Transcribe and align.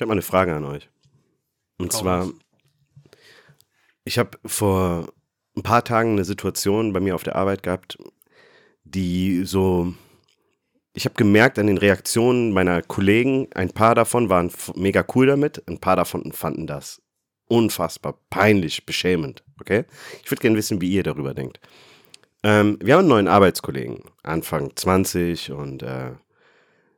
Ich 0.00 0.02
habe 0.02 0.08
mal 0.08 0.14
eine 0.14 0.22
Frage 0.22 0.54
an 0.54 0.64
euch. 0.64 0.88
Und 1.76 1.92
Hau 1.92 1.98
zwar, 1.98 2.28
ich 4.04 4.18
habe 4.18 4.38
vor 4.46 5.12
ein 5.54 5.62
paar 5.62 5.84
Tagen 5.84 6.12
eine 6.12 6.24
Situation 6.24 6.94
bei 6.94 7.00
mir 7.00 7.14
auf 7.14 7.22
der 7.22 7.36
Arbeit 7.36 7.62
gehabt, 7.62 7.98
die 8.84 9.44
so, 9.44 9.92
ich 10.94 11.04
habe 11.04 11.16
gemerkt 11.16 11.58
an 11.58 11.66
den 11.66 11.76
Reaktionen 11.76 12.52
meiner 12.52 12.80
Kollegen, 12.80 13.48
ein 13.54 13.72
paar 13.72 13.94
davon 13.94 14.30
waren 14.30 14.50
mega 14.74 15.04
cool 15.14 15.26
damit, 15.26 15.62
ein 15.68 15.80
paar 15.80 15.96
davon 15.96 16.32
fanden 16.32 16.66
das 16.66 17.02
unfassbar 17.46 18.18
peinlich, 18.30 18.86
beschämend. 18.86 19.44
Okay? 19.60 19.84
Ich 20.24 20.30
würde 20.30 20.40
gerne 20.40 20.56
wissen, 20.56 20.80
wie 20.80 20.90
ihr 20.90 21.02
darüber 21.02 21.34
denkt. 21.34 21.60
Ähm, 22.42 22.78
wir 22.82 22.94
haben 22.94 23.00
einen 23.00 23.08
neuen 23.08 23.28
Arbeitskollegen, 23.28 24.02
Anfang 24.22 24.74
20 24.74 25.52
und 25.52 25.82
äh, 25.82 26.12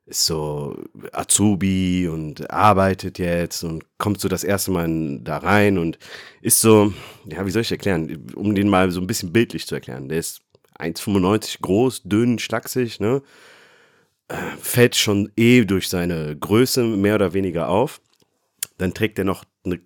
ist 0.06 0.26
so 0.26 0.76
Azubi 1.12 2.08
und 2.08 2.50
arbeitet 2.50 3.18
jetzt 3.18 3.64
und 3.64 3.84
kommt 3.98 4.20
so 4.20 4.28
das 4.28 4.44
erste 4.44 4.70
Mal 4.70 5.20
da 5.22 5.38
rein 5.38 5.78
und 5.78 5.98
ist 6.42 6.60
so, 6.60 6.92
ja, 7.24 7.44
wie 7.46 7.50
soll 7.50 7.62
ich 7.62 7.72
erklären, 7.72 8.26
um 8.34 8.54
den 8.54 8.68
mal 8.68 8.90
so 8.90 9.00
ein 9.00 9.06
bisschen 9.06 9.32
bildlich 9.32 9.66
zu 9.66 9.74
erklären. 9.74 10.08
Der 10.08 10.18
ist 10.18 10.42
1,95 10.78 11.60
groß, 11.62 12.02
dünn, 12.04 12.38
schlaksig, 12.38 13.00
ne? 13.00 13.22
Äh, 14.28 14.36
fällt 14.60 14.96
schon 14.96 15.30
eh 15.36 15.64
durch 15.64 15.88
seine 15.88 16.36
Größe 16.36 16.82
mehr 16.84 17.16
oder 17.16 17.32
weniger 17.34 17.68
auf. 17.68 18.00
Dann 18.78 18.94
trägt 18.94 19.18
er 19.18 19.24
noch 19.24 19.44
eine 19.64 19.80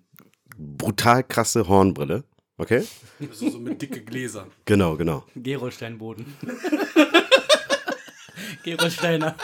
brutal 0.57 1.23
krasse 1.23 1.67
Hornbrille. 1.67 2.23
Okay? 2.57 2.85
So, 3.31 3.49
so 3.49 3.59
mit 3.59 3.81
dicke 3.81 4.03
Gläsern. 4.03 4.51
Genau, 4.65 4.97
genau. 4.97 5.23
Gerolsteinboden. 5.35 6.25
Gerolsteiner. 8.63 9.35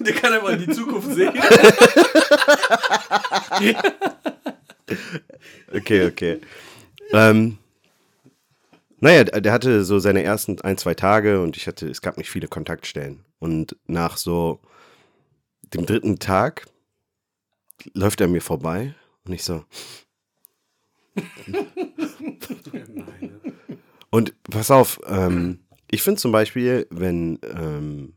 Der 0.00 0.12
kann 0.14 0.32
aber 0.32 0.52
in 0.52 0.66
die 0.66 0.72
Zukunft 0.72 1.12
sehen. 1.12 1.34
Okay, 5.70 6.06
okay. 6.06 6.40
ähm, 7.12 7.58
naja, 9.00 9.24
der 9.24 9.42
der 9.42 9.52
hatte 9.52 9.84
so 9.84 9.98
seine 9.98 10.22
ersten 10.22 10.58
ein, 10.62 10.78
zwei 10.78 10.94
Tage 10.94 11.42
und 11.42 11.58
ich 11.58 11.66
hatte, 11.66 11.86
es 11.88 12.00
gab 12.00 12.16
nicht 12.16 12.30
viele 12.30 12.48
Kontaktstellen. 12.48 13.22
Und 13.38 13.76
nach 13.86 14.16
so 14.16 14.60
dem 15.74 15.84
dritten 15.84 16.18
Tag 16.18 16.64
läuft 17.92 18.22
er 18.22 18.28
mir 18.28 18.40
vorbei 18.40 18.94
und 19.28 19.34
ich 19.34 19.44
so. 19.44 19.64
Und 24.10 24.34
pass 24.44 24.70
auf, 24.70 25.00
ähm, 25.06 25.60
ich 25.90 26.02
finde 26.02 26.20
zum 26.20 26.32
Beispiel, 26.32 26.86
wenn, 26.90 27.38
ähm, 27.54 28.14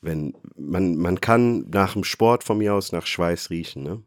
wenn 0.00 0.34
man, 0.56 0.96
man 0.96 1.20
kann 1.20 1.68
nach 1.70 1.92
dem 1.94 2.04
Sport 2.04 2.44
von 2.44 2.58
mir 2.58 2.74
aus 2.74 2.92
nach 2.92 3.06
Schweiß 3.06 3.50
riechen, 3.50 3.82
ne? 3.82 4.02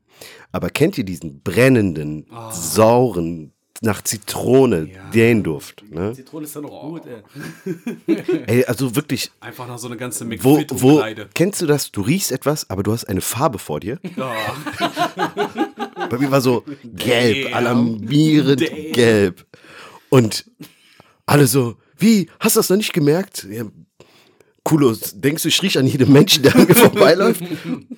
Aber 0.52 0.70
kennt 0.70 0.98
ihr 0.98 1.04
diesen 1.06 1.42
brennenden, 1.42 2.28
sauren, 2.52 3.54
nach 3.82 4.02
Zitrone, 4.02 4.90
Ja. 4.94 5.10
den 5.12 5.44
Duft, 5.44 5.84
ne? 5.92 6.14
Zitrone 6.14 6.46
ist 6.46 6.56
doch 6.56 6.62
noch 6.62 6.82
gut, 6.82 7.04
ey. 7.06 8.24
Ey, 8.48 8.66
also 8.66 8.96
wirklich, 8.96 9.32
Einfach 9.40 9.68
noch 9.68 9.78
so 9.78 9.88
eine 9.88 9.98
ganze 9.98 10.26
wo, 10.44 10.62
wo, 10.70 11.04
kennst 11.34 11.62
du 11.62 11.68
das? 11.68 11.92
Du 11.92 12.02
riechst 12.02 12.32
etwas, 12.32 12.70
aber 12.70 12.84
du 12.84 12.92
hast 12.92 13.06
eine 13.06 13.22
Farbe 13.22 13.60
vor 13.60 13.80
dir. 13.80 14.00
Ja. 14.16 14.34
Bei 16.10 16.18
mir 16.18 16.32
war 16.32 16.42
so 16.42 16.64
gelb, 16.84 17.46
Damn. 17.46 17.54
alarmierend 17.54 18.62
Damn. 18.62 18.92
gelb. 18.94 19.46
Und 20.10 20.46
alle 21.26 21.48
so, 21.48 21.76
wie, 21.98 22.30
hast 22.40 22.56
du 22.56 22.60
das 22.60 22.70
noch 22.70 22.78
nicht 22.78 22.94
gemerkt? 22.94 23.46
Ja, 23.50 23.64
Kulo, 24.64 24.96
denkst 25.14 25.44
du, 25.44 25.50
ich 25.50 25.62
riech 25.64 25.78
an 25.78 25.88
jedem 25.88 26.12
Menschen, 26.12 26.44
der 26.44 26.56
an 26.56 26.66
mir 26.68 26.76
vorbeiläuft? 26.76 27.42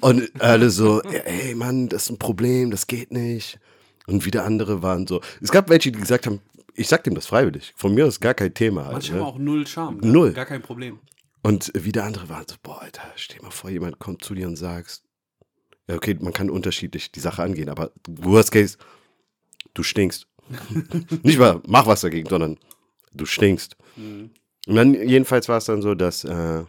Und 0.01 0.29
alle 0.39 0.69
so, 0.69 1.01
ey 1.01 1.55
Mann, 1.55 1.89
das 1.89 2.03
ist 2.03 2.09
ein 2.11 2.19
Problem, 2.19 2.69
das 2.69 2.85
geht 2.87 3.11
nicht. 3.11 3.59
Und 4.09 4.25
wieder 4.25 4.45
andere 4.45 4.81
waren 4.81 5.07
so, 5.07 5.21
es 5.41 5.51
gab 5.51 5.69
welche, 5.69 5.91
die 5.91 5.99
gesagt 5.99 6.25
haben, 6.25 6.41
ich 6.73 6.87
sag 6.87 7.03
dem 7.03 7.15
das 7.15 7.27
freiwillig. 7.27 7.73
Von 7.75 7.93
mir 7.93 8.05
ist 8.05 8.19
gar 8.19 8.33
kein 8.33 8.53
Thema. 8.53 8.83
Halt, 8.83 8.93
Manche 8.93 9.13
ne? 9.13 9.19
haben 9.19 9.27
auch 9.27 9.37
null 9.37 9.67
Charme. 9.67 9.99
Null. 10.01 10.33
Gar 10.33 10.45
kein 10.45 10.61
Problem. 10.61 10.99
Und 11.41 11.71
wieder 11.75 12.03
andere 12.03 12.29
waren 12.29 12.45
so, 12.47 12.55
boah, 12.61 12.81
Alter, 12.81 13.03
stell 13.15 13.41
mal 13.41 13.51
vor, 13.51 13.69
jemand 13.69 13.99
kommt 13.99 14.23
zu 14.23 14.33
dir 14.33 14.47
und 14.47 14.55
sagst, 14.55 15.03
ja, 15.87 15.95
okay, 15.95 16.17
man 16.19 16.33
kann 16.33 16.49
unterschiedlich 16.49 17.11
die 17.11 17.19
Sache 17.19 17.41
angehen, 17.41 17.69
aber 17.69 17.91
worst 18.07 18.51
case, 18.51 18.77
du 19.73 19.83
stinkst. 19.83 20.27
Nicht 21.23 21.39
mal, 21.39 21.61
mach 21.67 21.85
was 21.85 22.01
dagegen, 22.01 22.29
sondern 22.29 22.57
du 23.13 23.25
stinkst. 23.25 23.77
Mhm. 23.95 24.31
Und 24.67 24.75
dann, 24.75 24.93
jedenfalls 24.93 25.47
war 25.47 25.57
es 25.57 25.65
dann 25.65 25.81
so, 25.81 25.95
dass 25.95 26.23
äh, 26.23 26.63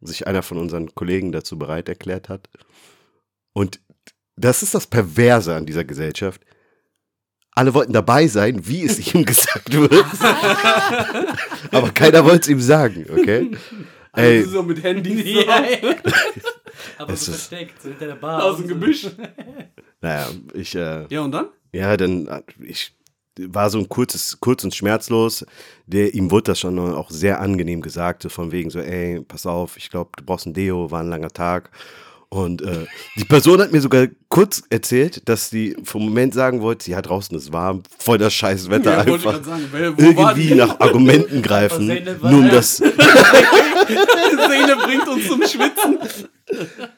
sich 0.00 0.26
einer 0.26 0.42
von 0.42 0.58
unseren 0.58 0.94
Kollegen 0.94 1.32
dazu 1.32 1.58
bereit 1.58 1.88
erklärt 1.88 2.28
hat. 2.28 2.48
Und 3.52 3.80
das 4.36 4.62
ist 4.62 4.74
das 4.74 4.86
Perverse 4.86 5.54
an 5.54 5.66
dieser 5.66 5.84
Gesellschaft. 5.84 6.44
Alle 7.56 7.72
wollten 7.74 7.92
dabei 7.92 8.26
sein, 8.26 8.66
wie 8.66 8.84
es 8.84 9.14
ihm 9.14 9.24
gesagt 9.26 9.72
wird. 9.72 9.92
Aber 11.70 11.90
keiner 11.90 12.24
wollte 12.24 12.40
es 12.42 12.48
ihm 12.48 12.60
sagen, 12.60 13.06
okay? 13.10 13.50
Ey, 14.16 14.38
Also 14.40 14.50
so 14.50 14.62
mit 14.62 14.82
Handys 14.82 15.24
so. 15.24 15.40
Ja, 15.40 15.58
ey. 15.60 15.96
Aber 16.98 17.12
Es 17.12 17.24
so 17.24 17.32
ist- 17.32 17.46
versteckt, 17.48 17.82
so 17.82 17.88
hinter 17.90 18.06
der 18.06 18.14
Bar. 18.16 18.44
aus 18.44 18.56
dem 18.58 18.68
Gebüsch. 18.68 19.06
naja, 20.00 20.28
ich, 20.52 20.74
äh, 20.74 21.06
Ja, 21.08 21.20
und 21.22 21.32
dann? 21.32 21.46
ja, 21.72 21.96
dann, 21.96 22.26
äh, 22.28 22.42
ich 22.60 22.94
war 23.38 23.68
so 23.70 23.78
ein 23.78 23.88
kurzes, 23.88 24.38
kurz 24.40 24.62
und 24.62 24.74
schmerzlos. 24.74 25.44
Der, 25.86 26.14
ihm 26.14 26.30
wurde 26.30 26.44
das 26.52 26.60
schon 26.60 26.78
auch 26.78 27.10
sehr 27.10 27.40
angenehm 27.40 27.80
gesagt, 27.82 28.22
so 28.22 28.28
von 28.28 28.52
wegen 28.52 28.70
so, 28.70 28.78
ey, 28.78 29.20
pass 29.26 29.46
auf, 29.46 29.76
ich 29.76 29.90
glaube, 29.90 30.10
du 30.16 30.24
brauchst 30.24 30.46
ein 30.46 30.54
Deo, 30.54 30.90
war 30.92 31.00
ein 31.00 31.08
langer 31.08 31.30
Tag. 31.30 31.70
Und 32.34 32.62
äh, 32.62 32.86
die 33.16 33.24
Person 33.24 33.60
hat 33.60 33.70
mir 33.70 33.80
sogar 33.80 34.08
kurz 34.28 34.62
erzählt, 34.68 35.28
dass 35.28 35.50
sie 35.50 35.76
vom 35.84 36.04
Moment 36.06 36.34
sagen 36.34 36.62
wollte, 36.62 36.90
ja, 36.90 37.00
draußen 37.00 37.36
ist 37.38 37.52
warm, 37.52 37.84
voll 37.96 38.18
das 38.18 38.34
scheiß 38.34 38.68
Wetter 38.70 38.90
Ja, 38.90 39.06
wollte 39.06 39.22
ich 39.22 39.34
einfach. 39.34 39.44
sagen, 39.44 39.68
wer- 39.70 39.96
wo 39.96 40.02
war 40.16 40.30
Irgendwie 40.32 40.48
die? 40.48 40.54
nach 40.56 40.80
Argumenten 40.80 41.42
greifen, 41.42 41.86
nur 42.22 42.40
um 42.40 42.50
das. 42.50 42.76
Seele 44.48 44.76
bringt 44.84 45.06
uns 45.08 45.28
zum 45.28 45.42
Schwitzen. 45.42 45.98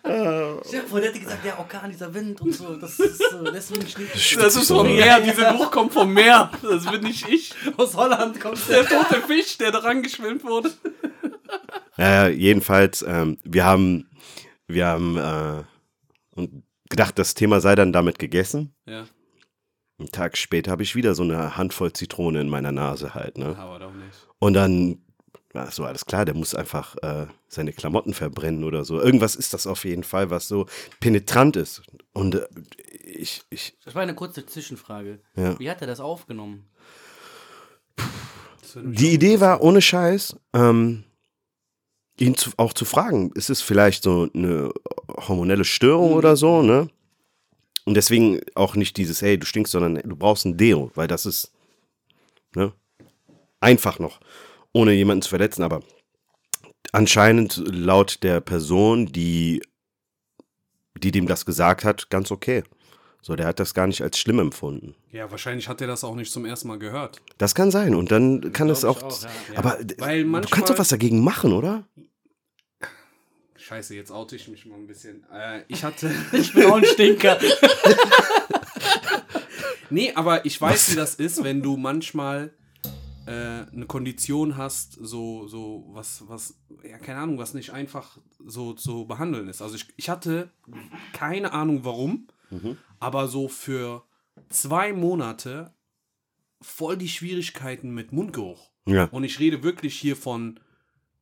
Ja, 0.04 0.80
vorher 0.88 1.08
hätte 1.10 1.20
gesagt, 1.20 1.44
der 1.44 1.58
Orkan, 1.58 1.90
dieser 1.90 2.12
Wind 2.14 2.40
und 2.40 2.54
so. 2.54 2.74
Das 2.76 2.98
ist 2.98 3.18
so, 3.30 3.44
deswegen 3.52 3.86
steht 3.86 4.40
Das 4.42 4.56
ist 4.56 4.68
vom 4.68 4.86
Meer. 4.86 5.20
Diese 5.20 5.52
Buch 5.52 5.70
kommt 5.70 5.92
vom 5.92 6.12
Meer. 6.14 6.50
Das 6.62 6.86
bin 6.90 7.02
nicht 7.02 7.28
ich. 7.28 7.52
aus 7.76 7.94
Holland 7.94 8.40
kommt 8.40 8.58
Der 8.68 8.86
tote 8.86 9.20
Fisch, 9.26 9.58
der 9.58 9.70
dran 9.72 10.02
geschwimmt 10.02 10.44
wurde. 10.44 10.70
Ja, 11.98 12.28
jedenfalls, 12.28 13.02
ähm, 13.08 13.38
wir 13.42 13.64
haben, 13.64 14.06
wir 14.68 14.86
haben 14.86 15.16
äh, 15.16 16.48
gedacht, 16.88 17.18
das 17.18 17.34
Thema 17.34 17.60
sei 17.60 17.74
dann 17.74 17.92
damit 17.92 18.18
gegessen. 18.18 18.74
Ja, 18.86 19.06
Einen 19.98 20.10
Tag 20.10 20.36
später 20.36 20.70
habe 20.70 20.82
ich 20.82 20.94
wieder 20.94 21.14
so 21.14 21.22
eine 21.22 21.56
Handvoll 21.56 21.92
Zitrone 21.92 22.40
in 22.40 22.48
meiner 22.48 22.72
Nase 22.72 23.14
halt, 23.14 23.38
ne? 23.38 23.56
aber 23.58 23.78
doch 23.78 23.92
nicht. 23.92 24.26
Und 24.38 24.54
dann 24.54 24.98
war 25.52 25.70
so 25.70 25.84
alles 25.84 26.04
klar, 26.04 26.24
der 26.24 26.34
muss 26.34 26.54
einfach 26.54 26.96
äh, 27.02 27.26
seine 27.48 27.72
Klamotten 27.72 28.12
verbrennen 28.12 28.62
oder 28.62 28.84
so. 28.84 29.00
Irgendwas 29.00 29.34
ist 29.34 29.54
das 29.54 29.66
auf 29.66 29.84
jeden 29.84 30.04
Fall, 30.04 30.30
was 30.30 30.48
so 30.48 30.66
penetrant 31.00 31.56
ist. 31.56 31.82
Und 32.12 32.34
äh, 32.34 32.46
ich, 33.04 33.42
ich, 33.50 33.78
Das 33.84 33.94
war 33.94 34.02
eine 34.02 34.14
kurze 34.14 34.44
Zwischenfrage. 34.44 35.20
Ja. 35.34 35.58
Wie 35.58 35.70
hat 35.70 35.80
er 35.80 35.86
das 35.86 36.00
aufgenommen? 36.00 36.68
Die 38.74 39.12
Idee 39.14 39.40
war 39.40 39.62
ohne 39.62 39.80
Scheiß, 39.80 40.36
ähm, 40.52 41.04
ihn 42.18 42.36
zu, 42.36 42.50
auch 42.56 42.72
zu 42.72 42.84
fragen, 42.84 43.30
ist 43.34 43.50
es 43.50 43.60
vielleicht 43.60 44.02
so 44.02 44.28
eine 44.34 44.70
hormonelle 45.08 45.64
Störung 45.64 46.12
oder 46.12 46.36
so, 46.36 46.62
ne? 46.62 46.88
Und 47.84 47.94
deswegen 47.94 48.40
auch 48.54 48.74
nicht 48.74 48.96
dieses, 48.96 49.22
hey, 49.22 49.38
du 49.38 49.46
stinkst, 49.46 49.72
sondern 49.72 49.96
du 49.96 50.16
brauchst 50.16 50.44
ein 50.44 50.56
Deo, 50.56 50.90
weil 50.94 51.08
das 51.08 51.26
ist, 51.26 51.52
ne? 52.54 52.72
Einfach 53.60 53.98
noch, 53.98 54.20
ohne 54.72 54.92
jemanden 54.92 55.22
zu 55.22 55.30
verletzen, 55.30 55.62
aber 55.62 55.82
anscheinend 56.92 57.62
laut 57.66 58.22
der 58.22 58.40
Person, 58.40 59.06
die, 59.06 59.62
die 60.98 61.10
dem 61.10 61.26
das 61.26 61.46
gesagt 61.46 61.84
hat, 61.84 62.10
ganz 62.10 62.30
okay. 62.30 62.64
So, 63.26 63.34
der 63.34 63.48
hat 63.48 63.58
das 63.58 63.74
gar 63.74 63.88
nicht 63.88 64.02
als 64.02 64.20
schlimm 64.20 64.38
empfunden. 64.38 64.94
Ja, 65.10 65.28
wahrscheinlich 65.32 65.68
hat 65.68 65.80
er 65.80 65.88
das 65.88 66.04
auch 66.04 66.14
nicht 66.14 66.30
zum 66.30 66.44
ersten 66.44 66.68
Mal 66.68 66.78
gehört. 66.78 67.20
Das 67.38 67.56
kann 67.56 67.72
sein 67.72 67.96
und 67.96 68.12
dann 68.12 68.52
kann 68.52 68.70
es 68.70 68.84
auch, 68.84 69.02
auch, 69.02 69.20
ja. 69.20 69.28
Ja, 69.52 69.58
aber 69.58 69.78
weil 69.98 70.22
du 70.22 70.28
manchmal- 70.28 70.50
kannst 70.52 70.70
doch 70.70 70.78
was 70.78 70.90
dagegen 70.90 71.24
machen, 71.24 71.52
oder? 71.52 71.82
Scheiße, 73.56 73.96
jetzt 73.96 74.12
oute 74.12 74.36
ich 74.36 74.46
mich 74.46 74.64
mal 74.66 74.76
ein 74.76 74.86
bisschen. 74.86 75.26
Äh, 75.32 75.62
ich 75.66 75.82
hatte. 75.82 76.08
Ich 76.34 76.52
bin 76.54 76.66
auch 76.66 76.76
ein 76.76 76.84
Stinker. 76.84 77.36
Nee, 79.90 80.12
aber 80.14 80.44
ich 80.44 80.60
weiß, 80.60 80.92
wie 80.92 80.96
das 80.96 81.14
ist, 81.16 81.42
wenn 81.44 81.62
du 81.62 81.76
manchmal 81.76 82.52
äh, 83.26 83.30
eine 83.72 83.86
Kondition 83.86 84.56
hast, 84.56 84.94
so, 85.00 85.46
so, 85.46 85.84
was, 85.92 86.24
was, 86.26 86.54
ja, 86.82 86.98
keine 86.98 87.20
Ahnung, 87.20 87.38
was 87.38 87.54
nicht 87.54 87.70
einfach 87.70 88.18
so 88.44 88.72
zu 88.72 89.06
behandeln 89.06 89.48
ist. 89.48 89.62
Also 89.62 89.76
ich, 89.76 89.86
ich 89.96 90.08
hatte 90.08 90.50
keine 91.12 91.52
Ahnung 91.52 91.84
warum, 91.84 92.26
aber 92.98 93.28
so 93.28 93.48
für 93.48 94.04
zwei 94.48 94.92
Monate 94.92 95.74
voll 96.60 96.96
die 96.96 97.08
Schwierigkeiten 97.08 97.90
mit 97.90 98.12
Mundgeruch. 98.12 98.70
Ja. 98.86 99.04
Und 99.10 99.24
ich 99.24 99.38
rede 99.40 99.62
wirklich 99.62 99.98
hier 99.98 100.16
von 100.16 100.60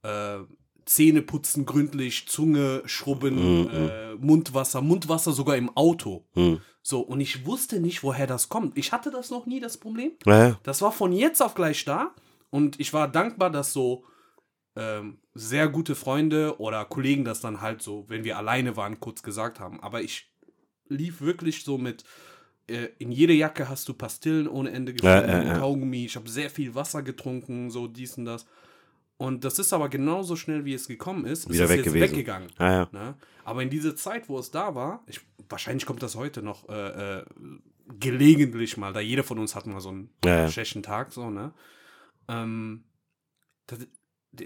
äh, 0.03 0.39
Zähne 0.85 1.23
putzen 1.23 1.65
gründlich, 1.65 2.29
Zunge 2.29 2.83
schrubben, 2.85 3.71
äh, 3.71 4.15
Mundwasser, 4.17 4.83
Mundwasser 4.83 5.33
sogar 5.33 5.57
im 5.57 5.75
Auto. 5.77 6.27
Hm. 6.35 6.61
So, 6.83 7.01
und 7.01 7.21
ich 7.21 7.47
wusste 7.47 7.81
nicht, 7.81 8.03
woher 8.03 8.27
das 8.27 8.51
kommt. 8.51 8.77
Ich 8.77 8.93
hatte 8.93 9.11
das 9.11 9.31
noch 9.31 9.47
nie, 9.47 9.61
das 9.61 9.79
Problem. 9.79 10.13
Ja. 10.27 10.59
Das 10.63 10.83
war 10.83 10.93
von 10.93 11.13
jetzt 11.13 11.41
auf 11.43 11.55
gleich 11.55 11.85
da. 11.85 12.15
Und 12.51 12.79
ich 12.79 12.93
war 12.93 13.09
dankbar, 13.09 13.51
dass 13.51 13.73
so 13.73 14.05
ähm, 14.77 15.19
sehr 15.33 15.69
gute 15.69 15.95
Freunde 15.95 16.61
oder 16.61 16.85
Kollegen 16.85 17.25
das 17.25 17.41
dann 17.41 17.63
halt 17.63 17.81
so, 17.81 18.05
wenn 18.09 18.25
wir 18.25 18.37
alleine 18.37 18.77
waren, 18.77 19.01
kurz 19.01 19.23
gesagt 19.23 19.61
haben. 19.61 19.81
Aber 19.81 20.03
ich 20.03 20.34
lief 20.89 21.21
wirklich 21.21 21.65
so 21.65 21.79
mit, 21.79 22.05
äh, 22.69 22.89
in 22.99 23.13
jede 23.13 23.33
Jacke 23.33 23.69
hast 23.69 23.89
du 23.89 23.95
Pastillen 23.95 24.49
ohne 24.49 24.71
Ende 24.71 24.93
gefunden, 24.93 25.29
Ja, 25.29 25.43
ja, 25.43 25.45
ja. 25.45 25.59
Kaugummi. 25.59 26.05
Ich 26.05 26.17
habe 26.17 26.29
sehr 26.29 26.51
viel 26.51 26.75
Wasser 26.75 27.03
getrunken, 27.03 27.71
so 27.71 27.87
dies 27.87 28.17
und 28.19 28.25
das. 28.25 28.47
Und 29.17 29.45
das 29.45 29.59
ist 29.59 29.73
aber 29.73 29.89
genauso 29.89 30.35
schnell, 30.37 30.65
wie 30.65 30.75
es 30.75 30.89
gekommen 30.89 31.25
ist, 31.25 31.49
Wieder 31.49 31.65
ist 31.65 31.71
weg 31.71 31.81
es 31.81 31.85
jetzt 31.87 31.95
gewesen. 31.95 32.11
weggegangen. 32.11 32.49
Ja, 32.59 32.73
ja. 32.73 32.89
Ne? 32.93 33.15
Aber 33.45 33.63
in 33.63 33.71
dieser 33.71 33.95
Zeit, 33.95 34.29
wo 34.29 34.39
es 34.39 34.51
da 34.51 34.75
war, 34.75 35.05
ich, 35.07 35.21
wahrscheinlich 35.49 35.87
kommt 35.87 36.03
das 36.03 36.17
heute 36.17 36.43
noch 36.43 36.69
äh, 36.69 37.19
äh, 37.21 37.25
gelegentlich 37.99 38.77
mal, 38.77 38.93
da 38.93 39.01
jeder 39.01 39.23
von 39.23 39.39
uns 39.39 39.55
hat 39.55 39.67
mal 39.67 39.81
so 39.81 39.91
einen 39.91 40.11
ja. 40.25 40.51
schlechten 40.51 40.83
Tag, 40.83 41.13
so, 41.13 41.31
ne? 41.31 41.53
Ähm, 42.29 42.85
das, 43.67 43.87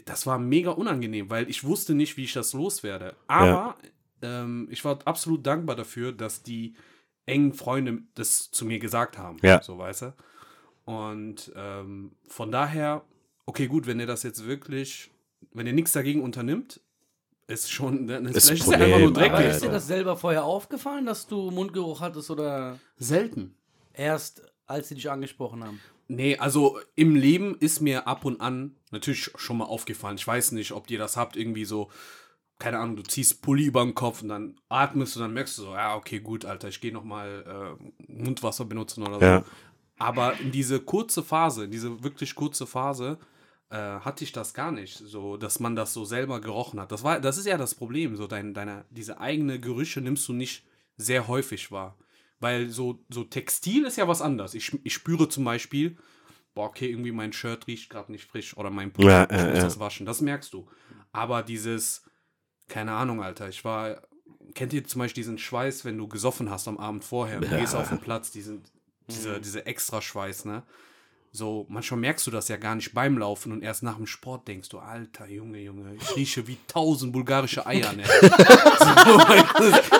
das 0.05 0.27
war 0.27 0.39
mega 0.39 0.71
unangenehm, 0.71 1.31
weil 1.31 1.49
ich 1.49 1.65
wusste 1.65 1.95
nicht, 1.95 2.17
wie 2.17 2.25
ich 2.25 2.33
das 2.33 2.53
loswerde. 2.53 3.17
Aber 3.27 3.77
ähm, 4.23 4.69
ich 4.71 4.85
war 4.85 4.99
absolut 5.05 5.47
dankbar 5.47 5.77
dafür, 5.77 6.13
dass 6.13 6.43
die 6.43 6.75
engen 7.27 7.53
Freunde 7.53 8.03
das 8.15 8.51
zu 8.51 8.65
mir 8.65 8.79
gesagt 8.79 9.19
haben. 9.19 9.39
Ja. 9.43 9.63
So, 9.63 9.79
weißt 9.79 10.03
du? 10.03 10.15
Und 10.85 11.53
ähm, 11.55 12.13
von 12.27 12.51
daher, 12.51 13.05
okay, 13.47 13.67
gut, 13.67 13.87
wenn 13.87 14.01
ihr 14.01 14.07
das 14.07 14.23
jetzt 14.23 14.47
wirklich, 14.47 15.11
wenn 15.53 15.67
ihr 15.67 15.75
nichts 15.75 15.93
dagegen 15.93 16.23
unternimmt, 16.23 16.81
ist 17.47 17.71
schon, 17.71 18.07
dann 18.07 18.27
ist, 18.27 18.37
Ist 18.37 18.51
ist 18.51 18.69
er 18.69 18.75
einfach 18.81 18.99
nur 18.99 19.13
Problem, 19.13 19.31
Aber 19.33 19.37
dreckig. 19.43 19.55
ist 19.57 19.65
dir 19.65 19.71
das 19.71 19.87
selber 19.87 20.17
vorher 20.17 20.45
aufgefallen, 20.45 21.07
dass 21.07 21.27
du 21.27 21.51
Mundgeruch 21.51 22.01
hattest 22.01 22.31
oder 22.31 22.79
Selten. 22.97 23.55
erst 23.95 24.43
als 24.67 24.89
sie 24.89 24.95
dich 24.95 25.11
angesprochen 25.11 25.65
haben? 25.65 25.81
Nee, 26.09 26.37
also 26.39 26.79
im 26.95 27.15
Leben 27.17 27.57
ist 27.59 27.81
mir 27.81 28.07
ab 28.07 28.25
und 28.25 28.41
an 28.41 28.75
natürlich 28.91 29.31
schon 29.37 29.59
mal 29.59 29.65
aufgefallen. 29.67 30.17
Ich 30.17 30.27
weiß 30.27 30.53
nicht, 30.53 30.73
ob 30.73 30.91
ihr 30.91 30.99
das 30.99 31.17
habt, 31.17 31.37
irgendwie 31.37 31.65
so, 31.67 31.91
keine 32.59 32.79
Ahnung, 32.79 32.97
du 32.97 33.03
ziehst 33.03 33.41
Pulli 33.41 33.65
über 33.65 33.85
den 33.85 33.95
Kopf 33.95 34.23
und 34.23 34.29
dann 34.29 34.57
atmest 34.69 35.17
und 35.17 35.23
dann 35.23 35.33
merkst 35.33 35.59
du 35.59 35.63
so, 35.63 35.75
ja, 35.75 35.95
okay, 35.97 36.21
gut, 36.21 36.45
Alter, 36.45 36.69
ich 36.69 36.81
gehe 36.81 36.93
nochmal 36.93 37.77
äh, 37.79 38.13
Mundwasser 38.13 38.65
benutzen 38.65 39.05
oder 39.05 39.19
so. 39.19 39.25
Ja. 39.25 39.45
Aber 39.99 40.39
in 40.41 40.51
diese 40.51 40.81
kurze 40.81 41.23
Phase, 41.23 41.65
in 41.65 41.71
diese 41.71 42.03
wirklich 42.03 42.35
kurze 42.35 42.67
Phase, 42.67 43.19
äh, 43.71 43.77
hatte 43.77 44.25
ich 44.25 44.33
das 44.33 44.55
gar 44.55 44.73
nicht, 44.73 44.97
so, 44.97 45.37
dass 45.37 45.61
man 45.61 45.77
das 45.77 45.93
so 45.93 46.05
selber 46.05 46.41
gerochen 46.41 46.81
hat. 46.81 46.91
Das 46.91 47.05
war, 47.05 47.21
das 47.21 47.39
ist 47.39 47.47
ja 47.47 47.59
das 47.59 47.75
Problem, 47.75 48.17
so 48.17 48.27
dein, 48.27 48.55
deine, 48.55 48.85
diese 48.91 49.21
eigene 49.21 49.61
Gerüche 49.61 50.01
nimmst 50.01 50.27
du 50.29 50.33
nicht 50.33 50.65
sehr 50.97 51.29
häufig 51.29 51.71
wahr. 51.71 51.97
Weil 52.41 52.71
so, 52.71 53.05
so 53.09 53.25
Textil 53.25 53.85
ist 53.85 53.97
ja 53.97 54.07
was 54.09 54.23
anderes. 54.23 54.55
Ich, 54.55 54.79
ich 54.85 54.95
spüre 54.95 55.29
zum 55.29 55.45
Beispiel, 55.45 55.97
boah, 56.55 56.67
okay, 56.67 56.89
irgendwie 56.91 57.13
mein 57.13 57.33
Shirt 57.33 57.67
riecht 57.67 57.91
gerade 57.91 58.13
nicht 58.13 58.25
frisch 58.25 58.57
oder 58.57 58.71
mein 58.71 58.93
Pulli, 58.93 59.09
Ja, 59.09 59.25
ich 59.25 59.31
muss 59.31 59.59
ja. 59.59 59.63
das 59.63 59.81
waschen. 59.81 60.07
Das 60.07 60.21
merkst 60.21 60.53
du. 60.53 60.69
Aber 61.13 61.43
dieses, 61.43 62.05
keine 62.69 62.93
Ahnung, 62.93 63.23
Alter, 63.23 63.49
ich 63.49 63.65
war, 63.65 64.03
kennt 64.55 64.73
ihr 64.73 64.85
zum 64.85 65.01
Beispiel 65.01 65.23
diesen 65.23 65.39
Schweiß, 65.39 65.85
wenn 65.85 65.99
du 65.99 66.07
gesoffen 66.09 66.51
hast 66.51 66.69
am 66.69 66.79
Abend 66.79 67.05
vorher 67.05 67.39
und 67.39 67.51
du 67.51 67.57
gehst 67.59 67.75
auf 67.75 67.89
den 67.89 67.99
Platz, 68.01 68.31
diesen, 68.31 68.63
diese, 69.09 69.41
diese 69.41 69.67
extra 69.67 70.01
Schweiß, 70.03 70.45
ne? 70.45 70.63
So, 71.31 71.67
manchmal 71.69 72.01
merkst 72.01 72.27
du 72.27 72.31
das 72.31 72.49
ja 72.49 72.57
gar 72.57 72.75
nicht 72.75 72.95
beim 72.95 73.19
Laufen 73.19 73.53
und 73.53 73.63
erst 73.63 73.83
nach 73.83 73.97
dem 73.97 74.07
Sport 74.07 74.49
denkst 74.49 74.71
du, 74.71 74.79
Alter, 74.79 75.27
Junge, 75.29 75.59
Junge, 75.61 75.95
ich 75.95 76.17
rieche 76.17 76.47
wie 76.47 76.57
tausend 76.67 77.13
bulgarische 77.13 77.67
Eier, 77.67 77.93
ne? 77.93 78.03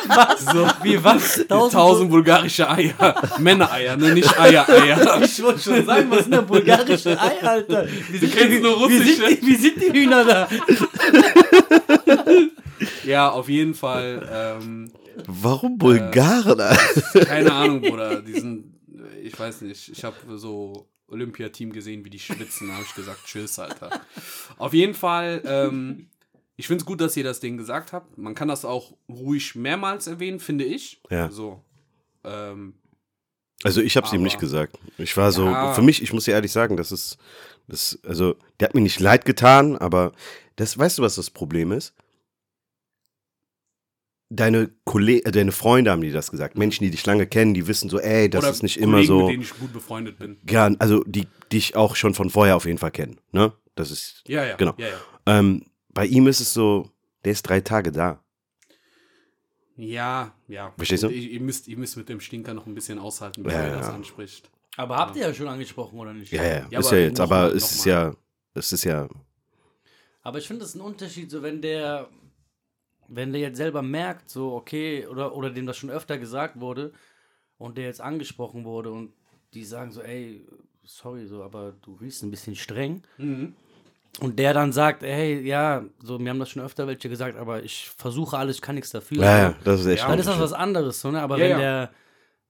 Was? 0.09 0.41
So, 0.47 0.67
Wie 0.83 1.05
was? 1.05 1.47
tausend, 1.47 1.73
tausend 1.75 2.11
bulgarische 2.11 2.69
Eier. 2.69 3.15
Männereier, 3.39 3.97
ne? 3.99 4.15
Nicht 4.15 4.41
Eier-Eier. 4.41 5.23
Ich 5.23 5.43
wollte 5.43 5.61
schon 5.61 5.85
sagen, 5.85 6.11
was 6.11 6.21
sind 6.23 6.33
denn 6.33 6.47
bulgarische 6.47 7.21
Ei, 7.21 7.43
Alter? 7.47 7.87
Wie 8.09 8.17
sind, 8.19 8.35
kennst 8.35 8.63
nur 8.63 8.79
wie, 8.89 8.97
russische. 8.97 9.27
sind 9.27 9.43
die, 9.43 9.47
wie 9.47 9.57
sind 9.57 9.83
die 9.83 9.93
Hühner 9.93 10.25
da? 10.25 10.49
Ja, 13.05 13.31
auf 13.31 13.49
jeden 13.49 13.75
Fall. 13.75 14.29
Ähm, 14.31 14.93
Warum 15.27 15.79
Bulgaren? 15.79 16.61
Alter? 16.61 17.25
keine 17.25 17.53
Ahnung, 17.53 17.81
Bruder. 17.81 18.23
Die 18.23 18.35
sind, 18.39 18.75
ich 19.23 19.37
weiß 19.39 19.63
nicht, 19.63 19.89
ich 19.89 20.05
habe 20.05 20.17
so 20.37 20.89
Olympiateam 21.09 21.73
gesehen, 21.73 22.05
wie 22.05 22.11
die 22.11 22.21
schwitzen. 22.21 22.69
Da 22.69 22.75
habe 22.75 22.85
ich 22.89 22.95
gesagt, 22.95 23.21
tschüss, 23.27 23.59
Alter. 23.59 24.01
Auf 24.59 24.75
jeden 24.75 24.95
Fall, 24.95 25.43
ähm, 25.45 26.09
ich 26.57 26.69
finde 26.69 26.83
es 26.83 26.87
gut, 26.87 27.01
dass 27.01 27.17
ihr 27.17 27.25
das 27.25 27.41
Ding 27.41 27.57
gesagt 27.57 27.93
habt. 27.93 28.17
Man 28.17 28.35
kann 28.37 28.47
das 28.47 28.65
auch 28.65 28.97
ruhig 29.09 29.57
mehrmals 29.57 30.07
erwähnen, 30.07 30.39
finde 30.39 30.65
ich. 30.65 31.01
Ja. 31.11 31.31
So. 31.31 31.65
Ähm, 32.23 32.75
Also 33.65 33.81
ich 33.81 33.97
habe 33.97 34.07
es 34.07 34.13
ihm 34.13 34.23
nicht 34.23 34.39
gesagt. 34.39 34.79
Ich 34.99 35.17
war 35.17 35.33
so, 35.33 35.47
Ja. 35.47 35.73
für 35.73 35.83
mich, 35.83 36.01
ich 36.01 36.13
muss 36.13 36.27
dir 36.27 36.33
ehrlich 36.35 36.53
sagen, 36.53 36.77
das 36.77 36.93
ist, 36.93 37.19
das, 37.67 37.99
also 38.07 38.37
der 38.61 38.69
hat 38.69 38.75
mir 38.77 38.83
nicht 38.83 39.01
leid 39.01 39.25
getan, 39.25 39.77
aber 39.77 40.13
das, 40.57 40.79
weißt 40.79 40.99
du, 40.99 41.03
was 41.03 41.17
das 41.17 41.31
Problem 41.31 41.73
ist? 41.73 41.93
Deine 44.31 44.71
Kollegen, 44.85 45.27
äh, 45.27 45.33
deine 45.33 45.53
Freunde 45.53 45.91
haben 45.91 46.03
dir 46.03 46.13
das 46.13 46.31
gesagt. 46.31 46.59
Menschen, 46.59 46.85
die 46.85 46.91
dich 46.91 47.05
lange 47.07 47.27
kennen, 47.27 47.55
die 47.55 47.67
wissen 47.67 47.89
so, 47.89 47.99
ey, 47.99 48.29
das 48.29 48.45
oder 48.45 48.51
ist 48.53 48.63
nicht 48.63 48.79
Kollegen, 48.79 48.93
immer 48.99 49.05
so. 49.05 49.21
mit 49.21 49.29
denen 49.33 49.43
ich 49.43 49.59
gut 49.59 49.73
befreundet 49.73 50.19
bin. 50.19 50.39
Ja, 50.49 50.71
also 50.79 51.03
die 51.05 51.27
dich 51.51 51.77
auch 51.77 51.97
schon 51.97 52.15
von 52.15 52.29
vorher 52.29 52.57
auf 52.57 52.67
jeden 52.67 52.79
Fall 52.79 52.91
kennen. 52.91 53.19
Ne? 53.33 53.53
Das 53.75 53.91
ist. 53.91 54.23
Ja, 54.27 54.45
ja. 54.45 54.57
Genau. 54.57 54.75
Ja, 54.77 54.89
ja. 54.89 54.99
Ähm, 55.39 55.65
bei 55.95 56.05
ihm 56.07 56.27
ist 56.27 56.41
es 56.41 56.53
so, 56.53 56.91
der 57.25 57.33
ist 57.33 57.43
drei 57.43 57.61
Tage 57.61 57.91
da. 57.91 58.23
Ja, 59.77 60.35
ja. 60.49 60.73
Verstehst 60.77 61.05
du? 61.05 61.09
Ihr, 61.09 61.31
ihr, 61.31 61.41
müsst, 61.41 61.69
ihr 61.69 61.79
müsst 61.79 61.97
mit 61.97 62.09
dem 62.09 62.21
Stinker 62.21 62.53
noch 62.53 62.67
ein 62.67 62.75
bisschen 62.75 62.99
aushalten, 62.99 63.45
bis 63.45 63.53
Ja, 63.53 63.61
er 63.61 63.77
das 63.77 63.87
ja. 63.87 63.95
anspricht. 63.95 64.51
Aber 64.77 64.97
habt 64.97 65.17
ihr 65.17 65.23
ja 65.23 65.33
schon 65.35 65.49
angesprochen, 65.49 65.99
oder 65.99 66.13
nicht? 66.13 66.33
Ja, 66.33 66.43
ja, 66.43 66.67
Ja, 66.71 66.81
ist 66.81 66.87
aber 66.89 66.99
ja 66.99 67.07
jetzt, 67.07 67.21
aber 67.21 67.55
es 67.55 67.73
ist 67.73 67.85
ja, 67.85 68.15
es 68.55 68.73
ist 68.73 68.85
ja, 68.85 69.09
Aber 70.23 70.39
ich 70.39 70.47
finde, 70.47 70.61
das 70.61 70.71
ist 70.71 70.75
ein 70.77 70.81
Unterschied, 70.83 71.31
so 71.31 71.43
wenn 71.43 71.63
der, 71.63 72.09
wenn 73.09 73.33
der 73.33 73.41
jetzt 73.41 73.57
selber 73.57 73.83
merkt, 73.83 74.31
so, 74.31 74.53
okay, 74.55 75.07
oder, 75.07 75.35
oder 75.35 75.51
dem 75.51 75.67
das 75.67 75.77
schon 75.77 75.91
öfter 75.91 76.19
gesagt 76.19 76.61
wurde 76.61 76.93
und 77.57 77.77
der 77.79 77.85
jetzt 77.85 78.01
angesprochen 78.01 78.65
wurde 78.65 78.93
und 78.93 79.13
die 79.55 79.65
sagen 79.65 79.91
so, 79.91 80.03
ey, 80.03 80.47
sorry, 80.85 81.27
so, 81.27 81.43
aber 81.43 81.73
du 81.83 81.95
riechst 81.95 82.23
ein 82.23 82.31
bisschen 82.31 82.55
streng. 82.55 83.03
Mhm. 83.17 83.55
Und 84.21 84.39
der 84.39 84.53
dann 84.53 84.73
sagt, 84.73 85.03
hey, 85.03 85.41
ja, 85.47 85.85
so, 86.03 86.19
mir 86.19 86.31
haben 86.31 86.39
das 86.41 86.51
schon 86.51 86.63
öfter 86.63 86.87
welche 86.87 87.09
gesagt, 87.09 87.37
aber 87.39 87.63
ich 87.63 87.89
versuche 87.97 88.37
alles, 88.37 88.57
ich 88.57 88.63
kann 88.63 88.75
nichts 88.75 88.91
dafür. 88.91 89.23
ja, 89.23 89.39
ja, 89.39 89.55
das 89.65 89.81
ist 89.81 89.87
echt. 89.87 90.03
Ja, 90.03 90.09
Dann 90.09 90.19
ist 90.19 90.27
das 90.29 90.41
was 90.41 90.53
anderes, 90.53 91.01
so, 91.01 91.11
ne? 91.11 91.21
Aber 91.23 91.37
Ja, 91.39 91.45
wenn 91.45 91.51
ja. 91.53 91.59
der 91.59 91.91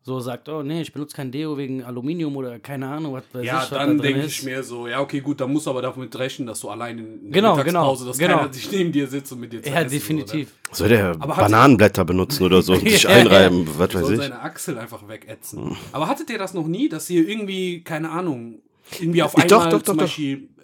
so 0.09 0.19
sagt, 0.21 0.49
oh 0.49 0.63
nee, 0.63 0.81
ich 0.83 0.93
benutze 0.93 1.15
kein 1.15 1.31
Deo 1.31 1.57
wegen 1.57 1.85
Aluminium 1.85 2.35
oder 2.37 2.59
keine 2.59 2.89
Ahnung, 2.89 3.13
was 3.13 3.25
weiß 3.33 3.45
Ja, 3.47 3.57
ich, 3.57 3.63
was 3.63 3.71
da 3.71 3.87
dann 3.87 3.99
denke 3.99 4.25
ich 4.27 4.43
mir 4.43 4.63
so, 4.65 4.89
ja, 4.89 5.01
okay, 5.01 5.21
gut, 5.21 5.41
dann 5.41 5.53
musst 5.53 5.67
du 5.67 5.71
aber 5.71 5.83
damit 5.83 6.19
rechnen, 6.19 6.47
dass 6.49 6.61
du 6.61 6.69
allein 6.71 6.99
in 6.99 7.31
der 7.31 7.43
Genau, 7.43 7.57
Mittagspause, 7.57 8.05
genau, 8.05 8.11
dass 8.11 8.19
genau. 8.19 8.37
keiner 8.39 8.53
sich 8.53 8.73
neben 8.73 8.91
dir 8.91 9.07
sitzt 9.07 9.31
und 9.33 9.41
mit 9.41 9.53
dir 9.53 9.63
zu 9.63 9.69
Ja, 9.71 9.81
essen, 9.83 9.91
definitiv. 9.91 10.53
Soll 10.73 10.89
der 10.89 11.11
Aber 11.21 11.35
Bananenblätter 11.37 12.05
benutzen 12.05 12.43
oder 12.45 12.61
so 12.63 12.73
und 12.73 12.81
sich 12.89 13.03
Ja, 13.05 13.11
einreiben, 13.11 13.67
was 13.79 13.93
So. 13.93 13.99
weiß 13.99 14.05
Soll 14.07 14.13
ich. 14.15 14.21
seine 14.21 14.41
Achsel 14.41 14.79
einfach 14.79 15.07
wegätzen. 15.09 15.77
Aber 15.93 16.09
hattet 16.09 16.29
ihr 16.31 16.39
das 16.39 16.55
noch 16.55 16.67
nie, 16.67 16.89
dass 16.89 17.09
ihr 17.11 17.29
irgendwie, 17.29 17.83
keine 17.85 18.11
Ahnung, 18.11 18.61
irgendwie 18.99 19.23
auf 19.23 19.35
Ich- 19.37 19.45
einmal 19.45 19.71
doch, 19.71 19.79
doch, 19.79 19.83
zum 19.85 19.97
doch, 19.97 20.03
doch. 20.03 20.09
Beispiel, 20.09 20.35
äh, 20.59 20.63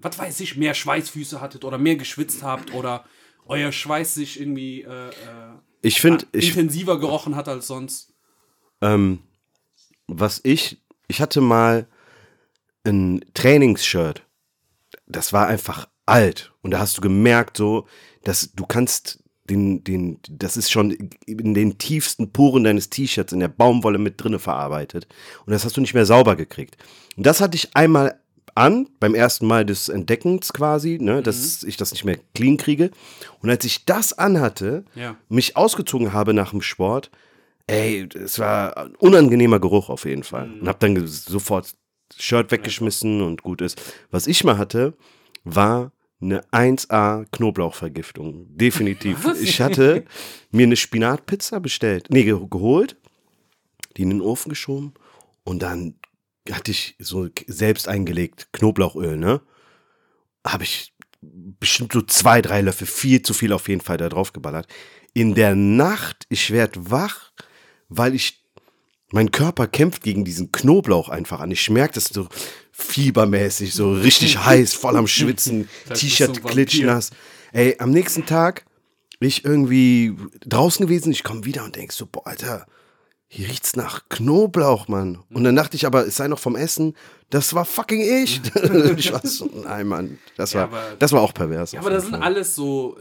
was 0.00 0.18
weiß 0.18 0.40
ich, 0.40 0.56
mehr 0.56 0.74
Schweißfüße 0.74 1.40
hattet 1.40 1.64
oder 1.64 1.78
mehr 1.78 1.96
geschwitzt 1.96 2.42
habt 2.42 2.72
oder 2.74 3.04
euer 3.46 3.70
Schweiß 3.72 4.14
sich 4.14 4.40
irgendwie 4.40 4.82
äh, 4.82 5.08
äh, 5.08 5.12
Ich 5.82 6.00
finde, 6.00 6.24
ich, 6.32 6.48
intensiver 6.50 6.98
gerochen 7.00 7.34
hat 7.36 7.48
als 7.48 7.66
sonst? 7.66 8.11
Ähm, 8.82 9.20
was 10.06 10.40
ich, 10.44 10.82
ich 11.08 11.20
hatte 11.20 11.40
mal 11.40 11.86
ein 12.84 13.24
Trainingsshirt. 13.34 14.26
Das 15.06 15.32
war 15.32 15.46
einfach 15.46 15.88
alt. 16.06 16.52
Und 16.62 16.72
da 16.72 16.78
hast 16.80 16.96
du 16.98 17.00
gemerkt, 17.00 17.56
so, 17.56 17.86
dass 18.24 18.52
du 18.54 18.66
kannst 18.66 19.22
den, 19.44 19.82
den, 19.84 20.18
das 20.28 20.56
ist 20.56 20.70
schon 20.70 20.90
in 21.26 21.54
den 21.54 21.78
tiefsten 21.78 22.32
Poren 22.32 22.64
deines 22.64 22.90
T-Shirts 22.90 23.32
in 23.32 23.40
der 23.40 23.48
Baumwolle 23.48 23.98
mit 23.98 24.22
drinne 24.22 24.38
verarbeitet. 24.38 25.06
Und 25.46 25.52
das 25.52 25.64
hast 25.64 25.76
du 25.76 25.80
nicht 25.80 25.94
mehr 25.94 26.06
sauber 26.06 26.36
gekriegt. 26.36 26.76
Und 27.16 27.26
das 27.26 27.40
hatte 27.40 27.56
ich 27.56 27.74
einmal 27.76 28.20
an, 28.54 28.88
beim 29.00 29.14
ersten 29.14 29.46
Mal 29.46 29.64
des 29.64 29.88
Entdeckens 29.88 30.52
quasi, 30.52 30.98
ne, 31.00 31.22
dass 31.22 31.62
ich 31.62 31.76
das 31.76 31.92
nicht 31.92 32.04
mehr 32.04 32.18
clean 32.34 32.56
kriege. 32.56 32.90
Und 33.40 33.50
als 33.50 33.64
ich 33.64 33.84
das 33.84 34.12
anhatte, 34.18 34.84
Ja. 34.94 35.16
mich 35.28 35.56
ausgezogen 35.56 36.12
habe 36.12 36.34
nach 36.34 36.50
dem 36.50 36.62
Sport, 36.62 37.10
ey, 37.66 38.08
es 38.14 38.38
war 38.38 38.76
ein 38.76 38.94
unangenehmer 38.96 39.60
Geruch 39.60 39.88
auf 39.88 40.04
jeden 40.04 40.22
Fall. 40.22 40.50
Und 40.60 40.68
hab 40.68 40.80
dann 40.80 41.06
sofort 41.06 41.74
Shirt 42.18 42.50
weggeschmissen 42.50 43.22
und 43.22 43.42
gut 43.42 43.60
ist. 43.60 43.80
Was 44.10 44.26
ich 44.26 44.44
mal 44.44 44.58
hatte, 44.58 44.94
war 45.44 45.92
eine 46.20 46.42
1A 46.52 47.26
Knoblauchvergiftung. 47.32 48.46
Definitiv. 48.56 49.26
Ich 49.40 49.60
hatte 49.60 50.04
mir 50.50 50.66
eine 50.66 50.76
Spinatpizza 50.76 51.58
bestellt, 51.58 52.08
nee, 52.10 52.24
ge 52.24 52.38
geholt, 52.48 52.96
die 53.96 54.02
in 54.02 54.10
den 54.10 54.20
Ofen 54.20 54.50
geschoben 54.50 54.94
und 55.44 55.62
dann 55.62 55.94
hatte 56.50 56.70
ich 56.70 56.96
so 56.98 57.28
selbst 57.46 57.88
eingelegt 57.88 58.48
Knoblauchöl, 58.52 59.16
ne? 59.16 59.40
Habe 60.46 60.64
ich 60.64 60.92
bestimmt 61.20 61.92
so 61.92 62.02
zwei, 62.02 62.42
drei 62.42 62.62
Löffel, 62.62 62.86
viel 62.86 63.22
zu 63.22 63.32
viel 63.32 63.52
auf 63.52 63.68
jeden 63.68 63.80
Fall 63.80 63.96
da 63.96 64.08
drauf 64.08 64.32
geballert. 64.32 64.66
In 65.14 65.34
der 65.34 65.54
Nacht, 65.54 66.26
ich 66.28 66.50
werd 66.50 66.90
wach, 66.90 67.32
weil 67.96 68.14
ich, 68.14 68.44
mein 69.10 69.30
Körper 69.30 69.66
kämpft 69.66 70.02
gegen 70.02 70.24
diesen 70.24 70.52
Knoblauch 70.52 71.08
einfach 71.08 71.40
an. 71.40 71.50
Ich 71.50 71.68
merke 71.70 71.94
das 71.94 72.06
so 72.06 72.28
fiebermäßig, 72.72 73.74
so 73.74 73.92
richtig 73.92 74.38
heiß, 74.44 74.74
voll 74.74 74.96
am 74.96 75.06
Schwitzen, 75.06 75.68
T-Shirt 75.92 76.36
so 76.36 76.42
klitschnass. 76.42 77.10
Ey, 77.52 77.76
am 77.78 77.90
nächsten 77.90 78.26
Tag, 78.26 78.64
ich 79.20 79.44
irgendwie 79.44 80.16
draußen 80.46 80.86
gewesen, 80.86 81.12
ich 81.12 81.22
komme 81.22 81.44
wieder 81.44 81.64
und 81.64 81.76
denk 81.76 81.92
so, 81.92 82.06
boah, 82.06 82.26
Alter, 82.26 82.66
hier 83.28 83.48
riecht's 83.48 83.76
nach 83.76 84.08
Knoblauch, 84.08 84.88
Mann. 84.88 85.18
Und 85.30 85.44
dann 85.44 85.56
dachte 85.56 85.76
ich 85.76 85.86
aber, 85.86 86.06
es 86.06 86.16
sei 86.16 86.28
noch 86.28 86.38
vom 86.38 86.56
Essen. 86.56 86.94
Das 87.30 87.54
war 87.54 87.64
fucking 87.64 88.00
ich. 88.00 88.40
ich 88.96 89.12
war 89.12 89.26
so, 89.26 89.48
nein, 89.64 89.86
Mann. 89.86 90.18
Das 90.36 90.52
Ja, 90.52 90.70
war, 90.70 90.80
aber- 90.82 90.96
das 90.98 91.12
war 91.12 91.22
auch 91.22 91.32
pervers. 91.32 91.72
Ja, 91.72 91.80
aber 91.80 91.90
das 91.90 92.04
sind 92.04 92.14
alles 92.16 92.54
so 92.54 92.96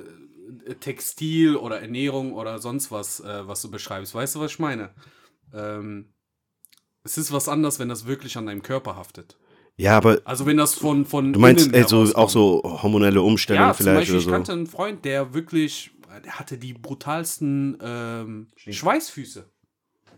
Textil 0.80 1.56
oder 1.56 1.82
Ernährung 1.82 2.34
oder 2.34 2.60
sonst 2.60 2.91
was, 2.91 3.20
äh, 3.20 3.48
was 3.48 3.62
du 3.62 3.72
beschreibst. 3.72 4.13
Weißt 4.15 4.36
du, 4.36 4.39
was 4.39 4.51
ich 4.51 4.60
meine? 4.60 4.89
Ähm, 5.53 6.13
es 7.03 7.18
ist 7.18 7.32
was 7.32 7.50
anderes, 7.50 7.80
wenn 7.80 7.89
das 7.89 8.06
wirklich 8.06 8.38
an 8.38 8.46
deinem 8.46 8.62
Körper 8.62 8.96
haftet. 8.96 9.38
Ja, 9.77 9.98
aber 9.98 10.20
Also 10.25 10.46
wenn 10.46 10.58
das 10.58 10.75
von 10.75 11.06
von 11.06 11.34
du 11.34 11.39
meinst 11.39 11.65
innen 11.65 11.74
ey, 11.75 11.84
so, 11.88 11.98
herauskommt. 11.98 12.18
auch 12.18 12.30
so 12.30 12.62
hormonelle 12.84 13.22
Umstellungen 13.22 13.68
ja, 13.70 13.74
vielleicht 13.74 13.98
Beispiel, 14.01 14.20
ich 14.20 14.25
oder 14.27 14.36
kannte 14.36 14.51
so. 14.51 14.58
einen 14.58 14.68
Freund, 14.68 15.06
der 15.06 15.34
wirklich, 15.34 15.91
der 16.24 16.38
hatte 16.39 16.58
die 16.58 16.74
brutalsten 16.74 17.77
ähm, 17.82 18.48
Schweißfüße. 18.56 19.46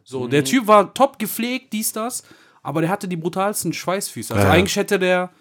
So, 0.04 0.26
Mhm. 0.26 0.30
der 0.32 0.44
Typ 0.44 0.68
war 0.68 0.94
top 0.94 1.18
gepflegt, 1.20 1.72
dies, 1.72 1.94
das, 1.94 2.24
aber 2.62 2.82
der 2.82 2.90
hatte 2.90 3.08
die 3.08 3.16
brutalsten 3.16 3.72
Schweißfüße. 3.72 4.34
Also 4.34 4.48
ja. 4.48 4.54
eigentlich 4.54 4.76
hätte 4.76 5.00
der 5.00 5.32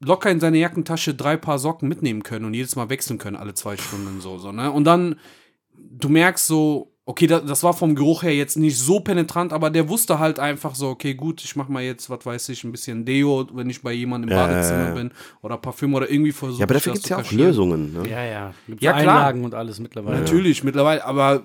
locker 0.00 0.30
in 0.30 0.40
seine 0.40 0.58
Jackentasche 0.58 1.14
drei 1.14 1.36
Paar 1.36 1.58
Socken 1.58 1.88
mitnehmen 1.88 2.22
können 2.22 2.44
und 2.44 2.54
jedes 2.54 2.76
Mal 2.76 2.90
wechseln 2.90 3.18
können, 3.18 3.36
alle 3.36 3.54
zwei 3.54 3.76
Stunden 3.76 4.20
so, 4.20 4.38
so 4.38 4.52
ne? 4.52 4.70
Und 4.70 4.84
dann, 4.84 5.16
du 5.74 6.08
merkst 6.08 6.46
so, 6.46 6.92
okay, 7.06 7.26
das, 7.28 7.44
das 7.46 7.62
war 7.62 7.72
vom 7.72 7.94
Geruch 7.94 8.24
her 8.24 8.34
jetzt 8.34 8.56
nicht 8.56 8.76
so 8.78 9.00
penetrant, 9.00 9.52
aber 9.52 9.70
der 9.70 9.88
wusste 9.88 10.18
halt 10.18 10.38
einfach 10.40 10.74
so, 10.74 10.88
okay, 10.88 11.14
gut, 11.14 11.42
ich 11.44 11.54
mach 11.56 11.68
mal 11.68 11.82
jetzt, 11.82 12.10
was 12.10 12.26
weiß 12.26 12.48
ich, 12.48 12.64
ein 12.64 12.72
bisschen 12.72 13.04
Deo, 13.04 13.46
wenn 13.54 13.70
ich 13.70 13.80
bei 13.80 13.92
jemandem 13.92 14.30
im 14.30 14.36
Ja, 14.36 14.46
Badezimmer 14.46 14.78
ja, 14.80 14.88
ja. 14.88 14.94
bin 14.94 15.10
oder 15.40 15.56
Parfüm 15.56 15.94
oder 15.94 16.10
irgendwie 16.10 16.32
versuche 16.32 16.60
Ja, 16.60 16.64
aber 16.66 16.74
dafür 16.74 16.92
das 16.92 17.02
gibt's 17.02 17.06
zu 17.08 17.14
ja 17.14 17.18
auch 17.18 17.22
kaschieren. 17.22 17.46
Lösungen. 17.46 17.92
Ne? 17.92 18.10
Ja, 18.10 18.24
ja. 18.24 18.54
Gibt's 18.66 18.82
Ja, 18.82 18.92
klar. 18.92 19.02
Einlagen 19.02 19.44
und 19.44 19.54
alles 19.54 19.78
mittlerweile. 19.78 20.18
Natürlich, 20.18 20.64
mittlerweile, 20.64 21.04
aber 21.04 21.44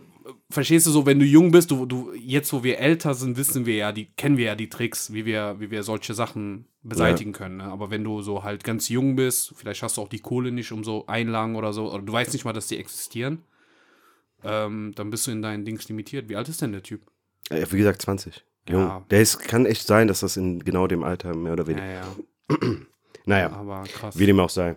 verstehst 0.50 0.86
du 0.88 0.92
so, 0.92 1.06
wenn 1.06 1.20
du 1.20 1.26
jung 1.26 1.52
bist, 1.52 1.72
du, 1.72 1.86
du, 1.86 2.14
jetzt 2.14 2.52
wo 2.54 2.64
wir 2.64 2.80
älter 2.80 3.14
sind, 3.14 3.38
wissen 3.38 3.66
wir 3.66 3.76
ja, 3.76 3.92
die, 3.92 4.06
kennen 4.06 4.38
wir 4.38 4.46
ja 4.46 4.56
die 4.56 4.70
Tricks, 4.70 5.14
wie 5.14 5.26
wir, 5.26 5.56
wie 5.60 5.72
wir 5.72 5.84
solche 5.84 6.14
Sachen 6.14 6.66
beseitigen 6.84 7.32
können. 7.34 7.58
Ne? 7.58 7.64
Aber 7.66 7.90
wenn 7.92 8.04
du 8.04 8.22
so 8.22 8.44
halt 8.44 8.64
ganz 8.64 8.90
jung 8.90 9.16
bist, 9.16 9.54
vielleicht 9.56 9.82
hast 9.84 9.98
du 9.98 10.02
auch 10.02 10.08
die 10.10 10.20
Kohle 10.20 10.52
nicht, 10.52 10.72
um 10.72 10.84
so 10.84 11.06
Einlagen 11.08 11.56
oder 11.56 11.74
so, 11.74 11.92
oder 11.92 12.02
du 12.04 12.12
weißt 12.14 12.34
nicht 12.34 12.46
mal, 12.46 12.54
dass 12.54 12.68
die 12.68 12.78
existieren, 12.78 13.44
ähm, 14.44 14.94
dann 14.96 15.10
bist 15.10 15.28
du 15.28 15.32
in 15.32 15.42
deinen 15.42 15.66
Dings 15.66 15.88
limitiert. 15.90 16.30
Wie 16.30 16.36
alt 16.36 16.50
ist 16.50 16.62
denn 16.62 16.72
der 16.72 16.84
Typ? 16.84 17.02
Ja, 17.52 17.72
wie 17.72 17.78
gesagt, 17.78 18.02
20. 18.02 18.44
Jung. 18.70 18.82
Ja. 18.82 19.06
Der 19.10 19.22
ist, 19.22 19.40
kann 19.40 19.66
echt 19.66 19.86
sein, 19.88 20.08
dass 20.08 20.20
das 20.22 20.38
in 20.38 20.60
genau 20.64 20.88
dem 20.88 21.04
Alter 21.04 21.36
mehr 21.36 21.54
oder 21.54 21.64
Ja, 21.64 21.68
weniger. 21.70 21.94
ja, 21.94 22.58
Naja, 23.26 23.52
aber 23.52 23.84
krass. 23.84 24.18
wie 24.18 24.26
dem 24.26 24.40
auch 24.40 24.50
sei. 24.50 24.76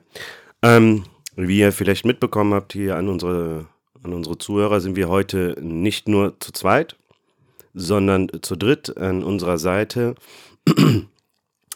Ähm, 0.62 1.04
wie 1.36 1.58
ihr 1.60 1.72
vielleicht 1.72 2.04
mitbekommen 2.04 2.52
habt 2.54 2.72
hier 2.74 2.96
an 2.96 3.08
unsere, 3.08 3.66
an 4.04 4.12
unsere 4.12 4.38
Zuhörer, 4.38 4.80
sind 4.80 4.96
wir 4.96 5.08
heute 5.08 5.56
nicht 5.60 6.08
nur 6.08 6.38
zu 6.40 6.52
zweit, 6.52 6.96
sondern 7.74 8.28
zu 8.42 8.56
dritt 8.56 8.96
an 8.96 9.24
unserer 9.24 9.58
Seite 9.58 10.14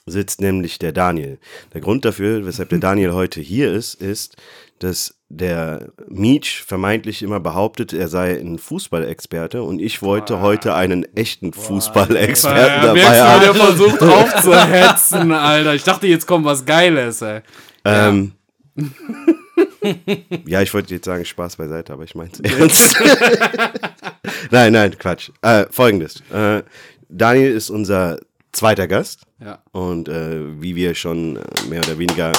sitzt 0.06 0.40
nämlich 0.40 0.78
der 0.78 0.92
Daniel. 0.92 1.38
Der 1.74 1.80
Grund 1.80 2.04
dafür, 2.04 2.46
weshalb 2.46 2.70
der 2.70 2.78
Daniel 2.78 3.12
heute 3.12 3.40
hier 3.40 3.72
ist, 3.72 3.94
ist, 3.94 4.36
dass 4.78 5.16
der 5.28 5.90
Meech 6.08 6.62
vermeintlich 6.66 7.22
immer 7.22 7.40
behauptet, 7.40 7.92
er 7.92 8.08
sei 8.08 8.38
ein 8.38 8.58
Fußballexperte 8.58 9.62
und 9.62 9.80
ich 9.80 10.00
wollte 10.00 10.40
heute 10.40 10.74
einen 10.74 11.04
echten 11.14 11.52
Fußballexperten 11.52 12.82
dabei 12.82 13.20
haben. 13.20 13.40
der 13.42 13.54
versucht 13.54 14.02
aufzuhetzen, 14.02 15.32
Alter. 15.32 15.74
Ich 15.74 15.84
dachte, 15.84 16.06
jetzt 16.06 16.26
kommt 16.26 16.46
was 16.46 16.64
Geiles, 16.64 17.20
ey. 17.20 17.40
Ähm, 17.84 18.32
ja, 18.76 18.84
ich 20.46 20.74
wollte 20.74 20.94
jetzt 20.94 21.04
sagen, 21.04 21.24
Spaß 21.24 21.56
beiseite, 21.56 21.92
aber 21.92 22.04
ich 22.04 22.14
meine 22.14 22.30
es 22.32 22.40
ernst. 22.40 22.96
nein, 24.50 24.72
nein, 24.72 24.98
Quatsch. 24.98 25.30
Äh, 25.42 25.66
Folgendes. 25.70 26.22
Äh, 26.32 26.62
Daniel 27.08 27.52
ist 27.52 27.70
unser 27.70 28.18
zweiter 28.52 28.86
Gast 28.88 29.20
Ja. 29.40 29.58
und 29.72 30.08
äh, 30.08 30.60
wie 30.60 30.74
wir 30.74 30.94
schon 30.94 31.36
äh, 31.36 31.40
mehr 31.68 31.80
oder 31.80 31.98
weniger 31.98 32.32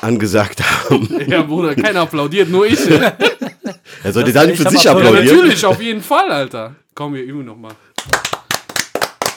angesagt 0.00 0.62
haben, 0.62 1.08
Ja, 1.28 1.42
Bruder, 1.42 1.74
keiner 1.74 2.00
applaudiert, 2.02 2.48
nur 2.48 2.66
ich. 2.66 2.84
Ja, 2.88 3.12
er 4.02 4.12
sollte 4.12 4.32
Das- 4.32 4.42
Daniel 4.42 4.54
ich 4.54 4.62
für 4.62 4.70
sich 4.70 4.88
applaudieren. 4.88 5.24
natürlich, 5.26 5.64
auf 5.66 5.80
jeden 5.82 6.00
Fall, 6.02 6.30
Alter. 6.30 6.74
Komm, 6.94 7.14
wir 7.14 7.22
üben 7.22 7.44
nochmal. 7.44 7.72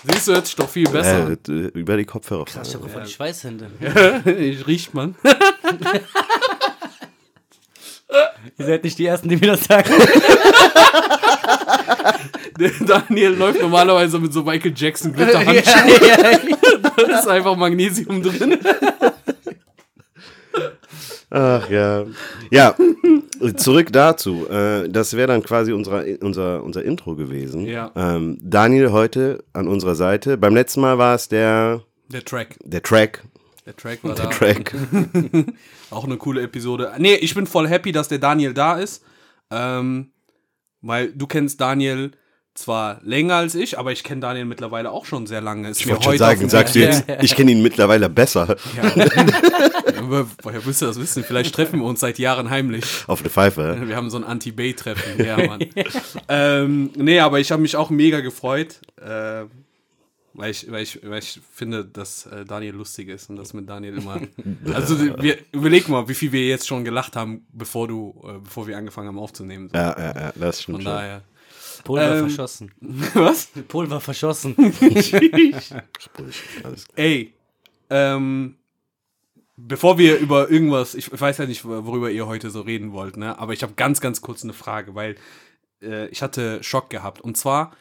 Siehst 0.05 0.27
du, 0.27 0.33
hört 0.33 0.45
sich 0.45 0.55
doch 0.57 0.67
viel 0.69 0.89
besser. 0.89 1.31
Äh, 1.47 1.51
über 1.73 1.95
die 1.95 2.03
Kopfhörer. 2.05 2.43
Krass, 2.45 2.67
ich 2.67 2.75
hab 2.75 2.89
voll 2.91 3.03
die 3.03 3.11
Schweißhände. 3.11 3.69
ich 4.37 4.67
riecht 4.67 4.93
man. 4.93 5.15
Ihr 8.57 8.65
seid 8.65 8.83
nicht 8.83 8.97
die 8.99 9.05
Ersten, 9.05 9.29
die 9.29 9.37
mir 9.37 9.47
das 9.47 9.63
sagen. 9.65 9.89
Der 12.59 12.71
Daniel 12.85 13.31
läuft 13.31 13.61
normalerweise 13.61 14.19
mit 14.19 14.31
so 14.33 14.43
Michael 14.43 14.73
Jackson 14.75 15.13
Glitterhandschuhen. 15.13 15.89
ja, 16.07 16.31
ja. 16.31 16.39
Da 16.95 17.19
ist 17.19 17.27
einfach 17.27 17.55
Magnesium 17.55 18.21
drin. 18.21 18.59
Ach 21.29 21.67
ja. 21.69 22.05
Ja, 22.51 22.75
zurück 23.55 23.87
dazu. 23.91 24.47
Äh, 24.47 24.87
das 24.89 25.15
wäre 25.17 25.27
dann 25.27 25.41
quasi 25.41 25.71
unser, 25.73 26.03
unser, 26.21 26.63
unser 26.63 26.83
Intro 26.83 27.15
gewesen. 27.15 27.65
Ja. 27.65 27.91
Ähm, 27.95 28.37
Daniel 28.39 28.91
heute 28.91 29.43
an 29.53 29.67
unserer 29.67 29.95
Seite. 29.95 30.37
Beim 30.37 30.53
letzten 30.53 30.81
Mal 30.81 30.99
war 30.99 31.15
es 31.15 31.29
der, 31.29 31.81
Der 32.09 32.23
Track. 32.23 32.57
der 32.63 32.83
Track. 32.83 33.23
Der 33.65 33.75
Track 33.75 34.03
war 34.03 34.15
Der 34.15 34.25
da. 34.25 34.31
Track. 34.31 34.75
Auch 35.89 36.03
eine 36.03 36.17
coole 36.17 36.41
Episode. 36.41 36.91
Nee, 36.97 37.15
ich 37.15 37.33
bin 37.33 37.47
voll 37.47 37.67
happy, 37.67 37.91
dass 37.91 38.07
der 38.09 38.19
Daniel 38.19 38.53
da 38.53 38.77
ist. 38.77 39.03
Ähm, 39.51 40.11
weil 40.81 41.13
du 41.13 41.27
kennst 41.27 41.61
Daniel 41.61 42.11
zwar 42.55 42.99
länger 43.03 43.35
als 43.35 43.55
ich, 43.55 43.79
aber 43.79 43.91
ich 43.91 44.03
kenne 44.03 44.21
Daniel 44.21 44.45
mittlerweile 44.45 44.91
auch 44.91 45.05
schon 45.05 45.25
sehr 45.25 45.41
lange. 45.41 45.69
Ist 45.69 45.81
Ich 45.81 45.87
wollte 45.89 46.03
schon 46.03 46.17
sagen, 46.17 46.49
sagst 46.49 46.75
du 46.75 46.79
jetzt, 46.79 47.05
ich 47.21 47.35
kenne 47.35 47.51
ihn 47.51 47.63
mittlerweile 47.63 48.09
besser. 48.09 48.57
Ja. 48.75 49.07
Woher 50.43 50.63
willst 50.65 50.81
du 50.81 50.85
das 50.85 50.99
wissen? 50.99 51.23
Vielleicht 51.23 51.55
treffen 51.55 51.79
wir 51.79 51.85
uns 51.87 52.01
seit 52.01 52.19
Jahren 52.19 52.49
heimlich. 52.49 52.83
Auf 53.07 53.21
eine 53.21 53.29
Pfeife. 53.29 53.81
Wir 53.87 53.95
haben 53.95 54.09
so 54.09 54.17
ein 54.17 54.23
Anti-Bay-Treffen. 54.23 55.25
Ja, 55.25 55.37
Mann. 55.47 55.65
ähm, 56.27 56.91
nee, 56.95 57.19
aber 57.19 57.39
ich 57.39 57.51
habe 57.51 57.61
mich 57.61 57.75
auch 57.75 57.89
mega 57.89 58.19
gefreut, 58.19 58.81
äh, 59.01 59.45
weil, 60.33 60.51
ich, 60.51 60.69
weil, 60.71 60.83
ich, 60.83 60.99
weil 61.03 61.19
ich 61.19 61.39
finde, 61.51 61.85
dass 61.85 62.25
äh, 62.25 62.43
Daniel 62.45 62.73
lustig 62.75 63.09
ist 63.09 63.29
und 63.29 63.35
das 63.35 63.53
mit 63.53 63.69
Daniel 63.69 63.97
immer. 63.97 64.19
Also, 64.73 64.99
wir, 64.99 65.37
überleg 65.51 65.87
mal, 65.89 66.07
wie 66.07 66.13
viel 66.15 66.31
wir 66.31 66.47
jetzt 66.47 66.67
schon 66.67 66.83
gelacht 66.83 67.15
haben, 67.15 67.45
bevor 67.51 67.87
du, 67.87 68.19
äh, 68.23 68.39
bevor 68.39 68.67
wir 68.67 68.77
angefangen 68.77 69.09
haben 69.09 69.19
aufzunehmen. 69.19 69.69
So. 69.69 69.77
Ja, 69.77 69.97
ja, 69.97 70.21
ja, 70.21 70.33
das 70.35 70.61
Von 70.61 70.75
stimmt 70.75 70.83
schon. 70.83 70.85
daher. 70.85 71.23
Pulver 71.83 72.15
Ähm, 72.15 72.29
verschossen. 72.29 72.71
Was? 73.13 73.49
Pulver 73.67 73.99
verschossen. 73.99 74.55
Alles 76.63 76.87
klar. 76.87 76.95
Ey, 76.95 77.33
ähm, 77.89 78.55
bevor 79.57 79.97
wir 79.97 80.17
über 80.17 80.49
irgendwas, 80.49 80.95
ich 80.95 81.11
weiß 81.19 81.37
ja 81.39 81.45
nicht, 81.45 81.65
worüber 81.65 82.09
ihr 82.09 82.25
heute 82.25 82.49
so 82.49 82.61
reden 82.61 82.93
wollt, 82.93 83.17
ne? 83.17 83.37
Aber 83.37 83.53
ich 83.53 83.63
habe 83.63 83.73
ganz, 83.73 84.01
ganz 84.01 84.21
kurz 84.21 84.43
eine 84.43 84.53
Frage, 84.53 84.95
weil 84.95 85.15
äh, 85.81 86.07
ich 86.07 86.21
hatte 86.21 86.63
Schock 86.63 86.89
gehabt. 86.89 87.21
Und 87.21 87.37
zwar 87.37 87.75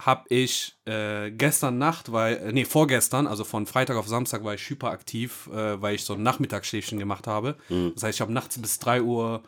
habe 0.00 0.24
ich 0.28 0.76
äh, 0.84 1.30
gestern 1.32 1.78
Nacht, 1.78 2.12
weil, 2.12 2.36
äh, 2.36 2.52
nee, 2.52 2.64
vorgestern, 2.64 3.26
also 3.26 3.42
von 3.44 3.66
Freitag 3.66 3.96
auf 3.96 4.06
Samstag 4.06 4.44
war 4.44 4.54
ich 4.54 4.68
hyperaktiv, 4.70 5.48
äh, 5.52 5.80
weil 5.82 5.96
ich 5.96 6.04
so 6.04 6.14
ein 6.14 6.22
Nachmittagsschläfchen 6.22 6.98
gemacht 6.98 7.26
habe. 7.26 7.56
Das 7.94 8.02
heißt, 8.04 8.16
ich 8.16 8.20
habe 8.20 8.32
nachts 8.32 8.60
bis 8.60 8.78
3 8.78 9.02
Uhr, 9.02 9.42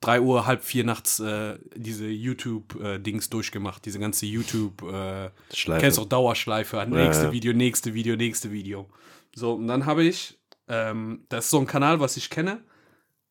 3 0.00 0.20
Uhr, 0.20 0.46
halb 0.46 0.62
vier 0.62 0.84
nachts 0.84 1.18
äh, 1.18 1.58
diese 1.74 2.06
YouTube-Dings 2.06 3.30
durchgemacht, 3.30 3.84
diese 3.84 3.98
ganze 3.98 4.26
YouTube- 4.26 4.82
äh, 4.82 5.30
Schleife. 5.52 5.80
Kennst 5.80 5.98
auch 5.98 6.04
Dauerschleife, 6.06 6.76
Ja, 6.76 6.86
nächste 6.86 7.24
ja. 7.24 7.32
Video, 7.32 7.52
nächste 7.52 7.94
Video, 7.94 8.14
nächste 8.16 8.52
Video. 8.52 8.88
So, 9.34 9.54
und 9.54 9.66
dann 9.66 9.86
habe 9.86 10.04
ich, 10.04 10.38
ähm, 10.68 11.24
das 11.28 11.46
ist 11.46 11.50
so 11.50 11.58
ein 11.58 11.66
Kanal, 11.66 11.98
was 11.98 12.16
ich 12.16 12.30
kenne, 12.30 12.62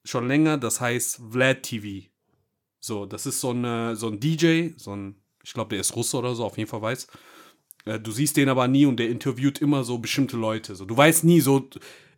schon 0.03 0.27
länger, 0.27 0.58
das 0.58 0.82
heißt 0.82 1.22
Vlad 1.32 1.63
TV. 1.63 2.08
So, 2.82 3.05
das 3.05 3.25
ist 3.25 3.39
so, 3.41 3.51
eine, 3.51 3.96
so 3.96 4.08
ein 4.10 4.20
DJ, 4.20 4.70
so 4.77 4.96
ein, 4.96 5.15
ich 5.45 5.53
glaube, 5.53 5.69
der 5.69 5.79
ist 5.79 5.95
Russe 5.95 6.17
oder 6.17 6.33
so, 6.35 6.43
auf 6.43 6.57
jeden 6.57 6.69
Fall 6.69 6.81
weiß. 6.81 7.07
Äh, 7.85 7.99
du 7.99 8.11
siehst 8.11 8.35
den 8.35 8.49
aber 8.49 8.67
nie 8.67 8.85
und 8.85 8.97
der 8.97 9.09
interviewt 9.09 9.59
immer 9.59 9.83
so 9.83 9.99
bestimmte 9.99 10.37
Leute. 10.37 10.75
So, 10.75 10.85
du 10.85 10.97
weißt 10.97 11.23
nie 11.23 11.39
so 11.39 11.69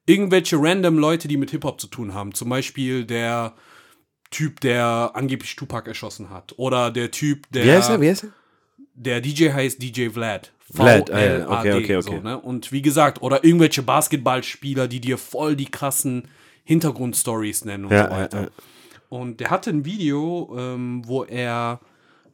irgendwelche 0.05 0.57
random 0.59 0.97
Leute, 0.97 1.27
die 1.27 1.37
mit 1.37 1.51
Hip-Hop 1.51 1.79
zu 1.81 1.87
tun 1.87 2.13
haben. 2.13 2.33
Zum 2.33 2.49
Beispiel 2.49 3.05
der 3.05 3.53
Typ, 4.31 4.61
der 4.61 5.11
angeblich 5.13 5.55
Tupac 5.55 5.87
erschossen 5.87 6.29
hat. 6.29 6.53
Oder 6.57 6.89
der 6.89 7.11
Typ, 7.11 7.45
der. 7.51 7.65
Wie 7.65 7.71
heißt 7.71 7.89
er? 7.89 8.01
Wie 8.01 8.09
heißt 8.09 8.23
er? 8.23 8.29
Der 8.93 9.21
DJ 9.21 9.51
heißt 9.51 9.81
DJ 9.81 10.09
Vlad. 10.09 10.53
Vlad, 10.73 11.11
ah 11.11 11.59
okay, 11.59 11.73
okay, 11.73 11.95
okay. 11.95 12.01
So, 12.01 12.19
ne? 12.19 12.39
Und 12.39 12.71
wie 12.71 12.81
gesagt, 12.81 13.21
oder 13.21 13.43
irgendwelche 13.43 13.83
Basketballspieler, 13.83 14.87
die 14.87 14.99
dir 14.99 15.17
voll 15.17 15.55
die 15.55 15.71
krassen 15.71 16.27
Hintergrundstories 16.65 17.63
nennen 17.63 17.85
und 17.85 17.91
Ja, 17.91 18.05
so 18.05 18.11
weiter. 18.11 18.37
ja, 18.37 18.43
ja. 18.45 18.51
Und 19.09 19.39
der 19.39 19.49
hatte 19.49 19.69
ein 19.69 19.85
Video, 19.85 20.53
ähm, 20.57 21.03
wo 21.05 21.23
er 21.23 21.79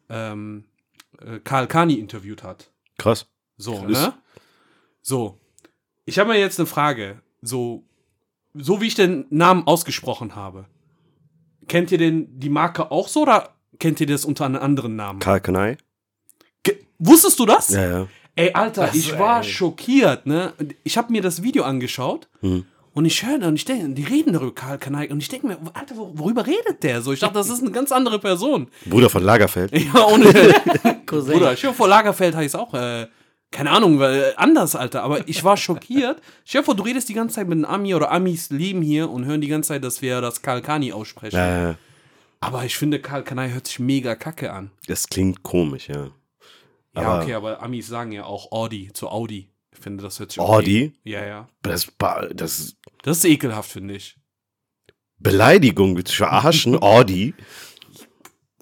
ähm, 0.10 0.64
äh, 1.26 1.40
Karl 1.44 1.68
Kani 1.68 1.96
interviewt 1.96 2.44
hat. 2.44 2.72
Krass. 2.98 3.28
So, 3.58 3.86
ne? 3.86 4.14
So. 5.02 5.40
Ich 6.06 6.20
habe 6.20 6.30
mir 6.34 6.40
jetzt 6.40 6.60
eine 6.60 6.66
Frage. 6.66 7.22
So, 7.42 7.84
so 8.54 8.82
wie 8.82 8.88
ich 8.88 8.96
den 8.96 9.26
Namen 9.30 9.66
ausgesprochen 9.68 10.36
habe. 10.36 10.66
Kennt 11.68 11.92
ihr 11.92 11.98
denn 11.98 12.28
die 12.40 12.50
Marke 12.50 12.92
auch 12.92 13.08
so 13.08 13.22
oder 13.24 13.56
kennt 13.80 14.00
ihr 14.02 14.08
das 14.08 14.26
unter 14.26 14.46
einem 14.46 14.62
anderen 14.62 14.96
Namen? 14.96 15.20
Karl 15.20 15.40
Kanai? 15.42 15.78
Ge 16.64 16.78
Wusstest 17.00 17.40
du 17.40 17.46
das? 17.46 17.70
Ja, 17.70 17.86
ja. 18.00 18.08
Ey, 18.36 18.52
Alter, 18.54 18.88
Das, 18.88 18.96
ich 18.96 19.18
war 19.20 19.44
ey. 19.44 19.44
schockiert, 19.50 20.26
ne? 20.26 20.54
Ich 20.84 20.98
habe 20.98 21.12
mir 21.12 21.22
das 21.22 21.44
Video 21.44 21.64
angeschaut 21.64 22.28
Hm. 22.42 22.66
Und 22.94 23.06
ich 23.06 23.26
höre 23.26 23.46
und 23.48 23.56
ich 23.56 23.66
denke, 23.66 23.90
die 23.94 24.04
reden 24.04 24.34
darüber, 24.34 24.54
Karl 24.54 24.78
Kanai, 24.78 25.10
und 25.10 25.20
ich 25.20 25.28
denke 25.30 25.48
mir, 25.48 25.58
Alter, 25.74 25.96
wor- 25.96 26.12
worüber 26.18 26.46
redet 26.46 26.84
der 26.84 27.02
so? 27.02 27.12
Ich 27.14 27.20
dachte, 27.20 27.34
das 27.36 27.50
ist 27.50 27.62
eine 27.62 27.72
ganz 27.72 27.92
andere 27.92 28.20
Person. 28.20 28.68
Bruder 28.86 29.10
von 29.10 29.24
Lagerfeld. 29.24 29.72
Ja, 29.94 30.06
ohne. 30.08 30.26
Cousin. 31.06 31.34
Bruder, 31.34 31.56
stell 31.58 31.72
dir 31.72 31.76
vor, 31.76 31.88
Lagerfeld 31.88 32.36
heißt 32.36 32.56
auch, 32.56 32.74
äh, 32.74 33.08
keine 33.52 33.70
Ahnung, 33.72 34.00
weil, 34.00 34.34
anders, 34.38 34.76
Alter, 34.76 35.04
aber 35.04 35.28
ich 35.28 35.44
war 35.44 35.58
schockiert. 35.58 36.22
Stell 36.46 36.62
dir 36.62 36.66
vor, 36.66 36.76
du 36.76 36.84
redest 36.84 37.08
die 37.10 37.14
ganze 37.14 37.36
Zeit 37.36 37.48
mit 37.48 37.58
einem 37.58 37.66
Ami 37.66 37.94
oder 37.96 38.12
Amis 38.12 38.50
leben 38.50 38.82
hier 38.82 39.10
und 39.10 39.26
hören 39.26 39.42
die 39.42 39.48
ganze 39.48 39.70
Zeit, 39.70 39.84
dass 39.84 40.02
wir 40.02 40.22
das 40.22 40.42
Karl 40.42 40.62
Kani 40.62 40.92
aussprechen. 40.92 41.36
Ja. 41.36 41.76
Aber 42.40 42.66
ich 42.66 42.76
finde, 42.78 43.00
Karl 43.00 43.24
Kanai 43.24 43.52
hört 43.52 43.68
sich 43.68 43.80
mega 43.80 44.16
kacke 44.16 44.52
an. 44.52 44.72
Das 44.88 45.08
klingt 45.08 45.44
komisch, 45.44 45.88
ja. 45.90 46.10
Ja, 46.96 47.02
Aber- 47.02 47.22
okay, 47.24 47.34
aber 47.34 47.62
Amis 47.64 47.88
sagen 47.88 48.12
ja 48.12 48.26
auch 48.26 48.52
Audi 48.52 48.92
zu 48.94 49.08
Audi. 49.10 49.48
Ich 49.74 49.80
finde, 49.80 50.04
das 50.04 50.20
hört 50.20 50.32
sich 50.32 50.40
Audi? 50.40 50.94
Ja, 51.04 51.26
ja. 51.26 51.48
Das, 51.62 51.92
das 52.34 52.60
ist 52.60 52.78
Das 53.04 53.18
ist 53.18 53.26
ekelhaft, 53.26 53.72
finde 53.72 53.96
ich. 53.96 54.18
Beleidigung, 55.20 55.96
willst 55.96 56.12
du 56.14 56.18
verarschen? 56.18 56.76
Audi? 56.82 57.34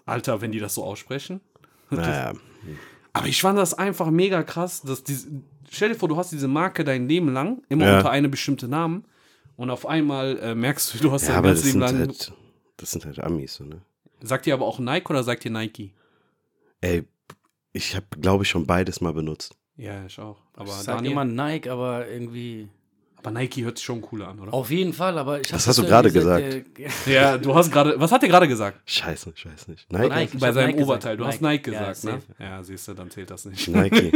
Alter, 0.06 0.42
wenn 0.42 0.52
die 0.52 0.60
das 0.60 0.76
so 0.76 0.84
aussprechen. 0.84 1.42
Naja. 1.90 2.34
Aber 3.14 3.28
ich 3.28 3.42
fand 3.42 3.58
das 3.60 3.74
einfach 3.74 4.10
mega 4.10 4.44
krass, 4.44 4.82
dass 4.82 5.04
die, 5.04 5.18
stell 5.70 5.90
dir 5.90 5.96
vor, 5.96 6.08
du 6.10 6.16
hast 6.18 6.32
diese 6.32 6.48
Marke 6.48 6.84
dein 6.84 7.08
Leben 7.08 7.34
lang, 7.34 7.62
immer 7.70 7.86
Ja. 7.86 7.98
unter 7.98 8.10
einem 8.12 8.32
bestimmten 8.32 8.70
Namen 8.70 9.06
und 9.58 9.70
auf 9.70 9.86
einmal 9.86 10.38
äh, 10.40 10.56
merkst 10.56 10.94
du, 10.94 10.98
du 11.00 11.12
hast 11.12 11.28
Ja, 11.28 11.34
dein 11.36 11.44
ganzes 11.44 11.66
Leben 11.66 11.80
lang. 11.80 11.98
halt, 11.98 12.34
das 12.78 12.92
sind 12.92 13.06
halt 13.06 13.20
Amis, 13.20 13.56
so, 13.56 13.66
ne? 13.66 13.82
Sagt 14.22 14.48
ihr 14.48 14.54
aber 14.54 14.66
auch 14.66 14.80
Nike 14.80 15.10
oder 15.10 15.24
sagt 15.24 15.44
ihr 15.46 15.52
Nike? 15.52 15.94
Ey, 16.80 17.04
ich 17.74 17.96
habe, 17.96 18.06
glaube 18.20 18.44
ich, 18.44 18.50
schon 18.50 18.66
beides 18.66 19.02
mal 19.02 19.14
benutzt. 19.14 19.56
Ja, 19.78 20.06
ich 20.06 20.20
auch. 20.20 20.38
Aber 20.56 20.68
ich 20.68 20.74
sag 20.74 21.04
immer 21.06 21.26
Nike, 21.26 21.70
aber 21.70 22.08
irgendwie. 22.08 22.68
aber 23.18 23.32
Nike 23.32 23.64
hört 23.64 23.78
sich 23.78 23.86
schon 23.86 24.02
cooler 24.02 24.28
an, 24.28 24.40
oder? 24.40 24.54
Auf 24.54 24.70
jeden 24.70 24.94
Fall, 24.94 25.18
aber 25.18 25.40
ich 25.42 25.48
hab 25.48 25.54
Das 25.54 25.68
hast 25.68 25.80
du 25.80 25.84
gerade 25.86 26.10
irgendwie 26.10 26.66
Ja, 27.12 27.38
du 27.38 27.56
hast 27.56 27.72
gerade, 27.72 28.00
was 28.00 28.12
hat 28.12 28.22
er 28.24 28.30
gerade 28.30 28.48
gesagt? 28.48 28.80
Scheiße, 28.86 29.34
ich 29.36 29.46
weiß 29.46 29.68
nicht. 29.70 29.92
Nike? 29.92 30.10
Nike. 30.10 30.38
Bei 30.38 30.52
seinem 30.52 30.68
Nike 30.68 30.78
gesagt. 30.78 30.90
Oberteil. 30.90 31.18
Du 31.18 31.26
hast 31.26 31.42
Nike 31.42 31.72
Nike. 31.72 31.72
Ja, 31.72 31.90
gesagt, 31.90 32.04
ne? 32.40 32.46
Ja, 32.46 32.64
siehst 32.64 32.88
du, 32.88 32.94
dann 32.94 33.10
zählt 33.10 33.32
das 33.32 33.46
nicht. 33.46 33.68
Nike. 33.68 34.12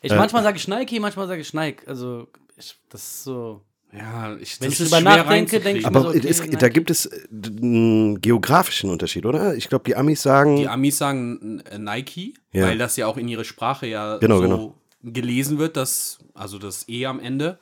Ich, 0.00 0.14
manchmal 0.14 0.42
sage 0.44 0.56
ich 0.58 0.68
Nike, 0.68 1.00
manchmal 1.00 1.26
sage 1.26 1.40
ich 1.40 1.52
Nike. 1.54 1.82
Also, 1.88 2.28
ich, 2.56 2.76
das 2.88 3.02
ist 3.02 3.24
so. 3.24 3.62
Ja, 3.92 4.36
ich, 4.36 4.60
Wenn 4.60 4.68
das 4.68 4.74
ich 4.74 4.80
ist 4.84 4.92
drüber 4.92 5.00
nachdenke, 5.00 5.60
denk 5.60 5.78
ich 5.78 5.86
Aber 5.86 6.02
so, 6.02 6.08
okay, 6.10 6.20
Nike. 6.20 6.56
da 6.58 6.68
gibt 6.68 6.90
es 6.90 7.06
äh, 7.06 7.26
einen 7.32 8.20
geografischen 8.20 8.90
Unterschied, 8.90 9.24
oder? 9.24 9.54
Ich 9.56 9.68
glaube, 9.70 9.84
die 9.86 9.96
Amis 9.96 10.22
sagen. 10.22 10.56
Die 10.56 10.68
Amis 10.68 10.98
sagen 10.98 11.60
äh, 11.70 11.78
Nike, 11.78 12.34
Ja. 12.52 12.66
weil 12.66 12.76
das 12.78 12.96
ja 12.96 13.06
auch 13.06 13.16
in 13.16 13.28
ihre 13.28 13.44
Sprache 13.46 13.86
ja 13.86 14.18
Genau, 14.18 14.36
so 14.36 14.42
genau. 14.42 14.74
gelesen 15.02 15.58
wird, 15.58 15.76
dass, 15.78 16.18
also 16.34 16.58
das 16.58 16.86
E 16.88 17.06
am 17.06 17.18
Ende. 17.18 17.58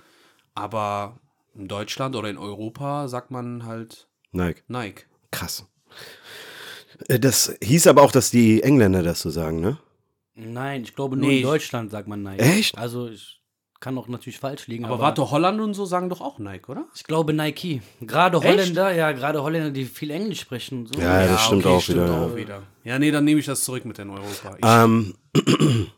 Aber 0.55 1.21
in 1.55 1.69
Deutschland 1.69 2.17
oder 2.17 2.29
in 2.29 2.39
Europa 2.39 3.07
sagt 3.09 3.31
man 3.31 3.65
halt 3.65 4.09
Nike. 4.33 4.63
Nike. 4.67 5.05
Krass. 5.31 5.65
Äh, 7.09 7.21
Das 7.21 7.55
hieß 7.63 7.87
aber 7.87 8.03
auch, 8.03 8.11
dass 8.13 8.31
die 8.33 8.63
Engländer 8.65 9.03
das 9.05 9.21
so 9.21 9.31
sagen, 9.31 9.61
ne? 9.61 9.79
Nein, 10.35 10.83
ich 10.83 10.95
glaube 10.95 11.17
nur 11.17 11.29
Nee, 11.29 11.39
in 11.39 11.43
Deutschland 11.45 11.91
sagt 11.93 12.09
man 12.09 12.23
Nike. 12.23 12.41
Echt? 12.43 12.77
Also, 12.77 13.09
ich 13.09 13.36
kann 13.81 13.99
auch 13.99 14.09
natürlich 14.09 14.39
falsch 14.39 14.67
liegen. 14.67 14.85
Aber, 14.85 14.99
warte, 14.99 15.31
Holland 15.31 15.61
und 15.61 15.75
so 15.75 15.85
sagen 15.85 16.09
doch 16.09 16.21
auch 16.21 16.39
Nike, 16.39 16.69
oder? 16.71 16.87
Ich 16.95 17.05
glaube 17.05 17.33
Nike. 17.33 17.83
Gerade 18.01 18.39
Echt? 18.39 18.47
Holländer, 18.47 18.93
ja, 18.93 19.13
gerade 19.13 19.43
Holländer, 19.43 19.71
die 19.71 19.85
viel 19.85 20.11
Englisch 20.11 20.41
sprechen 20.41 20.81
und 20.81 20.95
so. 20.95 21.01
Ja, 21.01 21.27
das 21.27 21.45
stimmt 21.45 21.67
auch 21.67 21.81
stimmt 21.81 21.99
wieder, 21.99 22.07
ja. 22.07 22.25
auch 22.25 22.37
wieder. 22.37 22.63
Ja, 22.85 22.99
nee, 22.99 23.11
dann 23.11 23.25
nehme 23.25 23.41
ich 23.41 23.47
das 23.47 23.65
zurück 23.65 23.85
mit 23.85 23.99
den 23.99 24.11
Europa. 24.11 24.57
Ich, 24.57 24.65
Ähm, 24.65 25.15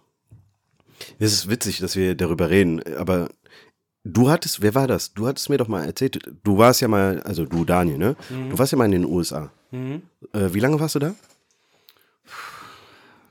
es 1.18 1.32
ist 1.32 1.50
witzig, 1.50 1.78
dass 1.78 1.96
wir 1.96 2.14
darüber 2.14 2.50
reden, 2.50 2.82
aber 2.96 3.28
du 4.04 4.30
hattest, 4.30 4.62
wer 4.62 4.74
war 4.74 4.86
das? 4.86 5.14
Du 5.14 5.26
hattest 5.26 5.48
mir 5.50 5.58
doch 5.58 5.68
mal 5.68 5.84
erzählt, 5.84 6.18
du 6.42 6.58
warst 6.58 6.80
ja 6.80 6.88
mal, 6.88 7.22
also 7.22 7.44
du 7.44 7.64
Daniel, 7.64 7.98
ne? 7.98 8.16
Du 8.50 8.58
warst 8.58 8.72
ja 8.72 8.78
mal 8.78 8.86
in 8.86 8.92
den 8.92 9.04
USA. 9.04 9.50
Mhm. 9.70 10.02
Äh, 10.32 10.52
wie 10.52 10.60
lange 10.60 10.80
warst 10.80 10.94
du 10.94 10.98
da? 10.98 11.14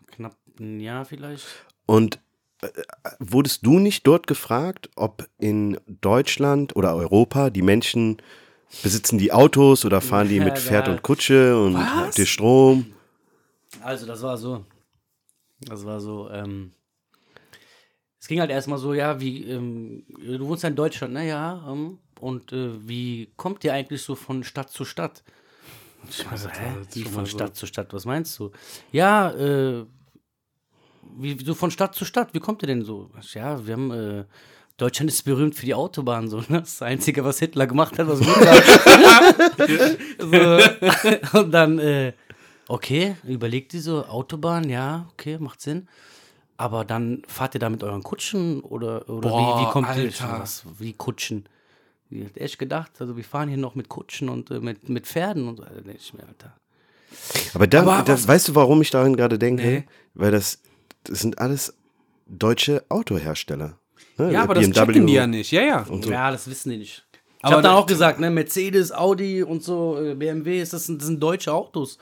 Knapp 0.07 0.35
ein 0.59 0.79
Jahr 0.79 1.05
vielleicht. 1.05 1.45
Und 1.85 2.19
wurdest 3.19 3.65
du 3.65 3.79
nicht 3.79 4.05
dort 4.07 4.27
gefragt, 4.27 4.89
ob 4.95 5.27
in 5.37 5.79
Deutschland 5.87 6.75
oder 6.75 6.95
Europa 6.95 7.49
die 7.49 7.61
Menschen 7.61 8.17
besitzen 8.83 9.17
die 9.17 9.31
Autos 9.31 9.85
oder 9.85 10.01
fahren 10.01 10.29
die 10.29 10.39
mit 10.47 10.57
Pferd 10.57 10.87
und 10.87 11.01
Kutsche 11.01 11.61
und 11.61 11.75
Was? 11.75 12.17
ihr 12.17 12.25
Strom? 12.25 12.93
Also, 13.81 14.05
das 14.05 14.21
war 14.21 14.37
so. 14.37 14.65
Das 15.61 15.85
war 15.85 15.99
so, 15.99 16.29
ähm. 16.29 16.71
Es 18.19 18.27
ging 18.27 18.39
halt 18.39 18.51
erstmal 18.51 18.77
so, 18.77 18.93
ja, 18.93 19.21
wie, 19.21 19.43
ähm, 19.43 20.03
du 20.07 20.47
wohnst 20.47 20.63
ja 20.63 20.69
in 20.69 20.75
Deutschland, 20.75 21.13
ne, 21.13 21.27
ja, 21.27 21.65
ähm, 21.69 21.99
und 22.19 22.51
äh, 22.51 22.87
wie 22.87 23.31
kommt 23.37 23.63
ihr 23.63 23.73
eigentlich 23.73 24.01
so 24.01 24.15
von 24.15 24.43
Stadt 24.43 24.69
zu 24.69 24.85
Stadt? 24.85 25.23
Ich 26.09 26.29
war 26.29 26.37
so, 26.37 26.49
hä, 26.49 27.01
schon 27.03 27.11
von 27.11 27.25
so. 27.25 27.31
Stadt 27.31 27.55
zu 27.55 27.65
Stadt, 27.67 27.93
was 27.93 28.05
meinst 28.05 28.37
du? 28.39 28.51
Ja, 28.91 29.31
äh, 29.31 29.85
wie 31.17 31.43
so 31.43 31.53
von 31.53 31.71
Stadt 31.71 31.95
zu 31.95 32.05
Stadt, 32.05 32.33
wie 32.33 32.39
kommt 32.39 32.63
ihr 32.63 32.67
denn 32.67 32.83
so? 32.83 33.09
Ja, 33.33 33.65
wir 33.65 33.73
haben, 33.73 33.91
äh, 33.91 34.25
Deutschland 34.77 35.09
ist 35.09 35.23
berühmt 35.23 35.55
für 35.55 35.65
die 35.65 35.73
Autobahn, 35.73 36.29
so, 36.29 36.37
ne? 36.47 36.59
Das 36.61 36.81
Einzige, 36.81 37.25
was 37.25 37.39
Hitler 37.39 37.67
gemacht 37.67 37.97
hat, 37.97 38.07
was 38.07 38.19
gut 38.19 38.27
war. 38.27 38.61
so, 41.33 41.39
und 41.39 41.51
dann, 41.51 41.79
äh, 41.79 42.13
okay, 42.67 43.15
überlegt 43.23 43.73
die 43.73 43.79
so, 43.79 44.05
Autobahn, 44.05 44.69
ja, 44.69 45.07
okay, 45.13 45.37
macht 45.39 45.61
Sinn. 45.61 45.87
Aber 46.57 46.85
dann 46.85 47.21
fahrt 47.27 47.55
ihr 47.55 47.59
da 47.59 47.69
mit 47.69 47.83
euren 47.83 48.03
Kutschen 48.03 48.61
oder, 48.61 49.07
oder 49.09 49.29
wie, 49.29 49.33
wie 49.33 49.63
Boah, 49.63 49.71
kommt 49.71 49.95
ihr 49.95 50.11
was, 50.21 50.63
wie 50.79 50.93
Kutschen? 50.93 51.47
Ich 52.09 52.25
hab 52.25 52.37
echt 52.37 52.57
gedacht, 52.57 52.91
also 52.99 53.17
wir 53.17 53.23
fahren 53.23 53.49
hier 53.49 53.57
noch 53.57 53.75
mit 53.75 53.89
Kutschen 53.89 54.29
und 54.29 54.49
äh, 54.49 54.59
mit, 54.59 54.89
mit 54.89 55.05
Pferden 55.05 55.47
und 55.47 55.57
so. 55.57 55.63
Alter, 55.63 55.81
denk 55.81 55.99
ich 55.99 56.13
mir, 56.13 56.23
Alter. 56.25 56.53
Aber, 57.53 57.67
da, 57.67 57.81
Aber 57.81 58.03
das, 58.03 58.27
weißt 58.27 58.49
du, 58.49 58.55
warum 58.55 58.81
ich 58.81 58.89
daran 58.89 59.15
gerade 59.15 59.37
denke? 59.37 59.63
Nee. 59.63 59.83
Weil 60.13 60.31
das, 60.31 60.61
das 61.09 61.19
sind 61.19 61.39
alles 61.39 61.73
deutsche 62.27 62.83
Autohersteller. 62.89 63.79
Ne? 64.17 64.31
ja, 64.33 64.43
aber 64.43 64.55
das 64.55 64.69
BMW 64.69 64.85
checken 64.93 65.07
die 65.07 65.13
ja 65.13 65.27
nicht. 65.27 65.51
Ja, 65.51 65.61
ja. 65.61 65.85
und 65.89 66.03
so. 66.05 66.11
Ja, 66.11 66.31
das 66.31 66.49
wissen 66.49 66.71
die 66.71 66.77
nicht. 66.77 67.05
Ich 67.11 67.43
Aber 67.45 67.55
habe 67.55 67.63
dann 67.63 67.73
da- 67.73 67.77
auch 67.79 67.85
gesagt, 67.85 68.19
ne, 68.19 68.29
Mercedes, 68.31 68.91
Audi 68.91 69.43
und 69.43 69.63
so, 69.63 69.97
äh, 70.01 70.15
BMW, 70.15 70.61
ist 70.61 70.73
das, 70.73 70.85
sind, 70.85 71.01
das 71.01 71.07
sind 71.07 71.21
deutsche 71.21 71.53
Autos. 71.53 71.97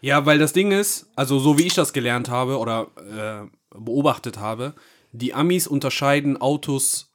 Ja, 0.00 0.24
weil 0.26 0.38
das 0.38 0.52
Ding 0.52 0.70
ist, 0.72 1.06
also 1.16 1.38
so 1.38 1.58
wie 1.58 1.62
ich 1.66 1.74
das 1.74 1.92
gelernt 1.92 2.28
habe 2.28 2.58
oder 2.58 2.88
äh, 2.96 3.46
beobachtet 3.78 4.38
habe, 4.38 4.74
die 5.12 5.34
Amis 5.34 5.66
unterscheiden 5.66 6.40
Autos 6.40 7.12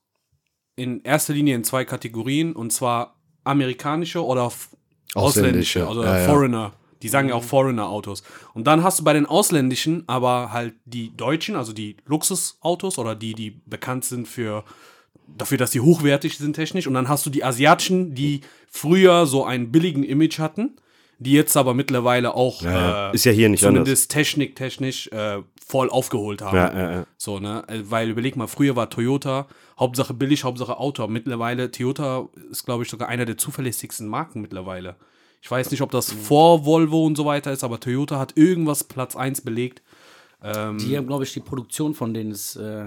in 0.75 1.01
erster 1.01 1.34
Linie 1.34 1.55
in 1.55 1.63
zwei 1.63 1.86
Kategorien 1.86 2.53
und 2.53 2.71
zwar 2.71 3.15
amerikanische 3.43 4.23
oder 4.23 4.43
ausländische, 4.43 5.15
Ausländische, 5.15 5.88
also 5.88 6.03
ja, 6.03 6.19
ja. 6.19 6.25
Die 7.01 7.07
sagen 7.07 7.29
ja 7.29 7.35
auch 7.35 7.43
Foreigner-Autos. 7.43 8.23
Und 8.53 8.67
dann 8.67 8.83
hast 8.83 8.99
du 8.99 9.03
bei 9.03 9.13
den 9.13 9.25
ausländischen 9.25 10.03
aber 10.07 10.51
halt 10.51 10.73
die 10.85 11.15
deutschen, 11.15 11.55
also 11.55 11.73
die 11.73 11.97
Luxusautos 12.05 12.97
oder 12.97 13.15
die, 13.15 13.33
die 13.33 13.62
bekannt 13.65 14.05
sind 14.05 14.27
für 14.27 14.63
dafür, 15.38 15.57
dass 15.57 15.71
sie 15.71 15.79
hochwertig 15.79 16.38
sind 16.38 16.53
technisch. 16.53 16.88
Und 16.88 16.93
dann 16.93 17.07
hast 17.07 17.25
du 17.25 17.29
die 17.29 17.43
asiatischen, 17.43 18.15
die 18.15 18.41
früher 18.69 19.25
so 19.25 19.45
einen 19.45 19.71
billigen 19.71 20.03
Image 20.03 20.39
hatten, 20.39 20.75
die 21.19 21.33
jetzt 21.33 21.55
aber 21.57 21.73
mittlerweile 21.73 22.33
auch 22.33 22.62
Ja, 22.62 23.12
äh, 23.12 23.15
Ist 23.15 23.25
ja 23.25 23.31
hier 23.31 23.49
nicht 23.49 23.62
zumindest 23.62 24.12
techniktechnisch 24.12 25.07
äh, 25.09 25.41
voll 25.65 25.89
aufgeholt 25.89 26.41
haben. 26.41 26.55
Ja, 26.55 26.73
ja, 26.73 26.91
ja. 26.91 27.05
So, 27.17 27.39
ne? 27.39 27.63
Weil 27.83 28.09
überleg 28.09 28.35
mal, 28.35 28.47
früher 28.47 28.75
war 28.75 28.89
Toyota 28.89 29.47
Hauptsache 29.79 30.13
billig, 30.13 30.43
Hauptsache 30.43 30.77
Auto. 30.77 31.07
Mittlerweile, 31.07 31.71
Toyota 31.71 32.27
ist, 32.51 32.65
glaube 32.65 32.83
ich, 32.83 32.89
sogar 32.89 33.07
einer 33.07 33.25
der 33.25 33.38
zuverlässigsten 33.38 34.07
Marken 34.07 34.41
mittlerweile. 34.41 34.95
Ich 35.41 35.49
weiß 35.49 35.71
nicht, 35.71 35.82
ob 35.82 35.91
das 35.91 36.13
Mhm. 36.13 36.17
vor 36.19 36.65
Volvo 36.65 37.06
und 37.06 37.15
so 37.15 37.25
weiter 37.25 37.52
ist, 37.52 37.63
aber 37.63 37.80
Toyota 37.80 38.19
hat 38.19 38.36
irgendwas 38.38 38.84
Platz 38.84 39.15
1 39.15 39.41
belegt. 39.41 39.82
Ähm, 40.43 40.78
Die 40.80 40.95
haben, 40.97 41.08
glaube 41.08 41.23
ich, 41.23 41.34
die 41.34 41.39
Produktion 41.39 41.93
von 41.93 42.13
denen 42.13 42.32
ist 42.32 42.56
äh, 42.56 42.86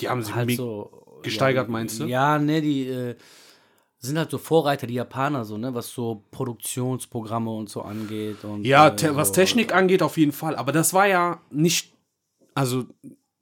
die 0.00 0.08
haben 0.08 0.22
sich 0.22 0.34
halt 0.34 0.50
so. 0.52 1.20
gesteigert, 1.22 1.66
ja, 1.68 1.72
meinst 1.72 2.00
du? 2.00 2.04
Ja, 2.04 2.38
ne, 2.38 2.60
die 2.60 2.86
äh, 2.88 3.14
sind 3.98 4.18
halt 4.18 4.30
so 4.30 4.38
Vorreiter, 4.38 4.86
die 4.86 4.94
Japaner, 4.94 5.44
so, 5.44 5.56
ne, 5.56 5.74
was 5.74 5.90
so 5.90 6.24
Produktionsprogramme 6.30 7.50
und 7.50 7.70
so 7.70 7.82
angeht. 7.82 8.44
Und, 8.44 8.64
Ja, 8.64 8.88
äh, 8.88 8.96
te 8.96 9.16
was 9.16 9.28
so. 9.28 9.34
Technik 9.34 9.74
angeht, 9.74 10.02
auf 10.02 10.16
jeden 10.16 10.32
Fall. 10.32 10.56
Aber 10.56 10.72
das 10.72 10.92
war 10.92 11.06
ja 11.06 11.40
nicht 11.50 11.92
also 12.54 12.84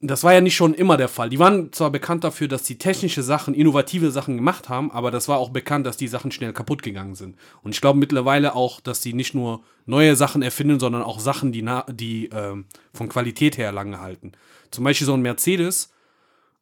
das 0.05 0.25
war 0.25 0.35
ja 0.35 0.41
nicht 0.41 0.57
schon 0.57 0.75
immer 0.75 0.97
der 0.97 1.09
Fall. 1.09 1.31
Die 1.31 1.39
waren 1.39 1.73
zwar 1.73 1.91
bekannt 1.91 2.25
dafür, 2.25 2.49
dass 2.49 2.67
sie 2.67 2.77
technische 2.77 3.23
Sachen, 3.23 3.55
innovative 3.55 4.11
Sachen 4.11 4.37
gemacht 4.37 4.69
haben, 4.69 4.91
aber 4.91 5.13
das 5.13 5.29
war 5.29 5.39
auch 5.39 5.51
bekannt, 5.51 5.87
dass 5.87 5.97
die 5.97 6.09
Sachen 6.09 6.33
schnell 6.33 6.53
kaputt 6.53 6.83
gegangen 6.83 7.15
sind. 7.15 7.37
Und 7.63 7.73
ich 7.73 7.81
glaube 7.81 8.01
mittlerweile 8.01 8.57
auch, 8.57 8.81
dass 8.81 9.01
sie 9.01 9.13
nicht 9.13 9.33
nur 9.33 9.63
neue 9.87 10.17
Sachen 10.17 10.43
erfinden, 10.43 10.81
sondern 10.81 11.03
auch 11.03 11.21
Sachen, 11.21 11.53
die, 11.53 11.65
die 11.91 12.27
ähm, 12.33 12.65
von 12.93 13.09
Qualität 13.09 13.57
her 13.59 13.71
lange 13.71 14.01
halten. 14.01 14.33
Zum 14.73 14.83
Beispiel 14.83 15.07
so 15.07 15.15
ein 15.15 15.23
Mercedes. 15.23 15.93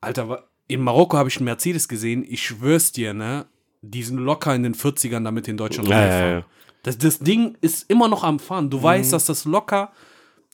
Alter, 0.02 0.44
in 0.68 0.82
Marokko 0.82 1.16
habe 1.16 1.30
ich 1.30 1.38
einen 1.38 1.46
Mercedes 1.46 1.88
gesehen. 1.88 2.26
Ich 2.28 2.42
schwör's 2.42 2.92
dir, 2.92 3.14
ne? 3.14 3.46
Die 3.80 4.02
sind 4.02 4.18
locker 4.18 4.54
in 4.54 4.64
den 4.64 4.74
40ern 4.74 5.24
damit 5.24 5.48
in 5.48 5.56
Deutschland 5.56 5.88
Ja, 5.88 6.06
ja, 6.06 6.30
ja. 6.30 6.44
Das, 6.82 6.98
das 6.98 7.20
Ding 7.20 7.56
ist 7.62 7.88
immer 7.88 8.08
noch 8.08 8.22
am 8.22 8.38
Fahren. 8.38 8.68
Du 8.68 8.82
weißt, 8.82 9.14
dass 9.14 9.24
das 9.24 9.46
locker 9.46 9.92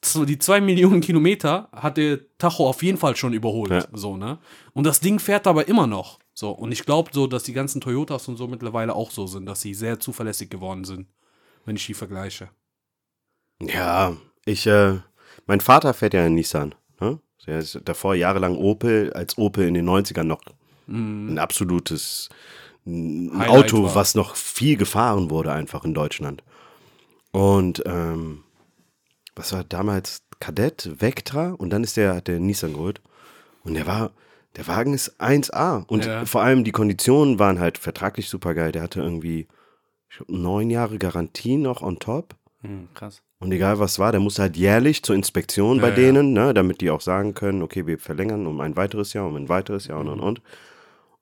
die 0.03 0.39
zwei 0.39 0.61
Millionen 0.61 1.01
Kilometer 1.01 1.69
hat 1.73 1.97
der 1.97 2.21
Tacho 2.39 2.69
auf 2.69 2.83
jeden 2.83 2.99
Fall 2.99 3.17
schon 3.17 3.33
überholt. 3.33 3.71
Ja. 3.71 3.85
So, 3.93 4.17
ne? 4.17 4.39
Und 4.73 4.85
das 4.85 5.01
Ding 5.01 5.19
fährt 5.19 5.47
aber 5.47 5.69
immer 5.69 5.87
noch. 5.87 6.19
So, 6.35 6.51
und 6.51 6.71
ich 6.71 6.85
glaube 6.85 7.11
so, 7.13 7.27
dass 7.27 7.45
die 7.45 7.55
ganzen 7.55 7.81
Toyotas 7.81 8.29
und 8.29 8.37
so 8.37 8.47
mittlerweile 8.47 8.95
auch 8.95 9.11
so 9.11 9.27
sind, 9.27 9.47
dass 9.47 9.63
sie 9.63 9.75
sehr 9.75 9.99
zuverlässig 9.99 10.51
geworden 10.51 10.85
sind, 10.85 11.09
wenn 11.65 11.77
ich 11.77 11.87
die 11.87 11.95
vergleiche. 11.95 12.51
Ja, 13.61 14.17
ich, 14.45 14.67
äh, 14.67 14.99
mein 15.47 15.61
Vater 15.61 15.95
fährt 15.95 16.15
ja 16.15 16.25
einen 16.25 16.35
Nissan. 16.35 16.75
Ne? 17.01 17.19
Der 17.47 17.59
ist 17.59 17.81
davor 17.85 18.15
jahrelang 18.15 18.57
Opel, 18.57 19.13
als 19.15 19.39
Opel 19.39 19.67
in 19.67 19.75
den 19.75 19.89
90ern 19.89 20.25
noch 20.25 20.43
ein 20.89 21.39
absolutes 21.39 22.29
ein 22.87 23.43
Auto, 23.49 23.85
war. 23.85 23.95
was 23.97 24.15
noch 24.15 24.37
viel 24.37 24.77
gefahren 24.77 25.31
wurde, 25.31 25.53
einfach 25.53 25.85
in 25.85 25.95
Deutschland. 25.95 26.45
Und 27.33 27.83
ähm, 27.85 28.45
was 29.37 29.53
war 29.53 29.63
damals 29.65 30.23
Kadett, 30.41 30.91
Vectra 31.01 31.51
und 31.53 31.71
dann 31.71 31.85
ist 31.85 31.97
der, 31.97 32.17
hat 32.17 32.27
der 32.29 32.41
Nissan 32.41 32.73
geholt. 32.73 33.01
Und 33.65 33.75
der 33.75 33.87
war, 33.87 34.11
der 34.57 34.67
Wagen 34.67 34.93
ist 34.95 35.21
1A. 35.21 35.85
Und 35.87 36.05
Ja. 36.07 36.25
vor 36.25 36.43
allem 36.43 36.65
die 36.65 36.73
Konditionen 36.73 37.39
waren 37.39 37.61
halt 37.61 37.79
vertraglich 37.79 38.29
super 38.29 38.55
geil. 38.55 38.73
Der 38.73 38.83
hatte 38.83 39.01
irgendwie 39.01 39.47
ich 40.09 40.17
glaub, 40.19 40.29
neun 40.31 40.71
Jahre 40.71 40.99
Garantie 40.99 41.57
noch 41.57 41.83
on 41.83 41.99
top. 41.99 42.35
Hm, 42.63 42.89
krass. 42.95 43.23
Und 43.39 43.53
egal 43.53 43.79
was 43.79 43.99
war, 43.99 44.13
der 44.13 44.21
musste 44.21 44.43
halt 44.43 44.57
jährlich 44.57 45.03
zur 45.03 45.15
Inspektion 45.15 45.81
bei 45.81 45.89
Ja, 45.89 45.95
ja. 45.95 45.97
denen, 45.97 46.33
ne, 46.33 46.55
damit 46.55 46.81
die 46.81 46.91
auch 46.91 47.03
sagen 47.03 47.35
können, 47.35 47.61
okay, 47.63 47.87
wir 47.87 47.99
verlängern 47.99 48.47
um 48.47 48.61
ein 48.61 48.77
weiteres 48.77 49.13
Jahr, 49.13 49.27
um 49.27 49.37
ein 49.37 49.49
weiteres 49.51 49.87
Jahr 49.89 49.99
und 50.01 50.07
Mhm. 50.07 50.13
und 50.13 50.21
und. 50.21 50.43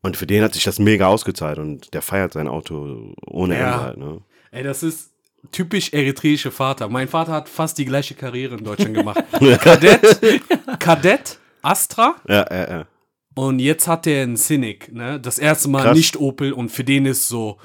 Und 0.02 0.16
für 0.18 0.26
den 0.26 0.42
hat 0.44 0.52
sich 0.54 0.64
das 0.64 0.78
mega 0.78 1.06
ausgezahlt 1.08 1.58
und 1.58 1.94
der 1.94 2.02
feiert 2.02 2.34
sein 2.34 2.46
Auto 2.46 3.14
ohne 3.26 3.54
Ja. 3.58 3.64
Ende 3.72 3.80
halt, 3.84 3.96
ne? 3.96 4.20
Ey, 4.50 4.62
das 4.62 4.82
ist 4.82 5.13
typisch 5.52 5.92
eritreische 5.92 6.50
Vater. 6.50 6.88
Mein 6.88 7.08
Vater 7.08 7.32
hat 7.32 7.48
fast 7.48 7.78
die 7.78 7.84
gleiche 7.84 8.14
Karriere 8.14 8.56
in 8.56 8.64
Deutschland 8.64 8.94
gemacht. 8.94 9.22
Kadett, 9.60 10.20
Kadett, 10.78 11.38
Astra 11.62 12.16
Ja, 12.28 12.46
ja, 12.50 12.70
ja. 12.70 12.86
und 13.34 13.58
jetzt 13.58 13.86
hat 13.88 14.06
er 14.06 14.22
einen 14.22 14.36
Cynic, 14.36 14.92
ne? 14.92 15.20
Das 15.20 15.38
erste 15.38 15.68
Mal 15.68 15.82
Krass. 15.84 15.96
nicht 15.96 16.16
Opel 16.16 16.52
und 16.52 16.68
für 16.70 16.84
den 16.84 17.06
ist 17.06 17.28
so, 17.28 17.58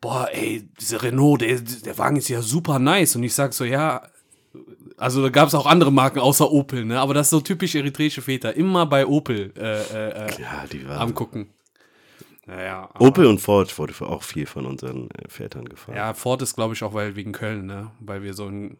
boah, 0.00 0.28
ey, 0.32 0.68
dieser 0.80 1.02
Renault, 1.02 1.40
der, 1.40 1.60
der 1.60 1.96
Wagen 1.98 2.16
ist 2.16 2.28
ja 2.28 2.42
super 2.42 2.78
nice. 2.78 3.16
Und 3.16 3.22
ich 3.22 3.34
sag 3.34 3.52
so, 3.54 3.64
ja, 3.64 4.02
also 4.98 5.22
da 5.22 5.28
gab 5.28 5.48
es 5.48 5.54
auch 5.54 5.66
andere 5.66 5.92
Marken 5.92 6.18
außer 6.20 6.50
Opel, 6.50 6.84
ne? 6.84 6.98
Aber 7.00 7.12
das 7.14 7.26
ist 7.26 7.30
so 7.30 7.40
typisch 7.40 7.74
eritreische 7.74 8.22
Väter. 8.22 8.54
Immer 8.56 8.86
bei 8.86 9.06
Opel 9.06 9.52
äh, 9.56 9.60
äh, 9.60 10.26
äh, 10.26 10.40
Ja, 10.40 10.64
die 10.72 10.86
war. 10.88 11.00
am 11.00 11.14
gucken. 11.14 11.48
Naja, 12.46 12.88
Opel 13.00 13.26
und 13.26 13.40
Ford 13.40 13.76
wurde 13.76 13.92
für 13.92 14.06
auch 14.06 14.22
viel 14.22 14.46
von 14.46 14.66
unseren 14.66 15.10
äh, 15.10 15.28
Vätern 15.28 15.68
gefahren. 15.68 15.96
Ja, 15.96 16.14
Ford 16.14 16.42
ist, 16.42 16.54
glaube 16.54 16.74
ich, 16.74 16.84
auch 16.84 16.94
weil 16.94 17.16
wegen 17.16 17.32
Köln, 17.32 17.66
ne? 17.66 17.90
Weil 18.00 18.22
wir 18.22 18.34
so 18.34 18.46
ein 18.46 18.78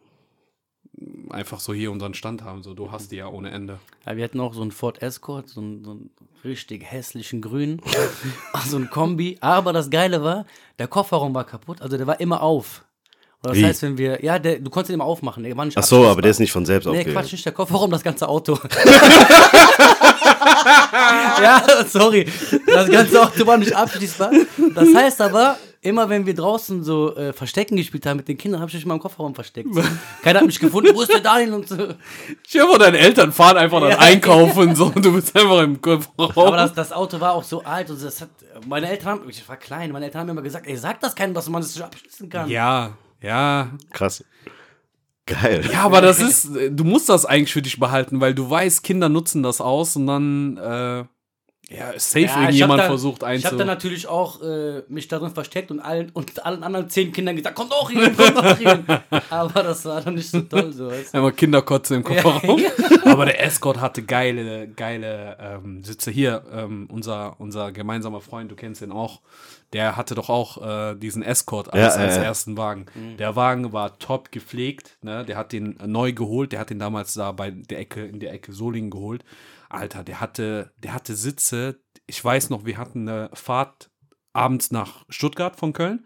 einfach 1.29 1.59
so 1.59 1.73
hier 1.73 1.91
unseren 1.91 2.13
Stand 2.13 2.43
haben. 2.43 2.63
So, 2.63 2.73
du 2.73 2.91
hast 2.91 3.11
die 3.11 3.17
ja 3.17 3.27
ohne 3.27 3.51
Ende. 3.51 3.79
Ja, 4.05 4.15
wir 4.17 4.23
hatten 4.23 4.39
auch 4.39 4.53
so 4.53 4.61
einen 4.61 4.71
Ford 4.71 5.01
Escort, 5.01 5.49
so 5.49 5.61
einen, 5.61 5.83
so 5.83 5.91
einen 5.91 6.09
richtig 6.43 6.83
hässlichen 6.83 7.41
Grün. 7.41 7.81
so 8.65 8.77
ein 8.77 8.89
Kombi. 8.89 9.37
Aber 9.41 9.73
das 9.73 9.89
Geile 9.89 10.23
war, 10.23 10.45
der 10.79 10.87
Kofferraum 10.87 11.33
war 11.35 11.43
kaputt, 11.43 11.81
also 11.81 11.97
der 11.97 12.07
war 12.07 12.19
immer 12.19 12.41
auf. 12.41 12.83
Und 13.43 13.51
das 13.51 13.57
Wie? 13.57 13.65
heißt, 13.65 13.83
wenn 13.83 13.97
wir, 13.99 14.23
ja, 14.23 14.39
der, 14.39 14.59
du 14.59 14.71
konntest 14.71 14.89
ihn 14.89 14.95
immer 14.95 15.05
aufmachen, 15.05 15.43
der 15.43 15.55
war 15.55 15.65
nicht 15.65 15.77
Ach 15.77 15.83
so, 15.83 16.07
aber 16.07 16.23
der 16.23 16.31
ist 16.31 16.39
nicht 16.39 16.51
von 16.51 16.65
selbst 16.65 16.85
Nee, 16.87 16.91
aufgegangen. 16.99 17.15
Quatsch, 17.15 17.33
nicht 17.33 17.45
der 17.45 17.53
Kofferraum, 17.53 17.91
das 17.91 18.01
ganze 18.01 18.27
Auto. 18.27 18.57
ja, 21.41 21.63
sorry. 21.87 22.25
Das 22.65 22.89
ganze 22.89 23.21
Auto 23.21 23.45
war 23.45 23.57
nicht 23.57 23.73
abschließbar. 23.75 24.31
Das 24.75 24.93
heißt 24.93 25.21
aber, 25.21 25.57
immer 25.81 26.09
wenn 26.09 26.25
wir 26.25 26.33
draußen 26.33 26.83
so 26.83 27.15
äh, 27.15 27.33
Verstecken 27.33 27.77
gespielt 27.77 28.05
haben 28.05 28.17
mit 28.17 28.27
den 28.27 28.37
Kindern, 28.37 28.59
habe 28.61 28.69
ich 28.69 28.75
mich 28.75 28.85
mal 28.85 28.95
im 28.95 28.99
Kofferraum 28.99 29.35
versteckt. 29.35 29.73
So. 29.73 29.81
Keiner 30.23 30.39
hat 30.39 30.45
mich 30.45 30.59
gefunden, 30.59 30.93
wo 30.93 31.01
ist 31.01 31.13
der 31.13 31.21
Daniel 31.21 31.53
und 31.53 31.67
so. 31.69 31.77
Ich 32.47 32.59
hoffe, 32.59 32.79
deine 32.79 32.97
Eltern 32.97 33.31
fahren 33.31 33.57
einfach 33.57 33.79
dann 33.79 33.91
Ja. 33.91 33.99
einkaufen 33.99 34.69
und 34.69 34.75
so 34.75 34.85
und 34.87 35.03
du 35.05 35.13
bist 35.13 35.35
einfach 35.35 35.61
im 35.61 35.81
Kofferraum. 35.81 36.47
Aber 36.47 36.57
das, 36.57 36.73
das 36.73 36.91
Auto 36.91 37.19
war 37.19 37.33
auch 37.33 37.43
so 37.43 37.63
alt 37.63 37.89
und 37.89 38.03
das 38.03 38.21
hat, 38.21 38.29
meine 38.65 38.89
Eltern 38.89 39.07
haben, 39.19 39.29
ich 39.29 39.47
war 39.47 39.57
klein, 39.57 39.91
meine 39.91 40.05
Eltern 40.05 40.21
haben 40.21 40.27
mir 40.27 40.31
immer 40.33 40.41
gesagt, 40.41 40.67
ey, 40.67 40.75
sag 40.77 40.99
das 40.99 41.15
keinem, 41.15 41.33
dass 41.33 41.47
man 41.49 41.61
das 41.61 41.73
nicht 41.75 41.83
abschließen 41.85 42.29
kann. 42.29 42.49
ja, 42.49 42.91
ja. 43.21 43.69
Krass. 43.93 44.23
Geil. 45.27 45.63
Ja, 45.71 45.83
aber 45.83 46.01
das 46.01 46.19
ist, 46.19 46.49
du 46.71 46.83
musst 46.83 47.09
das 47.09 47.25
eigentlich 47.25 47.53
für 47.53 47.61
dich 47.61 47.79
behalten, 47.79 48.19
weil 48.21 48.33
du 48.33 48.49
weißt, 48.49 48.81
Kinder 48.83 49.09
nutzen 49.09 49.43
das 49.43 49.61
aus 49.61 49.95
und 49.95 50.07
dann, 50.07 50.57
äh, 50.57 51.03
ja, 51.69 51.91
safe 51.97 52.21
Ja, 52.21 52.25
ich 52.31 52.37
irgendjemand 52.37 52.79
dann- 52.79 52.87
versucht 52.87 53.23
Ich 53.23 53.27
einzu... 53.27 53.47
habe 53.47 53.57
dann 53.57 53.67
natürlich 53.67 54.07
auch 54.07 54.41
äh, 54.41 54.83
mich 54.87 55.09
darin 55.09 55.31
versteckt 55.31 55.69
und 55.69 55.81
allen, 55.81 56.11
und 56.13 56.45
allen 56.45 56.63
anderen 56.63 56.89
zehn 56.89 57.11
Kindern 57.11 57.35
gesagt, 57.35 57.55
kommt 57.57 57.73
auch 57.73 57.89
hier, 57.91 58.09
kommt 58.13 58.37
auch 58.37 58.57
hier. 58.57 58.85
Aber 59.29 59.63
das 59.63 59.83
war 59.83 59.99
dann 59.99 60.15
nicht 60.15 60.29
so 60.29 60.39
toll, 60.41 60.71
so. 60.71 60.87
Weißt 60.87 61.13
du? 61.13 61.17
Einmal 61.17 61.33
Kinderkotze 61.33 61.95
im 61.95 62.05
Kofferraum. 62.05 62.59
Ja. 62.61 62.69
Aber 63.11 63.25
der 63.25 63.43
Escort 63.43 63.81
hatte 63.81 64.01
geile, 64.03 64.69
geile 64.69 65.37
ähm, 65.41 65.83
Sitze. 65.83 66.09
Hier, 66.09 66.43
ähm, 66.53 66.87
unser, 66.89 67.35
unser 67.39 67.73
gemeinsamer 67.73 68.21
Freund, 68.21 68.49
du 68.49 68.55
kennst 68.55 68.81
ihn 68.81 68.93
auch, 68.93 69.19
der 69.73 69.97
hatte 69.97 70.15
doch 70.15 70.29
auch 70.29 70.61
äh, 70.65 70.95
diesen 70.95 71.23
Escort 71.23 71.73
als, 71.73 71.95
Ja, 71.95 72.01
als 72.01 72.17
ersten 72.17 72.57
Wagen. 72.57 72.85
Der 73.19 73.35
Wagen 73.35 73.73
war 73.73 73.99
top 73.99 74.31
gepflegt, 74.31 74.97
ne? 75.01 75.25
Der 75.25 75.37
hat 75.37 75.51
den 75.51 75.77
neu 75.85 76.13
geholt, 76.13 76.51
der 76.53 76.59
hat 76.59 76.69
den 76.69 76.79
damals 76.79 77.13
da 77.13 77.31
bei 77.31 77.51
der 77.51 77.79
Ecke, 77.79 78.05
in 78.05 78.19
der 78.19 78.33
Ecke 78.33 78.53
Solingen 78.53 78.89
geholt. 78.89 79.23
Alter, 79.69 80.03
der 80.03 80.21
hatte, 80.21 80.71
der 80.77 80.93
hatte 80.93 81.15
Sitze. 81.15 81.79
Ich 82.05 82.23
weiß 82.23 82.49
noch, 82.49 82.65
wir 82.65 82.77
hatten 82.77 83.07
eine 83.09 83.29
Fahrt 83.33 83.89
abends 84.31 84.71
nach 84.71 85.03
Stuttgart 85.09 85.55
von 85.57 85.73
Köln. 85.73 86.05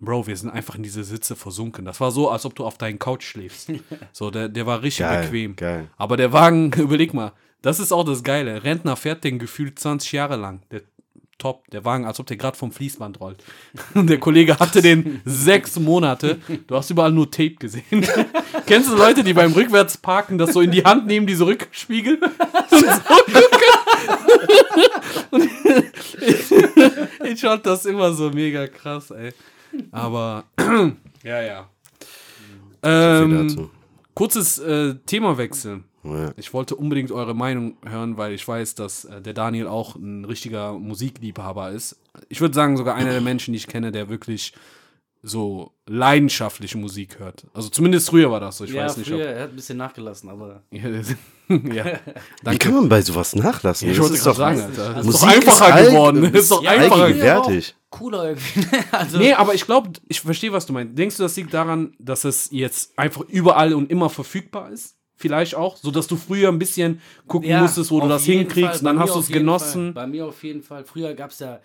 Bro, 0.00 0.26
wir 0.26 0.36
sind 0.36 0.50
einfach 0.50 0.76
in 0.76 0.82
diese 0.82 1.02
Sitze 1.02 1.34
versunken. 1.34 1.84
Das 1.84 2.00
war 2.00 2.10
so, 2.12 2.30
als 2.30 2.44
ob 2.44 2.54
du 2.54 2.64
auf 2.64 2.78
deinen 2.78 2.98
Couch 2.98 3.24
schläfst. 3.24 3.72
So, 4.12 4.30
der, 4.30 4.48
der 4.48 4.66
war 4.66 4.82
richtig 4.82 5.06
Geil, 5.06 5.22
bequem. 5.24 5.56
geil. 5.56 5.88
Aber 5.96 6.16
der 6.16 6.32
Wagen, 6.32 6.72
überleg 6.76 7.14
mal, 7.14 7.32
das 7.62 7.80
ist 7.80 7.90
auch 7.92 8.04
das 8.04 8.22
Geile. 8.22 8.62
Rentner 8.62 8.94
fährt 8.94 9.24
den 9.24 9.38
gefühlt 9.38 9.78
20 9.78 10.12
Jahre 10.12 10.36
lang. 10.36 10.62
Der 10.70 10.82
top, 11.38 11.68
der 11.70 11.84
Wagen, 11.84 12.04
als 12.04 12.20
ob 12.20 12.26
der 12.26 12.36
gerade 12.36 12.56
vom 12.56 12.72
Fließband 12.72 13.20
rollt. 13.20 13.42
Und 13.94 14.10
der 14.10 14.18
Kollege 14.18 14.58
hatte 14.58 14.82
den 14.82 15.20
sechs 15.24 15.78
Monate. 15.78 16.38
Du 16.66 16.76
hast 16.76 16.90
überall 16.90 17.12
nur 17.12 17.30
Tape 17.30 17.54
gesehen. 17.54 18.06
Kennst 18.66 18.90
du 18.90 18.96
Leute, 18.96 19.24
die 19.24 19.32
beim 19.32 19.52
Rückwärtsparken 19.52 20.38
das 20.38 20.52
so 20.52 20.60
in 20.60 20.70
die 20.70 20.84
Hand 20.84 21.06
nehmen, 21.06 21.26
diese 21.26 21.46
Rückspiegel? 21.46 22.18
Und 22.70 22.80
so. 22.80 22.86
Und 25.30 25.48
ich 27.24 27.40
fand 27.40 27.66
das 27.66 27.86
immer 27.86 28.12
so 28.12 28.30
mega 28.30 28.66
krass, 28.66 29.10
ey. 29.10 29.32
Aber, 29.90 30.44
ja, 31.22 31.42
ja. 31.42 31.68
Ähm, 32.82 33.70
kurzes 34.14 34.58
äh, 34.58 34.94
Themawechsel. 35.06 35.82
Ja. 36.16 36.32
Ich 36.36 36.52
wollte 36.54 36.74
unbedingt 36.76 37.10
eure 37.12 37.34
Meinung 37.34 37.76
hören, 37.84 38.16
weil 38.16 38.32
ich 38.32 38.46
weiß, 38.46 38.74
dass 38.74 39.04
äh, 39.04 39.20
der 39.20 39.34
Daniel 39.34 39.66
auch 39.66 39.96
ein 39.96 40.24
richtiger 40.24 40.72
Musikliebhaber 40.72 41.70
ist. 41.70 41.96
Ich 42.28 42.40
würde 42.40 42.54
sagen, 42.54 42.76
sogar 42.76 42.94
einer 42.94 43.10
der 43.12 43.20
Menschen, 43.20 43.52
die 43.52 43.58
ich 43.58 43.66
kenne, 43.66 43.92
der 43.92 44.08
wirklich 44.08 44.52
so 45.22 45.72
leidenschaftliche 45.86 46.78
Musik 46.78 47.18
hört. 47.18 47.44
Also 47.52 47.68
zumindest 47.68 48.08
früher 48.08 48.30
war 48.30 48.38
das 48.40 48.58
so. 48.58 48.64
Ich 48.64 48.70
ja, 48.72 48.84
weiß 48.84 48.96
nicht, 48.98 49.08
früher, 49.08 49.26
er 49.26 49.42
hat 49.44 49.50
ein 49.50 49.56
bisschen 49.56 49.76
nachgelassen, 49.76 50.28
aber. 50.30 50.62
ob. 50.70 51.74
ja, 51.74 51.84
Wie 52.52 52.58
kann 52.58 52.74
man 52.74 52.88
bei 52.88 53.02
sowas 53.02 53.34
nachlassen? 53.34 53.88
Ich 53.90 53.96
Das 53.96 54.02
wollte 54.04 54.14
ist 54.16 54.22
gerade 54.24 54.36
doch- 54.36 54.38
sagen, 54.38 54.60
Alter. 54.60 55.00
Ist 55.00 55.06
Musik 55.06 55.20
doch 55.22 55.28
einfacher 55.34 55.66
ist 55.68 55.72
alt- 55.72 55.90
geworden. 55.90 56.22
Das 56.32 56.42
ist 56.42 56.50
doch 56.52 56.62
Ja, 56.62 56.70
einfacher 56.70 57.12
geworden. 57.12 57.62
Cooler 57.90 58.28
irgendwie. 58.28 58.66
also, 58.92 59.18
Nee, 59.18 59.32
aber 59.32 59.54
ich 59.54 59.64
glaube, 59.64 59.90
ich 60.08 60.20
verstehe, 60.20 60.52
was 60.52 60.66
du 60.66 60.72
meinst. 60.72 60.96
Denkst 60.96 61.16
du, 61.16 61.22
das 61.24 61.34
liegt 61.36 61.52
daran, 61.54 61.94
dass 61.98 62.24
es 62.24 62.50
jetzt 62.52 62.96
einfach 62.98 63.22
überall 63.28 63.72
und 63.74 63.90
immer 63.90 64.10
verfügbar 64.10 64.70
ist? 64.70 64.94
Vielleicht 65.18 65.54
auch, 65.56 65.76
so 65.76 65.90
dass 65.90 66.06
du 66.06 66.16
früher 66.16 66.48
ein 66.48 66.58
bisschen 66.58 67.00
gucken 67.26 67.50
ja, 67.50 67.60
musstest, 67.60 67.90
wo 67.90 68.00
du 68.00 68.08
das 68.08 68.24
hinkriegst 68.24 68.70
Fall. 68.70 68.78
und 68.78 68.84
dann 68.84 68.98
hast 69.00 69.14
du 69.14 69.18
es 69.20 69.28
genossen. 69.28 69.92
Fall. 69.92 70.04
Bei 70.04 70.06
mir 70.06 70.26
auf 70.26 70.42
jeden 70.44 70.62
Fall. 70.62 70.84
Früher 70.84 71.12
gab 71.14 71.30
es 71.30 71.40
ja 71.40 71.58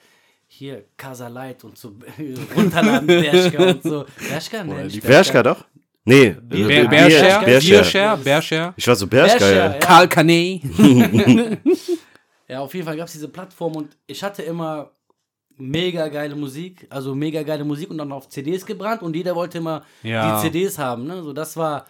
hier 0.47 0.83
Casa 0.97 1.27
Light 1.27 1.63
und 1.63 1.77
so 1.77 1.93
runterladen, 2.55 3.07
Bershka 3.07 3.63
und 3.63 3.83
so. 3.83 4.05
Bershka? 4.29 4.63
Nicht 4.63 5.01
Bershka 5.03 5.43
doch? 5.43 5.63
Nee, 6.05 6.35
Bier- 6.41 6.69
äh, 6.69 6.87
Bärshare. 6.87 8.73
Ich 8.75 8.87
war 8.87 8.95
so 8.95 9.07
Bershka, 9.07 9.37
Bershka, 9.39 9.49
ja. 9.51 9.73
ja. 9.73 9.79
Karl 9.79 10.05
Kané. 10.07 10.61
Ja, 12.47 12.59
auf 12.59 12.73
jeden 12.73 12.85
Fall 12.85 12.97
gab 12.97 13.07
es 13.07 13.13
diese 13.13 13.29
Plattform 13.29 13.75
und 13.77 13.97
ich 14.05 14.21
hatte 14.21 14.43
immer 14.43 14.91
mega 15.57 16.07
geile 16.09 16.35
Musik, 16.35 16.85
also 16.89 17.15
mega 17.15 17.41
geile 17.41 17.63
Musik 17.63 17.89
und 17.89 17.97
dann 17.97 18.11
auf 18.11 18.27
CDs 18.29 18.65
gebrannt 18.65 19.01
und 19.01 19.15
jeder 19.15 19.33
wollte 19.35 19.59
immer 19.59 19.83
Ja. 20.03 20.35
die 20.35 20.47
CDs 20.49 20.77
haben, 20.77 21.05
ne? 21.05 21.23
So 21.23 21.31
das 21.33 21.55
war 21.55 21.85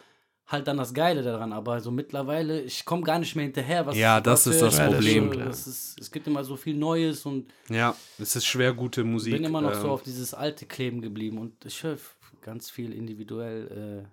halt 0.47 0.67
dann 0.67 0.77
das 0.77 0.93
Geile 0.93 1.21
daran. 1.23 1.53
Aber 1.53 1.79
so 1.79 1.91
mittlerweile, 1.91 2.61
ich 2.61 2.85
komme 2.85 3.03
gar 3.03 3.19
nicht 3.19 3.35
mehr 3.35 3.45
hinterher. 3.45 3.85
Was 3.85 3.97
Ja, 3.97 4.19
das 4.21 4.47
ist 4.47 4.61
das 4.61 4.77
was 4.77 4.87
Problem. 4.87 5.31
Das 5.37 5.67
ist, 5.67 5.99
es 5.99 6.11
gibt 6.11 6.27
immer 6.27 6.43
so 6.43 6.55
viel 6.55 6.75
Neues 6.75 7.25
und 7.25 7.51
Ja, 7.69 7.95
es 8.19 8.35
ist 8.35 8.45
schwer, 8.45 8.73
gute 8.73 9.03
Musik. 9.03 9.33
ich 9.33 9.39
bin 9.39 9.49
immer 9.49 9.61
noch 9.61 9.73
so 9.73 9.87
ähm, 9.87 9.89
auf 9.91 10.03
dieses 10.03 10.33
alte 10.33 10.65
kleben 10.65 11.01
geblieben 11.01 11.37
und 11.37 11.65
ich 11.65 11.81
höre 11.83 11.97
ganz 12.41 12.69
viel 12.69 12.93
individuell, 12.93 14.05
äh, 14.05 14.07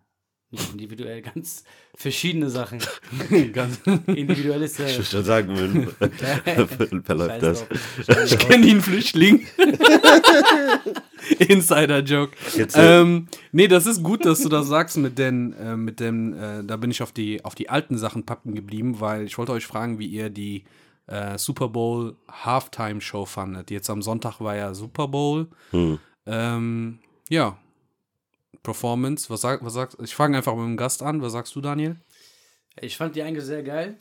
nicht 0.50 0.72
individuell, 0.72 1.22
ganz 1.22 1.64
verschiedene 1.94 2.50
Sachen. 2.50 2.80
ganz 3.52 3.78
individuell 4.06 4.62
ist 4.62 4.78
ja. 4.78 4.86
Ich 4.86 4.96
würde 4.96 5.04
schon 5.04 5.24
sagen, 5.24 5.56
wenn, 5.56 7.02
verläuft 7.04 7.42
das. 7.42 7.66
Ich 8.26 8.38
kenne 8.38 8.66
ihn 8.66 8.80
Flüchtling. 8.80 9.46
Insider-Joke. 11.38 12.32
Äh, 12.56 12.66
Ähm, 12.74 13.28
nee, 13.52 13.68
das 13.68 13.86
ist 13.86 14.02
gut, 14.02 14.24
dass 14.24 14.40
du 14.40 14.48
das 14.48 14.66
sagst 14.66 14.96
mit 14.96 15.18
den, 15.18 15.52
äh, 15.52 15.76
mit 15.76 16.00
dem, 16.00 16.34
äh, 16.34 16.64
da 16.64 16.76
bin 16.76 16.90
ich 16.90 17.02
auf 17.02 17.12
die, 17.12 17.44
auf 17.44 17.54
die 17.54 17.68
alten 17.68 17.96
Sachen 17.98 18.24
packen 18.26 18.54
geblieben, 18.54 19.00
weil 19.00 19.24
ich 19.24 19.38
wollte 19.38 19.52
euch 19.52 19.66
fragen, 19.66 19.98
wie 19.98 20.06
ihr 20.06 20.30
die 20.30 20.64
äh, 21.06 21.38
Super 21.38 21.68
Bowl 21.68 22.16
Halftime 22.28 23.00
Show 23.00 23.24
fandet. 23.24 23.70
Jetzt 23.70 23.90
am 23.90 24.02
Sonntag 24.02 24.40
war 24.40 24.56
ja 24.56 24.74
Super 24.74 25.08
Bowl. 25.08 25.48
Hm. 25.70 25.98
Ähm, 26.26 26.98
ja. 27.28 27.58
Performance, 28.62 29.30
was, 29.30 29.40
sag, 29.40 29.64
was 29.64 29.72
sagst 29.74 29.96
Ich 30.02 30.14
fange 30.14 30.36
einfach 30.36 30.54
mit 30.54 30.64
dem 30.64 30.76
Gast 30.76 31.02
an. 31.02 31.22
Was 31.22 31.32
sagst 31.32 31.54
du, 31.54 31.60
Daniel? 31.60 31.96
Ich 32.80 32.96
fand 32.96 33.16
die 33.16 33.22
eigentlich 33.22 33.44
sehr 33.44 33.62
geil. 33.62 33.96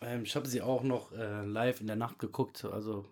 Ähm, 0.00 0.22
ich 0.24 0.36
habe 0.36 0.46
sie 0.48 0.60
auch 0.62 0.82
noch 0.82 1.12
äh, 1.12 1.44
live 1.44 1.80
in 1.80 1.86
der 1.86 1.96
Nacht 1.96 2.18
geguckt. 2.18 2.64
Also, 2.64 3.06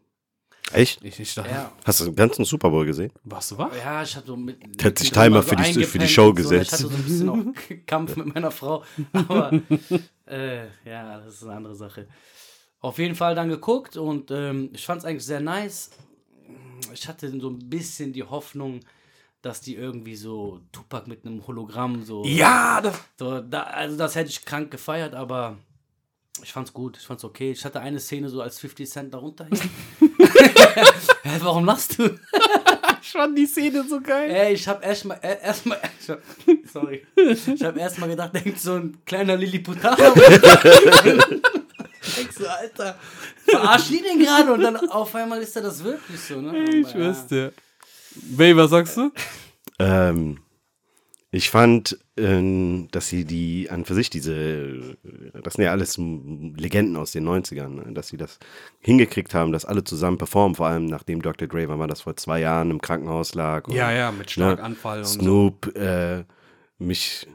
Echt? 0.73 1.03
Ich, 1.05 1.19
ich 1.21 1.35
dachte, 1.35 1.51
ja. 1.51 1.73
Hast 1.85 2.01
du 2.01 2.05
den 2.07 2.15
ganzen 2.17 2.45
Super 2.45 2.71
Bowl 2.71 2.85
gesehen? 2.87 3.13
was 3.25 3.49
du 3.51 3.59
wach? 3.59 3.75
Ja, 3.77 4.03
ich 4.03 4.15
hatte 4.17 4.27
so 4.29 4.37
mit. 4.37 4.59
Der 4.81 4.91
hat 4.91 4.99
sich 4.99 5.11
Timer 5.11 5.27
immer 5.27 5.43
für 5.43 5.57
die- 5.57 5.85
für 5.85 5.99
die 5.99 6.09
Show 6.09 6.27
so. 6.29 6.35
gesetzt. 6.35 6.67
Ich 6.67 6.73
hatte 6.73 6.83
so 6.85 6.89
ein 6.97 7.03
bisschen 7.05 7.29
auch 7.29 7.39
Kampf 7.87 8.17
mit 8.17 8.35
meiner 8.35 8.51
Frau. 8.51 8.85
Aber 9.13 9.53
äh, 10.27 10.67
ja, 10.85 11.21
das 11.21 11.35
ist 11.37 11.43
eine 11.45 11.55
andere 11.55 11.75
Sache. 11.75 12.07
Auf 12.81 12.99
jeden 12.99 13.15
Fall 13.15 13.35
dann 13.35 13.49
geguckt 13.49 13.97
und 13.97 14.31
ähm, 14.31 14.71
ich 14.75 14.85
fand 14.85 14.99
es 15.01 15.05
eigentlich 15.07 15.25
sehr 15.25 15.41
nice. 15.41 15.91
Ich 16.93 17.09
hatte 17.09 17.31
so 17.41 17.49
ein 17.49 17.59
bisschen 17.71 18.13
die 18.13 18.23
Hoffnung, 18.23 18.81
dass 19.45 19.61
die 19.61 19.77
irgendwie 19.77 20.17
so 20.17 20.61
Tupac 20.73 21.07
mit 21.09 21.27
einem 21.27 21.47
Hologramm 21.47 22.03
so. 22.03 22.25
Ja, 22.25 22.81
das, 22.81 22.95
So, 23.19 23.41
da, 23.41 23.65
also 23.65 23.97
das 23.97 24.15
hätte 24.15 24.31
ich 24.31 24.45
krank 24.45 24.71
gefeiert, 24.71 25.15
aber 25.15 25.59
ich 26.43 26.53
fand's 26.53 26.73
gut, 26.73 26.97
ich 26.97 27.07
fand's 27.07 27.25
okay. 27.25 27.53
Ich 27.53 27.65
hatte 27.65 27.81
eine 27.81 28.01
Szene 28.01 28.29
so 28.29 28.41
als 28.41 28.59
50 28.59 28.91
Cent 28.91 29.13
darunter. 29.15 29.47
hing. 29.47 29.61
Warum 31.41 31.67
lachst 31.67 31.99
du? 31.99 32.19
ich 33.03 33.11
fand 33.11 33.37
die 33.37 33.47
Szene 33.47 33.85
so 33.87 34.01
geil. 34.01 34.31
Ey, 34.31 34.55
ich 34.55 34.67
hab 34.67 34.85
erstmal, 34.85 35.19
äh, 35.21 35.37
erstmal, 35.43 35.79
sorry. 36.73 37.07
Ich 37.15 37.63
hab 37.63 37.77
erstmal 37.77 38.09
gedacht, 38.09 38.35
denkt 38.35 38.59
so 38.59 38.75
ein 38.75 38.97
kleiner 39.05 39.37
Lilliputaner. 39.37 40.15
Denkst 42.17 42.37
du, 42.39 42.51
Alter, 42.51 42.99
verarsch 43.47 43.89
die 43.89 44.03
den 44.03 44.19
gerade? 44.19 44.53
Und 44.53 44.61
dann 44.63 44.77
auf 44.89 45.15
einmal 45.15 45.41
ist 45.43 45.55
er 45.57 45.63
das 45.63 45.85
wirklich 45.85 46.21
so, 46.21 46.41
ne? 46.41 46.65
Ich 46.71 46.95
Aber, 46.95 47.27
ja. 47.31 47.51
Baby, 48.15 48.57
was 48.57 48.71
sagst 48.71 48.97
du? 48.97 49.13
Ähm, 49.79 50.39
ich 51.31 51.51
fand, 51.51 51.99
ähm, 52.17 52.87
dass 52.93 53.09
sie 53.09 53.25
die 53.25 53.69
an 53.69 53.85
für 53.85 53.95
sich 53.95 54.09
diese, 54.09 54.97
das 55.43 55.55
sind 55.55 55.65
ja 55.65 55.73
alles 55.73 55.99
Legenden 55.99 56.97
aus 56.97 57.11
den 57.11 57.29
90ern, 57.29 57.69
ne? 57.71 57.93
dass 57.93 58.09
sie 58.09 58.17
das 58.17 58.39
hingekriegt 58.79 59.35
haben, 59.35 59.51
dass 59.51 59.65
alle 59.65 59.83
zusammen 59.83 60.17
performen, 60.17 60.55
vor 60.55 60.69
allem 60.69 60.87
nachdem 60.87 61.23
Dr. 61.23 61.49
Dre, 61.49 61.69
wann 61.69 61.81
war 61.81 61.89
das, 61.89 62.03
vor 62.03 62.17
zwei 62.17 62.39
Jahren 62.39 62.71
im 62.71 62.81
Krankenhaus 62.81 63.35
lag. 63.35 63.67
und, 63.67 63.75
Ja, 63.75 63.91
ja, 63.91 64.13
mit 64.13 64.31
Schlaganfall 64.31 64.99
und 64.99 65.07
so. 65.07 65.19
Snoop, 65.19 65.77
äh, 65.77 66.23
mich 66.79 67.27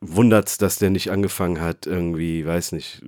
wundert's, 0.00 0.56
dass 0.56 0.78
der 0.78 0.90
nicht 0.90 1.10
angefangen 1.10 1.60
hat, 1.60 1.86
irgendwie, 1.86 2.46
weiß 2.46 2.72
nicht, 2.72 3.02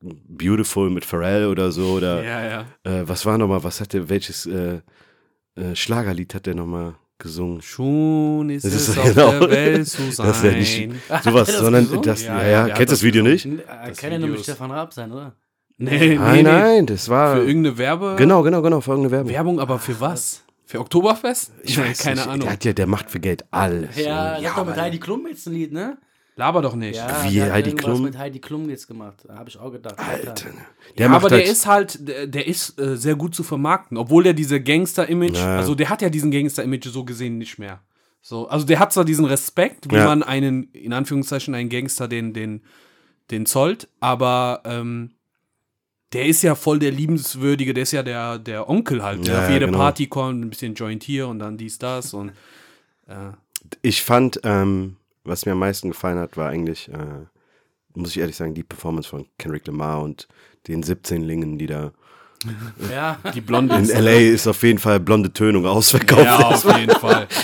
Beautiful 0.00 0.88
mit 0.88 1.04
Pharrell 1.04 1.48
oder 1.48 1.70
so, 1.70 1.92
oder 1.92 2.24
Ja, 2.24 2.44
ja. 2.44 2.60
äh, 2.84 3.06
was 3.06 3.26
war 3.26 3.36
nochmal, 3.36 3.62
was 3.62 3.82
hat 3.82 3.92
der, 3.92 4.08
welches 4.08 4.46
äh, 4.46 4.80
äh, 5.56 5.74
Schlagerlied 5.74 6.34
hat 6.34 6.46
der 6.46 6.54
nochmal 6.54 6.94
gesungen? 7.18 7.62
Schon 7.62 8.50
ist 8.50 8.64
Das 8.64 8.72
es 8.74 8.88
ist 8.88 8.98
auf 8.98 9.04
genau- 9.14 9.30
der 9.40 9.50
Welt 9.50 9.88
zu 9.88 10.02
sein. 10.10 10.26
Das 10.26 10.38
ist 10.38 10.44
ja 10.44 10.52
nicht 10.52 10.90
sowas, 11.22 11.48
das 11.48 11.58
sondern 11.58 11.84
gesungen? 11.84 12.02
das, 12.02 12.22
Ja, 12.24 12.42
ja, 12.42 12.48
ja, 12.48 12.66
ja, 12.68 12.74
kennst 12.74 12.90
du 12.92 12.94
das 12.96 13.02
Video 13.02 13.22
nicht? 13.22 13.46
Das 13.46 13.98
Kann 13.98 14.10
ja 14.12 14.16
Video 14.16 14.26
nur 14.28 14.36
mit 14.36 14.44
Stefan 14.44 14.70
Raab 14.70 14.92
sein, 14.92 15.12
oder? 15.12 15.34
Nee, 15.76 15.98
nee, 15.98 16.14
Nein, 16.16 16.34
nee. 16.36 16.42
nein, 16.42 16.86
das 16.86 17.08
war, 17.08 17.36
Für 17.36 17.44
irgendeine 17.46 17.76
Werbe 17.78 18.14
genau, 18.16 18.42
genau, 18.42 18.62
genau, 18.62 18.80
für 18.80 18.92
irgendeine 18.92 19.10
Werbung. 19.12 19.32
Werbung, 19.32 19.60
aber 19.60 19.78
für 19.80 20.00
was? 20.00 20.42
Für 20.66 20.78
Oktoberfest? 20.80 21.52
Ich 21.62 21.76
weiß 21.76 21.98
keine 21.98 22.16
nicht, 22.16 22.26
Ahnung. 22.28 22.40
Der, 22.42 22.52
hat 22.52 22.64
ja, 22.64 22.72
der 22.72 22.86
macht 22.86 23.10
für 23.10 23.18
Geld 23.20 23.44
alles. 23.50 23.96
Ja, 23.96 24.38
der 24.40 24.50
hat 24.54 24.58
doch 24.60 24.66
mit 24.66 24.76
Heidi 24.76 24.98
Klum 24.98 25.26
jetzt 25.28 25.46
ein 25.46 25.52
Lied, 25.52 25.72
ne? 25.72 25.98
Laber 26.36 26.62
doch 26.62 26.74
nicht. 26.74 26.96
Ja, 26.96 27.24
Wie 27.28 27.34
der 27.34 27.44
hat 27.46 27.52
Heidi 27.52 27.72
Klum? 27.74 28.02
mit 28.02 28.18
Heidi 28.18 28.40
Klum 28.40 28.68
jetzt 28.68 28.88
gemacht. 28.88 29.18
Da 29.24 29.36
habe 29.36 29.48
ich 29.48 29.56
auch 29.58 29.70
gedacht. 29.70 29.98
Alter. 29.98 30.30
Alter. 30.30 30.50
Der 30.98 31.06
ja, 31.06 31.08
macht 31.08 31.20
aber 31.20 31.28
der 31.28 31.38
halt, 31.38 31.48
ist 31.48 31.66
halt, 31.66 32.08
der, 32.08 32.26
der 32.26 32.46
ist 32.48 32.78
äh, 32.80 32.96
sehr 32.96 33.14
gut 33.14 33.34
zu 33.36 33.44
vermarkten, 33.44 33.96
obwohl 33.96 34.24
der 34.24 34.32
diese 34.34 34.60
Gangster-Image, 34.60 35.36
Ja. 35.38 35.56
also 35.58 35.76
der 35.76 35.88
hat 35.90 36.02
ja 36.02 36.08
diesen 36.10 36.32
Gangster-Image 36.32 36.86
so 36.88 37.04
gesehen 37.04 37.38
nicht 37.38 37.58
mehr. 37.58 37.80
So, 38.20 38.48
also 38.48 38.66
der 38.66 38.80
hat 38.80 38.92
zwar 38.92 39.04
diesen 39.04 39.26
Respekt, 39.26 39.90
wie 39.90 39.96
Ja. 39.96 40.06
man 40.06 40.22
einen, 40.24 40.64
in 40.72 40.92
Anführungszeichen, 40.92 41.54
einen 41.54 41.68
Gangster 41.68 42.08
den, 42.08 42.32
den, 42.32 42.62
den 43.30 43.46
zollt, 43.46 43.86
aber 44.00 44.62
ähm, 44.64 45.12
der 46.14 46.26
ist 46.26 46.42
ja 46.42 46.54
voll 46.56 46.78
der 46.80 46.90
liebenswürdige, 46.90 47.74
der 47.74 47.82
ist 47.84 47.92
ja 47.92 48.02
der, 48.02 48.38
der 48.38 48.68
Onkel 48.68 49.02
halt, 49.04 49.26
der 49.26 49.34
Ja, 49.34 49.44
auf 49.44 49.50
jede 49.50 49.66
genau. 49.66 49.78
Party 49.78 50.06
kommt, 50.08 50.44
ein 50.44 50.50
bisschen 50.50 50.74
Joint 50.74 51.02
hier 51.04 51.28
und 51.28 51.38
dann 51.38 51.58
dies, 51.58 51.78
das 51.78 52.12
und 52.14 52.30
äh, 53.06 53.32
ich 53.82 54.02
fand, 54.02 54.40
ähm, 54.42 54.96
was 55.24 55.46
mir 55.46 55.52
am 55.52 55.58
meisten 55.58 55.90
gefallen 55.90 56.18
hat, 56.18 56.36
war 56.36 56.50
eigentlich, 56.50 56.88
äh, 56.88 57.26
muss 57.94 58.10
ich 58.10 58.18
ehrlich 58.18 58.36
sagen, 58.36 58.54
die 58.54 58.62
Performance 58.62 59.08
von 59.08 59.26
Kendrick 59.38 59.66
Lamar 59.66 60.02
und 60.02 60.28
den 60.68 60.82
17-Lingen, 60.82 61.58
die 61.58 61.66
da 61.66 61.92
Ja, 62.90 63.18
die 63.34 63.40
Blonde 63.40 63.76
in 63.76 63.86
LA 63.86 64.32
ist 64.32 64.46
auf 64.46 64.62
jeden 64.62 64.78
Fall 64.78 65.00
blonde 65.00 65.32
Tönung 65.32 65.66
ausverkauft. 65.66 66.24
Ja, 66.24 66.38
auf 66.38 66.78
jeden 66.78 66.94
Fall. 66.96 67.26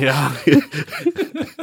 Ja. 0.00 0.30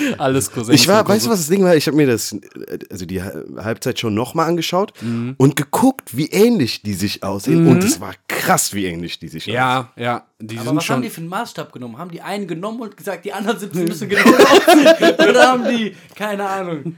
Alles 0.18 0.50
Cousins. 0.50 0.80
Ich 0.80 0.86
war, 0.88 1.06
weißt 1.08 1.26
du, 1.26 1.30
was 1.30 1.40
das 1.40 1.48
Ding 1.48 1.62
war? 1.64 1.76
Ich 1.76 1.86
habe 1.86 1.96
mir 1.96 2.06
das, 2.06 2.32
äh, 2.32 2.78
also 2.90 3.06
die 3.06 3.22
Halbzeit 3.22 3.98
schon 3.98 4.14
nochmal 4.14 4.48
angeschaut 4.48 4.92
Mhm. 5.02 5.34
und 5.38 5.56
geguckt, 5.56 6.16
wie 6.16 6.26
ähnlich 6.26 6.82
die 6.82 6.94
sich 6.94 7.22
aussehen. 7.22 7.66
Und 7.66 7.82
es 7.84 8.00
war 8.00 8.14
krass, 8.28 8.74
wie 8.74 8.84
ähnlich 8.86 9.18
die 9.18 9.28
sich 9.28 9.44
aussehen. 9.44 9.54
Ja, 9.54 9.92
ja. 9.96 10.24
Die 10.40 10.56
aber 10.56 10.66
sind 10.68 10.76
was 10.76 10.90
haben 10.90 11.02
die 11.02 11.10
für 11.10 11.20
einen 11.20 11.28
Maßstab 11.30 11.72
genommen? 11.72 11.98
Haben 11.98 12.10
die 12.12 12.20
einen 12.20 12.46
genommen 12.46 12.80
und 12.80 12.96
gesagt, 12.96 13.24
die 13.24 13.32
anderen 13.32 13.58
17 13.58 13.84
müssen 13.86 14.08
genau 14.08 14.22
aussehen? 14.22 15.14
Oder 15.30 15.48
haben 15.48 15.64
die, 15.68 15.94
keine 16.14 16.48
Ahnung. 16.48 16.96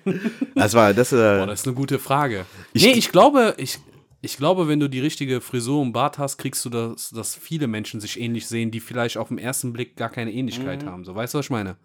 Das 0.55 0.75
war, 0.75 0.93
das, 0.93 1.11
Boah, 1.11 1.43
äh, 1.43 1.47
das 1.47 1.61
ist 1.61 1.67
eine 1.67 1.75
gute 1.77 1.99
Frage. 1.99 2.45
Ich- 2.73 2.83
nee, 2.85 2.93
ich 2.93 3.11
glaube, 3.11 3.55
ich, 3.57 3.79
ich 4.23 4.37
glaube, 4.37 4.69
wenn 4.69 4.79
du 4.81 4.89
die 4.89 5.01
richtige 5.01 5.41
Frisur 5.41 5.81
und 5.81 5.93
Bart 5.93 6.19
hast, 6.19 6.37
kriegst 6.37 6.63
du 6.67 6.69
das, 6.69 7.09
dass 7.11 7.35
viele 7.35 7.67
Menschen 7.67 8.01
sich 8.03 8.21
ähnlich 8.21 8.47
sehen, 8.47 8.71
die 8.71 8.81
vielleicht 8.81 9.17
auf 9.17 9.29
den 9.29 9.39
ersten 9.39 9.73
Blick 9.73 9.97
gar 9.97 10.11
keine 10.11 10.31
Ähnlichkeit 10.33 10.85
haben. 10.85 11.07
So, 11.07 11.15
weißt 11.15 11.33
du, 11.33 11.39
was 11.39 11.47
ich 11.47 11.51
meine? 11.51 11.77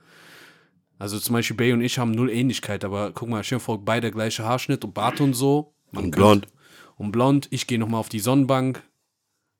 Also 0.97 1.19
zum 1.19 1.33
Beispiel 1.33 1.57
Bay 1.57 1.73
und 1.73 1.81
ich 1.81 1.99
haben 1.99 2.11
null 2.11 2.29
Ähnlichkeit, 2.29 2.85
aber 2.85 3.11
guck 3.11 3.27
mal, 3.29 3.43
dir 3.43 3.59
vor, 3.59 3.83
beide 3.83 4.11
gleiche 4.11 4.45
Haarschnitt 4.45 4.83
und 4.85 4.93
Bart 4.93 5.19
und 5.21 5.33
so. 5.33 5.73
Man 5.91 6.05
Und 6.05 6.11
blond. 6.11 6.47
Und 6.95 7.11
blond. 7.11 7.47
Ich 7.51 7.67
gehe 7.67 7.77
nochmal 7.79 7.99
auf 7.99 8.09
die 8.09 8.19
Sonnenbank. 8.19 8.81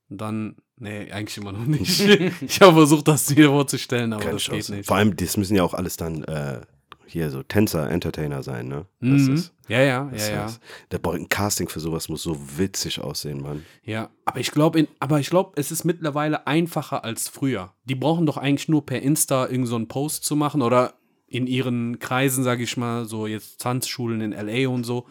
Und 0.10 0.22
dann, 0.22 0.56
nee, 0.78 1.12
eigentlich 1.12 1.38
immer 1.38 1.52
noch 1.52 1.66
nicht. 1.66 2.00
ich 2.42 2.62
habe 2.62 2.74
versucht, 2.74 3.08
das 3.08 3.26
dir 3.26 3.50
vorzustellen, 3.50 4.14
aber 4.14 4.22
keine 4.24 4.36
das 4.36 4.44
geht 4.46 4.52
Chance. 4.54 4.76
nicht. 4.76 4.88
Vor 4.88 4.98
allem, 4.98 5.16
das 5.16 5.36
müssen 5.36 5.56
ja 5.56 5.64
auch 5.64 5.74
alles 5.74 5.98
dann 5.98 6.24
äh, 6.24 6.62
hier 7.06 7.30
so 7.32 7.44
Tänzer, 7.44 7.90
Entertainer 7.90 8.42
sein, 8.44 8.68
ne? 8.68 8.86
Das 9.02 9.22
Mhm. 9.24 9.34
ist, 9.36 9.54
Ja, 9.68 9.82
ja, 9.82 10.12
ja, 10.16 10.28
ja. 10.30 10.54
der 10.92 11.00
ein 11.16 11.28
Casting 11.28 11.68
für 11.70 11.80
sowas 11.80 12.08
muss 12.08 12.24
so 12.24 12.38
witzig 12.58 13.02
aussehen, 13.02 13.42
Mann. 13.42 13.66
Ja, 13.84 14.10
aber 14.26 14.40
ich 14.40 14.52
glaube, 14.52 14.88
aber 15.00 15.20
ich 15.20 15.30
glaube, 15.30 15.52
es 15.56 15.72
ist 15.72 15.84
mittlerweile 15.84 16.48
einfacher 16.48 17.04
als 17.04 17.28
früher. 17.28 17.74
Die 17.86 17.96
brauchen 17.96 18.26
doch 18.26 18.38
eigentlich 18.38 18.70
nur 18.70 18.86
per 18.86 19.02
Insta 19.02 19.48
irgend 19.48 19.68
so 19.68 19.76
einen 19.76 19.88
Post 19.88 20.24
zu 20.24 20.36
machen 20.36 20.62
oder 20.62 20.94
in 21.36 21.48
ihren 21.48 22.00
Kreisen, 22.00 22.44
sage 22.44 22.64
ich 22.64 22.78
mal, 22.78 23.06
so 23.06 23.28
jetzt 23.28 23.62
Tanzschulen 23.62 24.22
in 24.22 24.32
LA 24.32 24.70
und 24.70 24.84
so, 24.84 25.06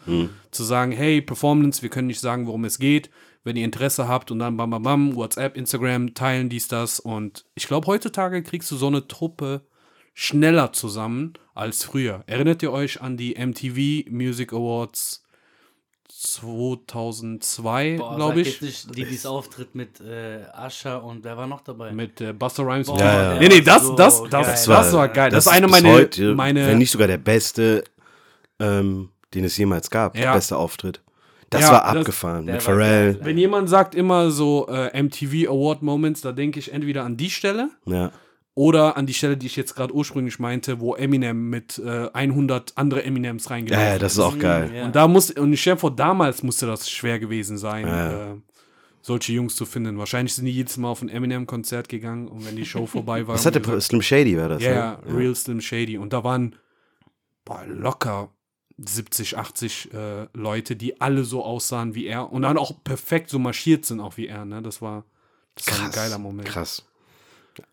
zu 0.51 0.63
sagen, 0.63 0.91
hey, 0.91 1.21
Performance, 1.21 1.81
wir 1.81 1.89
können 1.89 2.07
nicht 2.07 2.19
sagen, 2.19 2.47
worum 2.47 2.65
es 2.65 2.79
geht. 2.79 3.09
Wenn 3.43 3.55
ihr 3.57 3.65
Interesse 3.65 4.07
habt 4.07 4.31
und 4.31 4.39
dann 4.39 4.57
bam 4.57 4.71
bam 4.71 4.81
bam, 4.81 5.15
WhatsApp, 5.15 5.55
Instagram, 5.55 6.15
teilen 6.15 6.49
dies, 6.49 6.67
das. 6.67 6.99
Und 6.99 7.45
ich 7.53 7.67
glaube, 7.67 7.85
heutzutage 7.87 8.41
kriegst 8.41 8.71
du 8.71 8.75
so 8.75 8.87
eine 8.87 9.07
Truppe 9.07 9.61
schneller 10.15 10.73
zusammen 10.73 11.33
als 11.53 11.83
früher. 11.83 12.23
Erinnert 12.25 12.63
ihr 12.63 12.71
euch 12.71 13.01
an 13.01 13.17
die 13.17 13.35
MTV 13.35 14.09
Music 14.09 14.51
Awards 14.53 15.24
2002, 16.09 17.97
Boah, 17.97 18.15
glaube 18.15 18.41
ich? 18.41 18.61
nicht 18.61 18.95
Didis 18.95 19.25
Auftritt 19.25 19.75
mit 19.75 19.99
äh, 20.01 20.43
Ascha 20.53 20.97
und 20.97 21.23
wer 21.23 21.37
war 21.37 21.47
noch 21.47 21.61
dabei? 21.61 21.91
Mit 21.91 22.21
äh, 22.21 22.33
Buster 22.33 22.63
Rhymes. 22.63 22.87
Boah, 22.87 22.99
Ja, 22.99 23.33
ja. 23.33 23.39
Nee, 23.39 23.47
nee, 23.49 23.61
das, 23.61 23.83
so 23.83 23.95
das, 23.95 24.21
das, 24.23 24.31
geil. 24.31 24.41
das, 24.77 24.93
war, 24.93 25.07
geil. 25.09 25.29
Das, 25.31 25.45
ist 25.45 25.51
eine 25.51 25.67
meiner, 25.67 25.91
heute, 25.91 26.35
meine 26.35 26.65
wenn 26.67 26.77
nicht 26.77 26.91
sogar 26.91 27.07
der 27.07 27.17
beste, 27.17 27.83
ähm, 28.59 29.09
den 29.33 29.43
es 29.45 29.57
jemals 29.57 29.89
gab, 29.89 30.15
Ja. 30.17 30.25
der 30.25 30.33
beste 30.33 30.57
Auftritt. 30.57 31.01
Das 31.49 31.61
Ja, 31.61 31.71
war 31.73 31.81
das- 31.93 31.95
abgefahren 32.01 32.45
der 32.47 32.55
mit 32.55 32.67
war 32.67 32.73
Pharrell. 32.75 33.19
Wenn 33.21 33.37
jemand 33.37 33.69
sagt 33.69 33.93
immer 33.95 34.31
so 34.31 34.67
äh, 34.67 34.89
MTV 35.01 35.47
Award 35.49 35.83
Moments, 35.83 36.21
da 36.21 36.31
denke 36.31 36.59
ich 36.59 36.71
entweder 36.73 37.03
an 37.03 37.17
die 37.17 37.29
Stelle 37.29 37.69
Ja. 37.85 38.11
Oder 38.57 38.95
an 38.95 39.05
die 39.05 39.13
Stelle, 39.13 39.35
die 39.35 39.47
ich 39.47 39.57
jetzt 39.57 39.75
gerade 39.75 39.93
ursprünglich 39.93 40.39
meinte, 40.39 40.79
wo 40.79 40.95
Eminem 40.95 41.49
mit 41.49 41.77
äh, 41.77 42.09
100 42.13 42.71
andere 42.77 43.03
Eminems 43.03 43.45
Ja, 43.45 43.49
reingelaufen 43.51 43.85
ja, 43.87 43.99
das 43.99 44.13
ist 44.13 44.19
auch 44.19 44.39
geil. 44.39 44.71
Ja. 44.73 44.85
Und 44.85 44.95
da 44.95 45.09
muss, 45.09 45.29
und 45.31 45.51
ich 45.51 45.59
stelle 45.59 45.75
mir 45.75 45.79
vor, 45.81 45.93
damals 45.93 46.41
musste 46.41 46.65
das 46.65 46.89
schwer 46.89 47.19
gewesen 47.19 47.57
sein, 47.57 47.85
Ja. 47.85 48.31
äh, 48.31 48.35
solche 49.01 49.33
Jungs 49.33 49.55
zu 49.57 49.65
finden. 49.65 49.97
Wahrscheinlich 49.97 50.33
sind 50.33 50.45
die 50.45 50.53
jedes 50.53 50.77
Mal 50.77 50.87
auf 50.87 51.01
ein 51.01 51.09
Eminem-Konzert 51.09 51.89
gegangen 51.89 52.29
und 52.29 52.45
wenn 52.47 52.55
die 52.55 52.65
Show 52.65 52.85
vorbei 52.87 53.27
war. 53.27 53.35
Was 53.35 53.45
hatte 53.45 53.59
gesagt, 53.59 53.83
Slim 53.83 54.01
Shady 54.01 54.37
war 54.37 54.47
das? 54.47 54.63
ja, 54.63 54.69
ne? 54.69 54.75
ja, 54.77 54.99
Real 55.13 55.35
Slim 55.35 55.59
Shady. 55.59 55.97
Und 55.97 56.13
da 56.13 56.23
waren 56.23 56.55
boah, 57.43 57.61
locker 57.67 58.29
70, 58.77 59.37
80 59.37 59.93
äh, 59.93 60.27
Leute, 60.33 60.77
die 60.77 61.01
alle 61.01 61.25
so 61.25 61.43
aussahen 61.43 61.93
wie 61.93 62.07
er 62.07 62.31
und 62.31 62.43
dann 62.43 62.57
auch 62.57 62.83
perfekt 62.85 63.29
so 63.29 63.37
marschiert 63.37 63.85
sind, 63.85 63.99
auch 63.99 64.15
wie 64.15 64.27
er. 64.27 64.45
Ne? 64.45 64.61
Das 64.61 64.81
war, 64.81 65.03
das 65.55 65.67
war 65.77 65.85
ein 65.85 65.91
geiler 65.91 66.17
Moment. 66.19 66.47
Krass. 66.47 66.85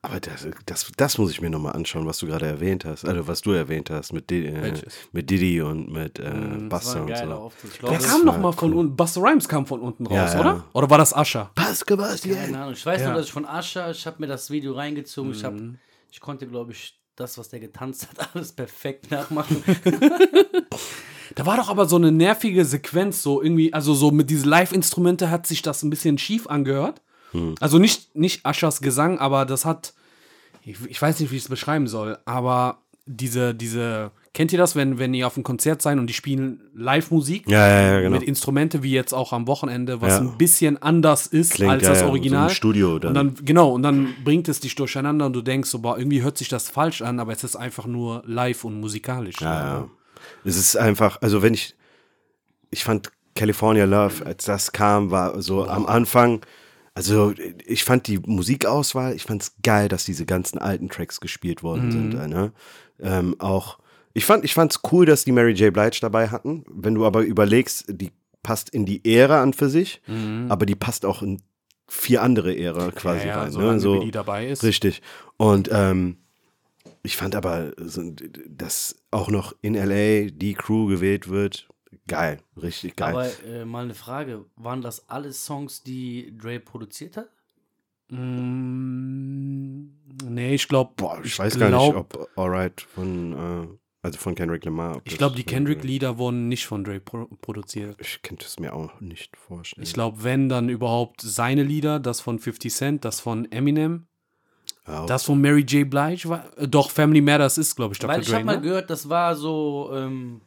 Aber 0.03 0.21
das, 0.21 0.47
das, 0.67 0.91
das 0.97 1.19
muss 1.19 1.31
ich 1.31 1.41
mir 1.41 1.51
nochmal 1.51 1.73
anschauen, 1.75 2.07
was 2.07 2.19
du 2.19 2.27
gerade 2.27 2.47
erwähnt 2.47 2.85
hast. 2.85 3.05
Also, 3.05 3.27
was 3.27 3.41
du 3.41 3.53
erwähnt 3.53 3.91
hast 3.91 4.13
mit, 4.13 4.31
Di 4.31 4.47
äh, 4.47 4.73
mit 5.13 5.31
Diddy 5.31 5.61
und 5.63 5.91
mit 5.93 6.19
äh, 6.19 6.25
Das 6.25 6.33
war 6.33 6.69
Buster 6.69 7.03
und 7.05 7.17
so. 7.17 7.25
Auftritt. 7.35 7.83
Der 7.83 7.99
kam 7.99 8.25
noch 8.25 8.35
war 8.35 8.41
mal 8.41 8.53
von 8.53 8.73
unten. 8.73 8.97
Buster 8.97 9.23
Rhymes 9.23 9.49
kam 9.49 9.67
von 9.67 9.81
unten 9.81 10.07
raus, 10.07 10.15
Ja, 10.17 10.35
ja. 10.35 10.41
oder? 10.41 10.65
Oder 10.73 10.91
war 10.91 10.99
das 10.99 11.15
Ascher? 11.15 11.51
Bastian. 11.55 11.99
keine 12.37 12.59
Ahnung. 12.61 12.73
Ich 12.75 12.85
weiß 12.85 13.01
Ja. 13.01 13.09
nur, 13.09 13.17
dass 13.17 13.27
ich 13.27 13.33
von 13.33 13.45
Ascha, 13.47 13.91
ich 13.91 14.07
habe 14.07 14.17
mir 14.21 14.27
das 14.27 14.51
Video 14.51 14.73
reingezogen. 14.75 15.33
Ich, 15.33 15.45
hab, 15.45 15.55
Mhm. 15.55 15.79
ich 16.11 16.21
konnte, 16.21 16.47
glaube 16.47 16.73
ich, 16.73 16.99
das, 17.17 17.37
was 17.39 17.49
der 17.51 17.61
getanzt 17.61 18.09
hat, 18.09 18.31
alles 18.35 18.53
perfekt 18.53 19.11
nachmachen. 19.11 19.63
Da 21.35 21.47
war 21.47 21.57
doch 21.57 21.71
aber 21.71 21.87
so 21.87 21.97
eine 21.97 22.13
nervige 22.13 22.65
Sequenz, 22.67 23.23
so 23.23 23.41
irgendwie, 23.43 23.73
also 23.73 23.95
so 23.95 24.11
mit 24.11 24.29
diesen 24.29 24.51
Live-Instrumente 24.51 25.31
hat 25.31 25.47
sich 25.47 25.63
das 25.63 25.83
ein 25.83 25.89
bisschen 25.89 26.19
schief 26.19 26.47
angehört. 26.47 27.01
Also 27.61 27.79
nicht, 27.79 28.15
nicht 28.15 28.45
Aschers 28.45 28.81
Gesang, 28.81 29.19
aber 29.19 29.47
das 29.47 29.65
hat, 29.65 29.95
ich, 30.65 30.77
ich 30.87 31.01
weiß 31.01 31.21
nicht, 31.21 31.31
wie 31.33 31.37
ich 31.37 31.43
es 31.43 31.49
beschreiben 31.49 31.87
soll, 31.87 32.19
aber 32.25 32.79
diese, 33.07 33.55
diese, 33.55 34.13
kennt 34.33 34.53
ihr 34.53 34.59
das, 34.59 34.77
wenn, 34.77 34.99
wenn 34.99 35.13
ihr 35.15 35.27
auf 35.27 35.37
einem 35.37 35.45
Konzert 35.45 35.83
seid 35.83 35.99
und 35.99 36.07
die 36.07 36.15
spielen 36.15 36.61
Live-Musik? 36.75 37.49
Ja, 37.49 37.67
ja, 37.67 37.93
ja, 37.93 38.01
genau. 38.01 38.19
Mit 38.19 38.29
Instrumente 38.29 38.83
wie 38.83 38.93
jetzt 38.93 39.13
auch 39.13 39.33
am 39.33 39.47
Wochenende, 39.47 40.01
was 40.01 40.21
ein 40.21 40.39
bisschen 40.39 40.81
anders 40.81 41.27
ist 41.27 41.55
Klingt, 41.55 41.73
als 41.73 41.85
das 41.85 42.01
so 42.01 42.07
Original. 42.07 42.49
im 42.49 42.55
Studio 42.55 42.99
dann. 42.99 43.09
Und 43.09 43.15
dann, 43.15 43.45
genau, 43.45 43.73
und 43.73 43.83
dann 43.83 44.15
bringt 44.25 44.49
es 44.49 44.61
dich 44.61 44.75
durcheinander 44.75 45.27
und 45.27 45.33
du 45.33 45.43
denkst 45.43 45.69
so, 45.69 45.81
boah, 45.81 45.99
irgendwie 45.99 46.23
hört 46.23 46.39
sich 46.39 46.49
das 46.49 46.69
falsch 46.69 47.03
an, 47.03 47.19
aber 47.19 47.33
es 47.33 47.45
ist 47.45 47.57
einfach 47.57 47.87
nur 47.87 48.23
live 48.27 48.65
und 48.65 48.81
musikalisch. 48.81 49.41
Ja, 49.41 49.61
ja. 49.61 49.89
Es 50.45 50.57
ist 50.57 50.77
einfach, 50.77 51.21
also 51.21 51.43
wenn 51.43 51.55
ich, 51.55 51.75
ich 52.71 52.85
fand 52.85 53.11
California 53.35 53.85
Love, 53.85 54.25
als 54.25 54.45
das 54.45 54.73
kam, 54.73 55.11
war 55.11 55.41
so 55.43 55.67
am 55.67 55.87
Anfang, 55.87 56.43
also 56.95 57.33
ich 57.67 57.85
fand 57.85 58.07
die 58.07 58.19
Musikauswahl, 58.19 59.15
ich 59.15 59.25
fand 59.25 59.43
es 59.43 59.55
geil, 59.63 59.89
dass 59.89 60.05
diese 60.05 60.27
ganzen 60.27 60.59
alten 60.59 60.89
Tracks 60.89 61.21
gespielt 61.21 61.63
worden 61.63 61.91
sind. 61.91 62.15
äh, 62.15 62.29
Ne? 62.29 62.53
Ähm, 63.01 63.37
auch, 63.39 63.79
ich 64.13 64.25
fand 64.25 64.45
ich 64.45 64.55
fand's 64.55 64.81
cool, 64.93 65.07
dass 65.07 65.25
die 65.25 65.33
Mary 65.33 65.53
J. 65.53 65.73
Blige 65.73 65.99
dabei 66.01 66.29
hatten. 66.29 66.65
Wenn 66.71 66.95
du 66.95 67.07
aber 67.07 67.23
überlegst, 67.23 67.87
die 67.89 68.13
passt 68.43 68.71
in 68.71 68.85
die 68.85 69.01
Ära 69.05 69.43
an 69.43 69.53
für 69.55 69.69
sich, 69.71 70.03
aber 70.49 70.67
die 70.67 70.75
passt 70.75 71.07
auch 71.07 71.23
in 71.23 71.41
vier 71.89 72.23
andere 72.23 72.57
Ära 72.57 72.91
quasi 72.91 73.27
ja, 73.27 73.35
ja, 73.35 73.43
rein. 73.43 73.53
ne? 73.75 73.81
so, 73.81 74.01
wie 74.01 74.07
die 74.07 74.11
dabei 74.11 74.49
ist. 74.49 74.63
Richtig. 74.63 75.01
Und 75.37 75.69
ähm, 75.73 76.17
ich 77.03 77.17
fand 77.17 77.35
aber, 77.35 77.73
dass 78.49 78.97
auch 79.11 79.29
noch 79.29 79.55
in 79.63 79.75
LA 79.75 80.31
die 80.31 80.55
Crew 80.55 80.87
gewählt 80.87 81.29
wird, 81.29 81.69
geil, 82.07 82.41
richtig 82.61 82.97
geil. 82.97 83.11
Aber 83.15 83.29
äh, 83.47 83.65
mal 83.65 83.85
eine 83.85 83.95
Frage: 83.95 84.45
Waren 84.57 84.83
das 84.83 85.09
alles 85.09 85.45
Songs, 85.45 85.83
die 85.83 86.37
Dre 86.37 86.61
produziert 86.61 87.17
hat? 87.17 87.29
Mm, 88.09 89.89
nee, 90.29 90.55
ich 90.55 90.69
glaube, 90.69 90.93
Boah, 90.97 91.21
ich, 91.25 91.39
weiß 91.39 91.59
gar 91.59 91.71
nicht, 91.71 91.97
ob 91.97 92.29
Alright 92.37 92.81
von, 92.81 93.33
äh, 93.33 93.67
also 94.03 94.19
von 94.19 94.35
Kendrick 94.35 94.65
Lamar. 94.65 95.01
Ich 95.05 95.17
glaube, 95.17 95.37
die 95.37 95.45
Kendrick-Lieder 95.45 96.19
wurden 96.19 96.49
nicht 96.49 96.67
von 96.67 96.85
Dre 96.85 97.01
pro 97.01 97.27
produziert. 97.41 97.97
Ich 98.01 98.21
könnte 98.23 98.45
es 98.45 98.59
mir 98.59 98.75
auch 98.75 99.01
nicht 99.01 99.37
vorstellen. 99.37 99.85
Ich 99.85 99.95
glaube, 99.95 100.25
wenn, 100.25 100.49
dann 100.49 100.69
überhaupt 100.69 101.21
seine 101.23 101.63
Lieder, 101.63 102.01
das 102.01 102.21
von 102.21 102.39
50 102.39 102.73
Cent, 102.73 103.05
das 103.05 103.21
von 103.21 103.51
Eminem, 103.51 104.07
Ja, 104.87 105.07
das 105.07 105.25
von 105.25 105.41
Mary 105.41 105.63
J. 105.63 105.89
Blige 105.89 106.29
war. 106.29 106.47
Äh, 106.59 106.69
doch, 106.69 106.91
Family 106.91 107.21
Matters 107.21 107.57
ist, 107.59 107.77
glaube 107.77 107.95
ich, 107.95 107.99
Dr. 107.99 108.15
Weil 108.15 108.23
ich 108.23 108.35
habe 108.35 108.45
mal 108.45 108.57
Ne? 108.57 108.63
gehört, 108.63 108.91
das 108.91 109.09
war 109.09 109.37
so, 109.37 109.91
ähm, 109.95 110.41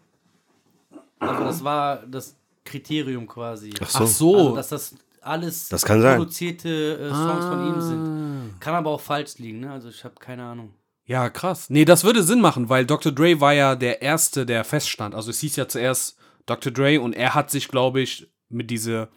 also 1.30 1.44
das 1.44 1.64
war 1.64 1.98
das 2.08 2.36
Kriterium 2.64 3.28
quasi. 3.28 3.72
Ach 3.82 3.90
so. 3.90 4.04
Ach 4.04 4.08
so. 4.08 4.36
Also, 4.38 4.56
dass 4.56 4.70
das 4.70 4.96
alles 5.22 5.70
Das 5.70 5.84
kann 5.86 6.02
sein. 6.02 6.18
produzierte 6.18 6.70
äh, 7.00 7.10
Songs 7.10 7.46
von 7.46 7.68
ihm 7.68 7.74
Ah. 7.76 7.82
sind. 7.82 8.54
Kann 8.60 8.76
aber 8.76 8.92
auch 8.92 9.02
falsch 9.02 9.38
liegen, 9.38 9.60
ne? 9.62 9.72
Also 9.72 9.90
ich 9.90 10.04
habe 10.04 10.16
keine 10.20 10.44
Ahnung. 10.44 10.74
Ja, 11.06 11.30
krass. 11.30 11.70
Nee, 11.70 11.86
das 11.86 12.04
würde 12.04 12.24
Sinn 12.24 12.42
machen, 12.42 12.70
weil 12.70 12.86
Dr. 12.86 13.12
Dre 13.12 13.40
war 13.40 13.54
ja 13.54 13.76
der 13.76 14.02
Erste, 14.02 14.46
der 14.46 14.64
feststand. 14.64 15.14
Also 15.14 15.30
es 15.30 15.40
hieß 15.40 15.56
ja 15.56 15.68
zuerst 15.68 16.18
Dr. 16.48 16.72
Dre 16.72 17.00
und 17.00 17.14
er 17.14 17.36
hat 17.36 17.52
sich, 17.52 17.68
glaube 17.68 18.02
ich, 18.02 18.28
mit 18.50 18.72
dieser 18.72 19.10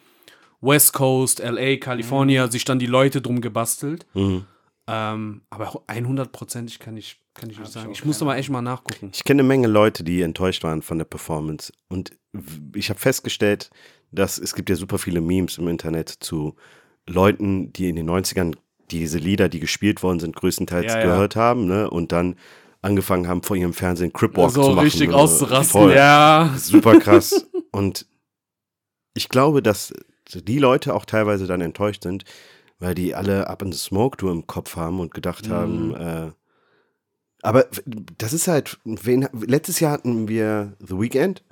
West 0.61 0.92
Coast, 0.92 1.38
LA, 1.40 1.77
California, 1.77 2.51
sich 2.51 2.64
dann 2.64 2.79
die 2.79 2.87
Leute 2.87 3.23
drum 3.23 3.40
gebastelt. 3.40 4.07
Mhm. 4.14 4.44
Ähm, 4.87 5.42
aber 5.51 5.83
100%ig 5.87 6.79
kann 6.79 6.97
ich, 6.97 7.21
kann 7.38 7.48
ich 7.51 7.59
nicht 7.59 7.68
ich 7.68 7.72
sagen. 7.72 7.88
auch 7.88 7.92
Ich 7.92 8.05
musste 8.05 8.24
mal 8.27 8.37
echt 8.37 8.51
mal 8.51 8.61
nachgucken. 8.61 9.11
Ich 9.14 9.24
kenne 9.24 9.40
eine 9.40 9.48
Menge 9.48 9.68
Leute, 9.68 10.05
die 10.05 10.20
enttäuscht 10.22 10.62
waren 10.64 10.83
von 10.83 10.98
der 10.98 11.07
Performance. 11.07 11.72
Und 11.88 12.11
ich 12.74 12.90
habe 12.90 13.01
festgestellt, 13.01 13.70
dass 14.12 14.37
es 14.38 14.55
gibt 14.55 14.68
ja 14.68 14.77
super 14.77 14.98
viele 14.98 15.20
Memes 15.20 15.57
im 15.59 15.68
Internet 15.68 16.09
zu 16.11 16.55
Leuten, 17.07 17.72
die 17.72 17.88
in 17.88 17.96
den 17.96 18.09
90ern 18.11 18.55
diese 18.90 19.18
Lieder, 19.18 19.48
die 19.48 19.61
gespielt 19.61 20.03
worden 20.03 20.20
sind, 20.20 20.37
größtenteils 20.37 20.92
Ja, 20.92 20.98
ja. 21.01 21.07
gehört 21.07 21.37
haben, 21.37 21.66
ne? 21.66 21.88
Und 21.90 22.12
dann 22.12 22.37
angefangen 22.81 23.27
haben, 23.29 23.42
vor 23.42 23.57
ihrem 23.57 23.72
Fernsehen 23.74 24.12
Cripwalk 24.12 24.51
so 24.51 24.62
zu 24.62 24.68
machen. 24.70 24.85
richtig 24.85 25.11
auszurasten. 25.12 25.81
Voll. 25.81 25.92
Ja. 25.94 26.55
Super 26.57 26.98
krass. 27.01 27.46
Und 27.72 28.07
ich 29.14 29.29
glaube, 29.29 29.62
dass 29.62 29.92
die 30.33 30.59
Leute 30.59 30.94
auch 30.94 31.05
teilweise 31.05 31.46
dann 31.46 31.61
enttäuscht 31.61 32.03
sind, 32.05 32.24
weil 32.79 32.94
die 32.94 33.14
alle 33.14 33.48
Up 33.48 33.62
in 33.62 33.72
the 33.72 33.79
Smoke 33.79 34.16
Tour 34.16 34.31
im 34.31 34.46
Kopf 34.46 34.77
haben 34.77 35.01
und 35.01 35.12
gedacht 35.12 35.48
Mhm. 35.48 35.53
haben, 35.53 35.94
äh, 35.96 36.31
aber 37.42 37.66
das 38.18 38.33
ist 38.33 38.48
halt, 38.48 38.79
wen, 38.85 39.29
letztes 39.46 39.81
Jahr 39.81 39.92
hatten 39.92 40.29
wir 40.29 40.72
The 40.81 40.98
Weeknd. 40.98 41.42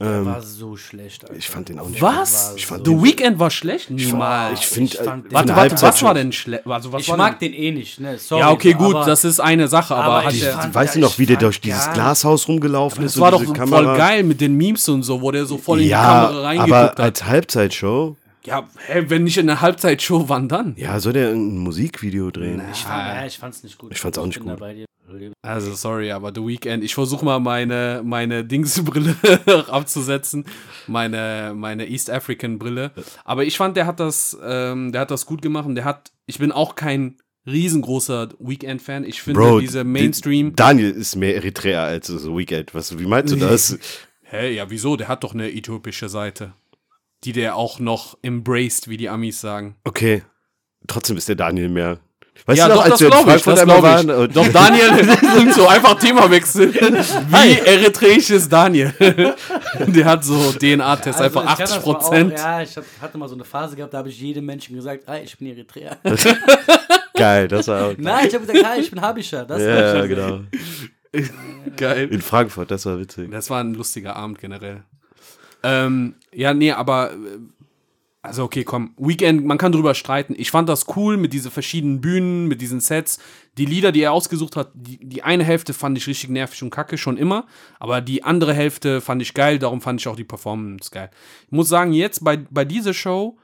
Der 0.00 0.08
Ähm, 0.10 0.24
war 0.26 0.42
so 0.42 0.76
schlecht. 0.76 1.22
Alter. 1.22 1.36
ich 1.36 1.48
fand 1.48 1.68
den 1.68 1.78
auch 1.78 1.88
nicht 1.88 2.02
Was? 2.02 2.54
Ich 2.56 2.66
fand 2.66 2.84
The 2.84 3.00
Weeknd 3.00 3.38
war 3.38 3.50
schlecht? 3.50 3.90
Niemals. 3.90 4.58
ich 4.58 4.66
finde, 4.66 4.92
Ich 4.92 5.00
äh, 5.00 5.04
fand 5.04 5.24
den- 5.26 5.30
für 5.30 5.34
Warte, 5.36 5.48
warte, 5.50 5.60
Halbzeit 5.60 5.88
was 5.88 6.02
war 6.02 6.14
denn 6.14 6.32
schlecht? 6.32 6.66
Also, 6.66 6.92
was 6.92 7.02
Ich 7.02 7.08
war 7.08 7.16
mag 7.16 7.38
denn? 7.38 7.52
den 7.52 7.60
eh 7.62 7.70
nicht, 7.70 8.00
ne? 8.00 8.18
Sorry, 8.18 8.40
Ja, 8.40 8.50
okay, 8.50 8.72
gut, 8.72 8.96
aber- 8.96 9.06
das 9.06 9.24
ist 9.24 9.38
eine 9.38 9.68
Sache, 9.68 9.94
aber, 9.94 10.04
aber 10.16 10.24
hat 10.26 10.32
ich 10.34 10.40
der, 10.40 10.52
fand- 10.54 10.74
Weißt 10.74 10.96
du 10.96 10.98
ja, 10.98 11.06
noch, 11.06 11.16
wie 11.20 11.26
der 11.26 11.36
durch 11.36 11.60
dieses 11.60 11.90
Glashaus 11.92 12.48
rumgelaufen 12.48 13.04
ist? 13.04 13.14
das 13.14 13.20
war 13.20 13.30
doch 13.30 13.40
diese 13.40 13.54
voll 13.54 13.96
geil 13.96 14.24
mit 14.24 14.40
den 14.40 14.56
Memes 14.56 14.88
und 14.88 15.04
so, 15.04 15.22
wo 15.22 15.30
der 15.30 15.46
so 15.46 15.58
voll 15.58 15.78
in 15.78 15.84
die 15.84 15.90
Ja, 15.90 16.02
Kamera 16.26 16.42
reingeguckt 16.42 16.72
aber 16.72 16.82
hat. 16.90 17.00
als 17.00 17.24
Halbzeitshow, 17.24 18.16
Ja, 18.44 18.68
hä, 18.88 19.04
wenn 19.06 19.22
nicht 19.22 19.38
in 19.38 19.46
der 19.46 19.60
Halbzeitshow, 19.60 20.24
wann 20.28 20.48
dann? 20.48 20.74
ja, 20.76 20.98
soll 20.98 21.12
der 21.12 21.28
ein 21.30 21.58
Musikvideo 21.58 22.32
drehen? 22.32 22.60
Ich, 22.72 22.80
fand, 22.82 23.06
ja, 23.16 23.26
ich 23.26 23.38
fand's 23.38 23.62
nicht 23.62 23.78
gut. 23.78 23.92
Ich 23.92 24.00
fand's 24.00 24.18
auch 24.18 24.26
nicht 24.26 24.40
gut. 24.40 24.58
Also, 25.42 25.74
sorry, 25.74 26.10
aber 26.10 26.32
The 26.34 26.40
Weeknd, 26.40 26.82
ich 26.82 26.94
versuche 26.94 27.24
mal 27.24 27.38
meine, 27.38 28.02
meine 28.04 28.44
Dingsbrille 28.44 29.14
abzusetzen, 29.68 30.44
meine, 30.86 31.52
meine 31.54 31.86
East 31.88 32.10
African 32.10 32.58
Brille. 32.58 32.90
Aber 33.24 33.44
ich 33.44 33.56
fand, 33.56 33.76
der 33.76 33.86
hat 33.86 34.00
das, 34.00 34.36
ähm, 34.42 34.92
der 34.92 35.02
hat 35.02 35.10
das 35.10 35.26
gut 35.26 35.42
gemacht 35.42 35.66
und 35.66 35.74
der 35.74 35.84
hat, 35.84 36.12
ich 36.26 36.38
bin 36.38 36.52
auch 36.52 36.74
kein 36.74 37.18
riesengroßer 37.46 38.30
Weekend-Fan. 38.38 39.04
Ich 39.04 39.20
finde 39.20 39.40
Bro, 39.40 39.60
diese 39.60 39.84
die- 39.84 39.90
Mainstream. 39.90 40.56
Daniel 40.56 40.90
ist 40.90 41.16
mehr 41.16 41.34
Eritreer 41.36 41.82
als 41.82 42.06
The 42.06 42.28
Weeknd. 42.34 42.74
Was, 42.74 42.98
wie 42.98 43.06
meinst 43.06 43.32
du 43.34 43.36
das? 43.38 43.78
Hä, 44.22 44.54
ja, 44.54 44.70
wieso? 44.70 44.96
Der 44.96 45.08
hat 45.08 45.22
doch 45.24 45.34
eine 45.34 45.52
äthiopische 45.52 46.08
Seite, 46.08 46.54
die 47.24 47.32
der 47.32 47.56
auch 47.56 47.78
noch 47.78 48.16
embraced, 48.22 48.88
wie 48.88 48.96
die 48.96 49.10
Amis 49.10 49.40
sagen. 49.42 49.76
Okay. 49.84 50.22
Trotzdem 50.86 51.16
ist 51.18 51.28
der 51.28 51.36
Daniel 51.36 51.68
mehr. 51.68 51.98
Weißt 52.46 52.58
ja, 52.58 52.68
du 52.68 52.74
noch, 52.74 52.84
doch, 52.84 52.90
als 52.90 52.92
das 52.92 53.00
wir 53.00 53.10
glaube 53.10 53.36
ich, 53.36 53.42
das 53.42 53.62
glaube 53.64 53.78
ich. 53.78 53.82
waren? 53.84 54.10
und- 54.10 54.36
Doch, 54.36 54.48
Daniel, 54.48 54.90
und 55.38 55.54
so 55.54 55.66
einfach 55.66 55.98
Themawechsel. 55.98 56.74
Wie 56.74 57.58
eritreisch 57.58 58.28
ist 58.30 58.52
Daniel? 58.52 58.92
Der 59.86 60.04
hat 60.04 60.24
so 60.24 60.52
DNA-Test, 60.52 61.20
Also, 61.20 61.40
einfach 61.40 61.42
ich 61.42 61.56
kann 61.58 61.62
80 61.62 61.76
das 61.76 61.76
mal 61.76 61.80
Prozent. 61.94 62.32
Ja, 62.32 62.60
ich 62.62 62.76
hab, 62.76 62.84
hatte 63.00 63.16
mal 63.18 63.28
so 63.28 63.34
eine 63.34 63.44
Phase 63.44 63.76
gehabt, 63.76 63.94
da 63.94 63.98
habe 63.98 64.10
ich 64.10 64.20
jedem 64.20 64.44
Menschen 64.44 64.76
gesagt, 64.76 65.04
ah, 65.06 65.16
ich 65.16 65.38
bin 65.38 65.48
Eritreer. 65.48 65.96
Geil, 67.14 67.48
das 67.48 67.68
war 67.68 67.86
auch. 67.86 67.94
Nein, 67.96 68.26
ich 68.28 68.34
habe 68.34 68.44
gesagt, 68.44 68.66
ah, 68.66 68.76
ich 68.78 68.90
bin 68.90 69.00
Habischer. 69.00 69.44
Das 69.46 69.62
ja, 69.62 69.92
sagen. 69.92 70.08
genau. 70.08 70.40
Geil. 71.76 72.08
In 72.10 72.20
Frankfurt, 72.20 72.70
das 72.70 72.84
war 72.86 72.98
witzig. 72.98 73.30
Das 73.30 73.48
war 73.48 73.60
ein 73.62 73.72
lustiger 73.74 74.16
Abend 74.16 74.38
generell. 74.40 74.82
Ähm, 75.62 76.16
ja, 76.32 76.52
nee, 76.52 76.72
aber 76.72 77.12
äh, 77.12 77.16
also 78.24 78.44
okay, 78.44 78.64
komm, 78.64 78.94
Weekend, 78.96 79.44
man 79.44 79.58
kann 79.58 79.70
drüber 79.70 79.94
streiten. 79.94 80.34
Ich 80.38 80.50
fand 80.50 80.66
das 80.66 80.86
cool 80.96 81.18
mit 81.18 81.34
diesen 81.34 81.50
verschiedenen 81.50 82.00
Bühnen, 82.00 82.48
mit 82.48 82.62
diesen 82.62 82.80
Sets. 82.80 83.18
Die 83.58 83.66
Lieder, 83.66 83.92
die 83.92 84.00
er 84.00 84.12
ausgesucht 84.12 84.56
hat, 84.56 84.70
die, 84.72 84.96
die 84.98 85.22
eine 85.22 85.44
Hälfte 85.44 85.74
fand 85.74 85.98
ich 85.98 86.06
richtig 86.06 86.30
nervig 86.30 86.62
und 86.62 86.70
kacke, 86.70 86.96
schon 86.96 87.18
immer. 87.18 87.46
Aber 87.78 88.00
die 88.00 88.24
andere 88.24 88.54
Hälfte 88.54 89.02
fand 89.02 89.20
ich 89.20 89.34
geil, 89.34 89.58
darum 89.58 89.82
fand 89.82 90.00
ich 90.00 90.08
auch 90.08 90.16
die 90.16 90.24
Performance 90.24 90.90
geil. 90.90 91.10
Ich 91.44 91.52
muss 91.52 91.68
sagen, 91.68 91.92
jetzt 91.92 92.24
bei, 92.24 92.38
bei 92.38 92.64
dieser 92.64 92.94
Show 92.94 93.36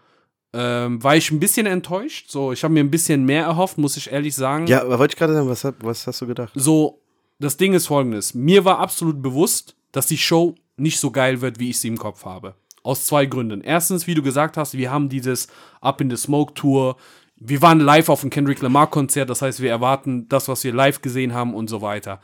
ähm, 0.55 1.05
war 1.05 1.15
ich 1.15 1.31
ein 1.31 1.41
bisschen 1.41 1.67
enttäuscht. 1.67 2.31
So, 2.31 2.51
ich 2.53 2.65
habe 2.65 2.73
mir 2.73 2.81
ein 2.81 2.91
bisschen 2.91 3.27
mehr 3.27 3.45
erhofft, 3.45 3.77
muss 3.77 3.99
ich 3.99 4.11
ehrlich 4.11 4.35
sagen. 4.35 4.67
Ja, 4.67 4.81
aber 4.81 4.99
wollte 4.99 5.13
ich 5.13 5.19
gerade 5.19 5.35
sagen, 5.35 5.47
was, 5.47 5.63
was 5.81 6.07
hast 6.07 6.23
du 6.23 6.27
gedacht? 6.27 6.53
So, 6.55 7.03
das 7.39 7.59
Ding 7.59 7.75
ist 7.75 7.87
folgendes. 7.87 8.33
Mir 8.33 8.65
war 8.65 8.79
absolut 8.79 9.21
bewusst, 9.21 9.77
dass 9.93 10.07
die 10.07 10.17
Show 10.17 10.55
nicht 10.79 10.99
so 10.99 11.11
geil 11.11 11.43
wird, 11.43 11.59
wie 11.59 11.69
ich 11.69 11.79
sie 11.79 11.89
im 11.89 11.99
Kopf 11.99 12.25
habe. 12.25 12.55
Aus 12.83 13.07
zwei 13.07 13.27
Gründen. 13.27 13.61
Erstens, 13.61 14.07
wie 14.07 14.15
du 14.15 14.23
gesagt 14.23 14.57
hast, 14.57 14.75
wir 14.77 14.91
haben 14.91 15.09
dieses 15.09 15.49
Up 15.81 16.01
in 16.01 16.11
the 16.11 16.17
Smoke 16.17 16.55
Tour. 16.55 16.97
Wir 17.37 17.61
waren 17.63 17.81
live 17.81 18.09
auf 18.09 18.21
dem 18.23 18.31
Kendrick 18.31 18.61
Lamar 18.63 18.91
Konzert, 18.91 19.31
das 19.31 19.43
heißt, 19.43 19.61
wir 19.61 19.71
erwarten 19.71 20.29
das, 20.29 20.49
was 20.49 20.63
wir 20.65 20.73
live 20.75 21.01
gesehen 21.03 21.33
haben 21.35 21.55
und 21.55 21.69
so 21.71 21.81
weiter. 21.83 22.21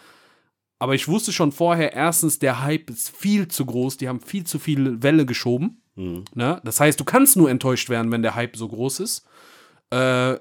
Aber 0.78 0.94
ich 0.94 1.08
wusste 1.08 1.32
schon 1.32 1.52
vorher, 1.52 1.94
erstens, 1.94 2.38
der 2.38 2.62
Hype 2.62 2.90
ist 2.90 3.08
viel 3.16 3.48
zu 3.48 3.64
groß, 3.64 3.96
die 3.96 4.08
haben 4.08 4.20
viel 4.20 4.44
zu 4.44 4.58
viel 4.58 5.02
Welle 5.02 5.24
geschoben. 5.24 5.80
Ne? 6.34 6.60
Das 6.64 6.80
heißt, 6.80 7.00
du 7.00 7.04
kannst 7.04 7.36
nur 7.36 7.48
enttäuscht 7.50 7.88
werden, 7.88 8.12
wenn 8.12 8.20
der 8.20 8.34
Hype 8.34 8.56
so 8.58 8.68
groß 8.68 9.00
ist. 9.00 9.26
Äh, 9.88 10.36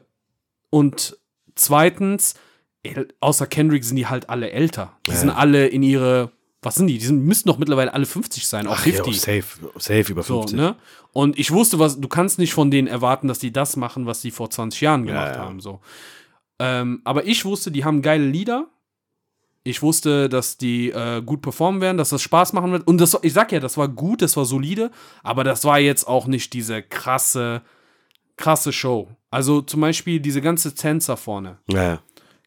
und 0.70 1.18
zweitens, 1.56 2.36
el- 2.84 3.08
außer 3.22 3.48
Kendrick 3.48 3.86
sind 3.86 3.96
die 3.96 4.08
halt 4.08 4.30
alle 4.30 4.52
älter. 4.52 4.98
Die 5.08 5.12
sind 5.20 5.30
alle 5.30 5.68
in 5.68 5.84
ihre, 5.84 6.32
was 6.66 6.76
sind 6.76 6.88
die? 6.88 6.98
Die 6.98 7.06
sind, 7.06 7.24
müssten 7.24 7.48
doch 7.48 7.60
mittlerweile 7.60 7.94
alle 7.94 8.06
50 8.06 8.48
sein, 8.48 8.66
auch 8.68 8.78
Ach 8.80 8.86
ja, 8.86 9.04
50. 9.04 9.22
safe, 9.22 9.44
safe 9.78 10.12
über 10.12 10.24
so, 10.24 10.40
50. 10.40 10.58
ne? 10.58 10.76
Und 11.14 11.38
ich 11.38 11.52
wusste, 11.52 11.78
was, 11.80 12.02
du 12.02 12.08
kannst 12.08 12.40
nicht 12.40 12.54
von 12.54 12.72
denen 12.72 12.88
erwarten, 12.88 13.28
dass 13.28 13.40
die 13.40 13.54
das 13.54 13.78
machen, 13.78 14.06
was 14.08 14.22
die 14.22 14.32
vor 14.32 14.50
20 14.50 14.82
Jahren 14.82 15.06
gemacht 15.06 15.36
ja. 15.36 15.42
haben. 15.42 15.60
So. 15.60 15.80
Ähm, 16.60 17.02
aber 17.04 17.26
ich 17.26 17.46
wusste, 17.46 17.72
die 17.72 17.86
haben 17.86 18.02
geile 18.02 18.26
Lieder. 18.26 18.68
Ich 19.64 19.82
wusste, 19.82 20.28
dass 20.28 20.58
die 20.58 20.90
äh, 20.90 21.22
gut 21.22 21.42
performen 21.42 21.82
werden, 21.82 21.98
dass 21.98 22.10
das 22.10 22.22
Spaß 22.22 22.54
machen 22.54 22.72
wird. 22.72 22.88
Und 22.88 23.00
das, 23.00 23.18
ich 23.22 23.34
sag 23.34 23.52
ja, 23.52 23.60
das 23.60 23.78
war 23.78 23.88
gut, 23.88 24.22
das 24.22 24.36
war 24.36 24.46
solide, 24.46 24.92
aber 25.24 25.44
das 25.44 25.64
war 25.64 25.80
jetzt 25.80 26.08
auch 26.08 26.28
nicht 26.28 26.54
diese 26.54 26.82
krasse, 26.84 27.62
krasse 28.38 28.74
Show. 28.74 29.08
Also 29.32 29.62
zum 29.62 29.82
Beispiel 29.82 30.20
diese 30.20 30.42
ganze 30.42 30.74
Tänzer 30.76 31.18
vorne. 31.18 31.60
Ja, 31.68 31.84
ja. 31.84 32.00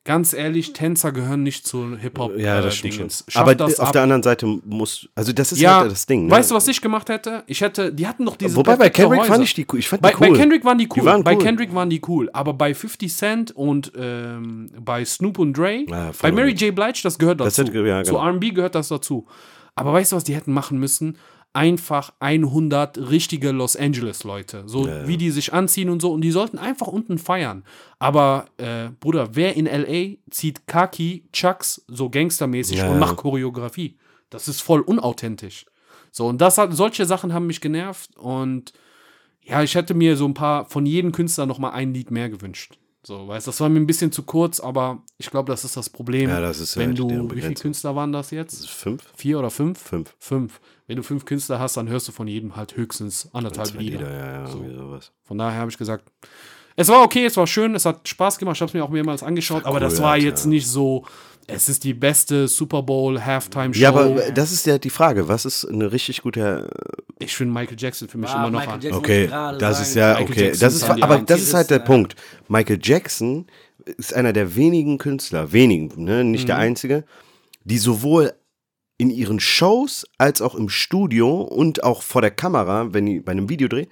Ganz 0.05 0.32
ehrlich, 0.32 0.72
Tänzer 0.72 1.12
gehören 1.12 1.42
nicht 1.42 1.66
zu 1.66 1.96
Hip-Hop. 1.99 2.38
Ja, 2.38 2.61
äh, 2.61 2.62
das 2.62 2.76
stimmt 2.76 2.94
schon. 2.94 3.09
Aber 3.34 3.55
das 3.55 3.78
auf 3.78 3.88
ab. 3.88 3.92
der 3.92 4.03
anderen 4.03 4.22
Seite 4.22 4.46
muss, 4.46 5.07
also 5.14 5.32
das 5.32 5.53
ist 5.53 5.61
ja, 5.61 5.80
halt 5.80 5.90
das 5.92 6.07
Ding. 6.07 6.24
Ne? 6.26 6.30
weißt 6.30 6.51
du, 6.51 6.55
was 6.55 6.66
ich 6.68 6.80
gemacht 6.80 7.11
hätte? 7.11 7.42
Ich 7.46 7.61
hätte, 7.61 7.92
die 7.92 8.07
hatten 8.07 8.24
doch 8.24 8.36
diese 8.36 8.57
Wobei 8.57 8.76
bei 8.76 8.88
Kendrick 8.90 9.20
Häuser. 9.20 9.32
fand 9.32 9.44
ich 9.44 9.53
die 9.55 9.66
cool. 9.70 9.78
Ich 9.80 9.88
fand 9.88 10.01
Bei, 10.01 10.11
die 10.11 10.14
cool. 10.16 10.30
bei 10.30 10.36
Kendrick 10.38 10.64
waren 10.64 10.78
die 10.78 10.88
cool. 10.96 11.05
waren 11.05 11.24
Bei 11.24 11.34
cool. 11.34 11.42
Kendrick 11.42 11.74
waren 11.74 11.90
die 11.90 12.01
cool. 12.09 12.30
Aber 12.32 12.55
bei 12.55 12.74
50 12.74 13.14
Cent 13.14 13.51
und 13.57 13.92
ähm, 13.99 14.70
bei 14.80 15.05
Snoop 15.05 15.38
und 15.38 15.53
Dre, 15.53 15.84
Ja, 15.86 16.11
bei 16.22 16.32
Mary. 16.32 16.53
J. 16.53 16.74
Blige, 16.74 17.01
das 17.03 17.18
gehört 17.18 17.40
Das 17.40 17.57
dazu. 17.57 17.70
hätte- 17.70 17.86
ja, 17.86 18.03
Zu 18.03 18.12
genau. 18.14 18.26
RB 18.30 18.55
gehört 18.55 18.74
das 18.74 18.88
dazu. 18.88 19.26
Aber 19.74 19.92
weißt 19.92 20.12
du, 20.12 20.16
was 20.16 20.24
die 20.24 20.34
hätten 20.34 20.53
machen 20.53 20.78
müssen? 20.78 21.18
Einfach 21.59 22.12
100 22.20 23.11
richtige 23.11 23.50
Los 23.50 23.74
Angeles-Leute. 23.74 24.62
So 24.66 24.86
wie 25.06 25.16
die 25.16 25.32
sich 25.32 25.52
anziehen 25.52 25.90
und 25.90 26.00
so. 26.00 26.12
Und 26.12 26.20
die 26.20 26.30
sollten 26.30 26.56
einfach 26.56 26.86
unten 26.86 27.18
feiern. 27.18 27.64
Aber, 27.98 28.46
äh, 28.59 28.90
Bruder, 29.00 29.30
wer 29.32 29.56
in 29.56 29.66
L.A. 29.66 30.16
zieht 30.30 30.68
Kaki, 30.68 31.24
Chucks 31.32 31.84
so 31.88 32.11
gangstermäßig 32.11 32.78
Ja, 32.78 32.86
und 32.86 32.94
ja. 32.94 32.98
macht 33.00 33.16
Choreografie? 33.16 33.96
Das 34.30 34.46
ist 34.46 34.61
voll 34.61 34.82
unauthentisch. 34.82 35.66
So, 36.12 36.26
und 36.26 36.40
das 36.40 36.59
hat, 36.59 36.72
solche 36.74 37.06
Sachen 37.06 37.32
haben 37.32 37.48
mich 37.48 37.61
genervt. 37.61 38.16
Und 38.16 38.72
ja, 39.42 39.62
ich 39.62 39.74
hätte 39.74 39.94
mir 39.94 40.16
so 40.16 40.26
ein 40.26 40.34
paar 40.34 40.64
von 40.66 40.86
jedem 40.86 41.11
Künstler 41.11 41.46
noch 41.46 41.59
mal 41.59 41.70
ein 41.70 41.92
Lied 41.92 42.11
mehr 42.11 42.28
gewünscht. 42.28 42.78
So, 43.09 43.26
weißt, 43.26 43.46
das 43.46 43.59
war 43.62 43.70
mir 43.70 43.80
ein 43.80 43.86
bisschen 43.86 44.12
zu 44.12 44.22
kurz, 44.22 44.61
aber 44.61 45.02
ich 45.16 45.30
glaube, 45.30 45.50
das 45.50 45.64
ist 45.64 45.78
das 45.78 45.88
Problem. 45.88 46.28
Ja, 46.28 46.42
das 46.42 46.61
ist 46.61 46.76
wenn 46.76 46.88
halt 46.88 46.98
du, 46.98 47.30
wie 47.34 47.40
viele. 47.40 47.54
Künstler 47.54 47.96
waren 47.96 48.12
das 48.12 48.30
jetzt? 48.32 48.68
Fünf? 48.68 49.02
Vier 49.16 49.38
oder 49.38 49.48
fünf? 49.48 49.80
Fünf. 49.80 50.14
Fünf. 50.18 50.61
Wenn 50.86 50.98
du 50.98 51.02
fünf 51.02 51.24
Künstler 51.24 51.59
hast, 51.59 51.78
dann 51.78 51.88
hörst 51.88 52.06
du 52.09 52.12
von 52.12 52.28
jedem 52.28 52.54
halt 52.54 52.76
höchstens 52.76 53.30
anderthalb 53.32 53.72
Lieder. 53.78 54.00
Lieder, 54.00 54.11
ja, 54.12 54.32
ja, 54.40 54.46
sowas. 54.46 55.11
Von 55.22 55.38
daher 55.38 55.59
habe 55.59 55.70
ich 55.70 55.78
gesagt, 55.78 56.04
es 56.76 56.88
war 56.88 57.02
okay, 57.02 57.24
es 57.24 57.38
war 57.38 57.46
schön, 57.46 57.74
es 57.74 57.86
hat 57.86 58.06
Spaß 58.06 58.36
gemacht, 58.36 58.56
ich 58.56 58.61
habe 58.61 58.68
es 58.68 58.74
mir 58.74 58.84
auch 58.84 58.90
mehrmals 58.90 59.22
angeschaut, 59.22 59.64
aber 59.64 59.80
das 59.80 59.94
cool, 59.94 60.00
war 60.02 60.12
Alter. 60.12 60.26
jetzt 60.26 60.44
nicht 60.44 60.66
so, 60.66 61.06
es 61.51 61.68
ist 61.68 61.82
die 61.82 61.94
beste 61.94 62.46
Super 62.46 62.82
Bowl 62.82 63.20
Halftime 63.24 63.74
Show. 63.74 63.80
Ja, 63.80 63.88
aber 63.88 64.30
das 64.32 64.53
ist 64.53 64.66
ja 64.66 64.78
die 64.78 64.90
Frage. 64.90 65.26
Was 65.28 65.44
ist 65.44 65.64
eine 65.64 65.90
richtig 65.90 66.22
gute. 66.22 66.70
ich 67.18 67.34
finde 67.34 67.53
Michael 67.55 67.76
Jackson 67.80 68.07
für 68.09 68.18
mich 68.18 68.30
Ah, 68.30 68.34
immer 68.46 68.51
noch 68.51 68.61
Michael 68.61 68.74
an. 68.74 68.80
Jackson 68.82 68.99
Okay, 69.01 69.26
das 69.26 69.59
sagen, 69.78 69.82
ist 69.82 69.94
ja 69.94 70.09
Michael 70.11 70.24
okay. 70.30 70.44
Jackson 70.44 70.61
Das 70.61 70.74
ist 70.74 70.84
aber 70.90 71.14
Eins. 71.16 71.26
das 71.26 71.40
ist 71.42 71.55
halt 71.55 71.70
der 71.70 71.78
Ja. 71.78 71.84
Punkt. 71.84 72.14
Michael 72.49 72.78
Jackson 72.82 73.46
ist 73.96 74.12
einer 74.14 74.32
der 74.32 74.55
wenigen 74.55 74.99
Künstler, 74.99 75.53
wenigen, 75.53 76.05
ne, 76.05 76.22
nicht 76.22 76.42
Mhm. 76.42 76.46
der 76.49 76.57
einzige, 76.59 77.05
die 77.64 77.78
sowohl 77.78 78.34
in 78.99 79.11
ihren 79.11 79.40
Shows 79.40 80.07
als 80.18 80.42
auch 80.42 80.55
im 80.55 80.68
Studio 80.68 81.40
und 81.40 81.82
auch 81.84 82.03
vor 82.03 82.20
der 82.20 82.30
Kamera, 82.32 82.92
wenn 82.92 83.07
die 83.07 83.20
bei 83.20 83.32
einem 83.32 83.49
Videodreh, 83.49 83.86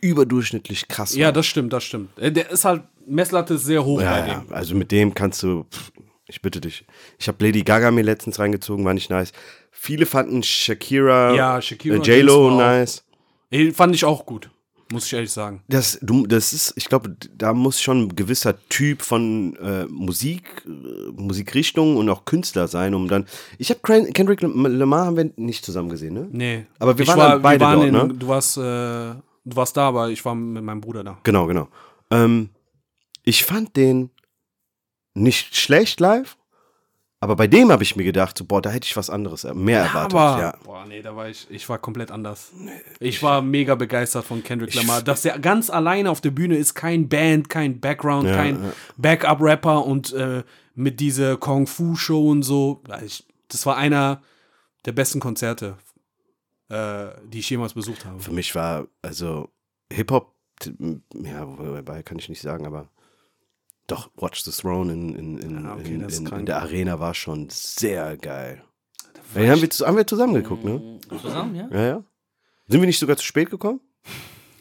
überdurchschnittlich 0.00 0.88
krass 0.88 1.14
Ja, 1.14 1.26
waren. 1.26 1.34
das 1.34 1.46
stimmt, 1.46 1.72
das 1.72 1.84
stimmt. 1.84 2.16
Äh, 2.18 2.32
Der 2.32 2.50
ist 2.50 2.64
halt, 2.64 2.82
Messlatte 3.06 3.54
ist 3.54 3.64
sehr 3.64 3.84
hoch 3.84 3.98
bei 3.98 4.04
Ja, 4.04 4.20
dem. 4.22 4.28
ja, 4.28 4.54
also 4.54 4.74
mit 4.74 4.90
dem 4.92 5.14
kannst 5.14 5.42
du, 5.42 5.64
pff, 5.64 5.92
ich 6.28 6.42
bitte 6.42 6.60
dich. 6.60 6.84
Ich 7.18 7.28
habe 7.28 7.44
Lady 7.44 7.62
Gaga 7.62 7.90
mir 7.90 8.02
letztens 8.02 8.38
reingezogen, 8.38 8.84
war 8.84 8.94
nicht 8.94 9.10
nice. 9.10 9.32
Viele 9.70 10.06
fanden 10.06 10.42
Shakira, 10.42 11.34
Ja, 11.34 11.62
Shakira 11.62 11.96
äh, 11.96 11.98
J-Lo 12.00 12.56
nice. 12.56 13.04
Ey, 13.50 13.72
Fand 13.72 13.94
ich 13.94 14.04
auch 14.04 14.26
gut, 14.26 14.50
muss 14.90 15.06
ich 15.06 15.12
ehrlich 15.12 15.30
sagen. 15.30 15.62
Das, 15.68 15.98
du, 16.02 16.26
das 16.26 16.52
ist, 16.52 16.72
ich 16.76 16.86
glaube, 16.86 17.16
da 17.36 17.54
muss 17.54 17.80
schon 17.80 18.02
ein 18.02 18.16
gewisser 18.16 18.56
Typ 18.68 19.02
von 19.02 19.54
äh, 19.56 19.84
Musik, 19.86 20.64
äh, 20.66 21.12
Musikrichtung 21.12 21.96
und 21.96 22.08
auch 22.10 22.24
Künstler 22.24 22.66
sein, 22.66 22.94
um 22.94 23.06
dann. 23.06 23.26
Ich 23.58 23.70
habe 23.70 23.80
Kendrick 24.12 24.40
Lamar 24.42 25.06
haben 25.06 25.16
wir 25.16 25.30
nicht 25.36 25.64
zusammen 25.64 25.90
gesehen, 25.90 26.14
ne? 26.14 26.28
Nee. 26.32 26.66
Aber 26.80 26.98
wir 26.98 27.04
ich 27.04 27.08
waren 27.08 27.18
war, 27.18 27.38
beide 27.38 27.60
wir 27.60 27.66
waren 27.68 27.92
dort, 27.92 28.02
in, 28.04 28.08
ne? 28.08 28.14
Du 28.14 28.26
warst, 28.26 28.56
äh, 28.56 28.60
du 28.60 29.56
warst 29.56 29.76
da, 29.76 29.88
aber 29.88 30.10
ich 30.10 30.24
war 30.24 30.34
mit 30.34 30.64
meinem 30.64 30.80
Bruder 30.80 31.04
da. 31.04 31.18
Genau, 31.22 31.46
genau. 31.46 31.68
Ähm, 32.10 32.48
ich 33.22 33.44
fand 33.44 33.76
den 33.76 34.10
nicht 35.16 35.56
schlecht 35.56 36.00
live, 36.00 36.36
aber 37.18 37.34
bei 37.34 37.46
dem 37.46 37.72
habe 37.72 37.82
ich 37.82 37.96
mir 37.96 38.04
gedacht, 38.04 38.36
so, 38.36 38.44
boah, 38.44 38.60
da 38.60 38.70
hätte 38.70 38.86
ich 38.86 38.96
was 38.96 39.08
anderes, 39.08 39.44
mehr 39.54 39.80
erwartet. 39.80 40.14
aber, 40.14 40.40
ja. 40.40 40.54
boah, 40.64 40.84
nee, 40.86 41.00
da 41.00 41.16
war 41.16 41.28
ich, 41.28 41.46
ich 41.50 41.66
war 41.68 41.78
komplett 41.78 42.10
anders. 42.10 42.52
Ich 43.00 43.22
war 43.22 43.40
mega 43.40 43.74
begeistert 43.74 44.26
von 44.26 44.44
Kendrick 44.44 44.74
Lamar. 44.74 45.02
Dass 45.02 45.24
er 45.24 45.38
ganz 45.38 45.70
alleine 45.70 46.10
auf 46.10 46.20
der 46.20 46.30
Bühne 46.30 46.56
ist, 46.56 46.74
kein 46.74 47.08
Band, 47.08 47.48
kein 47.48 47.80
Background, 47.80 48.28
Ja, 48.28 48.36
kein 48.36 48.62
ja. 48.62 48.72
Backup-Rapper 48.98 49.86
und 49.86 50.12
äh, 50.12 50.44
mit 50.74 51.00
dieser 51.00 51.38
Kung-Fu-Show 51.38 52.30
und 52.30 52.42
so. 52.42 52.82
Ich, 53.04 53.26
das 53.48 53.64
war 53.64 53.78
einer 53.78 54.22
der 54.84 54.92
besten 54.92 55.18
Konzerte, 55.18 55.78
äh, 56.68 57.06
die 57.24 57.38
ich 57.38 57.48
jemals 57.48 57.72
besucht 57.72 58.04
habe. 58.04 58.20
Für 58.20 58.32
mich 58.32 58.54
war, 58.54 58.88
also 59.00 59.48
Hip-Hop, 59.90 60.34
ja, 61.14 61.46
wobei 61.46 62.02
kann 62.02 62.18
ich 62.18 62.28
nicht 62.28 62.42
sagen, 62.42 62.66
aber 62.66 62.88
doch, 63.86 64.10
Watch 64.16 64.42
the 64.44 64.50
Throne 64.50 64.92
in, 64.92 65.14
in, 65.14 65.38
in, 65.38 65.64
Ja, 65.64 65.74
okay, 65.74 65.94
in, 65.94 66.08
in, 66.08 66.26
in 66.26 66.46
der 66.46 66.62
Arena 66.62 66.98
war 66.98 67.14
schon 67.14 67.48
sehr 67.50 68.16
geil. 68.16 68.62
Den 69.34 69.50
haben 69.50 69.60
wir, 69.60 69.86
haben 69.86 69.96
wir 69.96 70.06
zusammen 70.06 70.34
geguckt, 70.34 70.64
ne? 70.64 71.00
Zusammen, 71.20 71.54
ja? 71.54 71.68
Ja, 71.70 71.86
ja. 71.86 72.04
Sind 72.68 72.80
wir 72.80 72.86
nicht 72.86 72.98
sogar 72.98 73.16
zu 73.16 73.24
spät 73.24 73.50
gekommen? 73.50 73.80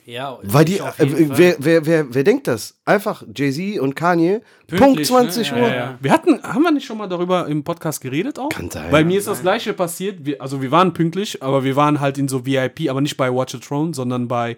Ja, 0.06 0.38
Weil 0.44 0.66
die, 0.66 0.76
ich 0.76 0.82
auf 0.84 1.00
jeden 1.00 1.32
äh, 1.32 1.38
wer, 1.38 1.56
wer, 1.58 1.86
wer, 1.86 2.14
wer 2.14 2.24
denkt 2.24 2.48
das? 2.48 2.80
Einfach 2.86 3.24
Jay-Z 3.36 3.80
und 3.80 3.96
Kanye, 3.96 4.42
Punkt 4.68 4.84
Pünktlich, 4.84 5.08
20 5.08 5.52
ne? 5.52 5.58
Uhr. 5.58 5.68
Ja, 5.68 5.74
Ja, 5.74 5.76
ja. 5.76 5.98
Wir 6.00 6.12
hatten, 6.12 6.44
haben 6.44 6.62
wir 6.62 6.72
nicht 6.72 6.86
schon 6.86 7.00
mal 7.00 7.08
darüber 7.08 7.48
im 7.48 7.64
Podcast 7.64 8.02
geredet 8.02 8.38
auch? 8.38 8.50
Kann 8.50 8.70
sein. 8.70 8.92
Bei 8.92 9.04
mir 9.04 9.18
ist 9.18 9.28
das 9.28 9.42
gleiche 9.42 9.74
passiert. 9.74 10.24
Wir, 10.24 10.40
also 10.40 10.62
wir 10.62 10.70
waren 10.70 10.94
pünktlich, 10.94 11.42
aber 11.42 11.64
wir 11.64 11.76
waren 11.76 12.00
halt 12.00 12.20
in 12.20 12.28
so 12.28 12.46
VIP, 12.46 12.88
aber 12.90 13.02
nicht 13.02 13.18
bei 13.18 13.34
Watch 13.34 13.54
the 13.54 13.60
Throne, 13.60 13.96
sondern 13.96 14.28
bei 14.28 14.58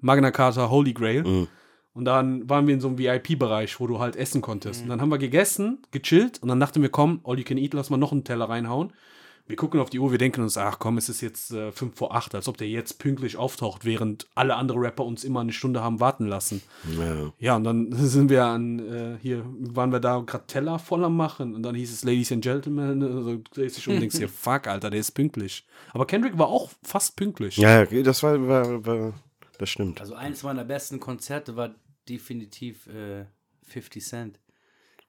Magna 0.00 0.30
Carta 0.30 0.70
Holy 0.70 0.94
Grail. 0.94 1.24
Mhm. 1.24 1.48
Und 1.96 2.04
dann 2.04 2.46
waren 2.50 2.66
wir 2.66 2.74
in 2.74 2.80
so 2.80 2.88
einem 2.88 2.98
VIP-Bereich, 2.98 3.80
wo 3.80 3.86
du 3.86 3.98
halt 3.98 4.16
essen 4.16 4.42
konntest. 4.42 4.82
Und 4.82 4.90
dann 4.90 5.00
haben 5.00 5.08
wir 5.08 5.16
gegessen, 5.16 5.78
gechillt 5.92 6.42
und 6.42 6.48
dann 6.48 6.60
dachten 6.60 6.82
wir, 6.82 6.90
komm, 6.90 7.22
all 7.24 7.38
you 7.38 7.44
can 7.44 7.56
eat, 7.56 7.72
lass 7.72 7.88
mal 7.88 7.96
noch 7.96 8.12
einen 8.12 8.22
Teller 8.22 8.50
reinhauen. 8.50 8.92
Wir 9.46 9.56
gucken 9.56 9.80
auf 9.80 9.88
die 9.88 9.98
Uhr, 9.98 10.10
wir 10.10 10.18
denken 10.18 10.42
uns, 10.42 10.58
ach 10.58 10.78
komm, 10.78 10.98
es 10.98 11.08
ist 11.08 11.22
jetzt 11.22 11.52
äh, 11.52 11.72
5 11.72 11.96
vor 11.96 12.14
8, 12.14 12.34
als 12.34 12.48
ob 12.48 12.58
der 12.58 12.68
jetzt 12.68 12.98
pünktlich 12.98 13.38
auftaucht, 13.38 13.86
während 13.86 14.26
alle 14.34 14.56
andere 14.56 14.78
Rapper 14.78 15.06
uns 15.06 15.24
immer 15.24 15.40
eine 15.40 15.54
Stunde 15.54 15.82
haben 15.82 15.98
warten 15.98 16.26
lassen. 16.26 16.60
Ja. 16.98 17.32
Ja, 17.38 17.56
und 17.56 17.64
dann 17.64 17.92
sind 17.92 18.28
wir 18.28 18.44
an, 18.44 18.78
äh, 18.78 19.16
hier 19.22 19.46
waren 19.58 19.90
wir 19.90 20.00
da 20.00 20.18
gerade 20.18 20.46
Teller 20.46 20.78
voll 20.78 21.02
am 21.02 21.16
machen 21.16 21.54
und 21.54 21.62
dann 21.62 21.74
hieß 21.74 21.90
es 21.90 22.04
Ladies 22.04 22.30
and 22.30 22.42
Gentlemen, 22.42 23.02
also 23.16 23.36
du 23.36 23.42
drehst 23.54 23.78
dich 23.78 23.88
um 23.88 23.94
und 23.94 24.00
denkst 24.02 24.18
dir, 24.18 24.28
fuck, 24.28 24.66
Alter, 24.66 24.90
der 24.90 25.00
ist 25.00 25.12
pünktlich. 25.12 25.64
Aber 25.94 26.06
Kendrick 26.06 26.36
war 26.36 26.48
auch 26.48 26.72
fast 26.82 27.16
pünktlich. 27.16 27.56
Ja, 27.56 27.84
ja, 27.84 28.02
das 28.02 28.22
war, 28.22 28.46
war, 28.46 28.84
war 28.84 29.14
das 29.58 29.70
stimmt. 29.70 30.00
Also 30.00 30.14
eines 30.14 30.42
meiner 30.42 30.64
besten 30.64 31.00
Konzerte 31.00 31.56
war 31.56 31.70
definitiv 32.08 32.86
äh, 32.88 33.24
50 33.68 34.04
Cent. 34.04 34.40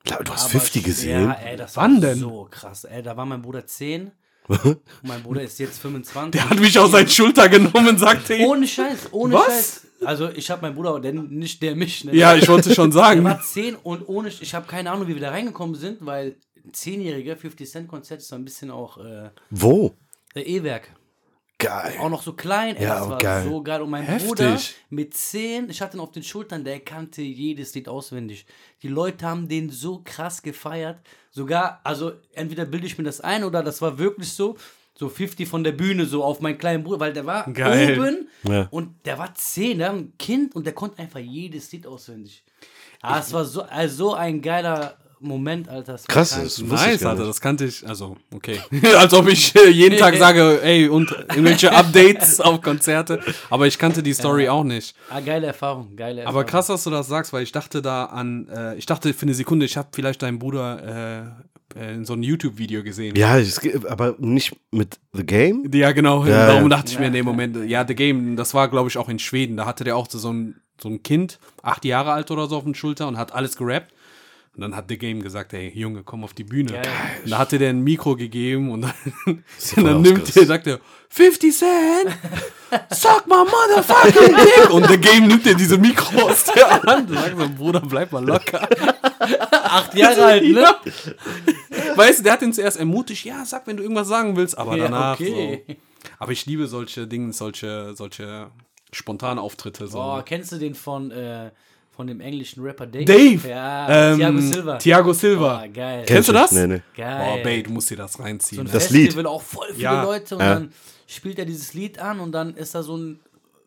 Klar, 0.05 0.23
du 0.23 0.31
hast 0.31 0.43
Aber 0.43 0.51
50 0.51 0.83
gesehen. 0.83 1.23
Ja, 1.25 1.33
ey, 1.33 1.57
das 1.57 1.75
Wann 1.75 2.01
war 2.01 2.09
denn? 2.09 2.19
so 2.19 2.47
krass. 2.49 2.83
Ey, 2.85 3.01
da 3.03 3.17
war 3.17 3.25
mein 3.25 3.41
Bruder 3.41 3.65
10. 3.65 4.11
und 4.47 4.79
mein 5.03 5.21
Bruder 5.23 5.41
ist 5.41 5.59
jetzt 5.59 5.79
25. 5.79 6.31
Der 6.39 6.49
hat 6.49 6.59
mich 6.59 6.77
auf 6.79 6.89
seine 6.91 7.09
Schulter 7.09 7.49
genommen 7.49 7.89
und 7.89 7.97
sagte, 7.99 8.35
hey, 8.35 8.45
Ohne 8.45 8.65
Scheiß, 8.67 9.11
ohne 9.11 9.33
Was? 9.33 9.45
Scheiß. 9.45 9.87
Also 10.05 10.29
ich 10.29 10.49
habe 10.51 10.61
meinen 10.61 10.75
Bruder, 10.75 10.99
der, 10.99 11.11
nicht 11.11 11.61
der 11.61 11.75
mich. 11.75 12.03
Ne? 12.05 12.15
ja, 12.15 12.35
ich 12.35 12.47
wollte 12.47 12.73
schon 12.73 12.91
Der 12.91 12.99
sagen. 13.01 13.23
war 13.23 13.41
10 13.41 13.75
und 13.75 14.07
ohne, 14.07 14.29
ich 14.29 14.53
habe 14.53 14.67
keine 14.67 14.91
Ahnung, 14.91 15.07
wie 15.07 15.15
wir 15.15 15.21
da 15.21 15.31
reingekommen 15.31 15.75
sind, 15.75 16.05
weil 16.05 16.37
ein 16.63 16.71
10-jähriger 16.71 17.35
50 17.35 17.69
Cent 17.69 17.87
Konzert 17.87 18.21
ist 18.21 18.27
so 18.29 18.35
ein 18.35 18.45
bisschen 18.45 18.69
auch 18.71 18.97
äh, 19.03 19.31
Wo? 19.49 19.95
der 20.35 20.47
E-Werk. 20.47 20.91
Geil. 21.59 21.95
Auch 21.99 22.09
noch 22.09 22.21
so 22.21 22.33
klein, 22.33 22.75
ey, 22.75 22.83
Ja, 22.83 22.99
das 22.99 23.09
war 23.09 23.17
geil. 23.17 23.43
so 23.49 23.63
geil. 23.63 23.81
Und 23.81 23.89
mein 23.89 24.03
Heftig. 24.03 24.27
Bruder 24.27 24.59
mit 24.91 25.13
10, 25.15 25.69
ich 25.71 25.81
hatte 25.81 25.97
ihn 25.97 25.99
auf 26.01 26.11
den 26.11 26.21
Schultern, 26.21 26.63
der 26.63 26.79
kannte 26.81 27.23
jedes 27.23 27.73
Lied 27.73 27.87
auswendig. 27.89 28.45
Die 28.83 28.87
Leute 28.89 29.25
haben 29.25 29.47
den 29.47 29.71
so 29.71 30.01
krass 30.05 30.43
gefeiert. 30.43 30.99
Sogar, 31.31 31.81
also 31.83 32.11
entweder 32.33 32.65
bilde 32.65 32.85
ich 32.85 32.97
mir 32.99 33.03
das 33.05 33.21
ein 33.21 33.43
oder 33.43 33.63
das 33.63 33.81
war 33.81 33.97
wirklich 33.97 34.31
so, 34.31 34.55
so 34.93 35.09
50 35.09 35.47
von 35.47 35.63
der 35.63 35.71
Bühne, 35.71 36.05
so 36.05 36.23
auf 36.23 36.41
meinen 36.41 36.59
kleinen 36.59 36.83
Bruder, 36.83 36.99
weil 36.99 37.13
der 37.13 37.25
war 37.25 37.51
Geil. 37.51 37.99
oben 37.99 38.27
Ja. 38.43 38.67
und 38.69 38.93
der 39.05 39.17
war 39.17 39.33
10, 39.33 39.79
der 39.79 39.89
war 39.89 39.95
ein 39.95 40.13
Kind 40.19 40.55
und 40.55 40.63
der 40.65 40.73
konnte 40.73 40.99
einfach 41.01 41.19
jedes 41.19 41.71
Lied 41.71 41.87
auswendig. 41.87 42.43
Ah, 43.01 43.19
es 43.19 43.33
war 43.33 43.45
so, 43.45 43.63
also 43.63 43.95
so 44.09 44.13
ein 44.13 44.41
geiler 44.43 44.97
Moment, 45.19 45.67
Alter. 45.67 45.95
es 45.95 46.07
war 46.07 46.13
Krass, 46.13 46.29
das 46.31 46.61
wusste 46.61 46.63
ich 46.63 46.69
Nice, 46.69 47.01
gar 47.01 47.11
Alter, 47.11 47.25
das 47.25 47.41
kannte 47.41 47.65
ich. 47.65 47.87
Also, 47.87 48.17
okay. 48.33 48.59
Als 48.97 49.13
ob 49.13 49.27
ich 49.27 49.55
äh, 49.55 49.69
jeden 49.69 49.97
Tag 49.97 50.15
sage, 50.15 50.61
ey, 50.61 50.87
und 50.87 51.11
irgendwelche 51.11 51.71
Updates 51.71 52.39
auf 52.41 52.61
Konzerte. 52.61 53.19
Aber 53.49 53.67
ich 53.67 53.77
kannte 53.79 54.03
die 54.03 54.13
Story 54.13 54.47
auch 54.47 54.63
nicht. 54.63 54.95
Ah, 55.09 55.19
geile 55.19 55.47
Erfahrung, 55.47 55.95
geile 55.95 56.21
Erfahrung. 56.21 56.39
Aber 56.39 56.45
krass, 56.45 56.67
dass 56.67 56.83
du 56.83 56.89
das 56.89 57.07
sagst, 57.07 57.33
weil 57.33 57.43
ich 57.43 57.51
dachte 57.51 57.81
da 57.81 58.05
an, 58.05 58.47
äh, 58.49 58.75
ich 58.75 58.85
dachte 58.85 59.13
für 59.13 59.23
eine 59.23 59.33
Sekunde, 59.33 59.65
ich 59.65 59.77
habe 59.77 59.89
vielleicht 59.91 60.21
deinen 60.21 60.39
Bruder 60.39 61.35
äh, 61.75 61.79
äh, 61.79 61.95
in 61.95 62.05
so 62.05 62.13
einem 62.13 62.23
YouTube-Video 62.23 62.83
gesehen. 62.83 63.15
Ja, 63.15 63.39
aber 63.89 64.15
nicht 64.19 64.55
mit 64.71 64.99
The 65.13 65.25
Game? 65.25 65.69
Ja, 65.73 65.91
genau. 65.91 66.25
Ja, 66.25 66.47
Darum 66.47 66.63
ja. 66.63 66.77
dachte 66.77 66.91
ich 66.91 66.99
mir 66.99 67.07
in 67.07 67.13
dem 67.13 67.25
Moment, 67.25 67.69
ja, 67.69 67.85
The 67.87 67.95
Game, 67.95 68.35
das 68.35 68.53
war, 68.53 68.67
glaube 68.69 68.89
ich, 68.89 68.97
auch 68.97 69.09
in 69.09 69.19
Schweden. 69.19 69.57
Da 69.57 69.65
hatte 69.65 69.83
der 69.83 69.97
auch 69.97 70.07
so 70.09 70.31
ein, 70.31 70.61
so 70.81 70.89
ein 70.89 71.03
Kind, 71.03 71.39
acht 71.61 71.85
Jahre 71.85 72.11
alt 72.11 72.31
oder 72.31 72.47
so 72.47 72.57
auf 72.57 72.63
den 72.63 72.75
Schulter 72.75 73.07
und 73.07 73.17
hat 73.17 73.33
alles 73.33 73.57
gerappt. 73.57 73.93
Und 74.57 74.61
dann 74.61 74.75
hat 74.75 74.85
The 74.89 74.97
Game 74.97 75.21
gesagt, 75.21 75.53
ey, 75.53 75.71
Junge, 75.75 76.01
komm 76.03 76.23
auf 76.23 76.33
die 76.33 76.43
Bühne. 76.43 76.71
Geil. 76.71 76.87
Und 77.23 77.29
da 77.29 77.37
hatte 77.37 77.59
der 77.59 77.69
ein 77.69 77.81
Mikro 77.81 78.15
gegeben 78.15 78.71
und 78.71 78.81
dann, 78.81 78.93
und 79.75 79.83
dann 79.85 80.01
nimmt 80.01 80.35
er, 80.35 80.45
sagt 80.47 80.65
er, 80.65 80.79
50 81.09 81.55
Cent, 81.55 82.17
suck 82.89 83.27
my 83.27 83.35
motherfucking 83.35 84.35
dick. 84.35 84.69
Und 84.71 84.87
The 84.87 84.97
Game 84.97 85.27
nimmt 85.27 85.45
dir 85.45 85.53
diese 85.53 85.77
Mikro 85.77 86.23
aus 86.23 86.45
der 86.45 86.81
Hand 86.81 87.11
und 87.11 87.17
sagt 87.19 87.37
so, 87.37 87.49
Bruder, 87.55 87.81
bleib 87.81 88.11
mal 88.11 88.25
locker. 88.25 88.67
acht 89.63 89.93
Jahre 89.93 90.25
alt, 90.25 90.43
ne? 90.43 90.75
Weißt 91.95 92.19
du, 92.19 92.23
der 92.23 92.33
hat 92.33 92.41
ihn 92.41 92.51
zuerst 92.51 92.77
ermutigt, 92.79 93.25
ja, 93.25 93.45
sag, 93.45 93.67
wenn 93.67 93.77
du 93.77 93.83
irgendwas 93.83 94.07
sagen 94.07 94.35
willst, 94.35 94.57
aber 94.57 94.75
Ja, 94.75 94.85
danach 94.85 95.19
okay. 95.19 95.63
so. 95.67 95.75
Aber 96.17 96.31
ich 96.31 96.47
liebe 96.47 96.65
solche 96.65 97.05
Dinge, 97.05 97.31
solche, 97.31 97.93
solche 97.95 98.49
spontanen 98.91 99.37
Auftritte. 99.37 99.87
So. 99.87 99.99
Boah, 99.99 100.25
kennst 100.25 100.51
du 100.51 100.57
den 100.57 100.73
von, 100.73 101.11
äh, 101.11 101.51
von 101.97 102.07
dem 102.07 102.21
englischen 102.21 102.63
Rapper 102.63 102.85
Dave? 102.87 103.03
Dave! 103.05 103.49
Ja, 103.49 104.11
Ähm, 104.11 104.17
Thiago 104.19 104.39
Silva. 104.39 104.77
Thiago 104.77 105.13
Silva. 105.13 105.57
Boah, 105.57 105.67
geil. 105.67 106.03
Kennst 106.07 106.29
du 106.29 106.33
das? 106.33 106.51
Nee, 106.53 106.67
nee. 106.67 106.81
Geil. 106.95 107.37
Boah, 107.37 107.43
Bay, 107.43 107.63
du 107.63 107.71
musst 107.71 107.89
dir 107.89 107.97
das 107.97 108.13
so 108.13 108.23
reinziehen. 108.23 108.61
ein 108.61 108.65
ne? 108.67 108.71
Das 108.71 108.83
Festival, 108.87 109.23
Lied. 109.23 109.25
auch 109.25 109.41
voll 109.41 109.67
viele 109.71 109.81
Ja. 109.83 110.03
Leute 110.03 110.35
und 110.35 110.41
Ja. 110.41 110.53
dann 110.53 110.71
spielt 111.07 111.39
er 111.39 111.45
dieses 111.45 111.73
Lied 111.73 111.99
an 111.99 112.19
und 112.21 112.31
dann 112.31 112.55
ist 112.55 112.73
da 112.75 112.83
so 112.83 112.95
ein, 112.95 113.19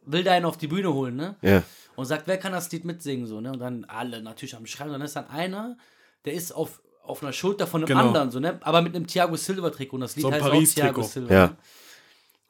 will 0.07 0.23
der 0.23 0.33
einen 0.35 0.47
auf 0.47 0.57
die 0.57 0.69
Bühne 0.69 0.95
holen, 0.95 1.17
ne? 1.17 1.35
Ja. 1.43 1.63
Und 1.97 2.07
sagt, 2.07 2.27
wer 2.27 2.39
kann 2.39 2.53
das 2.53 2.71
Lied 2.73 2.85
mitsingen, 2.87 3.27
so, 3.27 3.41
ne? 3.41 3.53
Und 3.53 3.59
dann 3.59 3.85
alle 3.87 4.23
natürlich 4.23 4.57
am 4.57 4.65
Schreiben. 4.65 4.91
Und 4.91 5.01
dann 5.01 5.07
ist 5.07 5.17
dann 5.17 5.29
einer, 5.29 5.77
der 6.25 6.33
ist 6.33 6.53
auf, 6.53 6.81
auf 7.05 7.23
einer 7.23 7.33
Schulter 7.33 7.67
von 7.67 7.81
einem 7.81 7.89
Genau. 7.89 8.01
anderen, 8.07 8.31
so, 8.31 8.39
ne? 8.41 8.59
Aber 8.63 8.81
mit 8.81 8.95
einem 8.95 9.07
Thiago 9.09 9.35
Silva-Trikot 9.37 9.97
und 9.97 10.03
das 10.03 10.15
Lied 10.17 10.23
So 10.23 10.29
ein 10.29 10.35
heißt 10.35 10.45
auch. 10.45 10.75
Thiago 10.75 11.03
Silva. 11.03 11.35
Ja. 11.35 11.47
Ne? 11.49 11.57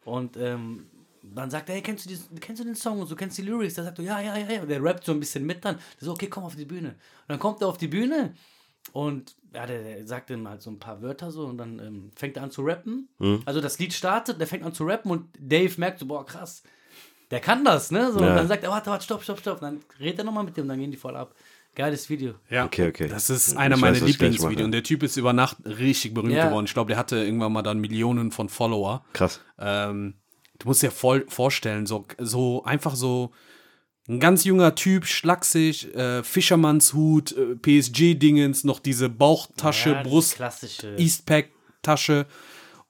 Und 0.05 0.37
ähm, 0.37 0.87
dann 1.23 1.51
sagt 1.51 1.69
er, 1.69 1.75
hey, 1.75 1.83
kennst 1.83 2.05
du, 2.05 2.09
diesen, 2.09 2.41
kennst 2.41 2.61
du 2.61 2.65
den 2.65 2.75
Song 2.75 3.01
und 3.01 3.07
so, 3.07 3.17
kennst 3.17 3.39
du 3.39 3.43
die 3.43 3.49
Lyrics? 3.49 3.75
Der 3.75 3.85
sagt 3.85 3.97
so, 3.99 4.03
ja, 4.03 4.21
ja, 4.21 4.37
ja, 4.37 4.51
ja. 4.51 4.63
Und 4.63 4.69
der 4.69 4.83
rappt 4.83 5.05
so 5.05 5.13
ein 5.13 5.21
bisschen 5.21 5.45
mit 5.45 5.65
dann. 5.65 5.77
Der 6.01 6.07
so, 6.07 6.13
okay, 6.13 6.29
komm 6.29 6.45
auf 6.45 6.57
die 6.57 6.65
Bühne. 6.65 6.89
Und 6.91 7.29
dann 7.29 7.39
kommt 7.39 7.61
er 7.63 7.69
auf 7.69 7.79
die 7.79 7.89
Bühne 7.89 8.35
und 8.93 9.37
ja, 9.55 9.67
der, 9.67 9.83
der 9.83 10.07
sagt 10.07 10.31
dann 10.31 10.49
halt 10.49 10.63
so 10.63 10.71
ein 10.71 10.79
paar 10.79 11.03
Wörter 11.03 11.31
so 11.31 11.45
und 11.47 11.59
dann 11.59 11.79
ähm, 11.79 12.11
fängt 12.17 12.37
er 12.37 12.43
an 12.43 12.51
zu 12.51 12.63
rappen. 12.63 13.09
Also 13.45 13.61
das 13.61 13.79
Lied 13.79 13.93
startet, 13.93 14.41
der 14.41 14.47
fängt 14.47 14.65
an 14.65 14.73
zu 14.73 14.85
rappen 14.85 15.11
und 15.11 15.27
Dave 15.39 15.73
merkt 15.79 15.99
so, 15.99 16.07
boah, 16.07 16.25
krass, 16.25 16.63
der 17.31 17.41
kann 17.41 17.65
das, 17.65 17.91
ne? 17.91 18.11
So, 18.13 18.21
Ja. 18.21 18.31
Und 18.31 18.37
dann 18.37 18.49
sagt 18.49 18.65
er, 18.65 18.71
warte, 18.71 18.91
warte, 18.91 19.05
stopp, 19.05 19.23
stopp, 19.23 19.39
stopp. 19.39 19.57
Und 19.57 19.63
dann 19.63 19.81
redet 20.01 20.21
er 20.21 20.25
nochmal 20.25 20.45
mit 20.45 20.57
dem 20.57 20.63
und 20.63 20.69
dann 20.69 20.79
gehen 20.81 20.91
die 20.91 20.97
voll 20.97 21.17
ab. 21.17 21.35
Geiles 21.77 22.09
Video. 22.11 22.35
Ja, 22.49 22.65
Okay, 22.65 22.89
okay. 22.89 23.07
Das 23.07 23.31
ist 23.31 23.57
einer 23.57 23.77
meiner 23.77 24.01
Lieblingsvideos. 24.01 24.65
Und 24.65 24.73
der 24.73 24.83
Typ 24.83 25.05
ist 25.05 25.17
über 25.17 25.33
Nacht 25.33 25.59
richtig 25.65 26.15
berühmt 26.15 26.33
Ja. 26.35 26.49
geworden. 26.49 26.65
Ich 26.67 26.75
glaube, 26.75 26.89
der 26.89 26.97
hatte 26.97 27.17
irgendwann 27.17 27.53
mal 27.53 27.63
dann 27.63 27.79
Millionen 27.79 28.33
von 28.33 28.49
Follower. 28.49 29.05
Krass. 29.13 29.41
Ähm, 29.59 30.15
du 30.61 30.69
musst 30.69 30.83
dir 30.83 30.91
voll 30.93 31.27
vorstellen, 31.29 31.87
so, 31.87 32.07
so 32.19 32.63
einfach 32.65 32.95
so 32.95 33.33
ein 34.09 34.21
ganz 34.21 34.45
junger 34.45 34.75
Typ, 34.75 35.07
schlaksig, 35.07 35.95
äh, 35.95 36.23
Fischermannshut, 36.23 37.33
äh, 37.33 37.55
PSG-Dingens, 37.57 38.65
noch 38.65 38.79
diese 38.81 39.09
Bauchtasche, 39.09 39.91
Ja, 39.91 40.03
Brust, 40.03 40.37
Klassische. 40.37 40.97
Eastpack-Tasche. 40.97 42.27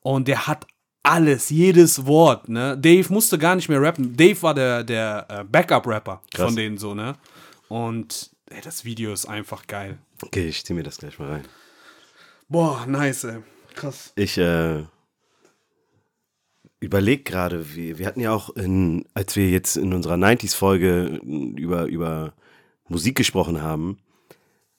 Und 0.00 0.28
der 0.28 0.46
hat 0.46 0.66
alles, 1.02 1.50
jedes 1.50 2.06
Wort, 2.06 2.48
ne? 2.48 2.76
Dave 2.76 3.12
musste 3.12 3.38
gar 3.38 3.54
nicht 3.54 3.68
mehr 3.68 3.80
rappen. 3.80 4.16
Dave 4.16 4.40
war 4.42 4.54
der, 4.54 4.84
der 4.84 5.26
äh, 5.28 5.44
Backup-Rapper 5.44 6.22
von 6.34 6.56
denen 6.56 6.78
so, 6.78 6.94
ne? 6.94 7.16
Und 7.68 8.30
ey, 8.46 8.60
das 8.62 8.84
Video 8.84 9.12
ist 9.12 9.26
einfach 9.26 9.66
geil. 9.66 9.98
Okay, 10.22 10.48
ich 10.48 10.64
zieh 10.64 10.74
mir 10.74 10.82
das 10.82 10.98
gleich 10.98 11.18
mal 11.18 11.30
rein. 11.30 11.44
Boah, 12.48 12.84
nice, 12.86 13.24
ey. 13.24 13.38
Krass. 13.74 14.12
Ich 14.16 14.36
äh, 14.38 14.84
überlege 16.80 17.22
gerade, 17.22 17.74
wir, 17.74 17.98
wir 17.98 18.06
hatten 18.06 18.20
ja 18.20 18.32
auch, 18.32 18.50
in, 18.56 19.04
als 19.14 19.36
wir 19.36 19.48
jetzt 19.48 19.76
in 19.76 19.92
unserer 19.92 20.14
90s-Folge 20.14 21.20
über, 21.56 21.84
über 21.84 22.32
Musik 22.88 23.16
gesprochen 23.16 23.62
haben, 23.62 23.98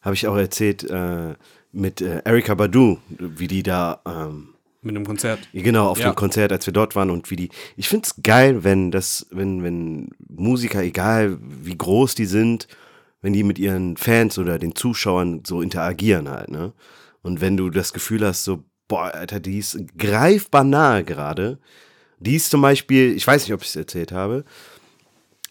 habe 0.02 0.16
ich 0.16 0.28
auch 0.28 0.36
erzählt 0.36 0.84
äh, 0.90 1.36
mit 1.72 2.02
äh, 2.02 2.22
Erika 2.26 2.56
Badu, 2.56 2.98
wie 3.10 3.48
die 3.48 3.64
da 3.64 4.02
ähm, 4.06 4.50
Mit 4.82 4.96
einem 4.96 5.06
Konzert. 5.06 5.48
Genau, 5.54 5.88
auf 5.90 6.00
Ja. 6.00 6.10
dem 6.12 6.16
Konzert, 6.16 6.52
als 6.52 6.66
wir 6.66 6.74
dort 6.74 6.96
waren 6.96 7.12
und 7.12 7.30
wie 7.30 7.36
die. 7.36 7.50
Ich 7.78 7.88
finde 7.88 8.06
es 8.08 8.22
geil, 8.24 8.64
wenn 8.64 8.90
das, 8.92 9.28
wenn, 9.30 9.64
wenn 9.64 10.10
Musiker, 10.28 10.82
egal 10.82 11.38
wie 11.40 11.78
groß 11.78 12.16
die 12.16 12.26
sind, 12.26 12.68
wenn 13.22 13.34
die 13.34 13.44
mit 13.44 13.60
ihren 13.60 13.96
Fans 13.96 14.40
oder 14.40 14.58
den 14.58 14.76
Zuschauern 14.76 15.44
so 15.46 15.62
interagieren 15.62 16.30
halt, 16.30 16.50
ne? 16.50 16.74
Und 17.22 17.40
wenn 17.40 17.56
du 17.56 17.70
das 17.70 17.94
Gefühl 17.94 18.26
hast, 18.26 18.44
so, 18.44 18.64
boah, 18.88 19.14
Alter, 19.14 19.40
die 19.40 19.60
ist 19.60 19.78
greifbar 19.96 20.64
nahe 20.64 21.04
gerade. 21.04 21.60
Die 22.22 22.36
ist 22.36 22.50
zum 22.52 22.62
Beispiel, 22.62 23.16
ich 23.16 23.26
weiß 23.26 23.44
nicht, 23.44 23.54
ob 23.54 23.62
ich 23.62 23.70
es 23.70 23.76
erzählt 23.76 24.12
habe, 24.12 24.46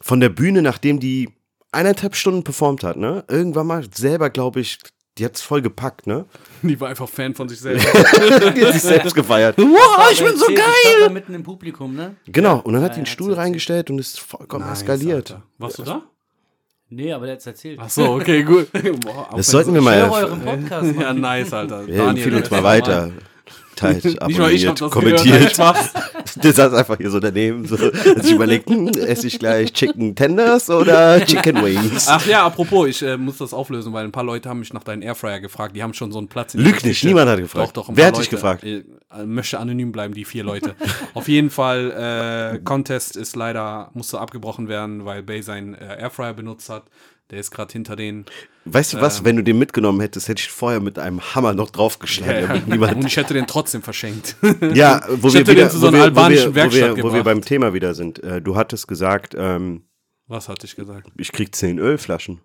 von 0.00 0.20
der 0.20 0.28
Bühne, 0.30 0.62
nachdem 0.62 1.00
die 1.00 1.28
eineinhalb 1.72 2.14
Stunden 2.14 2.42
performt 2.44 2.82
hat, 2.84 2.96
ne? 2.96 3.24
Irgendwann 3.28 3.66
mal 3.66 3.84
selber, 3.92 4.30
glaube 4.30 4.60
ich, 4.60 4.78
die 5.18 5.24
hat 5.24 5.34
es 5.34 5.42
voll 5.42 5.60
gepackt, 5.62 6.06
ne? 6.06 6.24
Die 6.62 6.80
war 6.80 6.88
einfach 6.88 7.08
Fan 7.08 7.34
von 7.34 7.48
sich 7.48 7.60
selbst. 7.60 7.86
Die 7.92 8.64
hat 8.64 8.72
sich 8.72 8.82
selbst 8.82 9.14
gefeiert. 9.14 9.58
Wow, 9.58 10.10
ich 10.12 10.22
bin 10.22 10.36
so 10.36 10.46
geil! 10.46 10.56
Ich 10.98 11.04
da 11.04 11.08
mitten 11.10 11.34
im 11.34 11.42
Publikum, 11.42 11.94
ne? 11.94 12.14
Genau, 12.26 12.60
und 12.60 12.72
dann 12.72 12.82
hat 12.82 12.92
die 12.92 12.98
einen 12.98 13.06
Stuhl 13.06 13.34
reingestellt 13.34 13.90
und 13.90 13.98
ist 13.98 14.20
vollkommen 14.20 14.64
Nice, 14.64 14.80
eskaliert. 14.82 15.32
Alter. 15.32 15.42
Warst 15.58 15.78
du 15.78 15.82
da? 15.82 16.02
Nee, 16.88 17.12
aber 17.12 17.26
der 17.26 17.34
hat's 17.36 17.46
erzählt. 17.46 17.78
Ach 17.82 17.90
so, 17.90 18.14
okay, 18.14 18.42
gut. 18.42 18.68
Boah, 19.00 19.28
Das 19.36 19.48
sollten 19.48 19.74
wir 19.74 19.80
mal. 19.80 20.08
euren 20.10 20.40
Podcast, 20.40 20.94
Ja, 20.98 21.12
nice, 21.12 21.52
Alter. 21.52 21.88
Ja, 21.88 22.10
empfehle 22.10 22.36
uns 22.38 22.50
mal 22.50 22.62
weiter. 22.62 23.10
Hab 23.82 24.22
abonniert, 24.22 24.80
kommentiert. 24.90 25.58
Der 26.42 26.52
saß 26.52 26.74
einfach 26.74 26.96
hier 26.96 27.10
so 27.10 27.18
daneben. 27.18 27.66
So, 27.66 27.76
hat 27.78 28.22
sich 28.22 28.32
überlegt, 28.32 28.68
hm, 28.68 28.88
esse 28.88 29.26
ich 29.26 29.38
gleich 29.38 29.72
Chicken 29.72 30.14
Tenders 30.14 30.70
oder 30.70 31.24
Chicken 31.24 31.64
Wings? 31.64 32.06
Ach 32.08 32.24
ja, 32.26 32.46
apropos, 32.46 32.88
ich 32.88 33.02
äh, 33.02 33.16
muss 33.16 33.38
das 33.38 33.52
auflösen, 33.52 33.92
weil 33.92 34.04
ein 34.04 34.12
paar 34.12 34.24
Leute 34.24 34.48
haben 34.48 34.60
mich 34.60 34.72
nach 34.72 34.84
deinem 34.84 35.02
Airfryer 35.02 35.40
gefragt. 35.40 35.74
Die 35.74 35.82
haben 35.82 35.94
schon 35.94 36.12
so 36.12 36.18
einen 36.18 36.28
Platz 36.28 36.54
in 36.54 36.60
Lüg 36.60 36.84
nicht, 36.84 37.04
niemand 37.04 37.28
hat 37.28 37.38
gefragt. 37.38 37.76
Doch, 37.76 37.86
doch. 37.86 37.96
Wer 37.96 38.06
hat 38.06 38.18
dich 38.18 38.30
gefragt? 38.30 38.64
Äh, 38.64 38.84
äh, 39.12 39.24
möchte 39.24 39.58
anonym 39.58 39.92
bleiben, 39.92 40.14
die 40.14 40.24
vier 40.24 40.44
Leute. 40.44 40.74
Auf 41.14 41.28
jeden 41.28 41.50
Fall, 41.50 42.54
äh, 42.54 42.58
Contest 42.60 43.16
ist 43.16 43.34
leider, 43.36 43.90
musste 43.94 44.20
abgebrochen 44.20 44.68
werden, 44.68 45.04
weil 45.04 45.22
Bay 45.22 45.42
seinen 45.42 45.74
äh, 45.74 45.98
Airfryer 46.00 46.34
benutzt 46.34 46.68
hat. 46.68 46.84
Der 47.30 47.38
ist 47.38 47.52
gerade 47.52 47.72
hinter 47.72 47.94
den. 47.94 48.26
Weißt 48.64 48.94
du 48.94 49.00
was, 49.00 49.24
wenn 49.24 49.36
du 49.36 49.44
den 49.44 49.58
mitgenommen 49.58 50.00
hättest, 50.00 50.28
hätte 50.28 50.40
ich 50.40 50.50
vorher 50.50 50.80
mit 50.80 50.98
einem 50.98 51.20
Hammer 51.34 51.54
noch 51.54 51.70
draufgeschlagen. 51.70 52.64
damit 52.68 52.94
Und 52.96 53.06
ich 53.06 53.16
hätte 53.16 53.34
den 53.34 53.46
trotzdem 53.46 53.82
verschenkt. 53.82 54.36
ja, 54.74 55.02
wo 55.08 55.28
Ich 55.28 55.34
wir, 55.34 55.40
hätte 55.40 55.52
den 55.52 55.58
wieder, 55.58 55.70
zu 55.70 55.78
so 55.78 55.86
einer 55.86 55.98
wo, 55.98 56.02
albanischen 56.02 56.46
wir, 56.46 56.50
wo, 56.50 56.72
Werkstatt 56.72 56.96
wir, 56.96 57.04
wo 57.04 57.14
wir 57.14 57.22
beim 57.22 57.42
Thema 57.42 57.72
wieder 57.72 57.94
sind. 57.94 58.22
Äh, 58.22 58.42
du 58.42 58.56
hattest 58.56 58.88
gesagt, 58.88 59.36
ähm, 59.38 59.84
Was 60.26 60.48
hatte 60.48 60.66
ich 60.66 60.74
gesagt? 60.74 61.08
ich 61.16 61.30
krieg 61.30 61.54
zehn 61.54 61.78
Ölflaschen. 61.78 62.40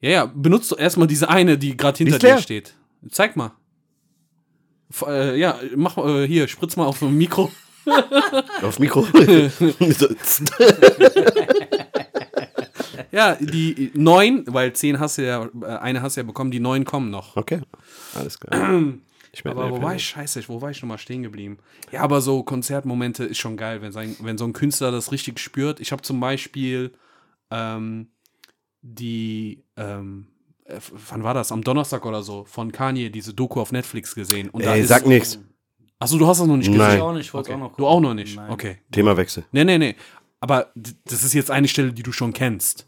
Ja, 0.00 0.10
ja, 0.10 0.26
benutzt 0.26 0.72
doch 0.72 0.78
erstmal 0.78 1.06
diese 1.06 1.28
eine, 1.28 1.58
die 1.58 1.76
gerade 1.76 1.98
hinter 1.98 2.18
dir 2.18 2.38
steht. 2.38 2.74
Zeig 3.10 3.36
mal. 3.36 3.52
F 4.90 5.04
äh, 5.06 5.36
ja, 5.36 5.58
mach 5.76 5.98
äh, 5.98 6.26
hier, 6.26 6.48
spritz 6.48 6.76
mal 6.76 6.86
auf 6.86 7.00
dem 7.00 7.16
Mikro. 7.16 7.52
Auf 8.62 8.78
Mikro. 8.78 9.06
Ja, 13.12 13.36
die 13.36 13.90
neun, 13.94 14.44
weil 14.46 14.72
zehn 14.72 14.98
hast 15.00 15.18
du 15.18 15.26
ja, 15.26 15.48
äh, 15.62 15.66
eine 15.66 16.02
hast 16.02 16.16
du 16.16 16.20
ja 16.20 16.26
bekommen, 16.26 16.50
die 16.50 16.60
neun 16.60 16.84
kommen 16.84 17.10
noch. 17.10 17.36
okay, 17.36 17.60
alles 18.14 18.38
klar. 18.38 18.80
Ich 19.32 19.46
Aber 19.46 19.70
wo 19.70 19.80
war 19.80 19.94
ich? 19.94 20.04
Scheiße, 20.06 20.42
wo 20.48 20.60
war 20.60 20.72
ich 20.72 20.82
nochmal 20.82 20.98
stehen 20.98 21.22
geblieben? 21.22 21.58
Ja, 21.92 22.00
aber 22.00 22.20
so 22.20 22.42
Konzertmomente 22.42 23.22
ist 23.22 23.38
schon 23.38 23.56
geil, 23.56 23.80
wenn, 23.80 23.92
sein, 23.92 24.16
wenn 24.20 24.36
so 24.36 24.44
ein 24.44 24.52
Künstler 24.52 24.90
das 24.90 25.12
richtig 25.12 25.38
spürt. 25.38 25.78
Ich 25.78 25.92
habe 25.92 26.02
zum 26.02 26.18
Beispiel 26.18 26.92
ähm, 27.52 28.08
die, 28.82 29.62
ähm, 29.76 30.26
äh, 30.64 30.80
wann 31.08 31.22
war 31.22 31.32
das? 31.32 31.52
Am 31.52 31.62
Donnerstag 31.62 32.04
oder 32.06 32.24
so, 32.24 32.44
von 32.44 32.72
Kanye, 32.72 33.08
diese 33.10 33.32
Doku 33.32 33.60
auf 33.60 33.70
Netflix 33.70 34.16
gesehen. 34.16 34.50
Und 34.50 34.64
da 34.64 34.74
Ey, 34.74 34.80
ist, 34.80 34.88
sag 34.88 35.06
nix. 35.06 35.38
Achso, 36.00 36.18
du 36.18 36.26
hast 36.26 36.40
das 36.40 36.48
noch 36.48 36.56
nicht 36.56 36.66
gesehen. 36.66 36.78
Nein. 36.78 36.96
Ich 36.96 37.02
auch 37.02 37.12
nicht, 37.12 37.26
ich 37.26 37.34
wollte 37.34 37.50
Okay. 37.50 37.56
auch 37.62 37.68
noch 37.70 37.76
Du 37.76 37.86
auch 37.86 38.00
noch 38.00 38.14
nicht. 38.14 38.34
Nein. 38.34 38.50
Okay. 38.50 38.78
Themawechsel. 38.90 39.44
Nee, 39.52 39.62
nee, 39.64 39.78
nee. 39.78 39.94
Aber 40.40 40.72
das 41.04 41.22
ist 41.22 41.34
jetzt 41.34 41.52
eine 41.52 41.68
Stelle, 41.68 41.92
die 41.92 42.02
du 42.02 42.10
schon 42.10 42.32
kennst. 42.32 42.84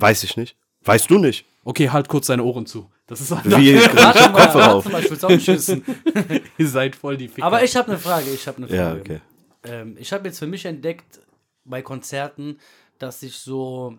Weiß 0.00 0.24
ich 0.24 0.36
nicht. 0.36 0.56
Weißt 0.82 1.10
du 1.10 1.18
nicht? 1.18 1.46
Okay, 1.64 1.90
halt 1.90 2.08
kurz 2.08 2.26
deine 2.26 2.44
Ohren 2.44 2.66
zu. 2.66 2.88
Das 3.06 3.20
ist 3.20 3.30
Wie 3.44 3.72
ich 3.74 3.94
Warte 3.94 4.30
mal, 4.30 4.42
Kopfhörer 4.44 4.74
auf. 4.74 5.28
nicht 5.28 5.48
wissen. 5.48 5.84
Ihr 6.58 6.68
seid 6.68 6.94
voll 6.96 7.16
die 7.16 7.28
Ficker. 7.28 7.46
Aber 7.46 7.62
ich 7.64 7.74
habe 7.76 7.88
eine 7.88 7.98
Frage, 7.98 8.30
ich 8.30 8.46
habe 8.46 8.58
eine 8.58 8.68
Frage. 8.68 8.76
Ja, 8.78 8.94
okay. 8.94 9.20
Ähm, 9.64 9.96
ich 9.98 10.12
habe 10.12 10.28
jetzt 10.28 10.38
für 10.38 10.46
mich 10.46 10.64
entdeckt 10.64 11.20
bei 11.64 11.82
Konzerten, 11.82 12.58
dass 12.98 13.22
ich 13.22 13.36
so 13.36 13.96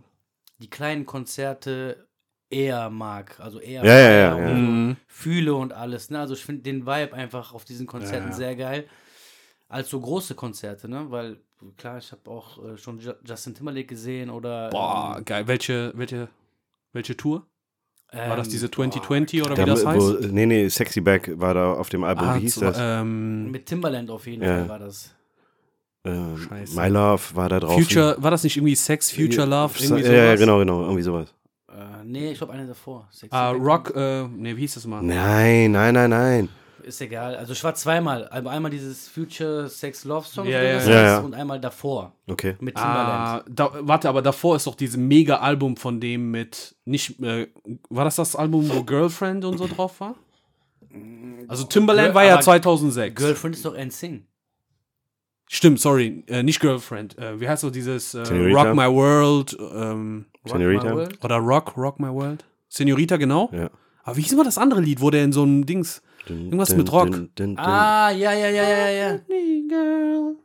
die 0.59 0.69
kleinen 0.69 1.05
Konzerte 1.05 2.07
eher 2.49 2.89
mag, 2.89 3.39
also 3.39 3.59
eher 3.59 3.83
Ja, 3.83 3.99
ja, 3.99 4.11
ja, 4.11 4.35
und 4.35 4.97
fühle 5.07 5.53
und 5.53 5.73
alles. 5.73 6.09
Ne? 6.09 6.19
Also 6.19 6.33
ich 6.33 6.43
finde 6.45 6.63
den 6.63 6.85
Vibe 6.85 7.13
einfach 7.13 7.53
auf 7.53 7.65
diesen 7.65 7.87
Konzerten 7.87 8.27
Ja, 8.27 8.31
ja. 8.31 8.35
sehr 8.35 8.55
geil. 8.55 8.87
Als 9.67 9.89
so 9.89 9.99
große 9.99 10.35
Konzerte, 10.35 10.87
ne? 10.87 11.11
Weil 11.11 11.41
klar, 11.77 11.97
ich 11.97 12.11
habe 12.11 12.29
auch 12.29 12.63
äh, 12.63 12.77
schon 12.77 12.99
Ju- 12.99 13.15
Justin 13.25 13.55
Timberlake 13.55 13.87
gesehen 13.87 14.29
oder 14.29 14.69
Boah, 14.69 15.21
geil. 15.23 15.47
Welche, 15.47 15.91
welche, 15.95 16.29
welche 16.93 17.15
Tour? 17.17 17.45
ähm, 18.11 18.29
War 18.29 18.37
das 18.37 18.49
diese 18.49 18.67
boah, 18.69 18.75
2020 18.89 19.43
oder 19.43 19.55
Da, 19.55 19.63
wie 19.63 19.69
das 19.69 19.85
heißt? 19.85 19.99
wo, 20.23 20.27
nee, 20.27 20.45
nee, 20.45 20.69
Sexy 20.69 21.01
Back 21.01 21.31
war 21.39 21.53
da 21.53 21.73
auf 21.73 21.89
dem 21.89 22.03
Album. 22.03 22.27
Ah, 22.27 22.35
Wie 22.35 22.39
hieß 22.41 22.53
zu- 22.55 22.59
das? 22.61 22.77
Ähm, 22.79 23.51
mit 23.51 23.65
Timbaland 23.65 24.09
auf 24.09 24.25
jeden 24.27 24.43
Ja. 24.43 24.59
Fall 24.59 24.69
war 24.69 24.79
das. 24.79 25.13
Ähm, 26.05 26.37
Scheiße. 26.37 26.79
My 26.79 26.87
Love 26.87 27.35
war 27.35 27.49
da 27.49 27.59
drauf. 27.59 27.73
Future, 27.73 28.15
war 28.19 28.31
das 28.31 28.43
nicht 28.43 28.55
irgendwie 28.57 28.75
Sex, 28.75 29.11
Future 29.11 29.45
Love? 29.45 29.73
Irgendwie 29.79 30.03
ja, 30.03 30.13
ja, 30.13 30.25
sowas? 30.27 30.39
genau, 30.39 30.59
genau, 30.59 30.81
irgendwie 30.83 31.01
sowas. 31.01 31.33
Äh, 31.69 32.03
nee, 32.05 32.31
ich 32.31 32.37
glaube 32.37 32.53
eine 32.53 32.65
davor. 32.65 33.09
Sexy 33.11 33.35
Ah, 33.35 33.51
Back. 33.51 33.61
Rock, 33.61 33.93
äh, 33.95 34.27
nee, 34.29 34.55
wie 34.55 34.61
hieß 34.61 34.75
das 34.75 34.85
mal? 34.87 35.01
Nein, 35.01 35.71
nein, 35.71 35.93
nein, 35.93 36.09
nein. 36.09 36.49
Ist 36.83 37.01
egal. 37.01 37.35
Also 37.35 37.53
ich 37.53 37.63
war 37.63 37.73
zweimal. 37.75 38.25
Also 38.27 38.49
einmal 38.49 38.71
dieses 38.71 39.07
Future 39.07 39.67
Sex 39.69 40.03
Love 40.05 40.25
Song 40.27 40.47
Ja, 40.47 40.61
ja, 40.61 40.79
ja. 40.89 41.19
und 41.19 41.33
einmal 41.33 41.59
davor 41.59 42.13
Okay. 42.27 42.55
mit 42.59 42.75
Timbaland. 42.75 43.09
Ah, 43.09 43.43
da, 43.49 43.71
warte, 43.81 44.09
aber 44.09 44.21
davor 44.21 44.55
ist 44.55 44.67
doch 44.67 44.75
dieses 44.75 44.97
Mega-Album 44.97 45.77
von 45.77 45.99
dem 45.99 46.31
mit, 46.31 46.75
nicht, 46.85 47.19
äh, 47.21 47.47
war 47.89 48.05
das 48.05 48.15
das 48.17 48.35
Album, 48.35 48.69
wo 48.69 48.83
Girlfriend 48.83 49.43
und 49.45 49.57
so 49.57 49.67
drauf 49.67 49.99
war? 49.99 50.15
Also 51.47 51.63
Timbaland 51.65 52.07
Girl- 52.07 52.15
war 52.15 52.23
ja 52.25 52.33
aber 52.35 52.41
2006. 52.43 53.15
Girlfriend 53.15 53.55
ist 53.55 53.65
doch 53.65 53.75
NSYNC. 53.75 54.23
Stimmt, 55.49 55.79
sorry, 55.79 56.23
äh, 56.27 56.43
nicht 56.43 56.59
Girlfriend. 56.59 57.17
Äh, 57.17 57.39
wie 57.39 57.47
heißt 57.47 57.61
so 57.61 57.69
dieses 57.69 58.13
äh? 58.13 58.19
Rock 58.53 58.75
My 58.75 58.87
World 58.93 59.55
ähm, 59.59 60.25
Rock 60.45 60.57
Senorita? 60.57 60.83
My 60.89 60.95
World. 60.95 61.23
oder 61.23 61.35
Rock, 61.37 61.77
Rock 61.77 61.99
My 61.99 62.09
World? 62.09 62.43
Senorita, 62.67 63.15
genau. 63.15 63.49
Ja. 63.53 63.69
Aber 64.03 64.17
wie 64.17 64.21
hieß 64.21 64.33
immer 64.33 64.43
das 64.43 64.57
andere 64.57 64.81
Lied, 64.81 64.99
wo 65.01 65.09
der 65.09 65.23
in 65.23 65.31
so 65.31 65.43
einem 65.43 65.65
Dings. 65.65 66.01
Irgendwas 66.29 66.75
mit 66.75 66.91
Rock. 66.91 67.11
Dun, 67.11 67.31
dun, 67.35 67.55
dun. 67.55 67.57
Ah, 67.57 68.11
ja, 68.11 68.33
ja, 68.33 68.49
ja, 68.49 68.69
ja, 68.69 68.89
ja. 68.89 69.19
Girl. 69.67 70.35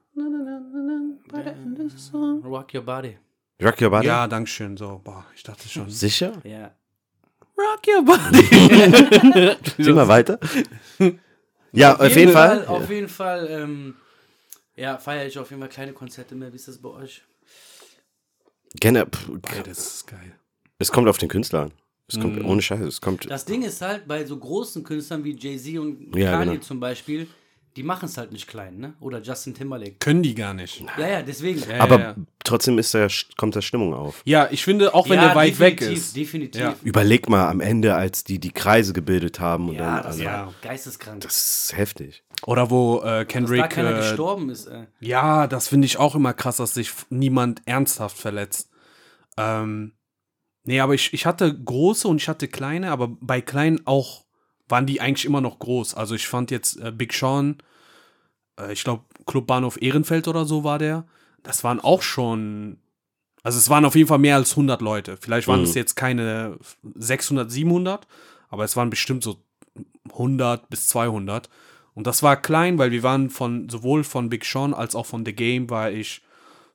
Rock 2.45 2.75
Your 2.75 2.83
Body. 2.83 3.19
Rock 3.63 3.81
Your 3.81 3.91
Body? 3.91 4.07
Ja, 4.07 4.27
danke 4.27 4.49
schön. 4.49 4.77
So, 4.77 5.01
boah, 5.03 5.25
ich 5.35 5.43
dachte 5.43 5.69
schon. 5.69 5.89
Sicher? 5.89 6.33
Ja. 6.45 6.75
Rock 7.57 7.87
Your 7.87 8.05
Body. 8.05 9.57
Sing 9.83 9.95
mal 9.95 10.09
weiter. 10.09 10.39
ja, 11.73 11.99
auf 11.99 12.17
jeden 12.17 12.33
Fall. 12.33 12.67
Auf 12.67 12.91
jeden 12.91 13.09
Fall, 13.09 13.49
ähm, 13.51 13.95
ja, 14.77 14.99
feiere 14.99 15.27
ich 15.27 15.39
auf 15.39 15.51
jeden 15.51 15.63
Fall 15.63 15.69
kleine 15.69 15.93
Konzerte 15.93 16.35
mehr. 16.35 16.53
Wie 16.53 16.57
ist 16.57 16.69
das 16.69 16.79
bei 16.79 16.89
euch? 16.89 17.23
Gerne, 18.75 19.07
das 19.65 19.95
ist 19.95 20.07
geil. 20.07 20.35
es 20.79 20.91
kommt 20.91 21.09
auf 21.09 21.19
den 21.19 21.29
Künstler 21.29 21.61
an. 21.61 21.73
Es 22.09 22.19
kommt 22.21 22.39
Mhm. 22.39 22.47
ohne 22.47 22.61
Scheiße. 22.63 22.85
Es 22.87 23.01
kommt. 23.01 23.31
Das 23.31 23.45
Ding 23.45 23.63
ist 23.63 23.81
halt, 23.81 24.07
bei 24.07 24.25
so 24.25 24.37
großen 24.37 24.85
Künstlern 24.85 25.25
wie 25.25 25.37
Jay-Z 25.37 25.79
und 25.79 26.15
Ja, 26.17 26.33
Kanye 26.33 26.53
genau. 26.53 26.61
zum 26.63 26.79
Beispiel, 26.81 27.27
die 27.77 27.83
machen 27.83 28.05
es 28.05 28.19
halt 28.19 28.33
nicht 28.33 28.47
klein, 28.49 28.77
ne? 28.77 28.93
Oder 29.01 29.23
Justin 29.23 29.55
Timberlake. 29.55 29.95
Können 29.99 30.23
die 30.23 30.35
gar 30.35 30.53
nicht. 30.53 30.85
Ja, 30.99 31.09
ja, 31.09 31.23
deswegen. 31.23 31.59
Ja, 31.71 31.81
aber 31.81 31.99
ja. 32.01 32.15
trotzdem 32.45 32.79
ist 32.79 32.93
da, 32.93 33.07
kommt 33.39 33.57
da 33.57 33.63
Stimmung 33.63 33.95
auf. 33.95 34.21
Ja, 34.27 34.47
ich 34.51 34.63
finde, 34.63 34.95
auch 34.95 35.09
wenn 35.09 35.17
ja, 35.17 35.29
der 35.29 35.35
weit 35.37 35.59
weg 35.59 35.81
ist. 35.81 36.15
Definitiv. 36.15 36.61
Ja. 36.61 36.75
Überleg 36.83 37.31
mal 37.31 37.49
am 37.49 37.61
Ende, 37.61 37.95
als 37.95 38.25
die 38.25 38.39
die 38.39 38.51
Kreise 38.51 38.93
gebildet 38.93 39.41
haben 39.41 39.71
und 39.71 39.77
Ja, 39.77 39.87
dann. 39.87 39.97
das 39.99 40.07
Also, 40.07 40.23
ja. 40.25 40.47
war 40.47 40.55
geisteskrank. 40.61 41.23
Das 41.23 41.37
ist 41.71 41.77
heftig. 41.77 42.23
Oder 42.45 42.69
wo 42.71 42.99
äh, 42.99 43.01
Dass 43.01 43.09
da 43.21 43.25
Kendrick. 43.25 43.71
keiner 43.71 43.93
Äh, 43.93 43.97
gestorben 44.01 44.51
ist, 44.51 44.67
ey. 44.67 44.85
ja, 45.01 45.47
das 45.47 45.69
finde 45.69 45.87
ich 45.87 45.97
auch 45.97 46.15
immer 46.15 46.35
krass, 46.35 46.59
dass 46.59 46.75
sich 46.75 46.91
niemand 47.09 47.63
ernsthaft 47.65 48.19
verletzt. 48.19 48.69
Ähm, 49.39 49.93
nee, 50.65 50.81
aber 50.81 50.95
ich, 50.95 51.13
ich 51.13 51.27
hatte 51.27 51.55
große 51.55 52.07
und 52.09 52.17
ich 52.19 52.29
hatte 52.29 52.49
kleine, 52.49 52.91
aber 52.91 53.09
bei 53.21 53.41
kleinen 53.41 53.87
auch 53.87 54.25
waren 54.69 54.87
die 54.87 55.01
eigentlich 55.01 55.25
immer 55.25 55.41
noch 55.41 55.59
groß. 55.59 55.95
Also 55.95 56.15
ich 56.15 56.27
fand 56.29 56.51
jetzt 56.51 56.81
äh, 56.81 56.93
Big 56.93 57.13
Sean, 57.13 57.59
äh, 58.59 58.73
ich 58.73 58.85
glaube 58.85 59.05
Club 59.27 59.47
Bahnhof 59.47 59.81
Ehrenfeld 59.81 60.29
oder 60.29 60.45
so 60.45 60.65
war 60.65 60.79
der. 60.79 61.07
Das 61.43 61.65
waren 61.65 61.81
auch 61.81 62.03
schon, 62.03 62.79
also 63.43 63.59
es 63.59 63.69
waren 63.69 63.85
auf 63.85 63.97
jeden 63.97 64.09
Fall 64.09 64.19
mehr 64.19 64.37
als 64.37 64.53
100 64.53 64.81
Leute. 64.81 65.17
Vielleicht 65.17 65.49
waren 65.49 65.61
Mhm. 65.61 65.67
es 65.67 65.75
jetzt 65.75 65.97
keine 65.97 66.59
600, 66.95 67.51
700, 67.51 68.07
aber 68.49 68.65
es 68.65 68.77
waren 68.77 68.91
bestimmt 68.91 69.25
so 69.25 69.43
100 70.13 70.69
bis 70.71 70.89
200. 70.89 71.49
Und 71.95 72.07
das 72.07 72.23
war 72.23 72.41
klein, 72.41 72.79
weil 72.79 72.91
wir 72.91 73.03
waren 73.03 73.29
von 73.29 73.69
sowohl 73.69 74.05
von 74.05 74.29
Big 74.31 74.45
Sean 74.45 74.73
als 74.73 74.95
auch 74.95 75.07
von 75.07 75.27
The 75.27 75.35
Game 75.35 75.69
war 75.69 75.91
ich 75.91 76.23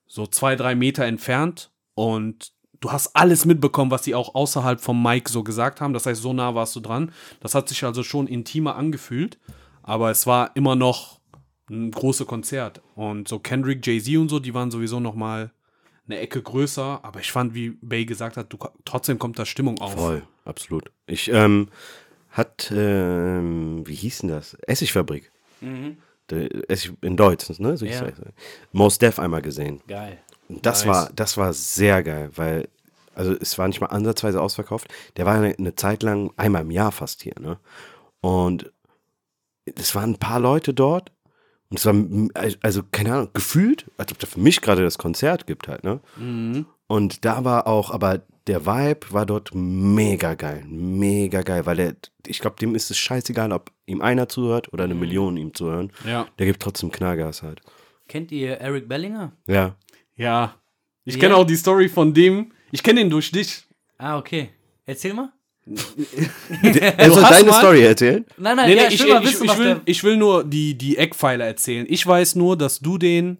so 0.06 0.28
zwei, 0.28 0.56
drei 0.56 0.76
Meter 0.76 1.06
entfernt 1.06 1.72
und 1.96 2.52
du 2.80 2.92
hast 2.92 3.16
alles 3.16 3.46
mitbekommen, 3.46 3.92
was 3.92 4.04
sie 4.04 4.16
auch 4.16 4.36
außerhalb 4.36 4.80
vom 4.80 5.02
Mic 5.02 5.30
so 5.30 5.44
gesagt 5.44 5.82
haben. 5.82 5.94
Das 5.94 6.06
heißt, 6.06 6.22
so 6.22 6.34
nah 6.34 6.56
warst 6.56 6.76
du 6.76 6.80
dran. 6.80 7.12
Das 7.40 7.56
hat 7.56 7.70
sich 7.70 7.84
also 7.84 8.04
schon 8.04 8.28
intimer 8.28 8.76
angefühlt, 8.76 9.38
aber 9.84 10.12
es 10.12 10.28
war 10.28 10.56
immer 10.56 10.76
noch 10.76 11.20
ein 11.70 11.92
großes 11.92 12.28
Konzert. 12.28 12.82
Und 12.96 13.28
so 13.28 13.40
Kendrick, 13.40 13.86
Jay-Z 13.86 14.18
und 14.18 14.30
so, 14.30 14.40
die 14.40 14.54
waren 14.54 14.72
sowieso 14.72 15.00
noch 15.00 15.16
mal 15.16 15.52
eine 16.08 16.20
Ecke 16.20 16.42
größer, 16.42 17.02
aber 17.04 17.20
ich 17.20 17.32
fand, 17.32 17.54
wie 17.54 17.72
Bay 17.82 18.06
gesagt 18.06 18.38
hat, 18.38 18.52
du, 18.54 18.58
trotzdem 18.86 19.20
kommt 19.20 19.38
da 19.38 19.46
Stimmung 19.46 19.80
auf. 19.80 19.94
Voll, 19.94 20.24
absolut. 20.46 20.90
Ich 21.06 21.30
ähm, 21.30 21.68
hat, 22.30 22.72
ähm, 22.74 23.86
wie 23.86 23.96
hieß 23.96 24.20
denn 24.20 24.30
das? 24.30 24.54
Essigfabrik. 24.68 25.32
Essig 26.68 26.94
in 27.02 27.18
Deutsch, 27.18 27.50
ne? 27.60 27.78
So 27.78 27.86
Ja. 27.86 28.08
Most 28.72 29.02
Def 29.02 29.20
einmal 29.20 29.42
gesehen. 29.42 29.82
Geil. 29.88 30.20
Das 30.50 30.86
Nice. 30.86 30.96
war, 30.96 31.10
das 31.16 31.38
war 31.38 31.54
sehr 31.54 32.04
geil, 32.04 32.30
weil, 32.36 32.70
also 33.16 33.34
es 33.34 33.58
war 33.58 33.68
nicht 33.68 33.82
mal 33.82 33.88
ansatzweise 33.88 34.42
ausverkauft. 34.42 34.88
Der 35.18 35.26
war 35.26 35.36
eine, 35.36 35.56
eine 35.58 35.76
Zeit 35.76 36.04
lang 36.04 36.32
einmal 36.38 36.62
im 36.62 36.72
Jahr 36.72 36.92
fast 36.92 37.22
hier, 37.22 37.36
ne? 37.40 37.60
Und 38.22 38.72
es 39.66 39.94
waren 39.96 40.12
ein 40.12 40.20
paar 40.20 40.40
Leute 40.40 40.74
dort. 40.74 41.12
Und 41.70 41.80
es 41.80 41.86
war, 41.86 41.96
also, 42.62 42.82
keine 42.92 43.14
Ahnung, 43.14 43.30
gefühlt, 43.34 43.86
als 43.98 44.12
ob 44.14 44.20
da 44.20 44.28
für 44.28 44.40
mich 44.40 44.62
gerade 44.62 44.84
das 44.84 44.98
Konzert 44.98 45.48
gibt 45.48 45.68
halt, 45.68 45.84
ne? 45.84 46.00
Und 46.88 47.26
da 47.26 47.44
war 47.44 47.68
auch, 47.68 47.92
aber 47.92 48.22
der 48.48 48.66
Vibe 48.66 49.08
war 49.12 49.26
dort 49.26 49.52
mega 49.54 50.36
geil. 50.36 50.64
Mega 50.66 51.42
geil, 51.42 51.66
weil 51.66 51.76
der, 51.76 51.96
ich 52.26 52.40
glaube, 52.40 52.56
dem 52.62 52.74
ist 52.76 52.90
es 52.90 52.98
scheißegal, 52.98 53.52
ob 53.52 53.72
ihm 53.86 54.02
einer 54.02 54.30
zuhört 54.30 54.72
oder 54.72 54.86
eine 54.86 54.96
Million 54.96 55.36
ihm 55.36 55.54
zuhören. 55.54 55.92
Ja. 56.06 56.28
Der 56.40 56.46
gibt 56.46 56.62
trotzdem 56.62 56.90
Knallgas 56.90 57.44
halt. 57.44 57.62
Kennt 58.08 58.32
ihr 58.32 58.62
Eric 58.62 58.88
Bellinger? 58.88 59.34
Ja. 59.48 59.76
Ja. 60.18 60.56
Ich 61.06 61.16
Ja. 61.16 61.22
kenne 61.22 61.36
auch 61.36 61.46
die 61.46 61.56
Story 61.56 61.88
von 61.90 62.14
dem. 62.14 62.52
Ich 62.72 62.84
kenne 62.84 63.02
ihn 63.02 63.10
durch 63.10 63.32
dich. 63.32 63.64
Ah, 63.98 64.18
okay. 64.18 64.50
Erzähl 64.86 65.14
mal. 65.14 65.32
Er 65.68 65.74
soll 67.12 67.24
hast 67.24 67.32
deine 67.32 67.50
mal- 67.50 67.60
Story 67.60 67.84
erzählen? 67.84 68.26
Nein, 68.38 68.56
nein, 68.56 68.70
Nee, 68.70 68.76
ja, 68.76 68.82
nee, 68.84 68.88
ich, 68.88 69.02
ich, 69.02 69.06
will 69.06 69.22
wissen, 69.24 69.46
ich, 69.46 69.58
will, 69.58 69.82
ich 69.86 70.04
will 70.04 70.18
nur 70.18 70.44
die, 70.44 70.78
die 70.78 70.98
Eckpfeiler 70.98 71.46
erzählen. 71.46 71.86
Ich 71.90 72.06
weiß 72.06 72.36
nur, 72.36 72.58
dass 72.58 72.80
du 72.80 72.98
den 72.98 73.38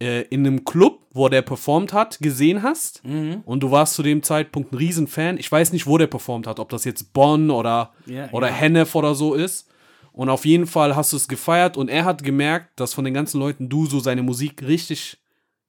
äh, 0.00 0.22
in 0.28 0.46
einem 0.46 0.64
Club, 0.64 1.00
wo 1.12 1.28
der 1.28 1.42
performt 1.42 1.92
hat, 1.92 2.18
gesehen 2.20 2.62
hast. 2.62 3.04
Mhm. 3.04 3.42
Und 3.44 3.60
du 3.60 3.70
warst 3.70 3.94
zu 3.94 4.02
dem 4.02 4.22
Zeitpunkt 4.22 4.72
ein 4.72 4.76
Riesenfan. 4.76 5.38
Ich 5.38 5.50
weiß 5.50 5.72
nicht, 5.72 5.86
wo 5.86 5.98
der 5.98 6.08
performt 6.08 6.46
hat. 6.46 6.58
Ob 6.60 6.68
das 6.68 6.84
jetzt 6.84 7.12
Bonn 7.12 7.50
oder, 7.50 7.92
Ja, 8.06 8.28
oder 8.32 8.48
ja. 8.48 8.52
Hennef 8.54 8.94
oder 8.94 9.14
so 9.14 9.34
ist. 9.34 9.68
Und 10.12 10.28
auf 10.30 10.44
jeden 10.44 10.66
Fall 10.66 10.96
hast 10.96 11.12
du 11.12 11.16
es 11.16 11.28
gefeiert. 11.28 11.76
Und 11.76 11.88
er 11.88 12.04
hat 12.04 12.22
gemerkt, 12.24 12.78
dass 12.80 12.92
von 12.94 13.04
den 13.04 13.14
ganzen 13.14 13.38
Leuten 13.38 13.68
du 13.68 13.86
so 13.86 14.00
seine 14.00 14.22
Musik 14.22 14.62
richtig 14.62 15.18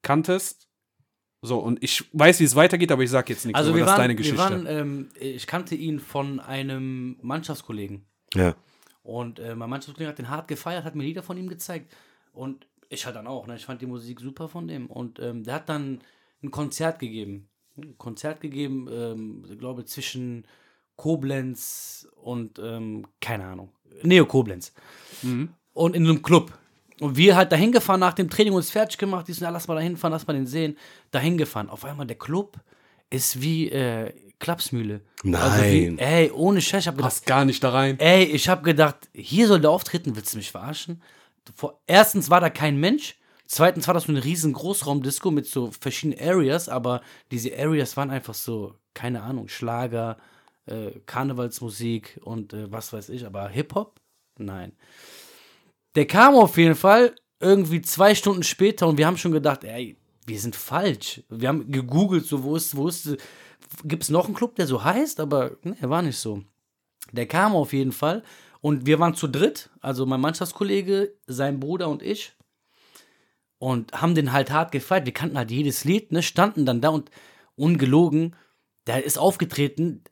kanntest. 0.02 0.68
So, 1.40 1.58
und 1.58 1.82
ich 1.82 2.04
weiß, 2.12 2.40
wie 2.40 2.44
es 2.44 2.56
weitergeht, 2.56 2.90
aber 2.90 3.02
ich 3.02 3.10
sag 3.10 3.28
jetzt 3.28 3.44
nichts. 3.46 3.56
Also 3.56 3.70
aber 3.70 3.78
wir 3.78 3.84
das 3.84 3.92
ist 3.92 3.98
waren, 3.98 4.02
deine 4.02 4.12
wir 4.12 4.16
Geschichte. 4.16 4.38
waren 4.38 4.66
ähm, 4.66 5.08
ich 5.20 5.46
kannte 5.46 5.74
ihn 5.76 6.00
von 6.00 6.40
einem 6.40 7.16
Mannschaftskollegen. 7.22 8.06
Ja. 8.34 8.56
Und 9.02 9.38
äh, 9.38 9.54
mein 9.54 9.70
Mannschaftskollege 9.70 10.10
hat 10.10 10.18
den 10.18 10.28
hart 10.28 10.48
gefeiert, 10.48 10.84
hat 10.84 10.94
mir 10.94 11.04
Lieder 11.04 11.22
von 11.22 11.36
ihm 11.36 11.48
gezeigt. 11.48 11.94
Und 12.32 12.66
ich 12.88 13.06
halt 13.06 13.16
dann 13.16 13.26
auch, 13.26 13.46
ne? 13.46 13.56
Ich 13.56 13.66
fand 13.66 13.80
die 13.80 13.86
Musik 13.86 14.20
super 14.20 14.48
von 14.48 14.66
dem. 14.66 14.86
Und 14.86 15.20
ähm, 15.20 15.44
der 15.44 15.54
hat 15.54 15.68
dann 15.68 16.00
ein 16.42 16.50
Konzert 16.50 16.98
gegeben. 16.98 17.48
Ein 17.76 17.96
Konzert 17.98 18.40
gegeben, 18.40 18.88
ähm, 18.90 19.46
ich 19.48 19.58
glaube, 19.58 19.84
zwischen 19.84 20.44
Koblenz 20.96 22.08
und, 22.16 22.58
ähm, 22.58 23.06
keine 23.20 23.46
Ahnung, 23.46 23.72
Neo 24.02 24.26
Koblenz. 24.26 24.72
Und 25.72 25.94
in 25.94 26.04
einem 26.04 26.22
Club. 26.22 26.52
Und 27.00 27.16
wir 27.16 27.36
halt 27.36 27.52
dahin 27.52 27.72
gefahren 27.72 28.00
nach 28.00 28.14
dem 28.14 28.28
Training, 28.28 28.52
uns 28.52 28.70
fertig 28.70 28.98
gemacht, 28.98 29.28
die 29.28 29.32
sind, 29.32 29.44
ja, 29.44 29.50
lass 29.50 29.68
mal 29.68 29.74
dahin 29.74 29.96
fahren, 29.96 30.12
lass 30.12 30.26
mal 30.26 30.34
den 30.34 30.46
sehen. 30.46 30.76
Dahin 31.10 31.38
gefahren. 31.38 31.68
Auf 31.70 31.84
einmal 31.84 32.06
der 32.06 32.18
Club 32.18 32.58
ist 33.10 33.40
wie 33.40 33.70
äh, 33.70 34.12
Klapsmühle. 34.38 35.00
Also 35.32 35.62
wie, 35.62 35.90
Nein. 35.90 35.98
ey, 35.98 36.30
ohne 36.30 36.60
Scheiß, 36.60 36.82
ich 36.82 36.88
hab 36.88 36.96
gedacht, 36.96 37.10
Passt 37.10 37.26
gar 37.26 37.44
nicht 37.44 37.62
da 37.62 37.70
rein. 37.70 37.98
Ey, 37.98 38.24
ich 38.24 38.48
habe 38.48 38.62
gedacht, 38.62 39.08
hier 39.12 39.48
soll 39.48 39.60
der 39.60 39.70
auftreten, 39.70 40.16
willst 40.16 40.34
du 40.34 40.38
mich 40.38 40.50
verarschen? 40.50 41.02
erstens 41.86 42.28
war 42.28 42.42
da 42.42 42.50
kein 42.50 42.78
Mensch. 42.78 43.16
Zweitens 43.46 43.86
war 43.86 43.94
das 43.94 44.04
so 44.04 44.12
eine 44.12 44.22
riesen 44.22 44.52
Großraumdisco 44.52 45.30
mit 45.30 45.46
so 45.46 45.70
verschiedenen 45.70 46.20
Areas, 46.20 46.68
aber 46.68 47.00
diese 47.30 47.50
Areas 47.58 47.96
waren 47.96 48.10
einfach 48.10 48.34
so, 48.34 48.74
keine 48.92 49.22
Ahnung, 49.22 49.48
Schlager, 49.48 50.18
äh, 50.66 50.90
Karnevalsmusik 51.06 52.20
und 52.22 52.52
äh, 52.52 52.70
was 52.70 52.92
weiß 52.92 53.08
ich, 53.08 53.24
aber 53.24 53.48
Hip-Hop? 53.48 53.98
Nein. 54.36 54.72
Der 55.98 56.06
kam 56.06 56.36
auf 56.36 56.56
jeden 56.56 56.76
Fall 56.76 57.16
irgendwie 57.40 57.82
zwei 57.82 58.14
Stunden 58.14 58.44
später 58.44 58.86
und 58.86 58.98
wir 58.98 59.06
haben 59.08 59.16
schon 59.16 59.32
gedacht, 59.32 59.64
ey, 59.64 59.96
wir 60.26 60.38
sind 60.38 60.54
falsch. 60.54 61.24
Wir 61.28 61.48
haben 61.48 61.72
gegoogelt, 61.72 62.24
so, 62.24 62.44
wo 62.44 62.54
ist, 62.54 62.76
wo 62.76 62.86
ist, 62.86 63.16
gibt 63.82 64.04
es 64.04 64.08
noch 64.08 64.26
einen 64.26 64.34
Club, 64.36 64.54
der 64.54 64.68
so 64.68 64.84
heißt, 64.84 65.18
aber 65.18 65.56
ne, 65.64 65.76
er 65.80 65.90
war 65.90 66.02
nicht 66.02 66.16
so. 66.16 66.44
Der 67.10 67.26
kam 67.26 67.56
auf 67.56 67.72
jeden 67.72 67.90
Fall 67.90 68.22
und 68.60 68.86
wir 68.86 69.00
waren 69.00 69.16
zu 69.16 69.26
dritt, 69.26 69.70
also 69.80 70.06
mein 70.06 70.20
Mannschaftskollege, 70.20 71.16
sein 71.26 71.58
Bruder 71.58 71.88
und 71.88 72.00
ich 72.00 72.36
und 73.58 73.90
haben 73.92 74.14
den 74.14 74.32
halt 74.32 74.52
hart 74.52 74.70
gefeiert. 74.70 75.04
Wir 75.04 75.12
kannten 75.12 75.36
halt 75.36 75.50
jedes 75.50 75.82
Lied, 75.82 76.12
ne, 76.12 76.22
standen 76.22 76.64
dann 76.64 76.80
da 76.80 76.90
und 76.90 77.10
ungelogen, 77.56 78.36
der 78.86 79.04
ist 79.04 79.18
aufgetreten, 79.18 80.04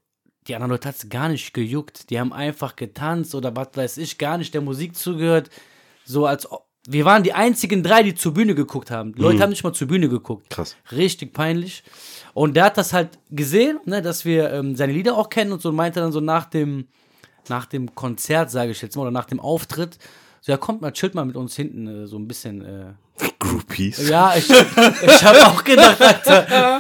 die 0.49 0.57
anderen 0.57 0.73
Leute 0.73 0.89
hat 0.89 0.97
es 0.97 1.09
gar 1.09 1.29
nicht 1.29 1.55
gejuckt. 1.55 2.11
Die 2.11 2.19
haben 2.19 2.33
einfach 2.33 2.75
getanzt 2.75 3.37
oder 3.37 3.55
was 3.55 3.69
weiß 3.75 3.99
ich, 3.99 4.19
gar 4.19 4.37
nicht 4.37 4.53
der 4.53 4.63
Musik 4.63 4.97
zugehört. 4.97 5.49
So 6.07 6.25
als 6.27 6.51
ob- 6.51 6.65
wir 6.89 7.05
waren 7.05 7.25
die 7.25 7.33
einzigen 7.33 7.83
drei, 7.83 8.05
die 8.05 8.15
zur 8.15 8.33
Bühne 8.33 8.55
geguckt 8.55 8.93
haben. 8.93 9.13
Die 9.13 9.21
Leute 9.21 9.43
haben 9.43 9.51
nicht 9.51 9.65
mal 9.65 9.73
zur 9.73 9.89
Bühne 9.89 10.09
geguckt. 10.09 10.49
Krass. 10.51 10.77
Richtig 10.93 11.33
peinlich. 11.33 11.83
Und 12.33 12.55
der 12.55 12.67
hat 12.67 12.79
das 12.79 12.93
halt 12.93 13.19
gesehen, 13.31 13.81
ne, 13.87 14.03
dass 14.03 14.25
wir 14.25 14.53
ähm, 14.53 14.77
seine 14.77 14.93
Lieder 14.93 15.17
auch 15.19 15.29
kennen 15.29 15.51
und 15.51 15.61
so 15.61 15.71
und 15.71 15.75
meinte 15.75 15.99
dann 15.99 16.13
so 16.13 16.21
nach 16.21 16.45
dem, 16.45 16.87
nach 17.49 17.67
dem 17.67 17.93
Konzert, 17.97 18.53
sage 18.53 18.71
ich 18.71 18.81
jetzt 18.83 18.95
mal, 18.95 19.03
oder 19.03 19.11
nach 19.11 19.25
dem 19.25 19.41
Auftritt, 19.41 19.99
so, 20.43 20.53
ja, 20.53 20.59
kommt 20.59 20.81
mal, 20.81 20.93
chillt 20.93 21.17
mal 21.17 21.25
mit 21.25 21.35
uns 21.35 21.57
hinten 21.57 22.05
äh, 22.05 22.07
so 22.07 22.19
ein 22.19 22.29
bisschen. 22.29 22.65
Äh, 22.65 22.93
Groupies. 23.41 24.09
ja, 24.09 24.35
ich, 24.37 24.49
ich 24.49 25.25
habe 25.25 25.39
auch 25.47 25.65
gedacht, 25.65 26.01
Alter, 26.01 26.79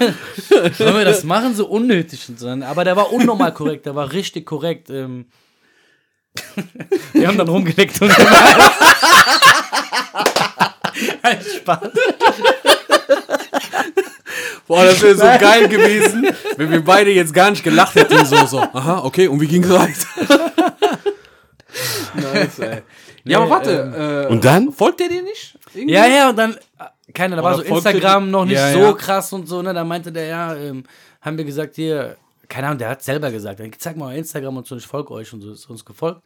sollen 0.76 0.96
wir 0.98 1.04
das 1.04 1.24
machen? 1.24 1.54
So 1.54 1.66
unnötig 1.66 2.28
und 2.28 2.38
so. 2.38 2.48
Aber 2.48 2.84
der 2.84 2.94
war 2.96 3.12
unnormal 3.12 3.52
korrekt, 3.54 3.86
der 3.86 3.94
war 3.96 4.12
richtig 4.12 4.46
korrekt. 4.46 4.88
Ähm. 4.90 5.26
Wir 7.12 7.28
haben 7.28 7.38
dann 7.38 7.48
rumgeleckt 7.48 8.00
und 8.02 8.10
Ein 11.22 11.38
Spaß. 11.40 11.90
Boah, 14.66 14.84
das 14.84 15.00
wäre 15.02 15.14
so 15.14 15.22
geil 15.24 15.68
gewesen, 15.68 16.26
wenn 16.56 16.70
wir 16.70 16.84
beide 16.84 17.10
jetzt 17.10 17.32
gar 17.34 17.50
nicht 17.50 17.62
gelacht 17.62 17.94
hätten. 17.94 18.24
So, 18.24 18.46
so, 18.46 18.58
aha, 18.60 19.02
okay, 19.04 19.28
und 19.28 19.40
wie 19.40 19.46
ging's 19.46 19.68
weiter? 19.68 20.52
nice, 22.14 22.58
ey. 22.58 22.82
Ja, 23.24 23.38
aber 23.38 23.50
warte, 23.50 24.26
äh, 24.28 24.32
Und 24.32 24.44
dann? 24.44 24.72
folgt 24.72 25.00
der 25.00 25.08
dir 25.08 25.22
nicht? 25.22 25.58
Irgendwie? 25.74 25.94
Ja, 25.94 26.06
ja, 26.06 26.30
und 26.30 26.36
dann, 26.36 26.54
äh, 26.54 27.12
keiner, 27.12 27.36
da 27.36 27.42
war 27.42 27.56
Oder 27.56 27.66
so 27.66 27.74
Instagram 27.74 28.30
noch 28.30 28.44
nicht 28.44 28.54
Ja, 28.54 28.72
so 28.72 28.78
ja. 28.78 28.92
krass 28.92 29.32
und 29.32 29.46
so, 29.48 29.62
ne? 29.62 29.74
Da 29.74 29.84
meinte 29.84 30.12
der, 30.12 30.26
ja, 30.26 30.54
ähm, 30.54 30.84
haben 31.20 31.36
wir 31.36 31.44
gesagt, 31.44 31.74
hier, 31.76 32.16
keine 32.48 32.68
Ahnung, 32.68 32.78
der 32.78 32.88
hat 32.90 33.02
selber 33.02 33.30
gesagt, 33.30 33.60
zeig 33.78 33.96
mal 33.96 34.16
Instagram 34.16 34.56
und 34.58 34.66
so, 34.66 34.76
ich 34.76 34.86
folge 34.86 35.12
euch 35.12 35.32
und 35.32 35.40
so, 35.42 35.52
ist 35.52 35.68
uns 35.70 35.84
gefolgt. 35.84 36.22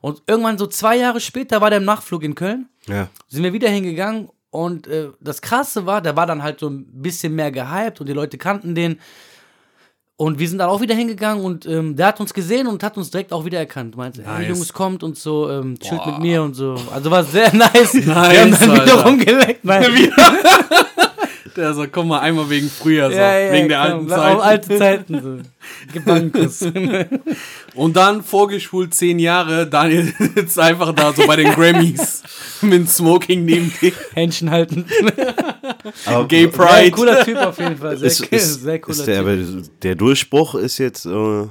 Und 0.00 0.22
irgendwann 0.26 0.58
so 0.58 0.66
zwei 0.66 0.96
Jahre 0.96 1.20
später 1.20 1.60
war 1.60 1.70
der 1.70 1.78
im 1.78 1.84
Nachflug 1.84 2.22
in 2.22 2.34
Köln, 2.34 2.68
Ja. 2.86 3.08
sind 3.28 3.42
wir 3.42 3.52
wieder 3.52 3.68
hingegangen 3.68 4.28
und 4.50 4.86
äh, 4.86 5.10
das 5.20 5.40
Krasse 5.42 5.86
war, 5.86 6.00
der 6.00 6.16
war 6.16 6.26
dann 6.26 6.42
halt 6.42 6.60
so 6.60 6.68
ein 6.68 6.84
bisschen 7.02 7.34
mehr 7.34 7.52
gehypt 7.52 8.00
und 8.00 8.08
die 8.08 8.12
Leute 8.14 8.36
kannten 8.38 8.74
den. 8.74 8.98
Und 10.16 10.38
wir 10.38 10.46
sind 10.46 10.58
dann 10.58 10.68
auch 10.68 10.82
wieder 10.82 10.94
hingegangen 10.94 11.42
und 11.42 11.64
ähm, 11.64 11.96
der 11.96 12.08
hat 12.08 12.20
uns 12.20 12.34
gesehen 12.34 12.66
und 12.66 12.82
hat 12.82 12.98
uns 12.98 13.10
direkt 13.10 13.32
auch 13.32 13.46
wieder 13.46 13.58
erkannt. 13.58 13.96
Meinte, 13.96 14.22
hey 14.22 14.40
Nice. 14.40 14.48
Jungs, 14.48 14.72
kommt 14.74 15.02
und 15.02 15.16
so, 15.16 15.48
ähm, 15.48 15.78
chillt 15.78 16.04
mit 16.04 16.18
mir 16.18 16.42
und 16.42 16.52
so. 16.52 16.74
Also 16.92 17.10
war 17.10 17.24
sehr 17.24 17.50
nice. 17.54 17.94
wir 17.94 18.14
haben 18.14 18.50
Nice, 18.50 18.58
dann 18.60 18.74
wieder 18.74 19.02
rumgeleckt. 19.02 19.64
Der 21.56 21.74
so, 21.74 21.84
komm 21.90 22.08
mal 22.08 22.20
einmal 22.20 22.48
wegen 22.50 22.68
früher, 22.70 23.10
so, 23.10 23.16
Ja, 23.16 23.38
ja, 23.38 23.52
wegen 23.52 23.68
der 23.68 23.78
komm, 23.80 23.90
alten 23.92 24.08
Zeit. 24.08 24.40
alte 24.40 24.78
Zeiten. 24.78 25.20
So. 25.22 25.38
Gebankus. 25.92 26.62
Und 27.74 27.96
dann 27.96 28.22
vorgespult 28.22 28.94
zehn 28.94 29.18
Jahre, 29.18 29.66
Daniel 29.68 30.12
sitzt 30.34 30.58
einfach 30.58 30.92
da 30.94 31.12
so 31.12 31.26
bei 31.26 31.36
den 31.36 31.52
Grammys 31.52 32.22
mit 32.62 32.72
dem 32.72 32.86
Smoking 32.86 33.44
neben 33.44 33.72
dir. 33.80 33.92
Händchen 34.14 34.50
halten. 34.50 34.86
Aber 36.06 36.26
Gay 36.28 36.44
Ja, 36.44 36.48
Pride. 36.48 36.90
cooler 36.92 37.24
Typ 37.24 37.36
auf 37.38 37.58
jeden 37.58 37.76
Fall. 37.76 37.96
Sehr, 37.96 38.06
ist, 38.08 38.20
ist, 38.26 38.62
sehr 38.62 38.78
cooler 38.80 38.98
ist 38.98 39.06
der, 39.06 39.22
Typ. 39.24 39.26
aber 39.26 39.62
der 39.82 39.94
Durchbruch 39.94 40.54
ist 40.54 40.78
jetzt. 40.78 41.06
Äh, 41.06 41.46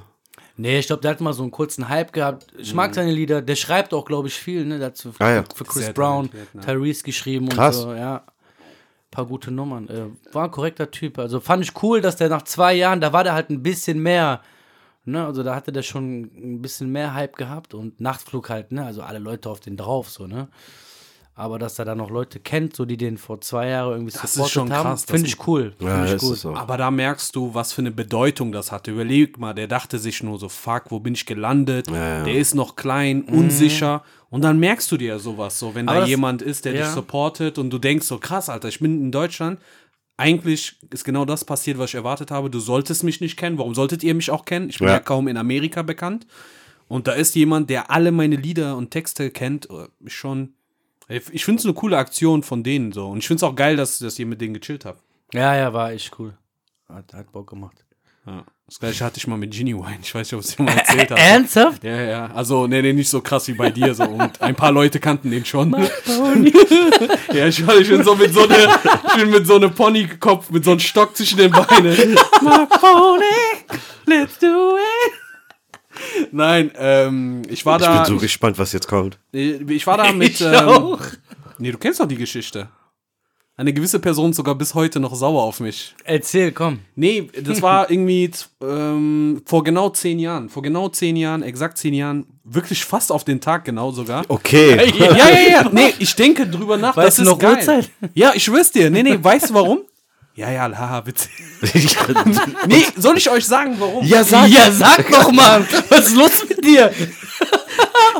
Nee, 0.62 0.80
ich 0.80 0.88
glaube, 0.88 1.02
der 1.02 1.12
hat 1.12 1.22
mal 1.22 1.32
so 1.32 1.42
einen 1.44 1.52
kurzen 1.52 1.88
Hype 1.88 2.12
gehabt. 2.12 2.48
Ich 2.58 2.74
mag 2.74 2.94
seine 2.94 3.14
Lieder. 3.14 3.42
Der 3.42 3.56
schreibt 3.56 3.94
auch, 3.94 4.04
glaube 4.04 4.28
ich, 4.28 4.34
viel. 4.34 4.66
Ne? 4.66 4.78
Der 4.78 4.88
hat 4.88 4.98
für, 4.98 5.12
Ah, 5.20 5.36
ja. 5.36 5.44
für 5.56 5.64
Chris 5.64 5.86
Sehr 5.86 5.94
Brown, 5.94 6.30
talentiert, 6.30 6.54
ne? 6.56 6.62
Tyrese 6.66 7.04
geschrieben 7.04 7.48
Krass. 7.48 7.78
und 7.78 7.84
so. 7.84 7.94
Ja. 7.94 8.24
Paar 9.12 9.26
gute 9.26 9.52
Nummern. 9.52 9.88
Äh, 9.90 10.08
war 10.34 10.46
ein 10.46 10.52
korrekter 10.52 10.92
Typ. 10.92 11.18
Also 11.18 11.40
fand 11.40 11.64
ich 11.64 11.82
cool, 11.82 12.02
dass 12.02 12.18
der 12.18 12.30
nach 12.30 12.44
zwei 12.44 12.74
Jahren, 12.74 13.02
da 13.02 13.12
war 13.12 13.24
der 13.24 13.34
halt 13.34 13.50
ein 13.50 13.64
bisschen 13.64 14.00
mehr. 14.00 14.42
Ne? 15.06 15.26
Also 15.26 15.42
da 15.44 15.56
hatte 15.56 15.72
der 15.72 15.82
schon 15.82 16.22
ein 16.22 16.62
bisschen 16.62 16.92
mehr 16.92 17.14
Hype 17.14 17.36
gehabt 17.36 17.74
und 17.74 18.00
Nachtflug 18.00 18.50
halt, 18.50 18.72
ne? 18.72 18.86
Also 18.86 19.02
alle 19.02 19.20
Leute 19.20 19.50
auf 19.50 19.60
den 19.60 19.78
drauf, 19.78 20.10
so, 20.10 20.28
ne? 20.28 20.50
Aber 21.40 21.58
dass 21.58 21.80
er 21.80 21.86
da 21.86 21.96
noch 21.96 22.10
Leute 22.10 22.40
kennt, 22.42 22.76
so 22.76 22.84
die 22.84 22.98
den 22.98 23.18
vor 23.18 23.40
zwei 23.40 23.70
Jahren 23.70 23.94
irgendwie 23.94 24.12
Das 24.12 24.26
ist 24.26 24.34
supportet 24.34 24.54
schon 24.54 24.72
haben, 24.74 24.90
krass, 24.90 25.06
finde 25.06 25.28
ich 25.28 25.48
cool. 25.48 25.74
ja, 25.80 25.88
Finde 26.04 26.08
ich 26.08 26.14
ist 26.32 26.42
so. 26.42 26.54
Aber 26.54 26.76
da 26.76 26.92
merkst 26.92 27.34
du, 27.34 27.54
was 27.54 27.72
für 27.72 27.80
eine 27.82 27.92
Bedeutung 27.92 28.52
das 28.52 28.74
hatte. 28.74 28.92
Überleg 28.92 29.38
mal, 29.40 29.54
der 29.54 29.68
dachte 29.68 30.00
sich 30.00 30.22
nur 30.22 30.38
so, 30.38 30.50
fuck, 30.50 30.84
wo 30.90 31.00
bin 31.00 31.14
ich 31.14 31.26
gelandet? 31.26 31.88
ja. 31.90 32.24
Der 32.26 32.34
ist 32.36 32.56
noch 32.56 32.76
klein, 32.76 33.22
unsicher. 33.24 34.04
Und 34.30 34.42
dann 34.44 34.60
merkst 34.60 34.92
du 34.92 34.98
dir 34.98 35.18
sowas, 35.18 35.58
so 35.58 35.74
wenn 35.76 35.88
Aber 35.88 36.02
da 36.02 36.06
jemand 36.08 36.42
ist, 36.42 36.66
der 36.66 36.74
ja. 36.74 36.84
dich 36.84 36.90
supportet 36.94 37.58
und 37.58 37.70
du 37.70 37.78
denkst 37.80 38.06
so, 38.06 38.18
krass, 38.18 38.50
Alter, 38.50 38.68
ich 38.68 38.80
bin 38.82 39.00
in 39.02 39.12
Deutschland. 39.12 39.60
Eigentlich 40.18 40.76
ist 40.92 41.06
genau 41.06 41.24
das 41.24 41.46
passiert, 41.46 41.78
was 41.78 41.92
ich 41.92 41.96
erwartet 41.96 42.32
habe. 42.32 42.50
Du 42.50 42.60
solltest 42.60 43.06
mich 43.06 43.22
nicht 43.22 43.38
kennen. 43.38 43.58
Warum 43.58 43.74
solltet 43.74 44.04
ihr 44.04 44.14
mich 44.14 44.30
auch 44.30 44.44
kennen? 44.44 44.70
Ich 44.70 44.80
bin 44.80 44.90
ja, 44.90 44.96
Ja. 44.96 45.00
kaum 45.00 45.30
in 45.30 45.38
Amerika 45.38 45.82
bekannt. 45.84 46.28
Und 46.90 47.08
da 47.08 47.14
ist 47.14 47.34
jemand, 47.36 47.70
der 47.70 47.90
alle 47.92 48.12
meine 48.12 48.36
Lieder 48.36 48.76
und 48.76 48.92
Texte 48.92 49.30
kennt. 49.32 49.70
äh, 49.70 49.88
Ist 50.06 50.14
schon. 50.14 50.54
Ich 51.10 51.44
finde 51.44 51.60
es 51.60 51.66
eine 51.66 51.74
coole 51.74 51.98
Aktion 51.98 52.44
von 52.44 52.64
denen 52.64 52.92
so. 52.92 53.08
Und 53.08 53.18
ich 53.20 53.28
finde 53.28 53.38
es 53.38 53.44
auch 53.44 53.56
geil, 53.56 53.76
dass, 53.76 54.00
dass 54.00 54.18
ihr 54.20 54.26
mit 54.28 54.40
denen 54.42 54.54
gechillt 54.54 54.86
habt. 54.86 55.02
Ja, 55.34 55.56
ja, 55.56 55.74
war 55.74 55.92
echt 55.92 56.12
cool. 56.20 56.38
Hat, 56.88 57.14
hat 57.14 57.32
Bock 57.32 57.50
gemacht. 57.50 57.84
Ja. 58.26 58.44
Das 58.68 58.80
gleiche 58.80 59.04
hatte 59.04 59.18
ich 59.18 59.26
mal 59.26 59.38
mit 59.38 59.52
Genuine. 59.52 59.98
Ich 60.04 60.14
weiß 60.14 60.28
nicht, 60.28 60.34
ob 60.36 60.42
ich 60.42 60.50
es 60.50 60.56
dir 60.56 60.62
mal 60.64 60.72
erzählt 60.78 61.10
habe. 61.12 61.20
Ernsthaft? 61.20 61.84
Ja, 61.84 62.02
ja. 62.02 62.26
Also, 62.28 62.68
nee, 62.68 62.82
nee, 62.84 62.94
nicht 62.94 63.10
so 63.10 63.22
krass 63.22 63.48
wie 63.48 63.54
bei 63.54 63.72
dir. 63.72 63.96
So. 63.96 64.04
Und 64.04 64.40
ein 64.42 64.56
paar 64.56 64.72
Leute 64.72 65.00
kannten 65.00 65.32
den 65.32 65.44
schon. 65.46 65.72
ja, 67.34 67.48
ich, 67.48 67.66
war- 67.66 67.78
ich 67.78 67.90
bin 67.90 68.04
so 68.04 68.16
mit 68.16 68.32
so 68.34 68.44
eine, 68.48 68.56
ich 69.08 69.16
bin 69.16 69.30
mit 69.32 69.48
so 69.48 69.56
einem 69.56 69.74
Ponykopf, 69.74 70.52
mit 70.52 70.64
so 70.64 70.72
einem 70.72 70.80
Stock 70.80 71.16
zwischen 71.18 71.38
den 71.40 71.52
Beinen. 71.52 72.14
My 72.42 72.68
pony, 72.68 73.24
let's 74.06 74.38
do 74.38 74.78
it. 74.78 75.14
Nein, 76.32 76.72
ähm, 76.78 77.42
ich 77.50 77.66
war 77.66 77.80
Ich 77.80 77.86
da. 77.86 77.98
bin 77.98 78.06
so 78.06 78.18
gespannt, 78.18 78.58
was 78.58 78.72
jetzt 78.74 78.88
kommt. 78.88 79.18
ich, 79.32 79.62
ich 79.70 79.88
war 79.88 79.98
da 79.98 80.12
mit. 80.14 80.32
Ich 80.32 80.42
ähm, 80.42 80.54
auch. 80.68 81.02
Nee, 81.58 81.72
du 81.72 81.78
kennst 81.78 82.00
doch 82.00 82.08
die 82.08 82.16
Geschichte. 82.16 82.70
Eine 83.58 83.74
gewisse 83.74 84.00
Person 84.00 84.30
ist 84.30 84.38
sogar 84.38 84.56
bis 84.56 84.74
heute 84.74 85.02
noch 85.02 85.14
sauer 85.14 85.44
auf 85.44 85.60
mich. 85.60 85.94
Erzähl, 86.06 86.54
komm. 86.54 86.80
Nee, 86.96 87.30
das 87.44 87.62
war 87.62 87.92
irgendwie 87.92 88.32
ähm, 88.64 89.42
vor 89.46 89.66
genau 89.66 89.90
zehn 89.90 90.18
Jahren. 90.18 90.48
Vor 90.48 90.64
genau 90.64 90.88
zehn 90.88 91.18
Jahren, 91.18 91.44
exakt 91.44 91.78
zehn 91.78 91.94
Jahren, 91.94 92.26
wirklich 92.46 92.86
fast 92.86 93.12
auf 93.12 93.26
den 93.26 93.42
Tag 93.42 93.66
genau 93.66 93.92
sogar. 93.92 94.24
Okay. 94.30 94.78
Ja, 94.98 95.10
ja, 95.30 95.40
ja. 95.64 95.70
Nee, 95.74 95.94
ich 96.00 96.16
denke 96.16 96.48
drüber 96.48 96.78
nach. 96.78 96.96
Weißt 96.96 97.08
das 97.08 97.16
du 97.18 97.22
ist 97.24 97.28
noch 97.28 97.38
geil. 97.40 97.56
Uhrzeit? 97.58 97.90
Ja, 98.14 98.32
ich 98.34 98.46
schwör's 98.46 98.72
dir. 98.72 98.90
Nee, 98.90 99.04
nee, 99.04 99.18
weißt 99.22 99.50
du 99.50 99.54
warum? 99.56 99.80
Ja, 100.40 100.50
ja, 100.50 100.72
haha, 100.72 101.06
witzig. 101.06 101.32
Nee, 102.66 102.86
soll 102.96 103.18
ich 103.18 103.30
euch 103.30 103.46
sagen, 103.46 103.76
warum? 103.78 104.06
ja, 104.06 104.24
sag. 104.24 104.48
Ja, 104.48 104.72
sag 104.72 105.06
doch 105.12 105.34
mal. 105.34 105.68
Was 105.90 106.08
ist 106.08 106.16
los 106.16 106.46
mit 106.48 106.64
dir? 106.64 106.92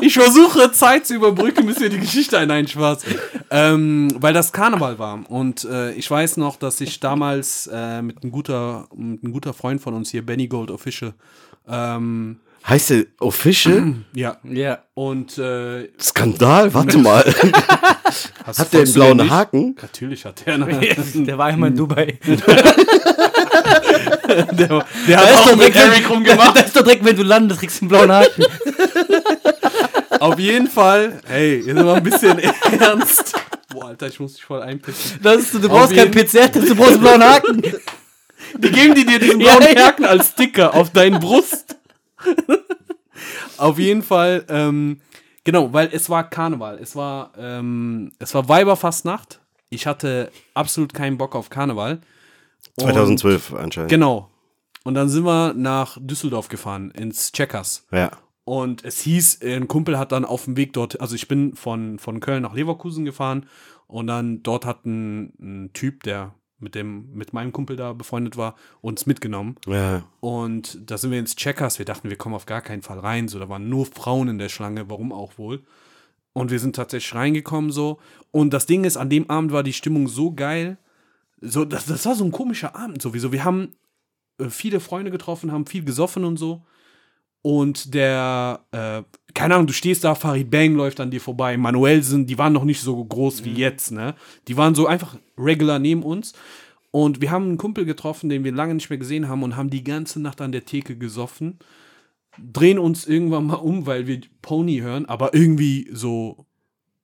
Ich 0.02 0.14
versuche 0.14 0.72
Zeit 0.72 1.06
zu 1.06 1.14
überbrücken, 1.14 1.66
bis 1.66 1.78
wir 1.78 1.90
die 1.90 1.98
Geschichte 1.98 2.38
ein 2.38 2.48
Nein, 2.48 2.66
Spaß. 2.66 3.04
Ähm, 3.50 4.08
weil 4.18 4.32
das 4.32 4.52
Karneval 4.52 4.98
war. 4.98 5.28
Und 5.28 5.64
äh, 5.64 5.92
ich 5.92 6.10
weiß 6.10 6.38
noch, 6.38 6.56
dass 6.56 6.80
ich 6.80 7.00
damals 7.00 7.68
äh, 7.70 8.00
mit 8.00 8.22
einem 8.22 8.32
guter, 8.32 8.88
mit 8.94 9.22
einem 9.22 9.32
guter 9.34 9.52
Freund 9.52 9.82
von 9.82 9.92
uns 9.92 10.10
hier, 10.10 10.24
Benny 10.24 10.46
Gold 10.46 10.70
Official, 10.70 11.12
ähm, 11.68 12.40
Heißt 12.68 12.90
der 12.90 13.04
Official? 13.18 13.94
ja. 14.14 14.36
Ja. 14.44 14.78
Und 14.94 15.38
äh, 15.38 15.88
Skandal? 16.00 16.72
Warte 16.74 16.98
mal. 16.98 17.24
hast, 18.44 18.58
Hat 18.58 18.72
der 18.72 18.80
einen 18.82 18.92
blauen 18.92 19.16
nicht? 19.16 19.30
Haken? 19.30 19.76
Natürlich 19.80 20.24
hat 20.24 20.46
der. 20.46 20.54
einen. 20.54 20.80
Der 21.26 21.38
war 21.38 21.46
einmal 21.46 21.70
in 21.70 21.76
Dubai. 21.76 22.18
Der, 24.52 24.84
der 25.08 25.16
hat 25.16 25.34
auch 25.34 25.46
doch 25.46 25.56
mit 25.56 25.74
direkt, 25.74 25.76
Eric 25.76 26.08
rumgemacht. 26.10 26.56
da 26.56 26.60
ist 26.60 26.76
doch 26.76 26.82
direkt, 26.84 27.04
wenn 27.04 27.16
du 27.16 27.22
landest, 27.24 27.60
kriegst 27.60 27.80
du 27.80 27.84
einen 27.86 27.88
blauen 27.88 28.12
Haken. 28.12 28.44
Auf 30.20 30.38
jeden 30.38 30.68
Fall, 30.68 31.20
hey, 31.26 31.56
jetzt 31.66 31.74
mal 31.74 31.96
ein 31.96 32.02
bisschen 32.02 32.38
ernst. 32.38 33.34
Boah, 33.72 33.86
Alter, 33.88 34.06
ich 34.06 34.20
muss 34.20 34.34
dich 34.34 34.44
voll 34.44 34.62
einpissen. 34.62 35.18
Das 35.22 35.38
ist, 35.38 35.54
du 35.54 35.68
brauchst 35.68 35.94
keinen 35.94 36.12
PCR-Test, 36.12 36.68
du 36.70 36.76
brauchst 36.76 36.92
einen 36.92 37.00
blauen 37.00 37.24
Haken. 37.24 37.62
Die 38.58 38.70
geben 38.70 38.94
die 38.94 39.04
dir 39.04 39.18
diesen 39.18 39.38
blauen 39.38 39.62
ja. 39.62 39.86
Haken 39.86 40.04
als 40.04 40.28
Sticker 40.28 40.74
auf 40.74 40.90
deinen 40.90 41.18
Brust. 41.18 41.76
auf 43.58 43.78
jeden 43.78 44.02
Fall 44.02 44.44
ähm, 44.48 45.00
Genau, 45.44 45.72
weil 45.72 45.88
es 45.92 46.10
war 46.10 46.28
Karneval. 46.28 46.78
Es 46.78 46.94
war, 46.96 47.32
ähm, 47.38 48.12
es 48.18 48.34
war 48.34 48.48
Weiberfastnacht. 48.48 49.40
Ich 49.70 49.86
hatte 49.86 50.30
absolut 50.54 50.92
keinen 50.92 51.18
Bock 51.18 51.34
auf 51.34 51.50
Karneval. 51.50 52.00
Und- 52.76 52.84
2012 52.84 53.54
anscheinend. 53.54 53.90
Genau. 53.90 54.30
Und 54.84 54.94
dann 54.94 55.08
sind 55.08 55.24
wir 55.24 55.54
nach 55.54 55.98
Düsseldorf 56.00 56.48
gefahren, 56.48 56.90
ins 56.90 57.32
Checkers. 57.32 57.86
Ja. 57.92 58.10
Und 58.44 58.84
es 58.84 59.00
hieß, 59.00 59.42
ein 59.42 59.68
Kumpel 59.68 59.98
hat 59.98 60.12
dann 60.12 60.24
auf 60.24 60.44
dem 60.44 60.56
Weg 60.56 60.72
dort, 60.72 61.00
also 61.00 61.14
ich 61.14 61.28
bin 61.28 61.54
von, 61.54 61.98
von 61.98 62.20
Köln 62.20 62.42
nach 62.42 62.54
Leverkusen 62.54 63.04
gefahren 63.04 63.46
und 63.86 64.06
dann 64.06 64.42
dort 64.42 64.64
hat 64.64 64.86
ein, 64.86 65.32
ein 65.38 65.70
Typ, 65.72 66.02
der 66.02 66.34
mit 66.60 66.74
dem, 66.74 67.12
mit 67.12 67.32
meinem 67.32 67.52
Kumpel 67.52 67.76
da 67.76 67.92
befreundet 67.92 68.36
war, 68.36 68.54
uns 68.80 69.06
mitgenommen. 69.06 69.56
Ja. 69.66 70.04
Und 70.20 70.78
da 70.90 70.98
sind 70.98 71.10
wir 71.10 71.18
ins 71.18 71.36
Checkers. 71.36 71.78
Wir 71.78 71.86
dachten, 71.86 72.10
wir 72.10 72.16
kommen 72.16 72.34
auf 72.34 72.46
gar 72.46 72.60
keinen 72.60 72.82
Fall 72.82 72.98
rein. 72.98 73.28
So, 73.28 73.38
da 73.38 73.48
waren 73.48 73.68
nur 73.68 73.86
Frauen 73.86 74.28
in 74.28 74.38
der 74.38 74.48
Schlange, 74.48 74.88
warum 74.90 75.12
auch 75.12 75.38
wohl. 75.38 75.62
Und 76.32 76.50
wir 76.50 76.60
sind 76.60 76.76
tatsächlich 76.76 77.14
reingekommen 77.14 77.70
so. 77.72 77.98
Und 78.30 78.52
das 78.52 78.66
Ding 78.66 78.84
ist, 78.84 78.96
an 78.96 79.10
dem 79.10 79.28
Abend 79.28 79.52
war 79.52 79.62
die 79.62 79.72
Stimmung 79.72 80.06
so 80.08 80.32
geil. 80.32 80.78
So, 81.40 81.64
das, 81.64 81.86
das 81.86 82.04
war 82.06 82.14
so 82.14 82.24
ein 82.24 82.32
komischer 82.32 82.76
Abend 82.76 83.02
sowieso. 83.02 83.32
Wir 83.32 83.44
haben 83.44 83.72
äh, 84.38 84.50
viele 84.50 84.80
Freunde 84.80 85.10
getroffen, 85.10 85.52
haben 85.52 85.66
viel 85.66 85.84
gesoffen 85.84 86.24
und 86.24 86.36
so. 86.36 86.62
Und 87.42 87.94
der, 87.94 88.60
äh, 88.72 89.02
keine 89.32 89.54
Ahnung, 89.54 89.66
du 89.66 89.72
stehst 89.72 90.04
da, 90.04 90.14
Farid 90.14 90.50
Bang 90.50 90.74
läuft 90.74 91.00
an 91.00 91.10
dir 91.10 91.20
vorbei, 91.20 91.56
Manuelsen, 91.56 92.26
die 92.26 92.36
waren 92.36 92.52
noch 92.52 92.64
nicht 92.64 92.80
so 92.80 93.02
groß 93.02 93.44
wie 93.44 93.54
jetzt, 93.54 93.92
ne? 93.92 94.14
Die 94.48 94.56
waren 94.56 94.74
so 94.74 94.86
einfach 94.86 95.16
regular 95.38 95.78
neben 95.78 96.02
uns. 96.02 96.34
Und 96.90 97.20
wir 97.20 97.30
haben 97.30 97.44
einen 97.44 97.58
Kumpel 97.58 97.84
getroffen, 97.84 98.28
den 98.28 98.44
wir 98.44 98.52
lange 98.52 98.74
nicht 98.74 98.90
mehr 98.90 98.98
gesehen 98.98 99.28
haben 99.28 99.42
und 99.42 99.56
haben 99.56 99.70
die 99.70 99.84
ganze 99.84 100.20
Nacht 100.20 100.40
an 100.40 100.52
der 100.52 100.64
Theke 100.64 100.96
gesoffen. 100.96 101.58
Drehen 102.38 102.78
uns 102.78 103.06
irgendwann 103.06 103.46
mal 103.46 103.54
um, 103.54 103.86
weil 103.86 104.06
wir 104.06 104.20
Pony 104.42 104.78
hören, 104.78 105.06
aber 105.06 105.32
irgendwie 105.32 105.88
so 105.92 106.46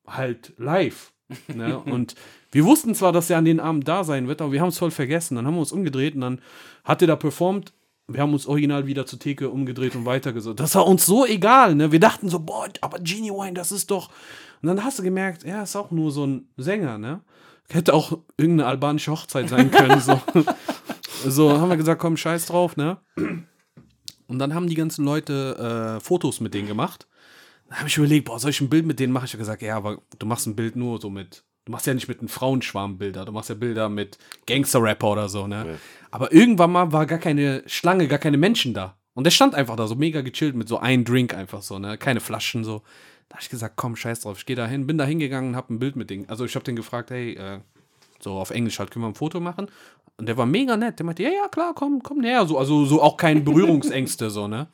halt 0.07 0.55
live. 0.59 1.13
Ne? 1.55 1.79
und 1.85 2.15
wir 2.51 2.65
wussten 2.65 2.95
zwar, 2.95 3.13
dass 3.13 3.31
er 3.31 3.39
an 3.39 3.45
den 3.45 3.61
Abend 3.61 3.87
da 3.87 4.05
sein 4.05 4.29
wird, 4.29 4.43
aber 4.43 4.53
wir 4.53 4.61
haben 4.61 4.69
es 4.69 4.79
voll 4.79 4.91
vergessen. 4.91 5.37
Dann 5.37 5.47
haben 5.47 5.55
wir 5.55 5.61
uns 5.61 5.73
umgedreht 5.73 6.15
und 6.15 6.21
dann 6.21 6.41
hat 6.85 7.03
er 7.03 7.09
da 7.09 7.17
performt. 7.17 7.73
Wir 8.09 8.21
haben 8.21 8.33
uns 8.33 8.47
original 8.47 8.87
wieder 8.87 9.05
zur 9.05 9.19
Theke 9.19 9.51
umgedreht 9.51 9.97
und 9.97 10.07
weitergesucht. 10.07 10.61
Das 10.61 10.75
war 10.77 10.87
uns 10.87 11.05
so 11.05 11.27
egal, 11.27 11.75
ne? 11.75 11.91
Wir 11.91 11.99
dachten 11.99 12.29
so, 12.29 12.39
boah, 12.39 12.69
aber 12.81 12.99
Genie 13.01 13.31
Wine, 13.31 13.55
das 13.55 13.73
ist 13.73 13.91
doch. 13.91 14.11
Und 14.63 14.69
dann 14.69 14.85
hast 14.85 14.99
du 14.99 15.03
gemerkt, 15.03 15.45
er 15.45 15.65
ist 15.65 15.75
auch 15.75 15.91
nur 15.91 16.13
so 16.13 16.25
ein 16.25 16.49
Sänger, 16.57 16.99
ne? 16.99 17.23
Hätte 17.69 17.95
auch 17.95 18.19
irgendeine 18.37 18.69
albanische 18.69 19.11
Hochzeit 19.11 19.49
sein 19.49 19.73
können. 19.73 20.01
so. 20.01 20.21
so 21.29 21.59
haben 21.59 21.69
wir 21.69 21.77
gesagt, 21.77 22.01
komm, 22.01 22.17
scheiß 22.17 22.47
drauf, 22.47 22.77
ne? 22.77 22.99
Und 24.29 24.39
dann 24.39 24.55
haben 24.55 24.69
die 24.69 24.77
ganzen 24.77 25.05
Leute 25.05 25.97
äh, 25.99 26.01
Fotos 26.01 26.41
mit 26.41 26.55
denen 26.55 26.69
gemacht. 26.69 27.09
Dann 27.69 27.79
habe 27.79 27.89
ich 27.89 27.97
überlegt, 27.97 28.27
boah, 28.27 28.39
soll 28.39 28.51
ich 28.51 28.61
ein 28.61 28.71
Bild 28.71 28.87
mit 28.87 29.01
denen 29.01 29.13
machen? 29.13 29.25
Ich 29.25 29.33
habe 29.33 29.41
gesagt, 29.41 29.63
ja, 29.63 29.77
aber 29.77 30.01
du 30.19 30.27
machst 30.27 30.47
ein 30.47 30.57
Bild 30.57 30.77
nur 30.77 31.01
so 31.01 31.11
mit. 31.11 31.45
Du 31.67 31.73
machst 31.73 31.87
ja 31.87 31.95
nicht 31.95 32.07
mit 32.07 32.21
einem 32.21 32.29
Frauenschwarm 32.29 32.97
Bilder, 32.97 33.25
du 33.25 33.33
machst 33.33 33.49
ja 33.49 33.57
Bilder 33.57 33.89
mit 33.89 34.19
Gangster-Rapper 34.47 35.11
oder 35.11 35.29
so, 35.29 35.49
ne? 35.49 35.65
Aber 36.13 36.33
irgendwann 36.33 36.71
mal 36.71 36.93
war 36.93 37.07
gar 37.07 37.19
keine 37.19 37.65
Schlange, 37.67 38.07
gar 38.07 38.21
keine 38.21 38.39
Menschen 38.39 38.73
da. 38.73 38.97
Und 39.15 39.25
der 39.25 39.33
stand 39.33 39.57
einfach 39.57 39.75
da, 39.75 39.89
so 39.89 39.97
mega 39.97 40.21
gechillt 40.21 40.55
mit 40.55 40.69
so 40.69 40.79
einem 40.79 41.05
Drink 41.05 41.35
einfach 41.35 41.63
so, 41.63 41.81
ne? 41.81 41.99
Keine 41.99 42.21
Flaschen 42.21 42.63
so. 42.63 42.83
Da 43.29 43.35
habe 43.35 43.43
ich 43.43 43.51
gesagt, 43.51 43.75
komm, 43.77 43.97
scheiß 43.97 44.21
drauf, 44.21 44.39
ich 44.39 44.47
gehe 44.47 44.55
da 44.55 44.69
hin, 44.69 44.87
bin 44.87 44.97
da 44.97 45.05
hingegangen 45.05 45.51
und 45.51 45.57
habe 45.57 45.75
ein 45.75 45.81
Bild 45.81 45.97
mit 45.97 46.09
denen. 46.09 46.29
Also 46.29 46.45
ich 46.45 46.55
habe 46.55 46.65
den 46.65 46.77
gefragt, 46.77 47.11
hey, 47.11 47.35
äh, 47.35 47.59
so 48.21 48.35
auf 48.35 48.51
Englisch 48.51 48.79
halt, 48.79 48.93
können 48.93 49.05
wir 49.05 49.09
ein 49.09 49.17
Foto 49.17 49.41
machen? 49.41 49.69
Und 50.19 50.27
der 50.27 50.37
war 50.37 50.47
mega 50.47 50.77
nett. 50.77 51.01
Der 51.01 51.07
meinte, 51.07 51.25
ja, 51.25 51.31
ja, 51.31 51.49
klar, 51.49 51.73
komm, 51.75 52.01
komm 52.01 52.19
näher. 52.19 52.47
So, 52.47 52.59
also 52.59 52.85
so 52.85 53.03
auch 53.03 53.17
keine 53.17 53.41
Berührungsängste, 53.41 54.31
so, 54.31 54.47
ne? 54.47 54.69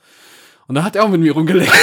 Und 0.69 0.77
dann 0.77 0.85
hat 0.85 0.95
er 0.95 1.05
auch 1.05 1.09
mit 1.09 1.21
mir 1.21 1.33
rumgeleckt. 1.33 1.73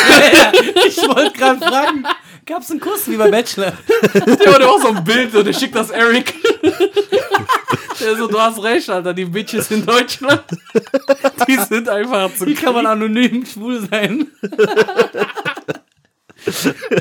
Ich 0.87 0.97
wollte 1.07 1.37
gerade 1.37 1.59
fragen, 1.59 2.03
gab 2.45 2.61
es 2.61 2.71
einen 2.71 2.79
Kuss 2.79 3.09
wie 3.09 3.17
bei 3.17 3.29
Bachelor? 3.29 3.73
Der 4.13 4.53
hatte 4.53 4.69
auch 4.69 4.81
so 4.81 4.89
ein 4.89 5.03
Bild, 5.03 5.31
so, 5.31 5.43
der 5.43 5.53
schickt 5.53 5.75
das 5.75 5.89
Eric. 5.89 6.33
Der 7.99 8.15
so, 8.15 8.27
du 8.27 8.39
hast 8.39 8.61
recht, 8.63 8.89
Alter, 8.89 9.13
die 9.13 9.25
Bitches 9.25 9.71
in 9.71 9.85
Deutschland, 9.85 10.43
die 11.47 11.57
sind 11.57 11.89
einfach 11.89 12.33
zu 12.33 12.45
Wie 12.45 12.53
kann 12.53 12.73
man 12.73 12.85
anonym 12.85 13.45
schwul 13.45 13.81
sein? 13.89 14.27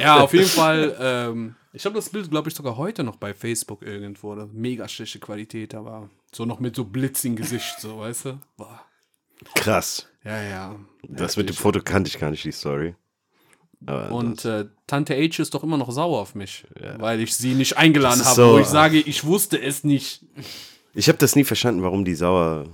Ja, 0.01 0.21
auf 0.21 0.35
jeden 0.35 0.49
Fall. 0.49 0.97
Ähm, 1.01 1.55
ich 1.73 1.85
habe 1.85 1.95
das 1.95 2.11
Bild, 2.11 2.29
glaube 2.29 2.49
ich, 2.49 2.57
sogar 2.57 2.77
heute 2.77 3.05
noch 3.05 3.17
bei 3.17 3.33
Facebook 3.35 3.83
irgendwo. 3.83 4.35
Das 4.35 4.49
mega 4.53 4.89
schlechte 4.89 5.21
Qualität, 5.21 5.77
aber 5.77 6.11
so 6.33 6.45
noch 6.45 6.59
mit 6.59 6.75
so 6.75 6.85
Blitz 6.85 7.25
im 7.25 7.37
Gesicht, 7.37 7.81
so, 7.81 8.01
weißt 8.01 8.25
du? 8.27 8.41
Boah. 8.57 8.83
Krass. 9.55 10.09
Ja, 10.25 10.43
ja. 10.43 10.77
Das 11.05 11.37
mit 11.37 11.49
dem 11.49 11.57
Foto 11.57 11.81
kannte 11.81 12.09
ich 12.09 12.19
gar 12.19 12.31
nicht, 12.31 12.45
die 12.45 12.53
Story. 12.53 12.95
Aber 13.87 14.11
Und 14.11 14.45
äh, 14.45 14.67
Tante 14.87 15.15
H 15.15 15.41
ist 15.43 15.55
doch 15.55 15.63
immer 15.63 15.77
noch 15.77 15.91
sauer 15.93 16.19
auf 16.21 16.35
mich, 16.35 16.65
weil 16.99 17.21
ich 17.21 17.35
sie 17.35 17.55
nicht 17.55 17.77
eingeladen 17.77 18.25
habe, 18.25 18.35
so, 18.35 18.53
wo 18.55 18.59
ich 18.59 18.67
sage, 18.67 18.99
ich 18.99 19.25
wusste 19.25 19.61
es 19.61 19.85
nicht. 19.85 20.23
Ich 20.95 21.09
habe 21.09 21.19
das 21.19 21.37
nie 21.37 21.45
verstanden, 21.45 21.83
warum 21.83 22.05
die 22.05 22.15
sauer. 22.15 22.65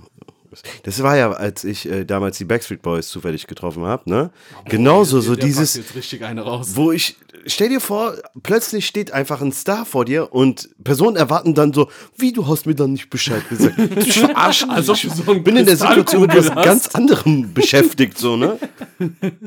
ist. 0.51 0.63
Das 0.83 1.03
war 1.03 1.17
ja, 1.17 1.31
als 1.33 1.63
ich 1.65 1.87
äh, 1.89 2.05
damals 2.05 2.37
die 2.37 2.45
Backstreet 2.45 2.81
Boys 2.81 3.09
zufällig 3.09 3.45
getroffen 3.45 3.83
habe, 3.85 4.09
ne? 4.09 4.31
Genauso, 4.69 5.19
so 5.19 5.31
Der- 5.35 5.41
der 5.41 5.45
dieses, 5.47 5.73
packt 5.73 5.85
jetzt 5.87 5.95
richtig 5.97 6.23
eine 6.23 6.41
raus. 6.43 6.71
wo 6.75 6.93
ich, 6.93 7.17
stell 7.45 7.67
dir 7.69 7.81
vor, 7.81 8.15
plötzlich 8.41 8.85
steht 8.87 9.11
einfach 9.11 9.41
ein 9.41 9.51
Star 9.51 9.85
vor 9.85 10.05
dir 10.05 10.31
und 10.33 10.69
Personen 10.83 11.17
erwarten 11.17 11.53
dann 11.55 11.73
so, 11.73 11.89
wie, 12.17 12.31
du 12.31 12.47
hast 12.47 12.65
mir 12.67 12.73
dann 12.73 12.93
nicht 12.93 13.09
Bescheid 13.09 13.47
gesagt. 13.49 13.77
Du 13.95 14.01
verarschen, 14.05 14.69
Als 14.69 14.87
ob 14.87 14.95
ich 15.03 15.11
so 15.11 15.23
bin 15.41 15.57
in 15.57 15.65
der 15.65 15.75
Situation 15.75 16.21
mit 16.21 16.35
was 16.35 16.47
ganz 16.55 16.87
anderem 16.95 17.53
beschäftigt, 17.53 18.17
so, 18.17 18.37
ne? 18.37 18.57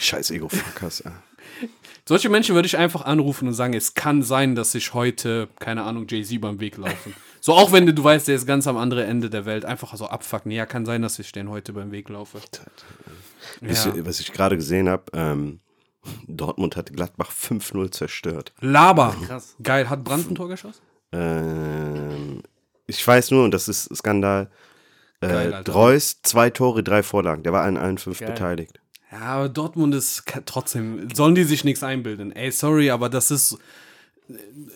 Scheiß 0.00 0.30
Ego-Fuckers, 0.30 1.00
ey. 1.00 1.12
Solche 2.08 2.28
Menschen 2.28 2.54
würde 2.54 2.66
ich 2.66 2.76
einfach 2.76 3.04
anrufen 3.04 3.48
und 3.48 3.54
sagen, 3.54 3.74
es 3.74 3.94
kann 3.94 4.22
sein, 4.22 4.54
dass 4.54 4.72
sich 4.72 4.94
heute, 4.94 5.48
keine 5.58 5.82
Ahnung, 5.82 6.06
Jay-Z 6.08 6.40
beim 6.40 6.60
Weg 6.60 6.76
laufen. 6.76 7.14
So, 7.40 7.52
auch 7.54 7.72
wenn 7.72 7.84
du, 7.86 7.92
du 7.94 8.04
weißt, 8.04 8.28
der 8.28 8.36
ist 8.36 8.46
ganz 8.46 8.66
am 8.68 8.76
anderen 8.76 9.04
Ende 9.08 9.28
der 9.30 9.44
Welt, 9.44 9.64
einfach 9.64 9.94
so 9.96 10.06
abfucken. 10.06 10.52
Ja, 10.52 10.66
kann 10.66 10.86
sein, 10.86 11.02
dass 11.02 11.18
ich 11.18 11.32
den 11.32 11.48
heute 11.50 11.72
beim 11.72 11.90
Weg 11.90 12.08
laufe. 12.08 12.38
Was, 13.60 13.84
Ja. 13.86 14.06
was 14.06 14.20
ich 14.20 14.32
gerade 14.32 14.56
gesehen 14.56 14.88
habe, 14.88 15.04
ähm, 15.14 15.60
Dortmund 16.28 16.76
hat 16.76 16.92
Gladbach 16.92 17.32
5-0 17.32 17.90
zerstört. 17.90 18.52
Laber. 18.60 19.16
Krass. 19.26 19.56
Geil. 19.62 19.88
Hat 19.90 20.04
Brandt 20.04 20.30
ein 20.30 20.34
Tor 20.36 20.48
geschossen? 20.48 20.80
Ähm, 21.12 22.42
ich 22.86 23.04
weiß 23.06 23.30
nur, 23.32 23.44
und 23.44 23.52
das 23.52 23.68
ist 23.68 23.94
Skandal, 23.96 24.48
äh, 25.20 25.28
Geil, 25.28 25.54
Alter. 25.54 25.72
Reus, 25.72 26.20
zwei 26.22 26.50
Tore, 26.50 26.82
drei 26.84 27.02
Vorlagen. 27.02 27.42
Der 27.42 27.52
war 27.52 27.62
an 27.64 27.76
allen 27.76 27.98
fünf 27.98 28.20
Geil. 28.20 28.28
beteiligt. 28.30 28.80
Ja, 29.12 29.20
aber 29.20 29.48
Dortmund 29.48 29.94
ist 29.94 30.24
trotzdem, 30.46 31.08
sollen 31.14 31.34
die 31.34 31.44
sich 31.44 31.62
nichts 31.64 31.82
einbilden. 31.82 32.32
Ey, 32.32 32.50
sorry, 32.50 32.90
aber 32.90 33.08
das 33.08 33.30
ist, 33.30 33.56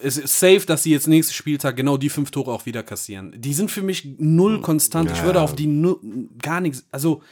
es 0.02 0.16
ist 0.16 0.38
safe, 0.38 0.64
dass 0.66 0.84
sie 0.84 0.92
jetzt 0.92 1.08
nächsten 1.08 1.34
Spieltag 1.34 1.76
genau 1.76 1.96
die 1.96 2.08
fünf 2.10 2.30
Tore 2.30 2.52
auch 2.52 2.64
wieder 2.66 2.82
kassieren. 2.84 3.34
Die 3.36 3.52
sind 3.54 3.70
für 3.70 3.82
mich 3.82 4.06
null 4.18 4.60
konstant. 4.60 5.10
Ich 5.10 5.18
Ja. 5.18 5.24
würde 5.24 5.40
auf 5.42 5.54
die 5.56 5.66
nu- 5.66 5.98
gar 6.40 6.60
nichts, 6.60 6.84
also, 6.92 7.22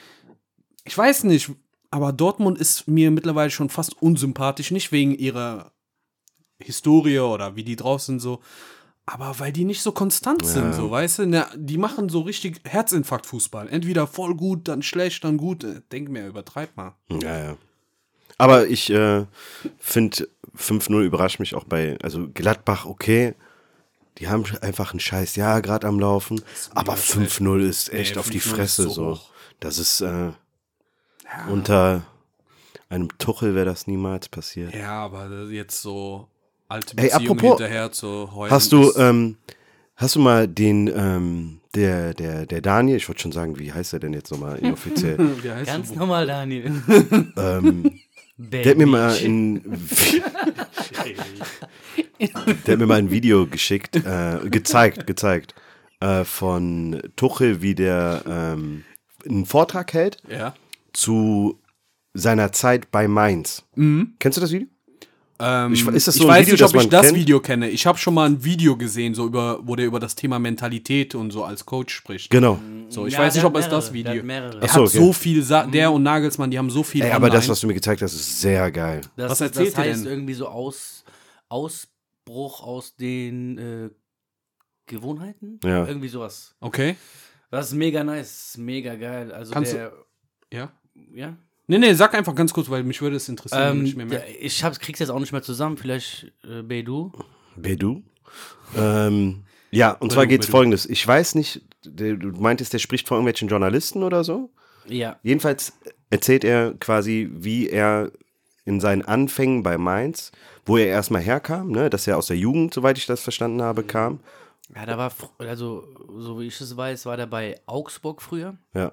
ich 0.85 0.99
weiß 0.99 1.25
nicht, 1.25 1.51
aber 1.91 2.13
Dortmund 2.13 2.59
ist 2.59 2.89
mir 2.89 3.11
mittlerweile 3.13 3.51
schon 3.51 3.69
fast 3.71 4.03
unsympathisch, 4.03 4.73
nicht 4.73 4.91
wegen 4.91 5.15
ihrer 5.15 5.71
Historie 6.61 7.21
oder 7.21 7.55
wie 7.55 7.63
die 7.63 7.77
drauf 7.77 8.03
sind 8.03 8.19
so, 8.19 8.41
aber 9.09 9.39
weil 9.39 9.53
die 9.53 9.65
nicht 9.65 9.83
so 9.83 9.93
konstant 9.93 10.45
sind, 10.45 10.75
so, 10.75 10.91
weißt 10.91 11.21
du? 11.21 11.27
Na, 11.27 11.49
die 11.57 11.79
machen 11.79 12.11
so 12.11 12.21
richtig 12.21 12.61
Herzinfarkt-Fußball. 12.65 13.69
Entweder 13.69 14.07
voll 14.07 14.35
gut, 14.35 14.69
dann 14.69 14.83
schlecht, 14.83 15.25
dann 15.25 15.39
gut. 15.39 15.65
Äh, 15.65 15.81
Denk 15.91 16.11
mir, 16.11 16.27
übertreib 16.27 16.77
mal. 16.77 16.95
Ja, 17.11 17.39
ja. 17.39 17.57
Aber 18.37 18.67
ich 18.67 18.91
äh, 18.91 19.25
finde, 19.79 20.29
5-0 20.57 21.03
überrascht 21.03 21.41
mich 21.41 21.55
auch 21.55 21.65
bei, 21.65 21.97
also 22.03 22.29
Gladbach, 22.33 22.85
okay. 22.85 23.35
Die 24.19 24.29
haben 24.29 24.45
einfach 24.61 24.91
einen 24.91 25.01
scheiß 25.01 25.37
Jahr 25.37 25.63
gerade 25.63 25.87
am 25.87 25.99
Laufen. 25.99 26.43
Aber 26.75 26.95
5-0 26.95 27.61
ist 27.61 27.93
echt 27.93 28.15
Nee, 28.15 28.21
auf 28.21 28.29
die 28.29 28.41
5-0 28.41 28.45
ist 28.45 28.51
Fresse 28.51 28.83
so 28.83 28.91
so. 28.91 29.21
Das 29.61 29.79
ist 29.79 30.03
äh, 30.03 30.33
unter 31.49 32.03
einem 32.91 33.09
Tuchel 33.19 33.55
wäre 33.55 33.67
das 33.67 33.87
niemals 33.87 34.29
passiert. 34.29 34.75
Ja, 34.75 35.05
aber 35.05 35.47
jetzt 35.51 35.81
so 35.81 36.29
alte 36.69 36.97
Ey, 36.97 37.05
Beziehungen 37.05 37.39
apropos, 37.39 37.59
hinterher 37.59 37.93
zu 37.93 38.35
heulen. 38.35 38.51
Hast 38.51 38.73
du, 38.73 38.93
ähm, 38.97 39.37
hast 39.97 40.17
du 40.17 40.21
mal 40.21 40.47
den, 40.49 40.91
ähm, 40.95 41.61
der, 41.75 42.15
der, 42.15 42.47
der 42.47 42.61
Daniel, 42.61 42.97
ich 42.97 43.09
wollte 43.09 43.23
schon 43.23 43.33
sagen, 43.33 43.59
wie 43.59 43.73
heißt 43.73 43.93
er 43.93 44.01
denn 44.01 44.13
jetzt 44.13 44.31
nochmal 44.31 44.59
inoffiziell? 44.59 45.19
wie 45.43 45.51
heißt 45.51 45.67
Ganz 45.67 45.95
normal, 45.95 46.27
Daniel. 46.27 46.67
ähm, 47.37 48.01
der 48.37 48.71
hat 48.71 48.77
mir 48.77 48.87
mal 48.87 49.17
in, 49.17 49.63
der 52.67 52.73
hat 52.75 52.79
mir 52.79 52.87
mal 52.87 52.99
ein 52.99 53.11
Video 53.11 53.47
geschickt, 53.47 53.97
äh, 53.97 54.39
gezeigt, 54.49 55.07
gezeigt, 55.07 55.55
äh, 56.01 56.25
von 56.25 57.03
Tuchel, 57.17 57.63
wie 57.63 57.75
der 57.75 58.23
ähm, 58.27 58.85
einen 59.29 59.47
Vortrag 59.47 59.93
hält 59.93 60.19
Ja. 60.29 60.55
zu 60.93 61.59
seiner 62.15 62.53
Zeit 62.53 62.91
bei 62.91 63.09
Mainz. 63.09 63.65
Mhm. 63.75 64.15
Kennst 64.19 64.37
du 64.39 64.41
das 64.41 64.53
Video? 64.53 64.69
Ähm, 65.41 65.73
Ich- 65.73 65.87
ist 65.87 66.09
das 66.09 66.17
ich 66.17 66.23
so 66.23 66.29
ein 66.29 66.35
weiß 66.35 66.47
Video, 66.49 66.55
nicht, 66.67 66.75
ob 66.75 66.81
ich 66.83 66.89
das 66.89 67.07
kennt? 67.07 67.17
Video 67.17 67.39
kenne. 67.41 67.69
Ich 67.71 67.87
habe 67.87 67.97
schon 67.97 68.15
mal 68.15 68.29
ein 68.29 68.43
Video 68.43 68.77
gesehen, 68.77 69.15
so 69.15 69.25
über, 69.27 69.61
wo 69.63 69.77
der 69.77 69.87
über 69.87 70.01
das 70.01 70.17
Thema 70.17 70.39
Mentalität 70.41 71.15
und 71.15 71.31
so 71.31 71.45
als 71.45 71.65
Coach 71.65 71.95
spricht. 71.95 72.31
Genau. 72.31 72.59
So, 72.89 73.07
ich 73.07 73.13
Ja, 73.15 73.21
weiß 73.21 73.35
nicht, 73.37 73.45
ob 73.45 73.57
es 73.57 73.69
das 73.69 73.93
mehrere, 73.93 73.93
der 73.93 74.13
Video. 74.15 74.19
hat 74.21 74.27
mehrere. 74.27 74.61
So, 74.69 74.75
hat 74.75 74.77
okay. 74.89 74.99
so 74.99 75.13
viel, 75.13 75.43
Sa 75.45 75.65
der 75.67 75.93
und 75.93 76.03
Nagelsmann, 76.03 76.51
die 76.51 76.59
haben 76.59 76.71
so 76.71 76.83
viel. 76.83 77.03
Ey, 77.05 77.13
aber 77.13 77.31
das, 77.31 77.49
was 77.49 77.61
du 77.61 77.69
mir 77.69 77.75
gezeigt 77.75 78.03
hast, 78.03 78.15
ist 78.15 78.41
sehr 78.41 78.69
geil. 78.73 79.03
Das, 79.17 79.31
Was 79.31 79.41
erzählt 79.43 79.69
das 79.69 79.79
heißt 79.79 80.05
denn? 80.05 80.11
irgendwie 80.13 80.35
so 80.35 80.49
aus, 80.49 81.05
Ausbruch 81.49 82.63
aus 82.63 82.97
den 82.97 83.59
äh, 83.59 83.91
Gewohnheiten? 84.87 85.61
Ja. 85.63 85.87
Irgendwie 85.87 86.09
sowas. 86.09 86.57
Okay. 86.61 86.97
Das 87.51 87.69
ist 87.69 87.75
mega 87.75 88.03
nice, 88.05 88.57
mega 88.59 88.95
geil. 88.97 89.33
Also 89.33 89.53
Kannst 89.53 89.73
der, 89.73 89.93
Ja. 90.53 90.73
ja. 91.15 91.37
Nee, 91.71 91.79
nee, 91.79 91.93
sag 91.93 92.15
einfach 92.15 92.35
ganz 92.35 92.55
kurz, 92.55 92.71
weil 92.71 92.83
mich 92.83 93.01
würde 93.03 93.17
es 93.17 93.29
interessieren. 93.29 93.87
Ähm, 93.87 94.11
ich 94.41 94.65
hab's, 94.65 94.81
krieg's 94.81 94.99
jetzt 95.01 95.11
auch 95.11 95.21
nicht 95.21 95.33
mehr 95.33 95.43
zusammen. 95.43 95.77
Vielleicht 95.77 96.33
äh, 96.43 96.63
Bedu. 96.63 97.13
Bedu? 97.57 98.03
Ähm, 98.75 99.45
ja, 99.71 99.93
und 99.93 100.11
zwar 100.11 100.23
Bedu, 100.23 100.31
geht's 100.31 100.47
Bedu. 100.47 100.57
folgendes. 100.57 100.87
Ich 100.87 101.07
weiß 101.07 101.35
nicht, 101.35 101.61
der, 101.85 102.17
du 102.17 102.29
meintest, 102.29 102.73
der 102.73 102.79
spricht 102.79 103.07
vor 103.07 103.19
irgendwelchen 103.19 103.49
Journalisten 103.49 104.03
oder 104.03 104.25
so? 104.25 104.51
Ja. 104.87 105.19
Jedenfalls 105.23 105.75
erzählt 106.09 106.43
er 106.43 106.73
quasi, 106.81 107.29
wie 107.33 107.69
er 107.69 108.13
in 108.65 108.81
seinen 108.81 109.03
Anfängen 109.03 109.63
bei 109.63 109.77
Mainz, 109.77 110.33
wo 110.65 110.79
er 110.79 110.87
erstmal 110.87 111.23
herkam, 111.23 111.71
ne, 111.71 111.91
dass 111.91 112.07
er 112.07 112.17
aus 112.17 112.29
der 112.29 112.39
Jugend, 112.39 112.73
soweit 112.73 112.97
ich 112.97 113.05
das 113.05 113.21
verstanden 113.21 113.61
habe, 113.61 113.83
kam. 113.83 114.21
Ja, 114.75 114.87
da 114.87 114.97
war, 114.97 115.13
also, 115.39 115.85
so 116.19 116.41
wie 116.41 116.47
ich 116.47 116.61
es 116.61 116.77
weiß, 116.77 117.05
war 117.05 117.17
der 117.19 117.27
bei 117.27 117.61
Augsburg 117.67 118.23
früher. 118.23 118.57
Ja. 118.75 118.93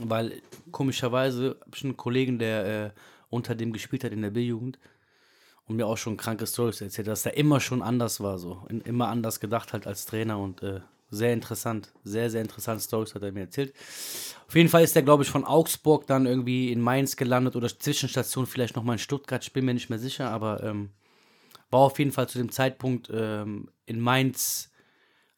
Weil 0.00 0.42
komischerweise 0.72 1.56
habe 1.60 1.70
ich 1.74 1.84
einen 1.84 1.96
Kollegen, 1.96 2.38
der 2.38 2.84
äh, 2.86 2.90
unter 3.30 3.54
dem 3.54 3.72
gespielt 3.72 4.04
hat 4.04 4.12
in 4.12 4.22
der 4.22 4.30
B-Jugend 4.30 4.78
und 5.66 5.76
mir 5.76 5.86
auch 5.86 5.96
schon 5.96 6.16
kranke 6.16 6.46
Stories 6.46 6.80
erzählt, 6.80 7.08
dass 7.08 7.26
er 7.26 7.36
immer 7.36 7.60
schon 7.60 7.82
anders 7.82 8.20
war, 8.20 8.38
so 8.38 8.66
immer 8.84 9.08
anders 9.08 9.40
gedacht 9.40 9.72
hat 9.72 9.86
als 9.86 10.06
Trainer 10.06 10.38
und 10.38 10.62
äh, 10.62 10.80
sehr 11.10 11.32
interessant, 11.32 11.92
sehr, 12.04 12.30
sehr 12.30 12.42
interessante 12.42 12.82
Stories 12.82 13.14
hat 13.14 13.22
er 13.22 13.32
mir 13.32 13.40
erzählt. 13.40 13.74
Auf 14.48 14.54
jeden 14.54 14.68
Fall 14.68 14.82
ist 14.82 14.96
er, 14.96 15.02
glaube 15.02 15.22
ich, 15.22 15.30
von 15.30 15.44
Augsburg 15.44 16.06
dann 16.06 16.26
irgendwie 16.26 16.72
in 16.72 16.80
Mainz 16.80 17.16
gelandet 17.16 17.56
oder 17.56 17.68
Zwischenstation 17.68 18.46
vielleicht 18.46 18.76
nochmal 18.76 18.94
in 18.94 19.00
Stuttgart, 19.00 19.44
ich 19.44 19.52
bin 19.52 19.64
mir 19.64 19.74
nicht 19.74 19.90
mehr 19.90 19.98
sicher, 19.98 20.30
aber 20.30 20.62
ähm, 20.62 20.90
war 21.70 21.80
auf 21.80 21.98
jeden 21.98 22.12
Fall 22.12 22.28
zu 22.28 22.38
dem 22.38 22.50
Zeitpunkt 22.50 23.10
ähm, 23.12 23.70
in 23.86 24.00
Mainz 24.00 24.70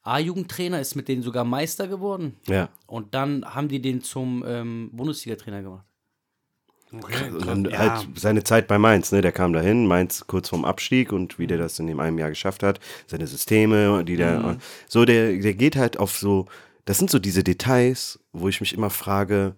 A-Jugendtrainer, 0.09 0.79
ist 0.79 0.95
mit 0.95 1.07
denen 1.07 1.21
sogar 1.21 1.43
Meister 1.43 1.87
geworden. 1.87 2.35
Ja. 2.47 2.69
Und 2.87 3.13
dann 3.13 3.45
haben 3.45 3.67
die 3.67 3.81
den 3.81 4.01
zum 4.01 4.43
ähm, 4.45 4.89
Bundesliga-Trainer 4.91 5.61
gemacht. 5.61 5.85
Okay, 6.91 7.29
Und 7.29 7.45
dann 7.45 7.65
ja. 7.65 7.77
halt 7.77 8.07
seine 8.15 8.43
Zeit 8.43 8.67
bei 8.67 8.79
Mainz, 8.79 9.11
ne? 9.11 9.21
Der 9.21 9.31
kam 9.31 9.53
dahin, 9.53 9.85
Mainz 9.85 10.25
kurz 10.25 10.49
vorm 10.49 10.65
Abstieg 10.65 11.11
und 11.11 11.37
wie 11.37 11.45
der 11.45 11.59
das 11.59 11.77
in 11.77 11.85
dem 11.85 11.99
einen 11.99 12.17
Jahr 12.17 12.29
geschafft 12.29 12.63
hat, 12.63 12.79
seine 13.05 13.27
Systeme, 13.27 14.03
die 14.03 14.15
der. 14.15 14.57
So, 14.87 15.05
der, 15.05 15.37
der 15.37 15.53
geht 15.53 15.75
halt 15.75 15.99
auf 15.99 16.17
so. 16.17 16.47
Das 16.85 16.97
sind 16.97 17.11
so 17.11 17.19
diese 17.19 17.43
Details, 17.43 18.19
wo 18.33 18.49
ich 18.49 18.59
mich 18.59 18.73
immer 18.73 18.89
frage, 18.89 19.53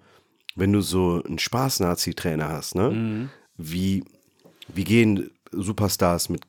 wenn 0.56 0.74
du 0.74 0.82
so 0.82 1.24
einen 1.26 1.39
Spaß-Nazi-Trainer 1.39 2.49
hast, 2.49 2.76
ne? 2.76 3.30
Wie, 3.56 4.04
wie 4.68 4.84
gehen 4.84 5.32
Superstars 5.52 6.28
mit 6.28 6.41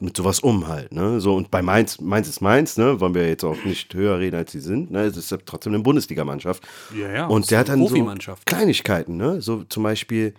mit 0.00 0.16
sowas 0.16 0.40
um 0.40 0.66
halt, 0.66 0.92
ne? 0.92 1.20
So, 1.20 1.34
und 1.34 1.50
bei 1.50 1.62
Mainz, 1.62 2.00
Mainz 2.00 2.28
ist 2.28 2.40
Mainz, 2.40 2.76
ne? 2.76 3.00
Wollen 3.00 3.14
wir 3.14 3.28
jetzt 3.28 3.44
auch 3.44 3.64
nicht 3.64 3.94
höher 3.94 4.18
reden, 4.18 4.36
als 4.36 4.52
sie 4.52 4.60
sind, 4.60 4.90
ne? 4.90 5.02
Es 5.02 5.16
ist 5.16 5.30
ja 5.30 5.38
trotzdem 5.44 5.74
eine 5.74 5.82
Bundesligamannschaft. 5.82 6.66
Ja, 6.96 7.10
ja, 7.12 7.26
Und 7.26 7.50
der 7.50 7.60
hat 7.60 7.68
dann 7.68 7.78
so. 7.86 7.94
Kleinigkeiten, 8.44 9.16
ne? 9.16 9.40
So 9.40 9.64
zum 9.64 9.82
Beispiel, 9.84 10.34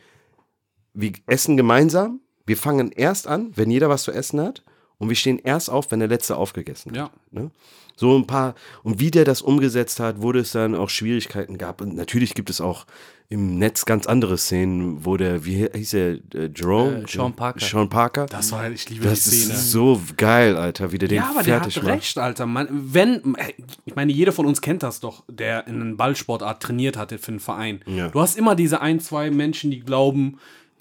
wir 0.94 1.14
essen 1.28 1.56
gemeinsam, 1.58 2.20
wir 2.46 2.58
fangen 2.58 2.92
erst 2.92 3.28
an, 3.28 3.52
wenn 3.56 3.72
jeder 3.72 3.90
was 3.90 4.04
zu 4.04 4.12
essen 4.12 4.42
hat, 4.42 4.64
und 5.06 5.10
wir 5.10 5.16
stehen 5.16 5.40
erst 5.40 5.70
auf, 5.70 5.92
wenn 5.92 6.00
der 6.00 6.10
Letzte 6.10 6.36
aufgegessen 6.36 6.92
hat. 6.92 6.98
Ja. 6.98 7.10
Ne? 7.32 7.52
So 7.96 8.18
ein 8.18 8.28
paar, 8.28 8.56
und 8.84 9.00
wie 9.00 9.12
der 9.12 9.24
das 9.24 9.42
umgesetzt 9.42 10.00
hat, 10.00 10.22
wo 10.22 10.32
es 10.32 10.52
dann 10.52 10.76
auch 10.76 10.90
Schwierigkeiten 10.90 11.58
gab. 11.58 11.80
Und 11.80 11.96
natürlich 11.96 12.34
gibt 12.34 12.50
es 12.50 12.60
auch 12.60 12.86
im 13.30 13.58
Netz 13.58 13.86
ganz 13.86 14.06
andere 14.06 14.38
Szenen, 14.38 15.06
wo 15.06 15.16
der, 15.18 15.46
wie 15.46 15.68
hieß 15.74 15.94
er, 15.94 16.14
äh, 16.34 16.50
Jerome? 16.54 17.04
Äh, 17.04 17.08
Sean 17.08 17.34
Parker. 17.34 17.66
Sean 17.66 17.88
Parker. 17.90 18.26
Das 18.26 18.52
war, 18.52 18.70
ich 18.70 18.90
liebe 18.90 19.06
Das 19.06 19.24
die 19.24 19.30
Szene. 19.30 19.54
ist 19.54 19.72
so 19.72 20.02
geil, 20.18 20.58
Alter, 20.58 20.92
wie 20.92 20.98
der 20.98 21.08
den 21.08 21.18
ja, 21.18 21.30
aber 21.30 21.42
der 21.44 21.60
fertig 21.60 21.78
hat 21.78 21.84
macht. 21.84 21.94
recht, 21.94 22.18
Alter. 22.18 22.46
Man, 22.46 22.68
wenn, 22.72 23.36
ich 23.86 23.96
meine, 23.96 24.12
jeder 24.12 24.32
von 24.32 24.46
uns 24.46 24.62
kennt 24.62 24.84
das 24.84 25.00
doch, 25.00 25.24
der 25.30 25.66
in 25.68 25.82
einer 25.82 25.96
Ballsportart 25.96 26.62
trainiert 26.62 26.98
hatte 26.98 27.18
für 27.18 27.30
einen 27.32 27.40
Verein. 27.40 27.82
Ja. 27.86 28.10
Du 28.10 28.20
hast 28.20 28.38
immer 28.38 28.56
diese 28.56 28.82
ein, 28.82 29.00
zwei 29.00 29.32
Menschen, 29.32 29.72
die 29.72 29.80
glauben, 29.80 30.38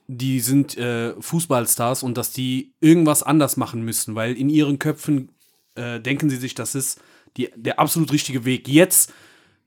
die 0.07 0.41
sind 0.41 0.77
äh, 0.77 1.15
Fußballstars 1.19 2.03
und 2.03 2.19
dass 2.19 2.33
die 2.33 2.73
irgendwas 2.81 3.23
anders 3.23 3.57
machen 3.57 3.85
müssen, 3.85 4.15
weil 4.15 4.37
in 4.37 4.49
ihren 4.49 4.79
Köpfen 4.79 5.31
äh, 5.75 6.01
denken 6.01 6.29
sie 6.29 6.37
sich, 6.37 6.55
das 6.55 6.75
ist 6.75 7.01
die, 7.37 7.51
der 7.57 7.79
absolut 7.79 8.13
richtige 8.13 8.45
Weg. 8.45 8.69
Jetzt, 8.69 9.13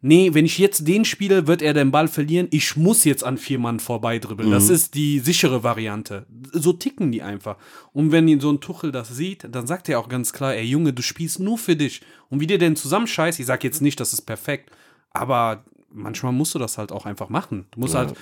nee, 0.02 0.34
wenn 0.34 0.46
ich 0.46 0.58
jetzt 0.60 0.88
den 0.88 1.06
spiele, 1.06 1.48
wird 1.48 1.62
er 1.62 1.74
den 1.74 1.92
Ball 1.92 2.08
verlieren. 2.08 2.48
Ich 2.52 2.76
muss 2.76 3.04
jetzt 3.04 3.24
an 3.24 3.38
vier 3.38 3.60
Mann 3.60 3.80
vorbeidribbeln. 3.80 4.52
Das 4.52 4.70
ist 4.70 4.94
die 4.94 5.20
sichere 5.20 5.64
Variante. 5.64 6.28
So 6.54 6.72
ticken 6.72 7.12
die 7.12 7.24
einfach. 7.24 7.58
Und 7.92 8.12
wenn 8.12 8.40
so 8.40 8.52
ein 8.52 8.62
Tuchel 8.62 8.92
das 8.92 9.10
sieht, 9.10 9.48
dann 9.52 9.66
sagt 9.66 9.90
er 9.90 10.00
auch 10.00 10.08
ganz 10.08 10.34
klar, 10.34 10.54
ey 10.54 10.64
Junge, 10.64 10.94
du 10.94 11.02
spielst 11.02 11.40
nur 11.40 11.58
für 11.58 11.76
dich. 11.76 12.02
Und 12.30 12.40
wie 12.40 12.48
dir 12.48 12.60
denn 12.60 12.76
zusammenscheißt, 12.76 13.40
ich 13.40 13.46
sag 13.48 13.64
jetzt 13.64 13.82
nicht, 13.82 14.00
das 14.00 14.14
ist 14.14 14.22
perfekt, 14.22 14.72
aber 15.12 15.66
manchmal 15.92 16.32
musst 16.32 16.56
du 16.56 16.60
das 16.60 16.78
halt 16.78 16.92
auch 16.92 17.06
einfach 17.06 17.30
machen. 17.30 17.66
Du 17.72 17.80
musst 17.80 17.96
halt 17.96 18.14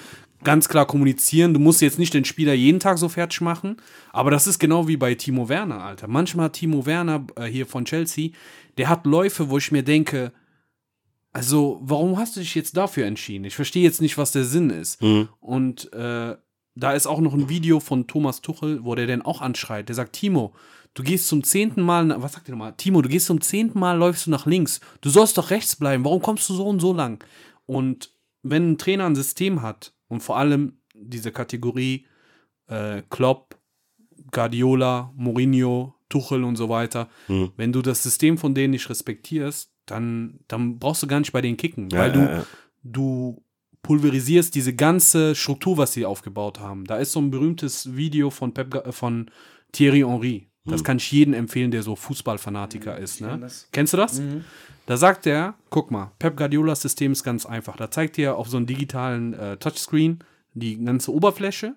ganz 0.43 0.69
klar 0.69 0.85
kommunizieren. 0.85 1.53
Du 1.53 1.59
musst 1.59 1.81
jetzt 1.81 1.99
nicht 1.99 2.13
den 2.13 2.25
Spieler 2.25 2.53
jeden 2.53 2.79
Tag 2.79 2.97
so 2.97 3.09
fertig 3.09 3.41
machen. 3.41 3.77
Aber 4.11 4.31
das 4.31 4.47
ist 4.47 4.59
genau 4.59 4.87
wie 4.87 4.97
bei 4.97 5.15
Timo 5.15 5.49
Werner, 5.49 5.83
Alter. 5.83 6.07
Manchmal 6.07 6.51
Timo 6.51 6.85
Werner 6.85 7.25
äh, 7.35 7.45
hier 7.45 7.65
von 7.65 7.85
Chelsea, 7.85 8.29
der 8.77 8.89
hat 8.89 9.05
Läufe, 9.05 9.49
wo 9.49 9.57
ich 9.57 9.71
mir 9.71 9.83
denke, 9.83 10.31
also 11.33 11.81
warum 11.83 12.17
hast 12.17 12.35
du 12.35 12.39
dich 12.39 12.55
jetzt 12.55 12.77
dafür 12.77 13.05
entschieden? 13.05 13.43
Ich 13.43 13.55
verstehe 13.55 13.83
jetzt 13.83 14.01
nicht, 14.01 14.17
was 14.17 14.31
der 14.31 14.45
Sinn 14.45 14.69
ist. 14.69 15.01
Und 15.41 15.91
äh, 15.91 16.35
da 16.75 16.91
ist 16.93 17.07
auch 17.07 17.19
noch 17.19 17.33
ein 17.33 17.49
Video 17.49 17.79
von 17.79 18.07
Thomas 18.07 18.41
Tuchel, 18.41 18.83
wo 18.83 18.95
der 18.95 19.07
den 19.07 19.21
auch 19.21 19.41
anschreit. 19.41 19.89
Der 19.89 19.95
sagt, 19.95 20.13
Timo, 20.13 20.53
du 20.93 21.03
gehst 21.03 21.27
zum 21.27 21.43
zehnten 21.43 21.81
Mal, 21.81 22.21
was 22.21 22.33
sagt 22.33 22.47
der 22.47 22.53
nochmal? 22.55 22.73
Timo, 22.77 23.01
du 23.01 23.09
gehst 23.09 23.25
zum 23.25 23.41
zehnten 23.41 23.79
Mal, 23.79 23.97
läufst 23.97 24.27
du 24.27 24.31
nach 24.31 24.45
links. 24.45 24.79
Du 25.01 25.09
sollst 25.09 25.37
doch 25.37 25.49
rechts 25.49 25.75
bleiben. 25.75 26.05
Warum 26.05 26.21
kommst 26.21 26.47
du 26.49 26.53
so 26.53 26.65
und 26.67 26.79
so 26.79 26.93
lang? 26.93 27.23
Und 27.65 28.11
wenn 28.43 28.71
ein 28.73 28.77
Trainer 28.77 29.05
ein 29.05 29.15
System 29.15 29.61
hat 29.61 29.93
und 30.07 30.21
vor 30.21 30.37
allem 30.37 30.77
diese 30.93 31.31
Kategorie 31.31 32.05
äh, 32.67 33.01
Klopp, 33.09 33.57
Guardiola, 34.31 35.11
Mourinho, 35.15 35.95
Tuchel 36.09 36.43
und 36.43 36.55
so 36.55 36.69
weiter, 36.69 37.09
Mhm. 37.27 37.51
wenn 37.57 37.71
du 37.73 37.81
das 37.81 38.03
System 38.03 38.37
von 38.37 38.53
denen 38.53 38.71
nicht 38.71 38.89
respektierst, 38.89 39.71
dann, 39.85 40.39
dann 40.47 40.79
brauchst 40.79 41.03
du 41.03 41.07
gar 41.07 41.19
nicht 41.19 41.31
bei 41.31 41.41
denen 41.41 41.57
kicken, 41.57 41.89
Ja, 41.89 41.99
weil 41.99 42.11
du, 42.11 42.19
ja, 42.19 42.37
ja. 42.37 42.45
du 42.83 43.43
pulverisierst 43.83 44.53
diese 44.55 44.73
ganze 44.75 45.35
Struktur, 45.35 45.77
was 45.77 45.93
sie 45.93 46.05
aufgebaut 46.05 46.59
haben. 46.59 46.85
Da 46.85 46.97
ist 46.97 47.11
so 47.11 47.19
ein 47.19 47.29
berühmtes 47.29 47.95
Video 47.95 48.31
von, 48.31 48.53
Pep, 48.53 48.93
von 48.93 49.29
Thierry 49.71 49.99
Henry. 49.99 50.47
Das 50.65 50.83
kann 50.83 50.97
ich 50.97 51.11
jedem 51.11 51.33
empfehlen, 51.33 51.71
der 51.71 51.83
so 51.83 51.95
Fußballfanatiker 51.95 52.97
ist. 52.97 53.21
Ne? 53.21 53.47
Kennst 53.71 53.93
du 53.93 53.97
das? 53.97 54.21
Da 54.87 54.97
sagt 54.97 55.25
er, 55.27 55.55
guck 55.69 55.91
mal, 55.91 56.11
Pep 56.19 56.37
Guardiolas 56.37 56.81
System 56.81 57.11
ist 57.11 57.23
ganz 57.23 57.45
einfach. 57.45 57.75
Da 57.77 57.89
zeigt 57.89 58.17
er 58.19 58.37
auf 58.37 58.49
so 58.49 58.57
einem 58.57 58.65
digitalen 58.65 59.33
äh, 59.33 59.57
Touchscreen 59.57 60.19
die 60.53 60.83
ganze 60.83 61.13
Oberfläche 61.13 61.75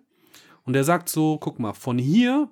und 0.64 0.76
er 0.76 0.84
sagt 0.84 1.08
so, 1.08 1.38
guck 1.38 1.58
mal, 1.58 1.72
von 1.72 1.98
hier 1.98 2.50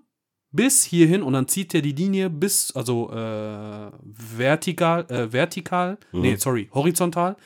bis 0.50 0.84
hierhin 0.84 1.22
und 1.22 1.34
dann 1.34 1.48
zieht 1.48 1.74
er 1.74 1.82
die 1.82 1.92
Linie 1.92 2.30
bis, 2.30 2.74
also 2.74 3.10
äh, 3.12 3.90
vertikal, 4.02 5.04
äh, 5.10 5.32
vertikal, 5.32 5.98
nee, 6.12 6.36
sorry, 6.36 6.68
horizontal, 6.72 7.36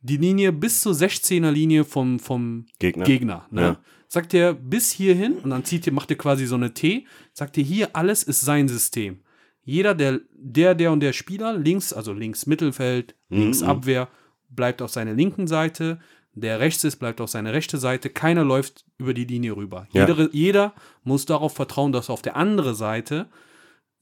die 0.00 0.16
Linie 0.16 0.52
bis 0.52 0.80
zur 0.80 0.92
16er 0.92 1.50
Linie 1.50 1.84
vom, 1.84 2.18
vom 2.18 2.66
Gegner. 2.80 3.04
Gegner 3.04 3.46
ne? 3.50 3.62
Ja. 3.62 3.80
Sagt 4.12 4.34
er 4.34 4.52
bis 4.52 4.90
hierhin 4.90 5.38
und 5.38 5.48
dann 5.48 5.64
zieht 5.64 5.86
er, 5.86 5.92
macht 5.94 6.10
er 6.10 6.18
quasi 6.18 6.44
so 6.44 6.54
eine 6.54 6.74
T, 6.74 7.06
sagt 7.32 7.56
er 7.56 7.64
hier, 7.64 7.96
alles 7.96 8.22
ist 8.22 8.42
sein 8.42 8.68
System. 8.68 9.20
Jeder, 9.64 9.94
der, 9.94 10.20
der, 10.34 10.74
der 10.74 10.92
und 10.92 11.00
der 11.00 11.14
Spieler, 11.14 11.54
links, 11.56 11.94
also 11.94 12.12
links 12.12 12.44
Mittelfeld, 12.44 13.14
links 13.30 13.62
Abwehr, 13.62 14.08
bleibt 14.50 14.82
auf 14.82 14.90
seiner 14.90 15.14
linken 15.14 15.46
Seite. 15.46 15.98
Der 16.34 16.60
rechts 16.60 16.84
ist, 16.84 16.96
bleibt 16.96 17.22
auf 17.22 17.30
seiner 17.30 17.54
rechten 17.54 17.80
Seite. 17.80 18.10
Keiner 18.10 18.44
läuft 18.44 18.84
über 18.98 19.14
die 19.14 19.24
Linie 19.24 19.56
rüber. 19.56 19.88
Ja. 19.92 20.06
Jeder, 20.06 20.28
jeder 20.34 20.74
muss 21.04 21.24
darauf 21.24 21.54
vertrauen, 21.54 21.92
dass 21.92 22.10
auf 22.10 22.20
der 22.20 22.36
anderen 22.36 22.74
Seite 22.74 23.30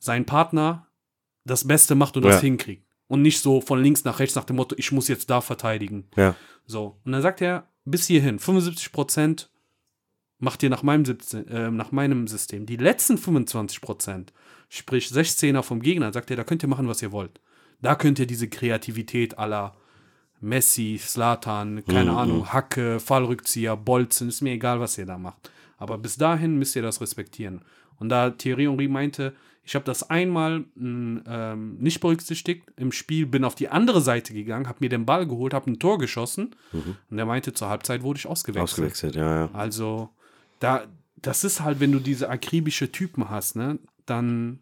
sein 0.01 0.27
Partner 0.27 0.89
das 1.45 1.69
Beste 1.69 1.95
macht 1.95 2.17
und 2.17 2.25
Ja. 2.25 2.31
das 2.31 2.41
hinkriegt. 2.41 2.85
Und 3.07 3.23
nicht 3.23 3.39
so 3.41 3.61
von 3.61 3.81
links 3.81 4.03
nach 4.03 4.19
rechts 4.19 4.35
nach 4.35 4.45
dem 4.45 4.57
Motto, 4.57 4.75
ich 4.77 4.91
muss 4.91 5.07
jetzt 5.07 5.31
da 5.31 5.41
verteidigen. 5.41 6.09
Ja. 6.17 6.35
So. 6.67 6.97
Und 7.05 7.13
dann 7.13 7.23
sagt 7.23 7.41
er, 7.43 7.69
bis 7.85 8.09
hierhin, 8.09 8.41
75 8.41 8.91
Prozent 8.91 9.51
macht 10.41 10.63
ihr 10.63 10.71
nach 10.71 10.83
meinem, 10.83 11.05
17, 11.05 11.49
äh, 11.49 11.71
nach 11.71 11.93
meinem 11.93 12.27
System. 12.27 12.67
Die 12.67 12.77
letzten 12.77 13.19
25 13.19 13.81
Prozent, 13.81 14.33
sprich 14.69 15.07
16er 15.07 15.63
vom 15.63 15.81
Gegner, 15.81 16.13
sagt 16.13 16.31
er, 16.31 16.37
da 16.37 16.45
könnt 16.45 16.63
ihr 16.63 16.69
machen, 16.69 16.89
was 16.89 17.03
ihr 17.03 17.13
wollt. 17.13 17.41
Da 17.83 17.95
könnt 17.95 18.19
ihr 18.19 18.27
diese 18.27 18.49
Kreativität 18.49 19.39
aller 19.39 19.75
Messi, 20.41 20.99
Slatan, 20.99 21.85
keine 21.85 22.13
Ahnung, 22.13 22.53
Hacke, 22.53 22.99
Fallrückzieher, 22.99 23.77
Bolzen, 23.77 24.29
ist 24.29 24.41
mir 24.41 24.53
egal, 24.53 24.81
was 24.81 24.97
ihr 24.97 25.07
da 25.07 25.19
macht. 25.19 25.51
Aber 25.77 25.99
bis 25.99 26.17
dahin 26.17 26.59
müsst 26.59 26.77
ihr 26.77 26.83
das 26.83 27.01
respektieren. 27.01 27.63
Und 27.99 28.09
da 28.09 28.31
Thierry 28.31 28.65
Henry 28.65 28.89
meinte, 28.89 29.35
ich 29.63 29.75
habe 29.75 29.85
das 29.85 30.09
einmal 30.09 30.65
mh, 30.75 31.23
ähm, 31.27 31.77
nicht 31.79 32.01
berücksichtigt 32.01 32.65
im 32.77 32.93
Spiel, 32.93 33.27
bin 33.27 33.45
auf 33.45 33.55
die 33.55 33.69
andere 33.69 34.01
Seite 34.01 34.33
gegangen, 34.33 34.67
habe 34.67 34.79
mir 34.81 34.89
den 34.89 35.05
Ball 35.05 35.27
geholt, 35.27 35.53
habe 35.53 35.71
ein 35.71 35.79
Tor 35.79 35.99
geschossen 35.99 36.57
und 37.11 37.19
er 37.19 37.27
meinte, 37.27 37.53
zur 37.53 37.69
Halbzeit 37.69 38.03
wurde 38.03 38.19
ich 38.19 38.27
ausgewechselt. 38.27 38.63
Ausgewechselt, 38.63 39.17
ja, 39.17 39.45
ja. 39.45 39.51
Also, 39.53 40.09
da, 40.61 40.87
das 41.17 41.43
ist 41.45 41.61
halt, 41.61 41.81
wenn 41.81 41.91
du 41.93 41.99
diese 41.99 42.29
akribische 42.31 42.93
Typen 42.93 43.29
hast, 43.29 43.57
ne, 43.57 43.79
dann 44.07 44.61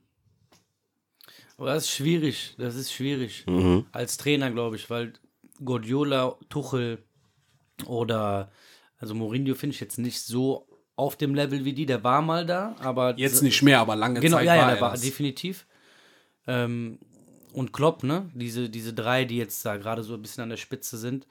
Aber 1.56 1.66
das 1.74 1.84
ist 1.84 1.90
schwierig. 1.90 2.54
Das 2.58 2.74
ist 2.74 2.92
schwierig. 2.92 3.44
Mhm. 3.46 3.84
Als 3.92 4.16
Trainer, 4.16 4.50
glaube 4.50 4.76
ich, 4.76 4.88
weil 4.90 5.12
Guardiola, 5.64 6.36
Tuchel 6.48 6.98
oder 7.86 8.50
also 8.98 9.14
Mourinho 9.14 9.54
finde 9.54 9.74
ich 9.74 9.80
jetzt 9.80 9.98
nicht 9.98 10.20
so 10.22 10.66
auf 10.96 11.16
dem 11.16 11.34
Level 11.34 11.64
wie 11.64 11.72
die. 11.72 11.86
Der 11.86 12.02
war 12.02 12.22
mal 12.22 12.44
da, 12.46 12.74
aber 12.80 13.16
jetzt 13.18 13.42
nicht 13.42 13.62
mehr, 13.62 13.78
aber 13.80 13.94
lange 13.96 14.20
Genau, 14.20 14.38
Zeit 14.38 14.46
ja, 14.46 14.54
ja, 14.56 14.60
war 14.62 14.66
der 14.68 14.76
er 14.76 14.80
war 14.82 14.90
das. 14.92 15.00
definitiv. 15.02 15.66
Ähm, 16.46 16.98
und 17.52 17.72
Klopp, 17.72 18.02
ne? 18.02 18.30
Diese, 18.34 18.68
diese 18.68 18.92
drei, 18.94 19.24
die 19.24 19.36
jetzt 19.36 19.64
da 19.64 19.76
gerade 19.76 20.02
so 20.02 20.14
ein 20.14 20.22
bisschen 20.22 20.42
an 20.42 20.50
der 20.50 20.56
Spitze 20.56 20.96
sind, 20.98 21.26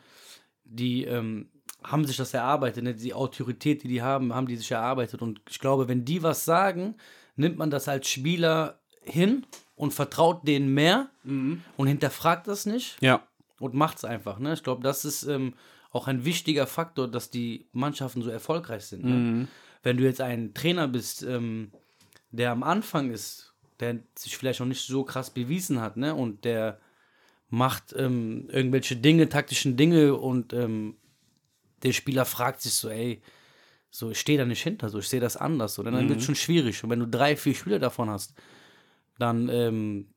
die 0.64 1.04
ähm, 1.06 1.50
haben 1.84 2.06
sich 2.06 2.18
das 2.18 2.34
erarbeitet, 2.34 2.84
ne? 2.84 2.94
Die 2.94 3.14
Autorität, 3.14 3.84
die 3.84 3.88
die 3.88 4.02
haben, 4.02 4.34
haben 4.34 4.48
die 4.48 4.56
sich 4.56 4.72
erarbeitet. 4.72 5.22
Und 5.22 5.42
ich 5.50 5.60
glaube, 5.60 5.88
wenn 5.88 6.06
die 6.06 6.24
was 6.24 6.44
sagen, 6.46 6.96
nimmt 7.36 7.58
man 7.58 7.70
das 7.70 7.88
als 7.88 8.10
Spieler 8.10 8.80
hin 9.02 9.46
und 9.76 9.94
vertraut 9.94 10.48
denen 10.48 10.74
mehr 10.74 11.10
und 11.78 11.88
hinterfragt 11.88 12.48
das 12.48 12.66
nicht 12.66 13.02
Ja, 13.02 13.24
und 13.60 13.74
macht 13.74 13.98
es 13.98 14.06
einfach. 14.06 14.40
Ne? 14.40 14.54
Ich 14.54 14.64
glaube, 14.64 14.84
das 14.84 15.06
ist 15.06 15.24
ähm, 15.24 15.54
auch 15.92 16.08
ein 16.08 16.26
wichtiger 16.26 16.68
Faktor, 16.68 17.08
dass 17.08 17.30
die 17.30 17.68
Mannschaften 17.72 18.22
so 18.22 18.30
erfolgreich 18.30 18.86
sind. 18.86 19.06
Ne? 19.06 19.48
Wenn 19.84 19.98
du 19.98 20.04
jetzt 20.04 20.22
ein 20.22 20.54
Trainer 20.54 20.88
bist, 20.88 21.24
ähm, 21.24 21.72
der 22.32 22.52
am 22.52 22.64
Anfang 22.64 23.12
ist, 23.12 23.54
der 23.80 24.00
sich 24.16 24.36
vielleicht 24.36 24.60
noch 24.60 24.68
nicht 24.68 24.86
so 24.86 25.04
krass 25.04 25.30
bewiesen 25.30 25.80
hat, 25.80 25.98
ne? 25.98 26.14
und 26.14 26.44
der 26.44 26.80
macht 27.50 27.96
ähm, 27.98 28.50
irgendwelche 28.52 28.98
Dinge, 28.98 29.30
taktischen 29.30 29.78
Dinge 29.78 30.16
und 30.16 30.54
ähm, 30.54 30.98
der 31.84 31.94
Spieler 31.94 32.26
fragt 32.26 32.62
sich 32.62 32.74
so, 32.74 32.90
ey, 32.90 33.22
so, 33.90 34.12
ich 34.12 34.20
stehe 34.20 34.38
da 34.38 34.46
nicht 34.46 34.62
hinter, 34.62 34.90
so, 34.90 35.00
ich 35.00 35.08
sehe 35.08 35.20
das 35.20 35.38
anders. 35.38 35.74
So, 35.76 35.84
dann 35.84 36.08
wird 36.10 36.20
es 36.20 36.26
schon 36.26 36.36
schwierig. 36.36 36.84
Und 36.84 36.90
wenn 36.90 37.00
du 37.00 37.08
drei, 37.08 37.36
vier 37.36 37.56
Spieler 37.56 37.80
davon 37.80 38.10
hast, 38.10 38.34
dann 39.18 39.50
ähm, 39.50 40.08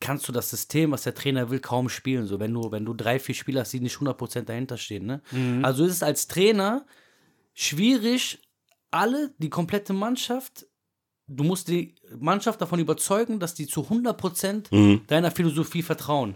kannst 0.00 0.26
du 0.28 0.32
das 0.32 0.50
System, 0.50 0.92
was 0.92 1.02
der 1.02 1.14
Trainer 1.14 1.50
will, 1.50 1.60
kaum 1.60 1.88
spielen. 1.88 2.26
So, 2.26 2.40
wenn 2.40 2.54
du, 2.54 2.70
wenn 2.70 2.84
du 2.84 2.94
drei, 2.94 3.18
vier 3.18 3.34
Spieler 3.34 3.62
hast, 3.62 3.72
die 3.72 3.80
nicht 3.80 3.96
100% 3.96 4.42
dahinter 4.42 4.76
stehen. 4.78 5.06
Ne? 5.06 5.20
Also 5.62 5.84
ist 5.84 5.92
es 5.92 6.02
als 6.02 6.26
Trainer 6.28 6.86
schwierig, 7.54 8.40
alle, 8.90 9.34
die 9.38 9.50
komplette 9.50 9.92
Mannschaft, 9.92 10.66
du 11.26 11.44
musst 11.44 11.68
die 11.68 11.94
Mannschaft 12.18 12.60
davon 12.60 12.78
überzeugen, 12.78 13.38
dass 13.40 13.54
die 13.54 13.66
zu 13.66 13.82
100% 13.82 14.70
deiner 15.06 15.30
Philosophie 15.30 15.82
vertrauen. 15.82 16.34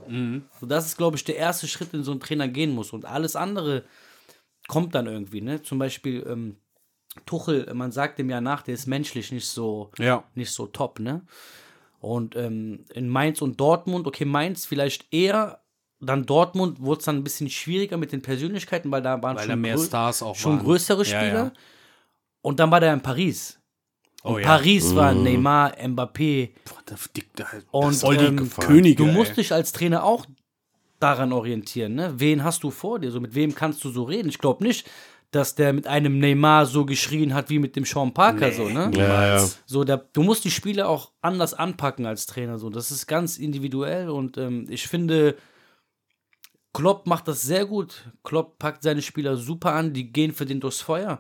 So, 0.61 0.67
das 0.67 0.87
ist, 0.87 0.97
glaube 0.97 1.17
ich, 1.17 1.25
der 1.25 1.37
erste 1.37 1.69
Schritt, 1.69 1.93
den 1.93 2.03
so 2.03 2.13
ein 2.13 2.21
Trainer 2.21 2.49
gehen 2.49 2.73
muss. 2.73 2.93
Und 2.93 3.05
alles 3.05 3.37
andere 3.37 3.85
kommt 4.69 4.95
dann 4.95 5.07
irgendwie. 5.07 5.41
Ne? 5.41 5.63
Zum 5.63 5.79
Beispiel 5.79 6.25
ähm, 6.29 6.57
Tuchel, 7.25 7.73
man 7.75 7.93
sagt 7.93 8.19
dem 8.19 8.29
ja 8.31 8.41
nach, 8.41 8.63
der 8.63 8.75
ist 8.75 8.87
menschlich 8.87 9.33
nicht 9.33 9.47
so 9.47 9.91
ja. 9.99 10.25
nicht 10.35 10.51
so 10.51 10.67
top, 10.67 11.01
ne? 11.01 11.23
Und 11.99 12.37
ähm, 12.37 12.85
in 12.95 13.09
Mainz 13.09 13.41
und 13.43 13.59
Dortmund, 13.59 14.07
okay, 14.07 14.25
Mainz 14.27 14.67
vielleicht 14.67 15.13
eher, 15.13 15.63
dann 15.99 16.27
Dortmund 16.27 16.81
wurde 16.81 16.99
es 16.99 17.05
dann 17.07 17.17
ein 17.17 17.25
bisschen 17.25 17.49
schwieriger 17.49 17.97
mit 17.97 18.13
den 18.13 18.23
Persönlichkeiten, 18.23 18.91
weil 18.91 19.03
da 19.03 19.23
waren 19.23 19.37
Weil 19.37 19.47
schon, 19.47 19.61
mehr 19.61 19.79
Stars 19.79 20.23
auch 20.23 20.37
schon 20.37 20.59
waren. 20.59 20.65
größere 20.65 21.05
Ja, 21.05 21.05
Spieler. 21.05 21.45
ja. 21.47 21.53
Und 22.43 22.61
dann 22.61 22.71
war 22.71 22.81
der 22.81 22.93
in 22.93 23.01
Paris. 23.01 23.59
Und 24.23 24.33
Oh 24.35 24.39
ja. 24.39 24.47
Paris 24.47 24.95
war 24.95 25.15
Neymar, 25.15 25.73
Mbappé. 25.79 26.51
Boah, 26.65 26.97
die, 27.17 27.23
der, 27.39 27.47
Und 27.71 28.03
ähm, 28.05 28.51
Könige. 28.61 29.03
du 29.03 29.09
ey. 29.09 29.15
musst 29.15 29.37
dich 29.37 29.53
als 29.53 29.73
Trainer 29.73 30.05
auch 30.05 30.27
daran 31.01 31.33
orientieren. 31.33 31.95
Ne? 31.95 32.15
Wen 32.17 32.45
hast 32.45 32.63
du 32.63 32.71
vor 32.71 32.99
dir? 32.99 33.11
So, 33.11 33.21
mit 33.21 33.35
wem 33.35 33.55
kannst 33.55 33.85
du 33.85 33.91
so 33.91 34.05
reden? 34.05 34.29
Ich 34.29 34.39
glaube 34.39 34.65
nicht, 34.65 34.89
dass 35.31 35.55
der 35.55 35.73
mit 35.73 35.87
einem 35.87 36.19
Neymar 36.19 36.67
so 36.67 36.87
geschrien 36.87 37.35
hat 37.35 37.51
wie 37.51 37.59
mit 37.59 37.77
dem 37.77 37.85
Sean 37.85 38.15
Parker. 38.15 38.53
So, 38.53 38.69
ne? 38.69 38.91
Ja, 38.95 39.37
ja. 39.37 39.49
So, 39.67 39.85
der, 39.85 39.99
du 40.13 40.23
musst 40.23 40.45
die 40.45 40.51
Spiele 40.51 40.89
auch 40.89 41.13
anders 41.21 41.55
anpacken 41.55 42.07
als 42.07 42.27
Trainer. 42.27 42.59
So, 42.59 42.71
das 42.71 42.91
ist 42.91 43.07
ganz 43.07 43.39
individuell 43.39 44.09
und 44.09 44.39
ähm, 44.39 44.67
ich 44.69 44.89
finde, 44.89 45.37
Klopp 46.73 47.07
macht 47.07 47.29
das 47.29 47.43
sehr 47.43 47.67
gut. 47.67 48.11
Klopp 48.23 48.59
packt 48.59 48.83
seine 48.83 49.03
Spieler 49.03 49.37
super 49.37 49.73
an, 49.73 49.93
die 49.93 50.13
gehen 50.13 50.33
für 50.33 50.47
den 50.47 50.61
durchs 50.61 50.81
Feuer. 50.81 51.19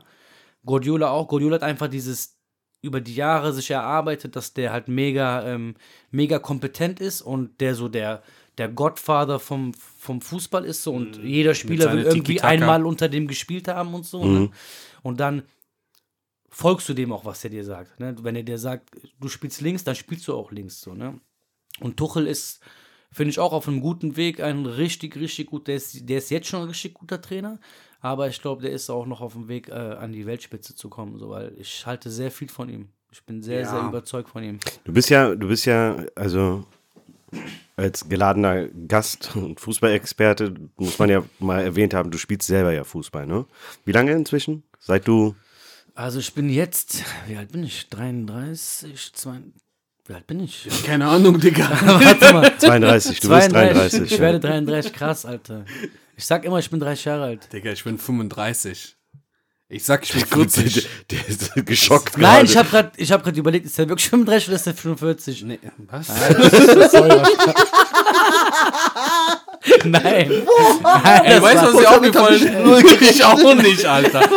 Guardiola 0.64 1.10
auch. 1.10 1.28
Guardiola 1.28 1.56
hat 1.56 1.62
einfach 1.62 1.88
dieses 1.88 2.36
über 2.82 3.00
die 3.00 3.14
Jahre 3.14 3.52
sich 3.52 3.70
erarbeitet, 3.70 4.36
dass 4.36 4.52
der 4.52 4.72
halt 4.72 4.88
mega, 4.88 5.46
ähm, 5.46 5.74
mega 6.10 6.38
kompetent 6.38 7.00
ist 7.00 7.22
und 7.22 7.60
der 7.60 7.74
so 7.74 7.88
der, 7.88 8.22
der 8.58 8.68
Godfather 8.68 9.38
vom, 9.38 9.74
vom 9.74 10.20
Fußball 10.20 10.64
ist 10.64 10.82
so 10.82 10.92
und 10.94 11.18
jeder 11.22 11.54
Spieler 11.54 11.92
will 11.92 12.04
irgendwie 12.04 12.40
einmal 12.40 12.86
unter 12.86 13.08
dem 13.08 13.26
gespielt 13.28 13.68
haben 13.68 13.92
und 13.94 14.06
so. 14.06 14.24
Ne? 14.24 14.50
Und 15.02 15.20
dann 15.20 15.42
folgst 16.48 16.88
du 16.88 16.94
dem 16.94 17.12
auch, 17.12 17.24
was 17.24 17.44
er 17.44 17.50
dir 17.50 17.64
sagt. 17.64 18.00
Ne? 18.00 18.16
Wenn 18.22 18.34
er 18.34 18.42
dir 18.42 18.58
sagt, 18.58 18.90
du 19.20 19.28
spielst 19.28 19.60
links, 19.60 19.84
dann 19.84 19.94
spielst 19.94 20.26
du 20.26 20.34
auch 20.34 20.50
links. 20.52 20.80
So, 20.80 20.94
ne? 20.94 21.20
Und 21.80 21.98
Tuchel 21.98 22.26
ist, 22.26 22.60
finde 23.12 23.30
ich, 23.30 23.38
auch 23.38 23.52
auf 23.52 23.68
einem 23.68 23.82
guten 23.82 24.16
Weg, 24.16 24.40
ein 24.40 24.64
richtig, 24.64 25.16
richtig 25.16 25.48
gut, 25.48 25.68
der 25.68 25.76
ist, 25.76 26.08
der 26.08 26.18
ist 26.18 26.30
jetzt 26.30 26.48
schon 26.48 26.62
ein 26.62 26.68
richtig 26.68 26.94
guter 26.94 27.20
Trainer, 27.20 27.58
aber 28.00 28.28
ich 28.28 28.40
glaube, 28.40 28.62
der 28.62 28.70
ist 28.72 28.88
auch 28.88 29.04
noch 29.04 29.20
auf 29.20 29.34
dem 29.34 29.48
Weg, 29.48 29.68
äh, 29.68 29.72
an 29.72 30.12
die 30.12 30.24
Weltspitze 30.24 30.74
zu 30.74 30.88
kommen, 30.88 31.18
so, 31.18 31.28
weil 31.28 31.52
ich 31.58 31.84
halte 31.84 32.10
sehr 32.10 32.30
viel 32.30 32.48
von 32.48 32.70
ihm. 32.70 32.88
Ich 33.12 33.22
bin 33.24 33.42
sehr, 33.42 33.60
Ja. 33.60 33.70
sehr 33.70 33.88
überzeugt 33.88 34.30
von 34.30 34.42
ihm. 34.42 34.58
Du 34.84 34.92
bist 34.92 35.10
ja, 35.10 35.34
du 35.34 35.48
bist 35.48 35.66
ja, 35.66 36.04
also 36.14 36.64
als 37.76 38.08
geladener 38.08 38.68
Gast 38.88 39.36
und 39.36 39.60
Fußballexperte 39.60 40.54
muss 40.76 40.98
man 40.98 41.10
ja 41.10 41.22
mal 41.38 41.60
erwähnt 41.60 41.92
haben, 41.94 42.10
du 42.10 42.18
spielst 42.18 42.46
selber 42.46 42.72
ja 42.72 42.84
Fußball, 42.84 43.26
ne? 43.26 43.44
Wie 43.84 43.92
lange 43.92 44.12
inzwischen? 44.12 44.62
Seit 44.80 45.06
du 45.06 45.34
Also 45.94 46.18
ich 46.18 46.32
bin 46.32 46.48
jetzt, 46.48 47.04
wie 47.26 47.36
alt 47.36 47.52
bin 47.52 47.64
ich? 47.64 47.88
33, 47.90 49.12
2, 49.12 49.40
wie 50.06 50.14
alt 50.14 50.26
bin 50.26 50.40
ich? 50.40 50.68
Keine 50.86 51.06
Ahnung, 51.06 51.38
Digga. 51.38 51.68
Warte 51.84 52.32
mal. 52.32 52.58
32, 52.58 53.20
du 53.20 53.28
bist 53.28 53.52
33. 53.52 54.12
Ich 54.12 54.18
werde 54.20 54.40
33, 54.40 54.92
krass, 54.92 55.26
Alter. 55.26 55.64
Ich 56.16 56.24
sag 56.24 56.44
immer, 56.46 56.58
ich 56.58 56.70
bin 56.70 56.80
30 56.80 57.04
Jahre 57.04 57.24
alt. 57.24 57.52
Digga, 57.52 57.72
ich 57.72 57.84
bin 57.84 57.98
35. 57.98 58.95
Ich 59.68 59.84
sag, 59.84 60.04
ich 60.04 60.12
bin 60.12 60.20
der, 60.20 60.28
40. 60.28 60.88
der 61.10 61.28
ist 61.28 61.52
geschockt 61.66 62.16
Nein, 62.18 62.44
ich 62.44 62.52
gerade. 62.52 62.68
habe 62.68 62.84
gerade 62.84 62.92
ich 62.98 63.10
hab 63.10 63.24
grad 63.24 63.36
überlegt, 63.36 63.66
ist 63.66 63.76
der 63.76 63.88
wirklich 63.88 64.08
35 64.08 64.48
oder 64.48 64.56
ist 64.56 64.66
der 64.66 64.74
45? 64.74 65.42
Nee, 65.42 65.58
was? 65.90 66.06
Nein. 66.08 67.26
Nein 69.84 70.30
Ey, 71.24 71.42
weißt 71.42 71.62
du, 71.62 71.74
was 71.74 71.80
ich 71.80 71.86
auch 71.88 72.00
gefallen 72.00 72.96
Ich 73.00 73.24
auch 73.24 73.54
nicht, 73.54 73.84
Alter. 73.84 74.20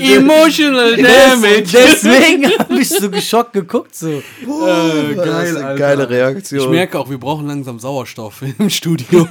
Emotional 0.00 0.96
Damage. 0.96 1.64
Deswegen 1.72 2.58
habe 2.58 2.74
ich 2.80 2.88
so 2.88 3.10
geschockt 3.10 3.52
geguckt. 3.52 3.94
So. 3.94 4.08
Äh, 4.08 4.22
Das 4.42 5.26
ist 5.26 5.54
geil, 5.54 5.56
eine 5.58 5.78
geile 5.78 6.08
Reaktion. 6.08 6.60
Ich 6.62 6.68
merke 6.70 6.98
auch, 6.98 7.10
wir 7.10 7.18
brauchen 7.18 7.46
langsam 7.46 7.78
Sauerstoff 7.78 8.40
im 8.58 8.70
Studio. 8.70 9.26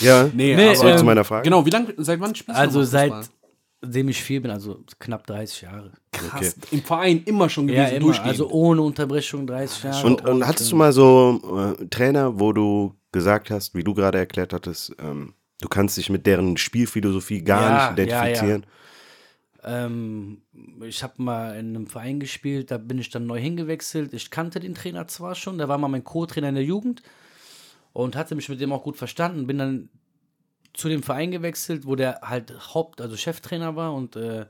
ja, 0.00 0.28
nee, 0.32 0.54
Nee, 0.56 0.74
zurück 0.74 0.92
ähm, 0.92 0.98
zu 0.98 1.04
meiner 1.04 1.24
Frage. 1.24 1.42
Genau, 1.44 1.66
wie 1.66 1.70
lange, 1.70 1.92
seit 1.98 2.18
wann 2.20 2.34
spielst 2.34 2.56
du 2.58 2.62
Also 2.62 2.82
seit- 2.84 3.10
Fußball? 3.12 3.28
Seitdem 3.84 4.08
ich 4.08 4.22
viel 4.22 4.40
bin, 4.40 4.50
also 4.50 4.82
knapp 4.98 5.26
30 5.26 5.62
Jahre. 5.62 5.92
Krass, 6.12 6.56
im 6.70 6.82
Verein 6.82 7.22
immer 7.24 7.48
schon 7.48 7.66
gewesen, 7.66 7.82
Ja, 7.82 7.88
immer. 7.88 8.00
durchgehend. 8.00 8.28
Also 8.30 8.50
ohne 8.50 8.82
Unterbrechung 8.82 9.46
30 9.46 9.82
Jahre. 9.84 10.06
Und, 10.06 10.24
und 10.24 10.46
hattest 10.46 10.70
du 10.72 10.76
mal 10.76 10.92
so 10.92 11.74
äh, 11.80 11.86
Trainer, 11.86 12.38
wo 12.38 12.52
du 12.52 12.94
gesagt 13.12 13.50
hast, 13.50 13.74
wie 13.74 13.84
du 13.84 13.94
gerade 13.94 14.18
erklärt 14.18 14.52
hattest, 14.52 14.94
ähm, 14.98 15.34
du 15.60 15.68
kannst 15.68 15.96
dich 15.96 16.10
mit 16.10 16.26
deren 16.26 16.56
Spielphilosophie 16.56 17.42
gar 17.42 17.62
Ja, 17.62 17.90
nicht 17.92 18.00
identifizieren? 18.00 18.66
Ähm, 19.62 20.42
ich 20.86 21.02
habe 21.02 21.14
mal 21.22 21.58
in 21.58 21.70
einem 21.74 21.86
Verein 21.86 22.20
gespielt, 22.20 22.70
da 22.70 22.76
bin 22.78 22.98
ich 22.98 23.08
dann 23.10 23.26
neu 23.26 23.40
hingewechselt. 23.40 24.12
Ich 24.12 24.30
kannte 24.30 24.60
den 24.60 24.74
Trainer 24.74 25.06
zwar 25.08 25.34
schon, 25.34 25.58
der 25.58 25.68
war 25.68 25.78
mal 25.78 25.88
mein 25.88 26.04
Co-Trainer 26.04 26.50
in 26.50 26.54
der 26.56 26.64
Jugend 26.64 27.02
und 27.92 28.14
hatte 28.16 28.34
mich 28.34 28.48
mit 28.48 28.60
dem 28.60 28.72
auch 28.72 28.82
gut 28.82 28.96
verstanden. 28.96 29.46
Bin 29.46 29.58
dann 29.58 29.88
zu 30.74 30.88
dem 30.88 31.02
Verein 31.02 31.30
gewechselt, 31.30 31.86
wo 31.86 31.94
der 31.94 32.20
halt 32.22 32.52
Haupt-, 32.74 33.00
also 33.00 33.16
Cheftrainer 33.16 33.76
war 33.76 33.94
und 33.94 34.16
äh, 34.16 34.46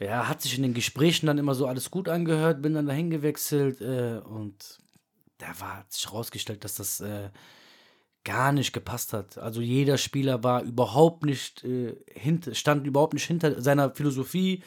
ja, 0.00 0.28
hat 0.28 0.40
sich 0.42 0.56
in 0.56 0.62
den 0.62 0.74
Gesprächen 0.74 1.26
dann 1.26 1.38
immer 1.38 1.54
so 1.54 1.66
alles 1.66 1.90
gut 1.90 2.08
angehört, 2.08 2.62
bin 2.62 2.74
dann 2.74 2.86
dahin 2.86 3.10
gewechselt 3.10 3.80
äh, 3.80 4.20
und 4.24 4.78
da 5.38 5.48
war 5.58 5.78
hat 5.78 5.92
sich 5.92 6.06
herausgestellt, 6.06 6.64
dass 6.64 6.74
das 6.74 7.00
äh, 7.00 7.30
gar 8.24 8.52
nicht 8.52 8.72
gepasst 8.72 9.12
hat. 9.12 9.38
Also 9.38 9.60
jeder 9.60 9.98
Spieler 9.98 10.42
war 10.42 10.62
überhaupt 10.62 11.24
nicht 11.24 11.64
äh, 11.64 11.96
hinter, 12.10 12.54
stand 12.54 12.86
überhaupt 12.86 13.14
nicht 13.14 13.26
hinter 13.26 13.60
seiner 13.60 13.90
Philosophie 13.90 14.62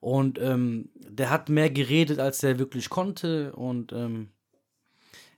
und 0.00 0.40
ähm, 0.40 0.90
der 0.94 1.30
hat 1.30 1.48
mehr 1.48 1.70
geredet, 1.70 2.18
als 2.18 2.42
er 2.42 2.58
wirklich 2.58 2.90
konnte 2.90 3.52
und 3.54 3.92
ähm, 3.92 4.30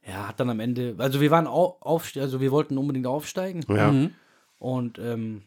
ja, 0.07 0.29
hat 0.29 0.41
dann 0.41 0.51
am 0.51 0.61
Ende, 0.61 0.95
also 0.99 1.21
wir 1.21 1.31
waren 1.31 1.47
au 1.47 1.79
aufste 1.81 2.21
also 2.21 2.41
wir 2.41 2.51
wollten 2.51 2.77
unbedingt 2.77 3.07
aufsteigen 3.07 3.65
Ja. 3.69 3.93
Mhm. 3.93 4.15
Und 4.59 4.99
ähm, 4.99 5.43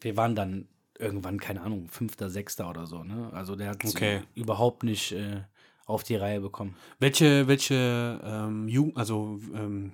wir 0.00 0.16
waren 0.16 0.34
dann 0.34 0.68
irgendwann, 0.98 1.40
keine 1.40 1.62
Ahnung, 1.62 1.88
Fünfter, 1.88 2.30
Sechster 2.30 2.68
oder 2.68 2.86
so. 2.86 3.02
Ne? 3.02 3.30
Also 3.32 3.56
der 3.56 3.70
hat 3.70 3.84
Okay. 3.84 4.22
überhaupt 4.34 4.82
nicht 4.82 5.12
äh, 5.12 5.42
auf 5.86 6.02
die 6.02 6.16
Reihe 6.16 6.40
bekommen. 6.40 6.76
Welche, 6.98 7.48
welche 7.48 8.20
ähm, 8.22 8.68
Jugend, 8.68 8.96
also, 8.96 9.40
ähm, 9.54 9.92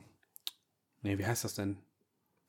nee, 1.03 1.17
wie 1.19 1.25
heißt 1.27 1.45
das 1.45 1.55
denn? 1.55 1.77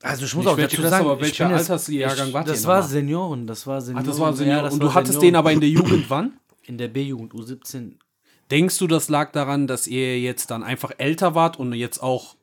Also 0.03 0.26
ich 0.26 0.35
muss 0.35 0.45
Nicht 0.45 0.53
auch 0.53 0.57
welche 0.57 0.77
dazu 0.77 0.89
sagen, 0.89 1.19
welcher 1.22 1.47
Altersjahrgang 1.49 2.34
wart 2.34 2.47
ihr 2.47 2.53
Das 2.53 2.68
war? 2.68 2.84
Senioren, 2.84 3.47
das 3.47 3.65
war 3.65 3.77
Ach, 3.77 3.81
Senioren. 3.81 4.05
das 4.05 4.19
war 4.19 4.34
Senior. 4.34 4.55
Ja, 4.57 4.61
das 4.64 4.73
Und 4.73 4.80
war 4.81 4.88
du 4.89 4.93
hattest 4.93 5.14
Senioren. 5.14 5.27
den 5.34 5.35
aber 5.38 5.51
in 5.53 5.59
der 5.61 5.69
Jugend 5.69 6.05
wann? 6.09 6.39
in 6.64 6.77
der 6.77 6.88
B-Jugend 6.89 7.34
U17. 7.34 7.93
Denkst 8.51 8.77
du, 8.77 8.88
das 8.88 9.07
lag 9.09 9.31
daran, 9.31 9.68
dass 9.68 9.88
ihr 9.88 10.19
jetzt 10.19 10.51
dann 10.51 10.64
einfach 10.64 10.91
älter 10.97 11.34
wart 11.34 11.57
und 11.59 11.73
jetzt 11.73 11.99
auch 12.03 12.35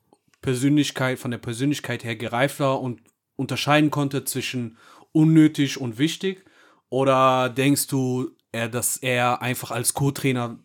Persönlichkeit, 0.45 1.19
von 1.19 1.31
der 1.31 1.39
Persönlichkeit 1.39 2.05
her 2.05 2.17
gereift 2.17 2.61
war 2.61 2.83
und 2.83 3.01
unterscheiden 3.35 3.91
konnte 3.91 4.25
zwischen 4.27 4.77
unnötig 5.13 5.81
und 5.81 5.97
wichtig? 5.97 6.45
Oder 6.91 7.49
denkst 7.49 7.87
du, 7.87 8.31
er, 8.53 8.69
dass 8.69 8.99
er 8.99 9.41
einfach 9.41 9.71
als 9.71 9.95
Co-Trainer 9.95 10.59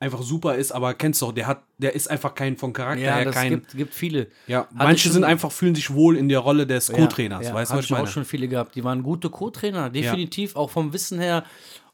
einfach 0.00 0.22
super 0.22 0.54
ist, 0.54 0.72
aber 0.72 0.94
kennst 0.94 1.20
du 1.20 1.32
der 1.32 1.46
hat, 1.46 1.64
der 1.76 1.94
ist 1.94 2.08
einfach 2.10 2.34
kein 2.34 2.56
von 2.56 2.72
Charakter 2.72 3.02
Ja, 3.02 3.16
her 3.16 3.24
das 3.26 3.34
kein. 3.34 3.50
gibt, 3.50 3.76
gibt 3.76 3.94
viele. 3.94 4.28
ja, 4.46 4.60
Hatte 4.60 4.74
manche 4.74 5.10
sind 5.10 5.24
einfach, 5.24 5.52
fühlen 5.52 5.74
sich 5.74 5.92
wohl 5.92 6.16
in 6.16 6.30
der 6.30 6.38
Rolle 6.38 6.66
des 6.66 6.90
Co-Trainers, 6.90 7.44
ja, 7.44 7.54
weißt 7.54 7.72
du, 7.72 7.76
was 7.76 7.84
ich 7.84 7.90
meine? 7.90 8.04
auch 8.04 8.08
schon 8.08 8.24
viele 8.24 8.48
gehabt. 8.48 8.74
Die 8.74 8.84
waren 8.84 9.02
gute 9.02 9.28
Co-Trainer, 9.28 9.90
definitiv, 9.90 10.56
auch 10.56 10.70
vom 10.70 10.94
Wissen 10.94 11.18
her 11.20 11.44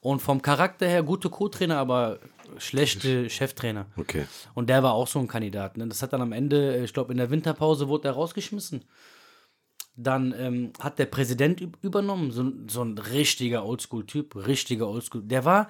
und 0.00 0.22
vom 0.22 0.42
Charakter 0.42 0.86
her 0.86 1.02
gute 1.02 1.28
Co-Trainer, 1.28 1.76
aber 1.76 2.20
schlechte 2.58 3.28
Cheftrainer. 3.30 3.86
Okay. 3.96 4.26
Und 4.54 4.68
der 4.70 4.82
war 4.82 4.94
auch 4.94 5.06
so 5.08 5.18
ein 5.18 5.28
Kandidat. 5.28 5.76
Ne? 5.76 5.86
Das 5.88 6.02
hat 6.02 6.12
dann 6.12 6.22
am 6.22 6.32
Ende, 6.32 6.76
äh, 6.76 6.84
ich 6.84 6.92
glaube, 6.92 7.12
in 7.12 7.18
der 7.18 7.30
Winterpause 7.30 7.88
wurde 7.88 8.08
er 8.08 8.14
rausgeschmissen. 8.14 8.84
Dann 9.94 10.34
ähm, 10.38 10.72
hat 10.80 10.98
der 10.98 11.06
Präsident 11.06 11.60
üb- 11.60 11.74
übernommen, 11.82 12.30
so, 12.30 12.42
ein- 12.42 12.68
so 12.68 12.82
ein 12.82 12.96
richtiger 12.96 13.64
Oldschool-Typ, 13.66 14.34
richtiger 14.46 14.88
Oldschool. 14.88 15.22
Der 15.22 15.44
war 15.44 15.68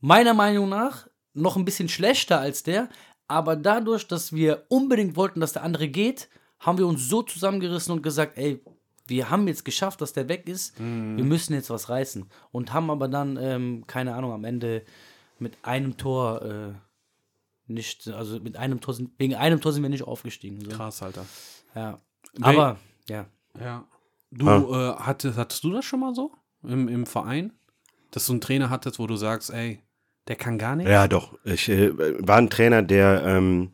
meiner 0.00 0.32
Meinung 0.34 0.68
nach 0.68 1.08
noch 1.34 1.56
ein 1.56 1.64
bisschen 1.64 1.88
schlechter 1.88 2.38
als 2.38 2.62
der, 2.62 2.88
aber 3.26 3.56
dadurch, 3.56 4.06
dass 4.06 4.32
wir 4.32 4.64
unbedingt 4.68 5.16
wollten, 5.16 5.40
dass 5.40 5.52
der 5.54 5.64
andere 5.64 5.88
geht, 5.88 6.28
haben 6.60 6.78
wir 6.78 6.86
uns 6.86 7.08
so 7.08 7.22
zusammengerissen 7.22 7.92
und 7.92 8.02
gesagt, 8.02 8.38
ey, 8.38 8.62
wir 9.06 9.30
haben 9.30 9.48
jetzt 9.48 9.64
geschafft, 9.64 10.00
dass 10.02 10.12
der 10.12 10.28
weg 10.28 10.48
ist, 10.48 10.78
wir 10.78 10.84
müssen 11.24 11.54
jetzt 11.54 11.70
was 11.70 11.88
reißen. 11.88 12.26
Und 12.52 12.72
haben 12.74 12.90
aber 12.90 13.08
dann, 13.08 13.38
ähm, 13.40 13.84
keine 13.86 14.14
Ahnung, 14.14 14.32
am 14.32 14.44
Ende 14.44 14.82
mit 15.40 15.56
einem 15.62 15.96
Tor 15.96 16.42
äh, 16.42 16.72
nicht, 17.66 18.08
also 18.08 18.40
mit 18.40 18.56
einem 18.56 18.80
Tor 18.80 18.94
sind, 18.94 19.10
wegen 19.18 19.34
einem 19.34 19.60
Tor 19.60 19.72
sind 19.72 19.82
wir 19.82 19.90
nicht 19.90 20.04
aufgestiegen. 20.04 20.60
So. 20.60 20.70
Krass, 20.70 21.02
Alter. 21.02 21.26
Ja. 21.74 21.98
Aber, 22.40 22.78
ja. 23.08 23.26
Ja. 23.60 23.84
Du, 24.30 24.46
äh, 24.46 24.94
hattest, 24.96 25.38
hattest 25.38 25.64
du 25.64 25.72
das 25.72 25.84
schon 25.84 26.00
mal 26.00 26.14
so 26.14 26.32
im, 26.62 26.88
im 26.88 27.06
Verein? 27.06 27.52
Dass 28.10 28.26
du 28.26 28.32
einen 28.32 28.40
Trainer 28.40 28.70
hattest, 28.70 28.98
wo 28.98 29.06
du 29.06 29.16
sagst, 29.16 29.50
ey, 29.50 29.80
der 30.28 30.36
kann 30.36 30.58
gar 30.58 30.76
nicht? 30.76 30.88
Ja, 30.88 31.08
doch. 31.08 31.38
Ich 31.44 31.68
äh, 31.68 31.92
war 32.26 32.36
ein 32.36 32.50
Trainer, 32.50 32.82
der, 32.82 33.22
ähm, 33.24 33.72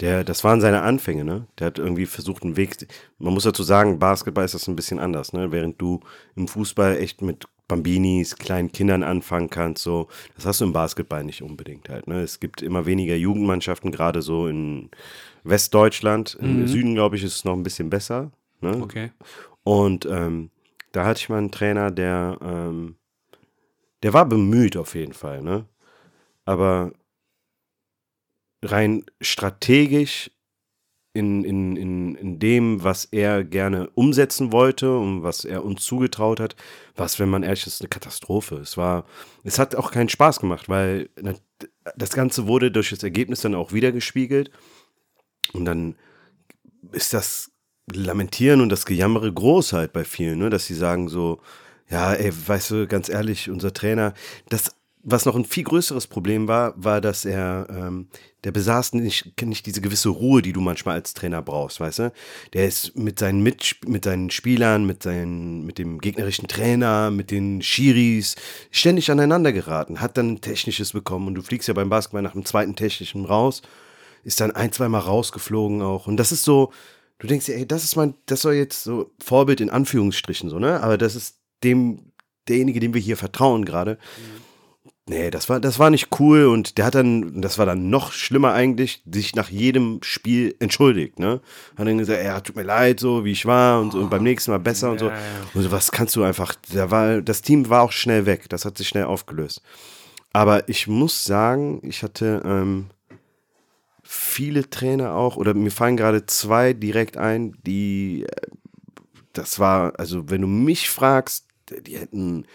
der, 0.00 0.24
das 0.24 0.44
waren 0.44 0.60
seine 0.60 0.82
Anfänge, 0.82 1.24
ne? 1.24 1.46
Der 1.58 1.68
hat 1.68 1.78
irgendwie 1.78 2.06
versucht, 2.06 2.42
einen 2.42 2.56
Weg. 2.56 2.86
Man 3.18 3.34
muss 3.34 3.44
dazu 3.44 3.62
sagen, 3.62 3.98
Basketball 3.98 4.44
ist 4.44 4.54
das 4.54 4.68
ein 4.68 4.76
bisschen 4.76 4.98
anders, 4.98 5.32
ne? 5.32 5.52
Während 5.52 5.80
du 5.80 6.00
im 6.36 6.48
Fußball 6.48 6.96
echt 6.96 7.22
mit 7.22 7.46
Bambinis, 7.70 8.36
kleinen 8.36 8.72
Kindern 8.72 9.02
anfangen 9.02 9.48
kannst, 9.48 9.82
so, 9.82 10.08
das 10.34 10.44
hast 10.44 10.60
du 10.60 10.64
im 10.64 10.72
Basketball 10.72 11.24
nicht 11.24 11.42
unbedingt 11.42 11.88
halt, 11.88 12.06
ne? 12.08 12.20
Es 12.20 12.40
gibt 12.40 12.62
immer 12.62 12.84
weniger 12.84 13.14
Jugendmannschaften, 13.14 13.92
gerade 13.92 14.22
so 14.22 14.48
in 14.48 14.90
Westdeutschland. 15.44 16.36
Im 16.40 16.66
Süden, 16.66 16.94
glaube 16.94 17.16
ich, 17.16 17.24
ist 17.24 17.36
es 17.36 17.44
noch 17.44 17.54
ein 17.54 17.62
bisschen 17.62 17.88
besser. 17.90 18.30
Ne? 18.60 18.76
Okay. 18.82 19.12
Und 19.62 20.04
ähm, 20.06 20.50
da 20.92 21.04
hatte 21.06 21.20
ich 21.20 21.28
mal 21.28 21.38
einen 21.38 21.52
Trainer, 21.52 21.90
der, 21.90 22.38
ähm, 22.42 22.96
der 24.02 24.12
war 24.12 24.26
bemüht 24.26 24.76
auf 24.76 24.94
jeden 24.94 25.12
Fall, 25.12 25.42
ne? 25.42 25.66
Aber 26.44 26.92
rein 28.62 29.04
strategisch 29.20 30.30
in, 31.12 31.44
in, 31.44 31.76
in, 31.76 32.14
in 32.14 32.38
dem, 32.38 32.84
was 32.84 33.04
er 33.06 33.42
gerne 33.42 33.90
umsetzen 33.94 34.52
wollte 34.52 34.96
und 34.96 35.22
was 35.22 35.44
er 35.44 35.64
uns 35.64 35.82
zugetraut 35.84 36.38
hat, 36.38 36.54
war 36.94 37.06
es, 37.06 37.18
wenn 37.18 37.28
man 37.28 37.42
ehrlich 37.42 37.66
ist, 37.66 37.80
eine 37.80 37.88
Katastrophe. 37.88 38.56
Es 38.56 38.76
war, 38.76 39.04
es 39.42 39.58
hat 39.58 39.74
auch 39.74 39.90
keinen 39.90 40.08
Spaß 40.08 40.38
gemacht, 40.38 40.68
weil 40.68 41.08
das 41.96 42.10
Ganze 42.10 42.46
wurde 42.46 42.70
durch 42.70 42.90
das 42.90 43.02
Ergebnis 43.02 43.40
dann 43.40 43.56
auch 43.56 43.72
wiedergespiegelt. 43.72 44.50
Und 45.52 45.64
dann 45.64 45.96
ist 46.92 47.12
das 47.12 47.50
Lamentieren 47.92 48.60
und 48.60 48.68
das 48.68 48.86
Gejammere 48.86 49.32
groß 49.32 49.72
halt 49.72 49.92
bei 49.92 50.04
vielen, 50.04 50.38
ne? 50.38 50.50
dass 50.50 50.66
sie 50.66 50.74
sagen 50.74 51.08
so, 51.08 51.40
ja, 51.88 52.12
ey, 52.12 52.32
weißt 52.32 52.70
du, 52.70 52.86
ganz 52.86 53.08
ehrlich, 53.08 53.50
unser 53.50 53.72
Trainer, 53.72 54.14
das, 54.48 54.76
was 55.02 55.24
noch 55.24 55.34
ein 55.34 55.44
viel 55.44 55.64
größeres 55.64 56.06
Problem 56.06 56.46
war, 56.46 56.74
war, 56.76 57.00
dass 57.00 57.24
er, 57.24 57.66
ähm, 57.70 58.08
der 58.44 58.52
besaß 58.52 58.92
nicht, 58.94 59.40
nicht 59.42 59.66
diese 59.66 59.80
gewisse 59.80 60.10
Ruhe, 60.10 60.42
die 60.42 60.52
du 60.52 60.60
manchmal 60.60 60.96
als 60.96 61.14
Trainer 61.14 61.40
brauchst, 61.40 61.80
weißt 61.80 61.98
du? 62.00 62.12
Der 62.52 62.66
ist 62.66 62.96
mit 62.96 63.18
seinen 63.18 63.42
Mitsp 63.42 63.86
mit 63.86 64.04
seinen 64.04 64.30
Spielern, 64.30 64.86
mit 64.86 65.02
seinen, 65.02 65.64
mit 65.64 65.78
dem 65.78 66.00
gegnerischen 66.00 66.48
Trainer, 66.48 67.10
mit 67.10 67.30
den 67.30 67.62
Schiris 67.62 68.36
ständig 68.70 69.10
aneinander 69.10 69.52
geraten, 69.52 70.00
hat 70.00 70.18
dann 70.18 70.32
ein 70.32 70.40
technisches 70.40 70.92
bekommen 70.92 71.28
und 71.28 71.34
du 71.34 71.42
fliegst 71.42 71.68
ja 71.68 71.74
beim 71.74 71.88
Basketball 71.88 72.22
nach 72.22 72.32
dem 72.32 72.44
zweiten 72.44 72.76
technischen 72.76 73.24
raus, 73.24 73.62
ist 74.22 74.40
dann 74.40 74.50
ein, 74.50 74.72
zweimal 74.72 75.00
rausgeflogen 75.00 75.80
auch 75.80 76.06
und 76.06 76.18
das 76.18 76.30
ist 76.30 76.44
so, 76.44 76.72
du 77.18 77.26
denkst 77.26 77.46
dir, 77.46 77.56
ey, 77.56 77.66
das 77.66 77.84
ist 77.84 77.96
mein, 77.96 78.14
das 78.26 78.42
soll 78.42 78.54
jetzt 78.54 78.84
so 78.84 79.12
Vorbild 79.22 79.62
in 79.62 79.70
Anführungsstrichen 79.70 80.50
so, 80.50 80.58
ne? 80.58 80.82
Aber 80.82 80.98
das 80.98 81.14
ist 81.14 81.38
dem, 81.64 82.12
derjenige, 82.48 82.80
dem 82.80 82.92
wir 82.92 83.00
hier 83.00 83.16
vertrauen 83.16 83.64
gerade. 83.64 83.98
Nee, 85.10 85.32
das 85.32 85.48
war, 85.48 85.58
das 85.58 85.80
war 85.80 85.90
nicht 85.90 86.20
cool 86.20 86.44
und 86.44 86.78
der 86.78 86.84
hat 86.84 86.94
dann, 86.94 87.42
das 87.42 87.58
war 87.58 87.66
dann 87.66 87.90
noch 87.90 88.12
schlimmer 88.12 88.52
eigentlich, 88.52 89.02
sich 89.12 89.34
nach 89.34 89.50
jedem 89.50 89.98
Spiel 90.04 90.54
entschuldigt, 90.60 91.18
ne? 91.18 91.40
Hat 91.76 91.88
dann 91.88 91.98
gesagt, 91.98 92.22
ja, 92.22 92.38
tut 92.38 92.54
mir 92.54 92.62
leid, 92.62 93.00
so 93.00 93.24
wie 93.24 93.32
ich 93.32 93.44
war 93.44 93.80
und, 93.80 93.90
so, 93.90 93.98
und 93.98 94.08
beim 94.08 94.22
nächsten 94.22 94.52
Mal 94.52 94.60
besser 94.60 94.88
und 94.88 95.00
so. 95.00 95.08
Ja. 95.08 95.18
Und 95.52 95.62
so 95.62 95.72
was 95.72 95.90
kannst 95.90 96.14
du 96.14 96.22
einfach, 96.22 96.54
da 96.72 96.92
war, 96.92 97.22
das 97.22 97.42
Team 97.42 97.68
war 97.68 97.82
auch 97.82 97.90
schnell 97.90 98.24
weg, 98.24 98.48
das 98.50 98.64
hat 98.64 98.78
sich 98.78 98.86
schnell 98.86 99.02
aufgelöst. 99.02 99.62
Aber 100.32 100.68
ich 100.68 100.86
muss 100.86 101.24
sagen, 101.24 101.80
ich 101.82 102.04
hatte 102.04 102.42
ähm, 102.44 102.86
viele 104.04 104.70
Trainer 104.70 105.16
auch, 105.16 105.36
oder 105.36 105.54
mir 105.54 105.72
fallen 105.72 105.96
gerade 105.96 106.24
zwei 106.26 106.72
direkt 106.72 107.16
ein, 107.16 107.56
die, 107.66 108.26
äh, 108.28 108.46
das 109.32 109.58
war, 109.58 109.98
also 109.98 110.30
wenn 110.30 110.42
du 110.42 110.46
mich 110.46 110.88
fragst, 110.88 111.48
die 111.84 111.98
hätten 111.98 112.46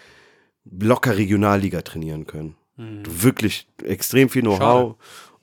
locker 0.66 1.18
Regionalliga 1.18 1.82
trainieren 1.82 2.26
können. 2.28 2.56
Wirklich 2.78 3.68
extrem 3.84 4.30
viel 4.30 4.42
Know-how. 4.42 4.96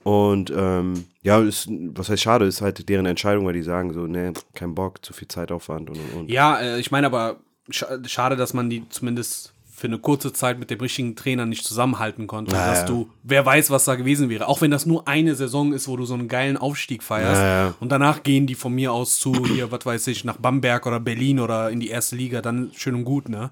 Und 0.02 0.52
ähm, 0.54 1.04
ja, 1.22 1.40
ist, 1.40 1.68
was 1.70 2.08
heißt 2.08 2.22
schade, 2.22 2.44
ist 2.44 2.60
halt 2.60 2.88
deren 2.88 3.06
Entscheidung, 3.06 3.46
weil 3.46 3.52
die 3.52 3.62
sagen 3.62 3.92
so, 3.92 4.06
nee, 4.06 4.32
kein 4.54 4.74
Bock, 4.74 5.04
zu 5.04 5.12
viel 5.12 5.28
Zeitaufwand 5.28 5.90
und 5.90 5.96
und 5.96 6.14
und. 6.14 6.30
Ja, 6.30 6.58
äh, 6.58 6.80
ich 6.80 6.90
meine 6.90 7.06
aber, 7.06 7.36
scha 7.70 7.86
schade, 8.06 8.36
dass 8.36 8.52
man 8.52 8.68
die 8.68 8.88
zumindest 8.88 9.54
für 9.82 9.86
eine 9.86 9.98
kurze 9.98 10.32
Zeit 10.32 10.58
mit 10.58 10.70
dem 10.70 10.80
richtigen 10.80 11.16
Trainer 11.16 11.46
nicht 11.46 11.64
zusammenhalten 11.64 12.26
konnte. 12.26 12.54
Ja, 12.54 12.66
dass 12.66 12.84
du, 12.84 13.10
wer 13.22 13.46
weiß, 13.46 13.70
was 13.70 13.84
da 13.84 13.94
gewesen 13.94 14.28
wäre. 14.28 14.46
Auch 14.46 14.60
wenn 14.60 14.70
das 14.70 14.86
nur 14.86 15.08
eine 15.08 15.34
Saison 15.34 15.72
ist, 15.72 15.88
wo 15.88 15.96
du 15.96 16.04
so 16.04 16.14
einen 16.14 16.28
geilen 16.28 16.56
Aufstieg 16.56 17.02
feierst. 17.02 17.40
Ja, 17.40 17.66
ja. 17.66 17.74
Und 17.80 17.90
danach 17.90 18.22
gehen 18.22 18.46
die 18.46 18.54
von 18.54 18.72
mir 18.74 18.92
aus 18.92 19.18
zu, 19.18 19.46
hier, 19.46 19.72
was 19.72 19.86
weiß 19.86 20.08
ich, 20.08 20.24
nach 20.24 20.36
Bamberg 20.36 20.86
oder 20.86 21.00
Berlin 21.00 21.40
oder 21.40 21.70
in 21.70 21.80
die 21.80 21.88
erste 21.88 22.16
Liga, 22.16 22.42
dann 22.42 22.70
schön 22.74 22.94
und 22.94 23.04
gut, 23.04 23.28
ne? 23.28 23.50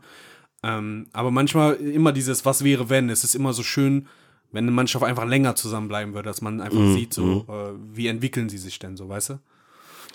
Ähm, 0.62 1.07
aber 1.12 1.31
manchmal 1.31 1.74
immer 1.77 2.12
dieses, 2.12 2.45
was 2.45 2.65
wäre, 2.65 2.91
wenn. 2.91 3.09
Es 3.11 3.24
ist 3.24 3.35
immer 3.35 3.53
so 3.53 3.62
schön, 3.62 4.09
wenn 4.53 4.65
eine 4.65 4.73
Mannschaft 4.73 5.05
einfach 5.05 5.24
länger 5.27 5.55
zusammenbleiben 5.55 6.15
würde, 6.15 6.28
dass 6.28 6.43
man 6.43 6.61
einfach 6.61 6.77
Mhm, 6.77 6.93
sieht, 6.95 7.15
so, 7.15 7.47
äh, 7.49 7.73
wie 7.97 8.09
entwickeln 8.09 8.49
sie 8.49 8.59
sich 8.59 8.78
denn 8.78 8.97
so, 8.97 9.09
weißt 9.09 9.31
du? 9.31 9.39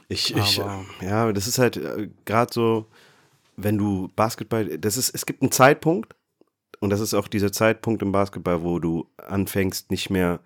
Ich, 0.08 0.36
ich, 0.36 0.58
ja, 1.02 1.34
das 1.34 1.48
ist 1.48 1.58
halt 1.58 1.78
äh, 1.78 2.10
gerade 2.26 2.54
so, 2.54 2.88
wenn 3.58 3.78
du 3.78 4.10
Basketball, 4.16 4.78
das 4.78 4.98
ist, 4.98 5.16
es 5.16 5.26
gibt 5.26 5.42
einen 5.42 5.52
Zeitpunkt 5.52 6.16
und 6.80 6.90
das 6.92 7.00
ist 7.00 7.14
auch 7.14 7.28
dieser 7.28 7.52
Zeitpunkt 7.52 8.02
im 8.04 8.12
Basketball, 8.12 8.62
wo 8.64 8.80
du 8.80 9.10
anfängst, 9.18 9.90
nicht 9.92 10.10
mehr 10.10 10.42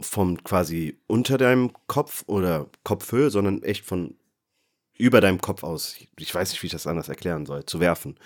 vom 0.00 0.42
quasi 0.44 0.98
unter 1.06 1.38
deinem 1.38 1.72
Kopf 1.86 2.24
oder 2.26 2.66
Kopfhöhe, 2.84 3.30
sondern 3.30 3.62
echt 3.62 3.84
von 3.84 4.14
über 4.98 5.20
deinem 5.20 5.40
Kopf 5.40 5.62
aus, 5.62 5.96
ich 6.18 6.34
weiß 6.34 6.50
nicht, 6.50 6.62
wie 6.62 6.66
ich 6.68 6.72
das 6.72 6.86
anders 6.86 7.08
erklären 7.08 7.44
soll, 7.44 7.66
zu 7.66 7.80
werfen. 7.80 8.18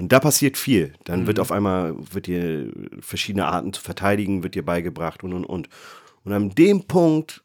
Und 0.00 0.12
da 0.12 0.18
passiert 0.18 0.56
viel. 0.56 0.94
Dann 1.04 1.26
wird 1.26 1.38
auf 1.38 1.52
einmal, 1.52 1.94
wird 2.12 2.26
dir 2.26 2.72
verschiedene 3.00 3.46
Arten 3.46 3.74
zu 3.74 3.82
verteidigen, 3.82 4.42
wird 4.42 4.54
dir 4.54 4.64
beigebracht 4.64 5.22
und 5.22 5.34
und 5.34 5.44
und. 5.44 5.68
Und 6.24 6.32
an 6.32 6.50
dem 6.50 6.84
Punkt 6.84 7.44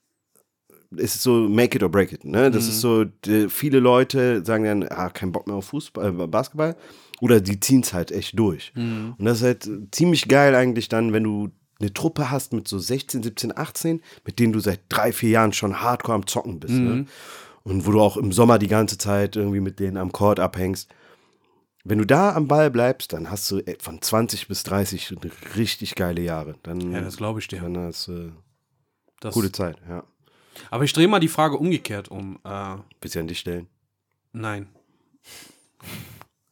ist 0.95 1.15
es 1.15 1.23
so 1.23 1.49
make 1.49 1.75
it 1.75 1.83
or 1.83 1.89
break 1.89 2.13
it. 2.13 2.23
Ne? 2.23 2.49
Das 2.51 2.67
ist 2.69 2.79
so, 2.79 3.03
die, 3.03 3.49
viele 3.49 3.79
Leute 3.79 4.45
sagen 4.45 4.63
dann, 4.63 4.83
ah, 4.83 5.09
kein 5.09 5.33
Bock 5.33 5.47
mehr 5.47 5.57
auf 5.57 5.65
Fußball, 5.65 6.21
äh, 6.21 6.27
Basketball. 6.27 6.77
Oder 7.19 7.41
die 7.41 7.59
ziehen 7.59 7.81
es 7.81 7.93
halt 7.93 8.11
echt 8.11 8.39
durch. 8.39 8.71
Und 9.17 9.25
das 9.25 9.39
ist 9.39 9.43
halt 9.43 9.69
ziemlich 9.91 10.27
geil 10.29 10.55
eigentlich 10.55 10.87
dann, 10.87 11.11
wenn 11.11 11.23
du 11.23 11.49
eine 11.81 11.93
Truppe 11.93 12.31
hast 12.31 12.53
mit 12.53 12.69
so 12.69 12.79
16, 12.79 13.21
17, 13.23 13.57
18, 13.57 14.01
mit 14.25 14.39
denen 14.39 14.53
du 14.53 14.61
seit 14.61 14.81
drei, 14.87 15.11
vier 15.11 15.29
Jahren 15.29 15.51
schon 15.51 15.81
hardcore 15.81 16.15
am 16.15 16.27
Zocken 16.27 16.61
bist. 16.61 16.75
Ne? 16.85 17.05
Und 17.63 17.85
wo 17.85 17.91
du 17.91 17.99
auch 17.99 18.15
im 18.15 18.31
Sommer 18.31 18.59
die 18.59 18.67
ganze 18.67 18.97
Zeit 18.97 19.35
irgendwie 19.35 19.59
mit 19.59 19.79
denen 19.81 19.97
am 19.97 20.13
Court 20.13 20.39
abhängst. 20.39 20.89
Wenn 21.85 21.99
du 21.99 22.05
da 22.05 22.33
am 22.33 22.47
Ball 22.47 22.69
bleibst, 22.71 23.13
dann 23.13 23.29
hast 23.31 23.49
du 23.51 23.59
äh, 23.59 23.77
von 23.79 24.01
20 24.01 24.47
bis 24.47 24.63
30 24.63 25.15
richtig 25.55 25.95
geile 25.95 26.21
Jahre. 26.21 26.55
Dann, 26.63 26.91
Ja, 26.91 27.01
das 27.01 27.17
glaube 27.17 27.39
ich 27.39 27.47
dir. 27.47 27.61
Dann 27.61 27.77
hast 27.77 28.07
du 28.07 28.11
äh, 28.11 28.31
Das, 29.21 29.33
gute 29.33 29.51
Zeit, 29.51 29.77
ja. 29.87 30.03
aber 30.71 30.83
ich 30.83 30.93
drehe 30.93 31.07
mal 31.07 31.19
die 31.19 31.27
Frage 31.29 31.57
umgekehrt 31.57 32.09
um. 32.09 32.39
Äh, 32.43 32.75
Willst 33.01 33.15
du 33.15 33.19
an 33.19 33.27
dich 33.27 33.39
stellen? 33.39 33.67
nein. 34.33 34.67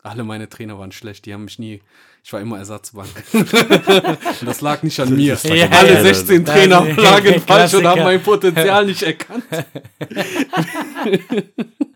Alle 0.05 0.25
meine 0.25 0.49
Trainer 0.49 0.77
waren 0.77 0.91
schlecht, 0.91 1.25
die 1.25 1.33
haben 1.33 1.45
mich 1.45 1.59
nie. 1.59 1.81
Ich 2.25 2.33
war 2.33 2.41
immer 2.41 2.57
Ersatzbank. 2.57 3.07
Und 3.31 3.53
das 4.45 4.59
lag 4.59 4.83
nicht 4.83 4.99
an 4.99 5.15
mir. 5.15 5.37
Ja, 5.43 5.69
Alle 5.69 5.93
ja, 5.93 6.01
16 6.01 6.43
das- 6.43 6.53
Trainer 6.55 6.85
das- 6.85 6.97
lagen 6.97 7.39
falsch 7.41 7.73
und 7.75 7.87
haben 7.87 8.03
mein 8.03 8.21
Potenzial 8.21 8.85
nicht 8.91 9.01
erkannt. 9.01 9.45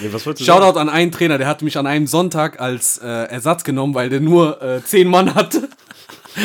Nee, 0.00 0.08
was 0.12 0.24
du 0.24 0.32
sagen? 0.32 0.44
Shoutout 0.44 0.78
an 0.78 0.88
einen 0.88 1.12
Trainer, 1.12 1.38
der 1.38 1.46
hat 1.46 1.62
mich 1.62 1.76
an 1.76 1.86
einem 1.86 2.06
Sonntag 2.06 2.60
als 2.60 2.98
äh, 2.98 3.06
Ersatz 3.06 3.64
genommen, 3.64 3.94
weil 3.94 4.08
der 4.08 4.20
nur 4.20 4.60
äh, 4.62 4.82
10 4.82 5.08
Mann 5.08 5.34
hatte. 5.34 5.68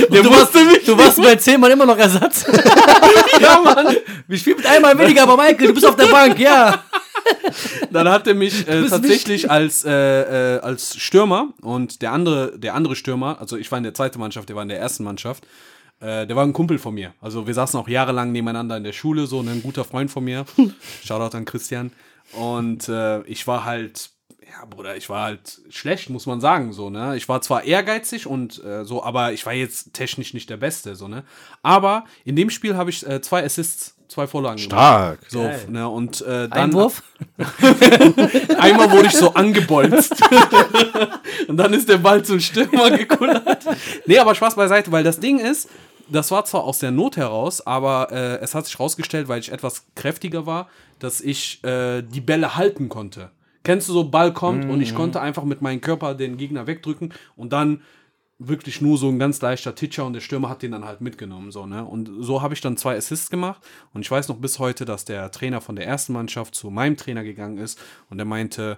Du 0.10 0.30
warst, 0.32 0.56
du 0.56 0.98
warst 0.98 1.22
bei 1.22 1.36
10 1.36 1.60
Mal 1.60 1.72
immer 1.72 1.86
noch 1.86 1.98
Ersatz. 1.98 2.46
Ja, 3.40 3.60
Mann. 3.64 3.96
Wir 4.28 4.38
spielen 4.38 4.58
mit 4.58 4.66
einmal 4.66 4.98
weniger, 4.98 5.24
aber 5.24 5.36
Michael, 5.38 5.68
du 5.68 5.74
bist 5.74 5.86
auf 5.86 5.96
der 5.96 6.06
Bank, 6.06 6.40
ja. 6.40 6.84
Dann 7.92 8.08
hat 8.10 8.28
er 8.28 8.34
mich 8.34 8.68
äh, 8.68 8.88
tatsächlich 8.88 9.50
als, 9.50 9.84
äh, 9.84 10.56
äh, 10.56 10.60
als 10.60 10.96
Stürmer 10.96 11.50
und 11.62 12.02
der 12.02 12.12
andere, 12.12 12.58
der 12.58 12.76
andere 12.76 12.96
Stürmer, 12.96 13.38
also 13.40 13.58
ich 13.58 13.72
war 13.72 13.78
in 13.78 13.84
der 13.84 13.94
zweiten 13.94 14.20
Mannschaft, 14.20 14.50
der 14.50 14.56
war 14.56 14.64
in 14.64 14.70
der 14.70 14.80
ersten 14.80 15.04
Mannschaft, 15.04 15.46
äh, 16.00 16.26
der 16.26 16.36
war 16.36 16.44
ein 16.44 16.54
Kumpel 16.54 16.78
von 16.80 16.94
mir. 16.94 17.14
Also 17.22 17.48
wir 17.48 17.54
saßen 17.54 17.80
auch 17.80 17.88
jahrelang 17.88 18.32
nebeneinander 18.32 18.78
in 18.78 18.84
der 18.84 18.94
Schule, 18.94 19.26
so 19.26 19.42
ein 19.42 19.62
guter 19.62 19.84
Freund 19.84 20.12
von 20.12 20.24
mir. 20.24 20.46
Shoutout 21.04 21.36
an 21.36 21.46
Christian. 21.46 21.92
Und 22.36 22.90
äh, 22.90 23.22
ich 23.24 23.48
war 23.48 23.66
halt, 23.66 24.10
ja, 24.42 24.66
Bruder, 24.66 24.96
ich 24.96 25.10
war 25.10 25.24
halt 25.24 25.62
schlecht, 25.70 26.10
muss 26.10 26.26
man 26.26 26.42
sagen, 26.42 26.74
so, 26.74 26.90
ne? 26.90 27.16
Ich 27.16 27.30
war 27.30 27.42
zwar 27.42 27.64
ehrgeizig 27.64 28.28
und 28.28 28.64
äh, 28.64 28.86
so, 28.86 29.04
aber 29.04 29.34
ich 29.34 29.46
war 29.46 29.54
jetzt 29.54 29.94
technisch 29.94 30.34
nicht 30.34 30.50
der 30.50 30.58
Beste, 30.58 30.96
so, 30.96 31.08
ne? 31.08 31.24
Aber 31.62 32.06
in 32.26 32.36
dem 32.36 32.50
Spiel 32.50 32.76
habe 32.76 32.90
ich 32.90 33.06
äh, 33.08 33.22
zwei 33.22 33.44
Assists, 33.44 33.96
zwei 34.08 34.28
Vorlagen 34.28 34.58
gemacht. 34.58 34.72
Stark. 34.72 35.20
So, 35.28 35.44
Geil. 35.44 35.66
ne, 35.70 35.90
und 35.90 36.22
äh, 36.22 36.48
dann 36.48 36.52
Einwurf? 36.52 37.04
Einmal 38.60 38.92
wurde 38.92 39.08
ich 39.08 39.14
so 39.16 39.34
angebolzt. 39.34 40.22
und 41.48 41.58
dann 41.58 41.74
ist 41.74 41.90
der 41.90 41.98
Ball 41.98 42.24
zum 42.24 42.40
Stürmer 42.40 42.92
gekullert. 42.92 43.66
Nee, 44.06 44.20
aber 44.20 44.36
Spaß 44.36 44.56
beiseite, 44.56 44.92
weil 44.92 45.04
das 45.04 45.20
Ding 45.20 45.40
ist, 45.40 45.70
das 46.10 46.32
war 46.32 46.46
zwar 46.46 46.64
aus 46.64 46.80
der 46.80 46.92
Not 46.92 47.18
heraus, 47.18 47.66
aber 47.66 48.12
äh, 48.12 48.38
es 48.40 48.56
hat 48.56 48.66
sich 48.66 48.80
rausgestellt, 48.80 49.28
weil 49.28 49.40
ich 49.40 49.52
etwas 49.52 49.86
kräftiger 49.96 50.46
war, 50.46 50.70
dass 51.00 51.22
ich 51.22 51.64
äh, 51.64 52.02
die 52.02 52.22
Bälle 52.22 52.56
halten 52.56 52.90
konnte. 52.90 53.32
Kennst 53.64 53.88
du 53.88 53.94
so, 53.94 54.04
Ball 54.04 54.34
kommt 54.34 54.66
und 54.66 54.82
ich 54.82 54.94
konnte 54.94 55.22
einfach 55.22 55.46
mit 55.46 55.62
meinem 55.62 55.80
Körper 55.80 56.16
den 56.16 56.36
Gegner 56.36 56.68
wegdrücken 56.68 57.14
und 57.38 57.54
dann 57.54 57.82
wirklich 58.38 58.82
nur 58.82 58.98
so 58.98 59.08
ein 59.08 59.20
ganz 59.20 59.42
leichter 59.42 59.74
Titscher 59.74 60.06
und 60.06 60.14
der 60.14 60.20
Stürmer 60.20 60.50
hat 60.50 60.62
den 60.62 60.72
dann 60.72 60.84
halt 60.84 61.00
mitgenommen. 61.00 61.52
So, 61.52 61.66
ne? 61.66 61.86
Und 61.86 62.10
so 62.20 62.42
habe 62.42 62.54
ich 62.54 62.62
dann 62.62 62.76
zwei 62.76 62.98
Assists 62.98 63.30
gemacht. 63.30 63.62
Und 63.94 64.02
ich 64.02 64.12
weiß 64.12 64.28
noch 64.28 64.38
bis 64.38 64.60
heute, 64.60 64.84
dass 64.84 65.06
der 65.06 65.32
Trainer 65.32 65.62
von 65.62 65.78
der 65.78 65.88
ersten 65.88 66.12
Mannschaft 66.12 66.56
zu 66.56 66.70
meinem 66.70 66.98
Trainer 66.98 67.24
gegangen 67.24 67.58
ist 67.58 67.80
und 68.10 68.18
der 68.18 68.26
meinte, 68.26 68.78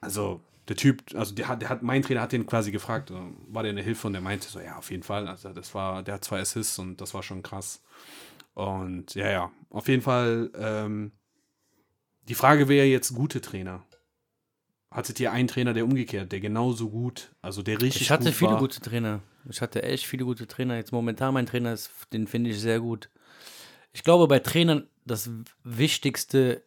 also 0.00 0.40
der 0.68 0.76
Typ, 0.76 1.02
also 1.14 1.34
der 1.34 1.48
hat, 1.48 1.62
der 1.62 1.68
hat, 1.68 1.82
mein 1.82 2.02
Trainer 2.02 2.20
hat 2.20 2.32
den 2.32 2.46
quasi 2.46 2.70
gefragt, 2.70 3.10
äh, 3.10 3.14
war 3.48 3.62
der 3.62 3.70
eine 3.70 3.82
Hilfe 3.82 4.06
und 4.06 4.12
der 4.12 4.22
meinte 4.22 4.48
so, 4.48 4.60
ja, 4.60 4.76
auf 4.76 4.90
jeden 4.90 5.02
Fall. 5.02 5.26
Also 5.28 5.52
das 5.52 5.74
war, 5.74 6.02
der 6.02 6.14
hat 6.14 6.24
zwei 6.24 6.40
Assists 6.40 6.78
und 6.78 7.00
das 7.00 7.14
war 7.14 7.22
schon 7.22 7.42
krass. 7.42 7.82
Und 8.54 9.14
ja, 9.14 9.30
ja, 9.30 9.52
auf 9.70 9.88
jeden 9.88 10.02
Fall, 10.02 10.50
ähm, 10.54 11.12
die 12.28 12.34
Frage 12.34 12.68
wäre 12.68 12.86
jetzt 12.86 13.14
gute 13.14 13.40
Trainer. 13.40 13.84
Hattet 14.90 15.18
ihr 15.20 15.32
einen 15.32 15.48
Trainer, 15.48 15.72
der 15.72 15.84
umgekehrt, 15.84 16.32
der 16.32 16.40
genauso 16.40 16.90
gut, 16.90 17.34
also 17.40 17.62
der 17.62 17.80
richtig 17.80 18.02
Ich 18.02 18.10
hatte 18.10 18.26
gut 18.26 18.34
viele 18.34 18.50
war? 18.52 18.58
gute 18.58 18.80
Trainer. 18.80 19.22
Ich 19.48 19.60
hatte 19.60 19.82
echt 19.82 20.06
viele 20.06 20.24
gute 20.24 20.46
Trainer. 20.46 20.76
Jetzt 20.76 20.92
momentan 20.92 21.34
mein 21.34 21.46
Trainer 21.46 21.72
ist, 21.72 21.90
den 22.12 22.26
finde 22.26 22.50
ich 22.50 22.60
sehr 22.60 22.78
gut. 22.78 23.08
Ich 23.92 24.04
glaube, 24.04 24.28
bei 24.28 24.38
Trainern 24.38 24.86
das 25.04 25.30
Wichtigste 25.64 26.62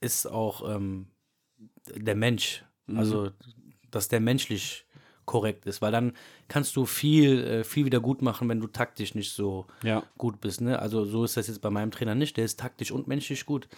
ist 0.00 0.26
auch 0.26 0.74
ähm, 0.74 1.09
der 1.96 2.14
Mensch. 2.16 2.64
Mhm. 2.86 2.98
Also, 2.98 3.30
dass 3.90 4.08
der 4.08 4.20
menschlich 4.20 4.86
korrekt 5.26 5.64
ist, 5.66 5.80
weil 5.80 5.92
dann 5.92 6.14
kannst 6.48 6.74
du 6.74 6.86
viel, 6.86 7.44
äh, 7.44 7.64
viel 7.64 7.84
wieder 7.84 8.00
gut 8.00 8.20
machen, 8.20 8.48
wenn 8.48 8.58
du 8.60 8.66
taktisch 8.66 9.14
nicht 9.14 9.32
so 9.32 9.66
Ja. 9.84 10.02
gut 10.18 10.40
bist. 10.40 10.60
Ne? 10.60 10.78
Also 10.78 11.04
so 11.04 11.22
ist 11.24 11.36
das 11.36 11.46
jetzt 11.46 11.60
bei 11.60 11.70
meinem 11.70 11.92
Trainer 11.92 12.16
nicht. 12.16 12.36
Der 12.36 12.44
ist 12.44 12.58
taktisch 12.58 12.90
und 12.90 13.06
menschlich 13.06 13.46
gut. 13.46 13.68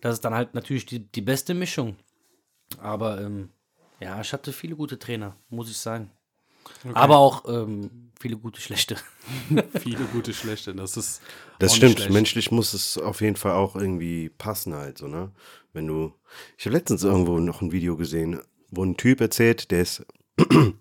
Das 0.00 0.14
ist 0.14 0.24
dann 0.24 0.34
halt 0.34 0.54
natürlich 0.54 0.86
die, 0.86 1.00
die 1.00 1.20
beste 1.22 1.52
Mischung. 1.54 1.96
Aber 2.78 3.20
ähm, 3.20 3.50
ja, 3.98 4.20
ich 4.20 4.32
hatte 4.32 4.52
viele 4.52 4.76
gute 4.76 4.98
Trainer, 5.00 5.34
muss 5.48 5.68
ich 5.68 5.78
sagen. 5.78 6.12
Aber 6.94 7.18
auch 7.18 7.44
ähm, 7.48 8.10
viele 8.18 8.36
gute 8.36 8.60
schlechte. 8.60 8.96
Viele 9.80 10.04
gute, 10.12 10.32
schlechte. 10.32 10.74
Das 10.74 10.96
ist. 10.96 11.20
Das 11.58 11.76
stimmt. 11.76 11.98
schlecht. 11.98 12.12
Menschlich 12.12 12.50
muss 12.50 12.74
es 12.74 12.98
auf 12.98 13.20
jeden 13.20 13.36
Fall 13.36 13.52
auch 13.52 13.76
irgendwie 13.76 14.28
passen 14.28 14.74
halt 14.74 14.98
so, 14.98 15.08
ne? 15.08 15.30
Wenn 15.72 15.86
du. 15.86 16.12
Ich 16.58 16.66
habe 16.66 16.76
letztens 16.76 17.02
irgendwo 17.02 17.38
noch 17.38 17.60
ein 17.62 17.72
Video 17.72 17.96
gesehen, 17.96 18.40
wo 18.70 18.84
ein 18.84 18.96
Typ 18.96 19.20
erzählt, 19.20 19.70
der 19.70 19.82
ist. 19.82 20.06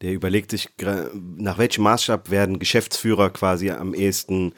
Der 0.00 0.12
überlegt 0.12 0.52
sich, 0.52 0.68
nach 1.10 1.58
welchem 1.58 1.82
Maßstab 1.82 2.30
werden 2.30 2.60
Geschäftsführer 2.60 3.30
quasi 3.30 3.72
am 3.72 3.94
ehesten 3.94 4.54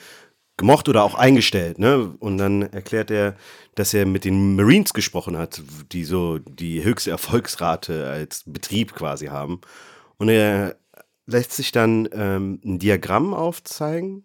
gemocht 0.59 0.91
oder 0.91 1.03
auch 1.03 1.15
eingestellt, 1.15 1.79
ne? 1.79 2.15
Und 2.21 2.37
dann 2.37 2.61
erklärt 2.61 3.11
er, 3.11 3.35
dass 3.75 3.95
er 3.95 4.05
mit 4.05 4.27
den 4.27 4.57
Marines 4.57 4.93
gesprochen 4.93 5.39
hat, 5.39 5.63
die 5.93 6.05
so 6.05 6.39
die 6.39 6.85
höchste 6.85 7.11
Erfolgsrate 7.11 8.07
als 8.07 8.45
Betrieb 8.47 8.95
quasi 8.95 9.29
haben. 9.29 9.63
Und 10.21 10.29
er 10.29 10.77
lässt 11.25 11.53
sich 11.53 11.73
dann 11.73 12.07
ähm, 12.13 12.61
ein 12.63 12.79
Diagramm 12.79 13.33
aufzeigen, 13.33 14.25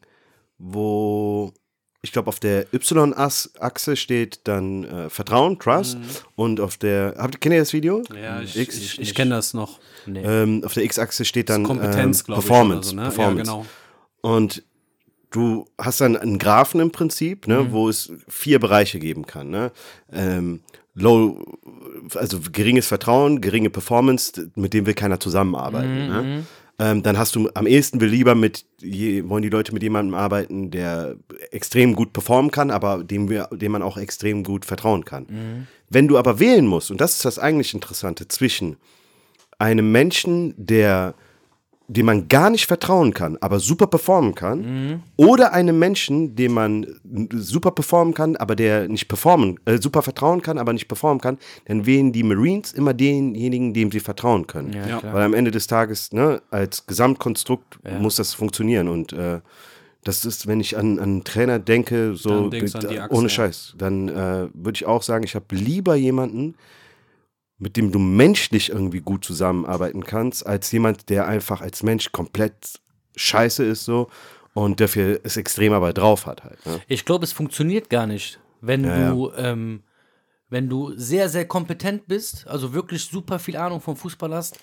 wo 0.58 1.54
ich 2.02 2.12
glaube, 2.12 2.28
auf 2.28 2.40
der 2.40 2.72
Y-Achse 2.74 3.96
steht 3.96 4.42
dann 4.44 4.84
äh, 4.84 5.10
Vertrauen, 5.10 5.58
Trust 5.58 5.98
und 6.36 6.60
auf 6.60 6.78
der, 6.78 7.16
habt, 7.18 7.40
kennt 7.42 7.54
ihr 7.54 7.62
das 7.62 7.74
Video? 7.74 8.04
Ja, 8.14 8.42
ich, 8.42 8.58
X, 8.58 8.78
ich, 8.78 9.00
ich 9.00 9.16
kenne 9.16 9.32
das 9.32 9.54
noch. 9.56 9.80
Nee. 10.06 10.22
ähm, 10.22 10.64
auf 10.64 10.74
der 10.74 10.84
X-Achse 10.84 11.26
steht 11.26 11.50
dann 11.50 11.64
Kompetenz, 11.64 12.26
ähm. 12.28 12.36
Performance. 12.36 12.90
so, 12.90 12.96
ne? 12.96 13.02
Performance. 13.04 13.50
Ja, 13.50 13.58
genau. 13.58 13.66
Und 14.22 14.64
du 15.32 15.66
hast 15.80 16.02
dann 16.02 16.18
einen 16.18 16.38
Graphen 16.38 16.82
im 16.82 16.92
Prinzip, 16.92 17.48
ne, 17.48 17.72
wo 17.72 17.90
es 17.90 18.12
vier 18.28 18.60
Bereiche 18.60 19.00
geben 19.00 19.26
kann. 19.26 19.50
Ne? 19.50 19.72
Ähm, 20.12 20.62
low, 20.96 21.44
also 22.16 22.40
geringes 22.52 22.88
Vertrauen, 22.88 23.42
geringe 23.42 23.70
Performance, 23.70 24.50
mit 24.56 24.74
dem 24.74 24.86
will 24.86 24.94
keiner 24.94 25.20
zusammenarbeiten. 25.20 26.08
Ne? 26.08 26.44
Ähm, 26.78 27.04
dann 27.04 27.18
hast 27.18 27.36
du 27.36 27.50
am 27.54 27.68
ehesten 27.68 28.02
will 28.02 28.10
lieber 28.10 28.36
mit, 28.36 28.66
je, 28.82 29.30
wollen 29.30 29.44
die 29.44 29.50
Leute 29.50 29.74
mit 29.74 29.82
jemandem 29.84 30.14
arbeiten, 30.14 30.72
der 30.72 31.16
extrem 31.52 31.96
gut 31.96 32.12
performen 32.12 32.52
kann, 32.52 32.70
aber 32.70 33.04
dem, 33.04 33.30
wir, 33.30 33.48
dem 33.52 33.72
man 33.72 33.82
auch 33.82 33.98
extrem 33.98 34.44
gut 34.44 34.66
vertrauen 34.66 35.06
kann. 35.06 35.68
Wenn 35.90 36.08
du 36.08 36.18
aber 36.18 36.40
wählen 36.40 36.66
musst, 36.66 36.92
und 36.92 37.00
das 37.00 37.16
ist 37.16 37.26
das 37.26 37.40
eigentlich 37.40 37.74
Interessante, 37.74 38.28
zwischen 38.28 38.76
einem 39.58 39.92
Menschen, 39.92 40.54
der 40.58 41.16
dem 41.88 42.06
man 42.08 42.28
gar 42.28 42.50
nicht 42.50 42.66
vertrauen 42.66 43.14
kann, 43.14 43.38
aber 43.42 43.60
super 43.60 43.88
performen 43.88 44.34
kann, 44.34 45.04
oder 45.18 45.54
einem 45.54 45.78
Menschen, 45.78 46.36
dem 46.36 46.54
man 46.54 46.88
super 47.32 47.72
performen 47.72 48.14
kann, 48.14 48.36
aber 48.36 48.56
der 48.56 48.88
nicht 48.88 49.08
performen, 49.08 49.60
äh, 49.66 49.78
super 49.78 50.02
vertrauen 50.02 50.42
kann, 50.42 50.58
aber 50.58 50.74
nicht 50.74 50.88
performen 50.88 51.22
kann, 51.22 51.38
dann 51.66 51.86
wählen 51.86 52.12
die 52.12 52.24
Marines 52.24 52.74
immer 52.74 52.94
denjenigen, 52.94 53.74
dem 53.74 53.92
sie 53.92 54.00
vertrauen 54.00 54.48
können. 54.48 54.74
Ja. 54.74 55.02
Weil 55.04 55.24
am 55.24 55.34
Ende 55.34 55.52
des 55.52 55.68
Tages, 55.68 56.12
ne, 56.12 56.42
als 56.50 56.86
Gesamtkonstrukt 56.88 57.80
muss 58.00 58.16
das 58.16 58.34
funktionieren 58.34 58.88
und 58.88 59.14
äh, 59.14 59.40
das 60.06 60.24
ist, 60.24 60.46
wenn 60.46 60.60
ich 60.60 60.78
an, 60.78 61.00
an 61.00 61.04
einen 61.04 61.24
Trainer 61.24 61.58
denke, 61.58 62.16
so 62.16 62.52
Achse, 62.52 63.08
ohne 63.10 63.24
ja. 63.24 63.30
Scheiß, 63.30 63.74
dann 63.78 64.08
äh, 64.08 64.48
würde 64.54 64.76
ich 64.76 64.86
auch 64.86 65.02
sagen, 65.02 65.24
ich 65.24 65.34
habe 65.36 65.54
lieber 65.54 65.96
jemanden, 65.96 66.56
mit 67.58 67.78
dem 67.78 67.92
du 67.92 68.00
menschlich 68.00 68.70
irgendwie 68.70 69.00
gut 69.02 69.24
zusammenarbeiten 69.24 70.04
kannst, 70.04 70.46
als 70.46 70.72
jemand, 70.72 71.10
der 71.10 71.28
einfach 71.28 71.62
als 71.62 71.84
Mensch 71.84 72.12
komplett 72.12 72.80
scheiße 73.16 73.64
ist 73.64 73.86
so 73.86 74.10
und 74.54 74.80
dafür 74.80 75.20
es 75.24 75.38
extrem 75.38 75.72
aber 75.74 75.94
drauf 75.94 76.26
hat 76.26 76.44
halt. 76.44 76.66
Ne? 76.66 76.82
Ich 76.88 77.06
glaube, 77.06 77.24
es 77.24 77.32
funktioniert 77.32 77.90
gar 77.90 78.08
nicht, 78.08 78.40
wenn 78.62 78.84
Ja, 78.84 79.10
du, 79.12 79.32
Ähm, 79.38 79.84
wenn 80.50 80.70
du 80.70 80.94
sehr, 80.96 81.28
sehr 81.30 81.48
kompetent 81.48 82.08
bist, 82.08 82.46
also 82.48 82.74
wirklich 82.74 83.04
super 83.06 83.40
viel 83.40 83.58
Ahnung 83.58 83.82
vom 83.82 83.96
Fußball 83.96 84.34
hast, 84.34 84.60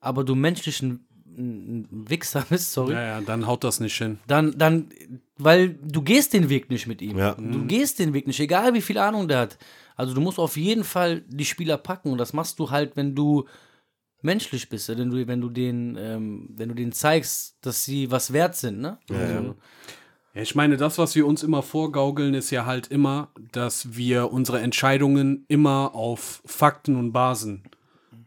aber 0.00 0.22
du 0.24 0.34
menschlich 0.34 0.82
ein, 0.82 1.06
ein 1.36 1.88
Wichser 2.08 2.44
bist, 2.50 2.72
sorry, 2.72 2.92
Ja, 2.94 3.02
ja, 3.02 3.20
dann 3.20 3.46
haut 3.46 3.64
das 3.64 3.80
nicht 3.80 3.96
hin. 3.96 4.18
dann, 4.26 4.56
dann, 4.58 4.90
weil 5.38 5.70
du 5.70 6.02
gehst 6.02 6.32
den 6.34 6.48
Weg 6.48 6.68
nicht 6.68 6.86
mit 6.86 7.00
ihm. 7.00 7.16
Ja. 7.16 7.34
Du 7.34 7.64
gehst 7.64 7.98
den 8.00 8.12
Weg 8.12 8.26
nicht, 8.26 8.38
egal 8.40 8.74
wie 8.74 8.82
viel 8.82 8.98
Ahnung 8.98 9.28
der 9.28 9.38
hat. 9.38 9.58
Also 9.96 10.14
du 10.14 10.20
musst 10.20 10.38
auf 10.38 10.56
jeden 10.56 10.84
Fall 10.84 11.22
die 11.28 11.44
Spieler 11.44 11.76
packen 11.76 12.10
und 12.10 12.18
das 12.18 12.32
machst 12.32 12.58
du 12.58 12.70
halt, 12.70 12.96
wenn 12.96 13.14
du 13.14 13.46
menschlich 14.22 14.68
bist, 14.68 14.88
wenn 14.88 15.10
du, 15.10 15.26
wenn 15.26 15.40
du 15.40 15.50
den, 15.50 15.96
ähm, 15.98 16.48
wenn 16.56 16.68
du 16.70 16.74
denen 16.74 16.92
zeigst, 16.92 17.56
dass 17.60 17.84
sie 17.84 18.10
was 18.10 18.32
wert 18.32 18.56
sind, 18.56 18.80
ne? 18.80 18.98
Also, 19.10 19.54
Ja, 20.34 20.42
ich 20.42 20.54
meine, 20.56 20.76
das, 20.76 20.98
was 20.98 21.14
wir 21.14 21.26
uns 21.26 21.42
immer 21.42 21.62
vorgaukeln, 21.62 22.34
ist 22.34 22.50
ja 22.50 22.66
halt 22.66 22.88
immer, 22.88 23.28
dass 23.52 23.94
wir 23.94 24.32
unsere 24.32 24.60
Entscheidungen 24.60 25.44
immer 25.46 25.94
auf 25.94 26.42
Fakten 26.44 26.96
und 26.96 27.12
Basen 27.12 27.62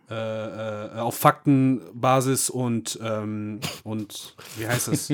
äh, 0.10 0.16
äh, 0.16 1.00
auf 1.00 1.18
Faktenbasis 1.18 2.50
und, 2.50 2.98
ähm, 3.04 3.60
und 3.84 4.36
wie 4.56 4.66
heißt 4.68 4.88
es? 4.88 5.12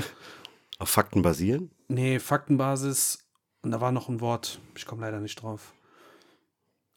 Auf 0.78 0.90
Fakten 0.90 1.24
basieren? 1.24 1.72
Nee, 1.88 2.20
Faktenbasis. 2.20 3.26
Und 3.64 3.72
da 3.72 3.82
war 3.82 3.92
noch 3.92 4.10
ein 4.10 4.22
Wort. 4.22 4.60
Ich 4.76 4.86
komme 4.86 5.02
leider 5.02 5.20
nicht 5.20 5.42
drauf. 5.42 5.74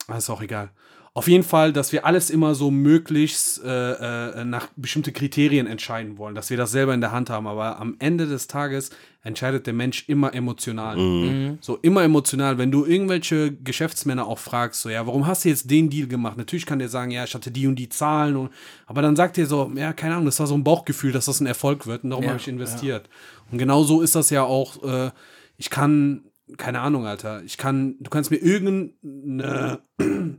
Ah, 0.08 0.16
ist 0.16 0.30
auch 0.30 0.42
egal. 0.42 0.70
Auf 1.14 1.28
jeden 1.28 1.44
Fall, 1.44 1.72
dass 1.72 1.92
wir 1.92 2.04
alles 2.04 2.28
immer 2.28 2.54
so 2.54 2.70
möglichst 2.70 3.64
äh, 3.64 4.40
äh, 4.40 4.44
nach 4.44 4.68
bestimmte 4.76 5.12
Kriterien 5.12 5.66
entscheiden 5.66 6.18
wollen, 6.18 6.34
dass 6.34 6.50
wir 6.50 6.58
das 6.58 6.72
selber 6.72 6.92
in 6.92 7.00
der 7.00 7.10
Hand 7.10 7.30
haben. 7.30 7.46
Aber 7.46 7.80
am 7.80 7.96
Ende 8.00 8.26
des 8.26 8.48
Tages 8.48 8.90
entscheidet 9.22 9.66
der 9.66 9.72
Mensch 9.72 10.04
immer 10.08 10.34
emotional. 10.34 11.56
So 11.62 11.78
immer 11.80 12.02
emotional. 12.02 12.58
Wenn 12.58 12.70
du 12.70 12.84
irgendwelche 12.84 13.50
Geschäftsmänner 13.50 14.26
auch 14.26 14.38
fragst, 14.38 14.82
so 14.82 14.90
ja, 14.90 15.06
warum 15.06 15.26
hast 15.26 15.46
du 15.46 15.48
jetzt 15.48 15.70
den 15.70 15.88
Deal 15.88 16.06
gemacht? 16.06 16.36
Natürlich 16.36 16.66
kann 16.66 16.80
der 16.80 16.90
sagen, 16.90 17.10
ja, 17.10 17.24
ich 17.24 17.34
hatte 17.34 17.50
die 17.50 17.66
und 17.66 17.76
die 17.76 17.88
Zahlen. 17.88 18.36
Und, 18.36 18.50
aber 18.84 19.00
dann 19.00 19.16
sagt 19.16 19.38
er 19.38 19.46
so, 19.46 19.72
ja, 19.74 19.94
keine 19.94 20.16
Ahnung, 20.16 20.26
das 20.26 20.38
war 20.38 20.46
so 20.46 20.54
ein 20.54 20.64
Bauchgefühl, 20.64 21.12
dass 21.12 21.24
das 21.24 21.40
ein 21.40 21.46
Erfolg 21.46 21.86
wird 21.86 22.04
und 22.04 22.10
darum 22.10 22.24
Ja, 22.24 22.30
habe 22.32 22.40
ich 22.40 22.46
investiert. 22.46 23.08
Und 23.50 23.56
genau 23.56 23.84
so 23.84 24.02
ist 24.02 24.14
das 24.14 24.28
ja 24.28 24.42
auch. 24.42 24.82
Äh, 24.84 25.12
ich 25.56 25.70
kann, 25.70 26.24
keine 26.58 26.80
Ahnung, 26.80 27.06
Alter, 27.06 27.42
ich 27.44 27.56
kann, 27.58 27.96
du 28.00 28.10
kannst 28.10 28.30
mir 28.30 28.36
irgendeine 28.38 29.80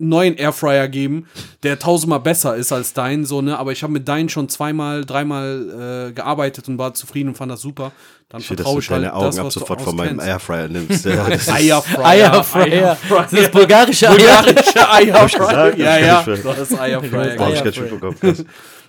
neuen 0.00 0.36
Airfryer 0.36 0.86
geben, 0.86 1.26
der 1.64 1.78
tausendmal 1.80 2.20
besser 2.20 2.54
ist 2.54 2.70
als 2.72 2.92
dein, 2.92 3.24
so, 3.24 3.42
ne? 3.42 3.58
Aber 3.58 3.72
ich 3.72 3.82
habe 3.82 3.92
mit 3.92 4.06
deinen 4.06 4.28
schon 4.28 4.48
zweimal, 4.48 5.04
dreimal 5.04 6.08
äh, 6.10 6.12
gearbeitet 6.12 6.68
und 6.68 6.78
war 6.78 6.94
zufrieden 6.94 7.30
und 7.30 7.34
fand 7.34 7.50
das 7.50 7.60
super. 7.62 7.90
Dann 8.28 8.40
Ich 8.40 8.46
vertraue 8.46 8.78
ich 8.78 8.88
halt 8.90 9.02
deine 9.02 9.12
Augen 9.14 9.26
das, 9.26 9.38
ab 9.40 9.46
was 9.46 9.54
du 9.54 9.60
sofort 9.60 9.82
von 9.82 9.96
meinem 9.96 10.20
auskennst. 10.20 10.26
Airfryer 10.28 10.68
nimmst. 10.68 11.04
Ja, 11.04 11.24
das 11.28 11.42
ist- 11.42 11.52
Eierfryer. 11.52 12.06
Eierfryer. 12.06 12.96
Das 13.08 13.32
ist 13.32 13.50
bulgarische 13.50 14.08
Eier. 14.10 14.16
Bulgarische 14.44 14.90
Eierfryer. 14.92 15.76
Ja, 15.76 15.98
ja. 15.98 16.22
Du 16.22 16.44
hast 16.56 16.78
Eierfryer. 16.78 17.38
Hab 17.38 17.52
ich 17.54 17.64
ganz 17.64 17.74
schön 17.74 17.90
bekommen. 17.90 18.16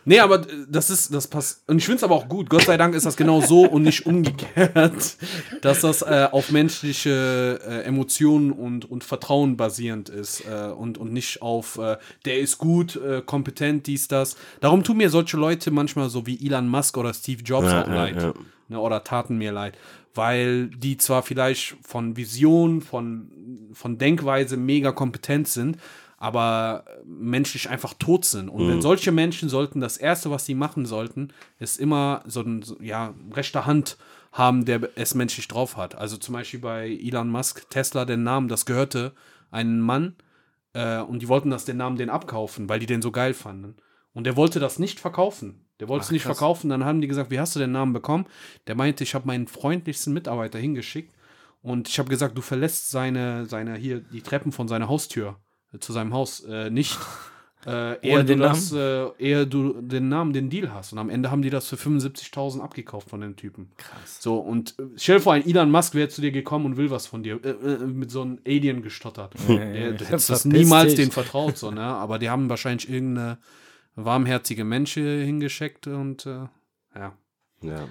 Nee, 0.09 0.21
aber 0.21 0.39
das 0.67 0.89
ist, 0.89 1.13
das 1.13 1.27
passt. 1.27 1.61
Und 1.69 1.77
ich 1.77 1.85
finde 1.85 1.97
es 1.97 2.03
aber 2.03 2.15
auch 2.15 2.27
gut. 2.27 2.49
Gott 2.49 2.63
sei 2.63 2.77
Dank 2.77 2.95
ist 2.95 3.05
das 3.05 3.15
genau 3.15 3.41
so 3.41 3.67
und 3.67 3.83
nicht 3.83 4.07
umgekehrt, 4.07 5.17
dass 5.61 5.81
das 5.81 6.01
äh, 6.01 6.27
auf 6.31 6.49
menschliche 6.49 7.59
äh, 7.63 7.83
Emotionen 7.83 8.51
und, 8.51 8.89
und 8.89 9.03
Vertrauen 9.03 9.55
basierend 9.55 10.09
ist 10.09 10.45
äh, 10.49 10.71
und, 10.71 10.97
und 10.97 11.13
nicht 11.13 11.43
auf, 11.43 11.77
äh, 11.77 11.97
der 12.25 12.39
ist 12.39 12.57
gut, 12.57 12.95
äh, 12.95 13.21
kompetent, 13.23 13.85
dies, 13.85 14.07
das. 14.07 14.35
Darum 14.61 14.83
tun 14.83 14.97
mir 14.97 15.11
solche 15.11 15.37
Leute 15.37 15.69
manchmal 15.69 16.09
so 16.09 16.25
wie 16.25 16.43
Elon 16.43 16.67
Musk 16.67 16.97
oder 16.97 17.13
Steve 17.13 17.43
Jobs 17.43 17.67
Ja, 17.67 17.83
auch 17.83 17.87
ja, 17.87 17.93
leid. 17.93 18.15
ja. 18.15 18.33
Ne, 18.67 18.79
oder 18.79 19.03
taten 19.03 19.37
mir 19.37 19.51
leid. 19.51 19.77
Weil 20.15 20.69
die 20.69 20.97
zwar 20.97 21.21
vielleicht 21.21 21.75
von 21.83 22.17
Vision, 22.17 22.81
von, 22.81 23.29
von 23.73 23.99
Denkweise 23.99 24.57
mega 24.57 24.91
kompetent 24.91 25.47
sind, 25.49 25.77
aber 26.19 26.83
menschlich 27.05 27.69
einfach 27.69 27.93
tot 27.93 28.25
sind. 28.25 28.49
Und 28.49 28.67
wenn 28.67 28.81
solche 28.81 29.13
Menschen 29.13 29.47
sollten, 29.47 29.79
das 29.79 29.95
Erste, 29.95 30.29
was 30.29 30.45
sie 30.45 30.53
machen 30.53 30.85
sollten, 30.85 31.29
ist 31.59 31.79
immer 31.79 32.23
so 32.27 32.41
ein, 32.41 32.63
ja, 32.81 33.13
rechter 33.31 33.65
Hand 33.65 33.97
haben, 34.33 34.65
der 34.65 34.89
es 34.95 35.15
menschlich 35.15 35.47
drauf 35.47 35.77
hat. 35.77 35.95
Also 35.95 36.17
zum 36.17 36.33
Beispiel 36.33 36.59
bei 36.59 36.89
Elon 36.89 37.29
Musk, 37.29 37.69
Tesla, 37.69 38.03
den 38.03 38.23
Namen, 38.23 38.49
das 38.49 38.65
gehörte 38.65 39.13
einem 39.49 39.79
Mann 39.79 40.15
äh, 40.73 40.99
und 40.99 41.21
die 41.21 41.29
wollten 41.29 41.51
das 41.51 41.63
den 41.63 41.77
Namen 41.77 41.95
den 41.95 42.09
abkaufen, 42.09 42.67
weil 42.67 42.79
die 42.79 42.85
den 42.85 43.01
so 43.01 43.11
geil 43.11 43.33
fanden. 43.33 43.77
Und 44.13 44.25
der 44.25 44.35
wollte 44.35 44.59
das 44.59 44.77
nicht 44.77 44.99
verkaufen. 44.99 45.65
Der 45.79 45.87
wollte 45.87 46.03
es 46.03 46.11
nicht 46.11 46.23
krass. 46.23 46.37
verkaufen. 46.37 46.69
Dann 46.69 46.83
haben 46.83 46.99
die 46.99 47.07
gesagt, 47.07 47.31
wie 47.31 47.39
hast 47.39 47.55
du 47.55 47.59
den 47.59 47.71
Namen 47.71 47.93
bekommen? 47.93 48.25
Der 48.67 48.75
meinte, 48.75 49.05
ich 49.05 49.15
habe 49.15 49.25
meinen 49.25 49.47
freundlichsten 49.47 50.13
Mitarbeiter 50.13 50.59
hingeschickt 50.59 51.15
und 51.61 51.87
ich 51.87 51.97
habe 51.97 52.09
gesagt, 52.09 52.37
du 52.37 52.41
verlässt 52.41 52.89
seine, 52.89 53.45
seine 53.45 53.77
hier 53.77 54.01
die 54.01 54.21
Treppen 54.21 54.51
von 54.51 54.67
seiner 54.67 54.89
Haustür 54.89 55.37
äh, 55.37 55.48
zu 55.79 55.93
seinem 55.93 56.13
Haus 56.13 56.41
äh, 56.41 56.69
nicht. 56.69 56.97
Äh, 57.65 57.99
eher, 58.07 58.13
Ohne 58.13 58.23
du 58.23 58.25
den 58.25 58.39
das, 58.39 58.71
äh, 58.71 59.07
eher 59.17 59.45
du 59.45 59.73
den 59.81 60.07
Namen, 60.07 60.31
den 60.31 60.49
Deal 60.49 60.73
hast. 60.73 60.93
Und 60.93 60.97
am 60.99 61.09
Ende 61.09 61.29
haben 61.29 61.41
die 61.41 61.49
das 61.49 61.67
für 61.67 61.75
75.000 61.75 62.61
abgekauft 62.61 63.09
von 63.09 63.19
den 63.19 63.35
Typen. 63.35 63.69
Krass. 63.75 64.21
So, 64.21 64.37
und 64.37 64.79
äh, 64.79 64.83
stell 64.95 65.17
dir 65.17 65.21
vor, 65.21 65.33
ein 65.33 65.45
Elon 65.45 65.69
Musk 65.69 65.93
wäre 65.93 66.07
zu 66.07 66.21
dir 66.21 66.31
gekommen 66.31 66.65
und 66.65 66.77
will 66.77 66.89
was 66.89 67.05
von 67.05 67.21
dir. 67.21 67.37
Äh, 67.43 67.49
äh, 67.49 67.77
mit 67.79 68.11
so 68.11 68.21
einem 68.21 68.39
Alien 68.47 68.81
gestottert. 68.81 69.33
Der, 69.49 69.91
du 69.91 70.05
hättest 70.05 70.29
das 70.29 70.45
niemals 70.45 70.95
dich. 70.95 71.05
den 71.05 71.11
vertraut, 71.11 71.57
so, 71.57 71.69
ne? 71.69 71.81
Aber 71.81 72.17
die 72.17 72.29
haben 72.29 72.49
wahrscheinlich 72.49 72.89
irgendeine 72.89 73.39
warmherzige 73.95 74.63
Mensch 74.63 74.93
hier 74.93 75.21
hingeschickt 75.25 75.87
und 75.87 76.25
äh, 76.25 76.47
ja. 76.95 77.13
Ja. 77.61 77.89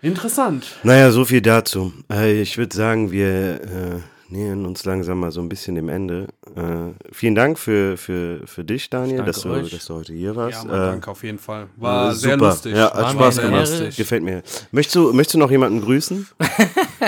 Interessant. 0.00 0.76
Naja, 0.82 1.10
so 1.10 1.26
viel 1.26 1.42
dazu. 1.42 1.92
Ich 2.24 2.56
würde 2.56 2.74
sagen, 2.74 3.12
wir 3.12 4.02
nähern 4.28 4.66
uns 4.66 4.84
langsam 4.84 5.20
mal 5.20 5.30
so 5.32 5.40
ein 5.40 5.48
bisschen 5.48 5.74
dem 5.74 5.88
Ende. 5.88 6.28
Äh, 6.54 6.92
vielen 7.12 7.34
Dank 7.34 7.58
für, 7.58 7.96
für, 7.96 8.46
für 8.46 8.64
dich, 8.64 8.90
Daniel, 8.90 9.22
dass 9.24 9.40
du, 9.42 9.50
euch. 9.50 9.70
dass 9.70 9.86
du 9.86 9.94
heute 9.94 10.12
hier 10.12 10.36
warst. 10.36 10.64
Ja, 10.64 10.70
Äh, 10.88 10.90
danke 10.92 11.10
auf 11.10 11.22
jeden 11.24 11.38
Fall. 11.38 11.68
War 11.76 12.10
äh, 12.10 12.14
sehr 12.14 12.34
super. 12.34 12.48
lustig. 12.50 12.74
Ja, 12.76 12.84
hat 12.92 12.94
War 12.94 13.10
Spaß 13.12 13.34
sehr 13.36 13.44
gemacht. 13.44 13.60
lustig. 13.70 13.96
Gefällt 13.96 14.22
mir. 14.22 14.42
Möchtest 14.70 14.96
du, 14.96 15.12
möchtest 15.12 15.34
du 15.34 15.38
noch 15.38 15.50
jemanden 15.50 15.80
grüßen? 15.80 16.26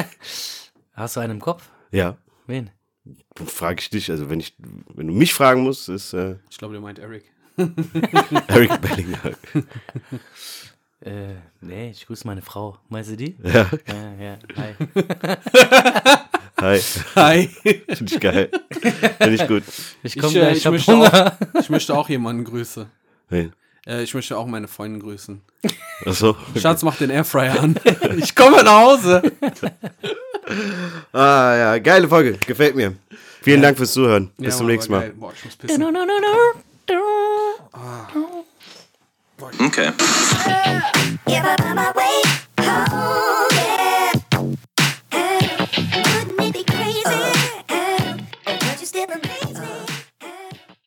Hast 0.95 1.17
du 1.17 1.21
einen 1.21 1.35
im 1.35 1.41
Kopf? 1.41 1.69
Ja. 1.91 2.17
Wen? 2.47 2.71
Frage 3.47 3.81
ich 3.81 3.91
dich. 3.91 4.11
Also 4.11 4.29
wenn 4.31 4.41
ich, 4.41 4.55
wenn 4.95 5.07
du 5.07 5.13
mich 5.15 5.33
fragen 5.35 5.63
musst, 5.63 5.89
ist 5.89 6.13
äh, 6.13 6.37
Ich 6.51 6.59
glaube, 6.59 6.75
der 6.75 6.81
meint 6.83 6.99
Eric. 6.99 7.25
Eric 8.49 8.81
Bellinger. 8.81 9.19
Äh, 11.03 11.35
nee, 11.63 11.91
ich 11.91 12.07
grüße 12.07 12.27
meine 12.27 12.43
Frau. 12.43 12.77
Meinst 12.89 13.11
du 13.11 13.17
die? 13.17 13.37
Ja. 13.43 13.71
Ja, 13.87 14.13
ja. 14.21 14.39
Hi. 14.57 14.75
Hi. 16.61 16.81
Hi. 17.17 17.47
Finde 17.89 18.15
ich 18.15 18.21
geil. 18.21 18.51
Finde 19.19 19.35
ich 19.35 19.49
gut. 19.49 19.63
Ich 20.03 20.15
Ich, 20.17 20.23
komme 20.23 20.39
äh, 20.41 20.53
ich, 20.53 20.59
ich 20.59 20.71
möchte 20.71 20.93
Hunger. 20.93 21.37
auch, 21.55 21.61
ich 21.61 21.71
möchte 21.71 21.97
auch 21.97 22.09
jemanden 22.11 22.45
grüßen. 22.45 22.85
Wen? 23.31 23.53
Äh, 23.87 24.03
ich 24.03 24.13
möchte 24.13 24.37
auch 24.37 24.47
meine 24.47 24.69
Freundin 24.69 25.01
grüßen. 25.01 25.41
Achso. 26.05 26.37
Schatz, 26.59 26.83
mach 26.83 26.97
den 26.97 27.09
Airfryer 27.09 27.61
an. 27.61 27.77
Ich 28.19 28.35
komme 28.35 28.63
nach 28.63 28.81
Hause. 28.83 29.23
Ah 31.15 31.55
ja, 31.57 31.79
geile 31.79 32.09
Folge. 32.09 32.39
Gefällt 32.47 32.77
mir. 32.77 32.95
Vielen 33.43 33.63
Dank 33.63 33.79
fürs 33.79 33.95
Zuhören. 33.95 34.31
Bis 34.37 34.49
Ja, 34.53 34.59
zum 34.59 34.67
nächsten 34.67 34.93
Mal. 34.93 35.11
Boah, 35.15 35.33
ich 35.35 35.45
muss 35.47 35.57
pissen. 35.57 35.83
Okay. 39.43 39.91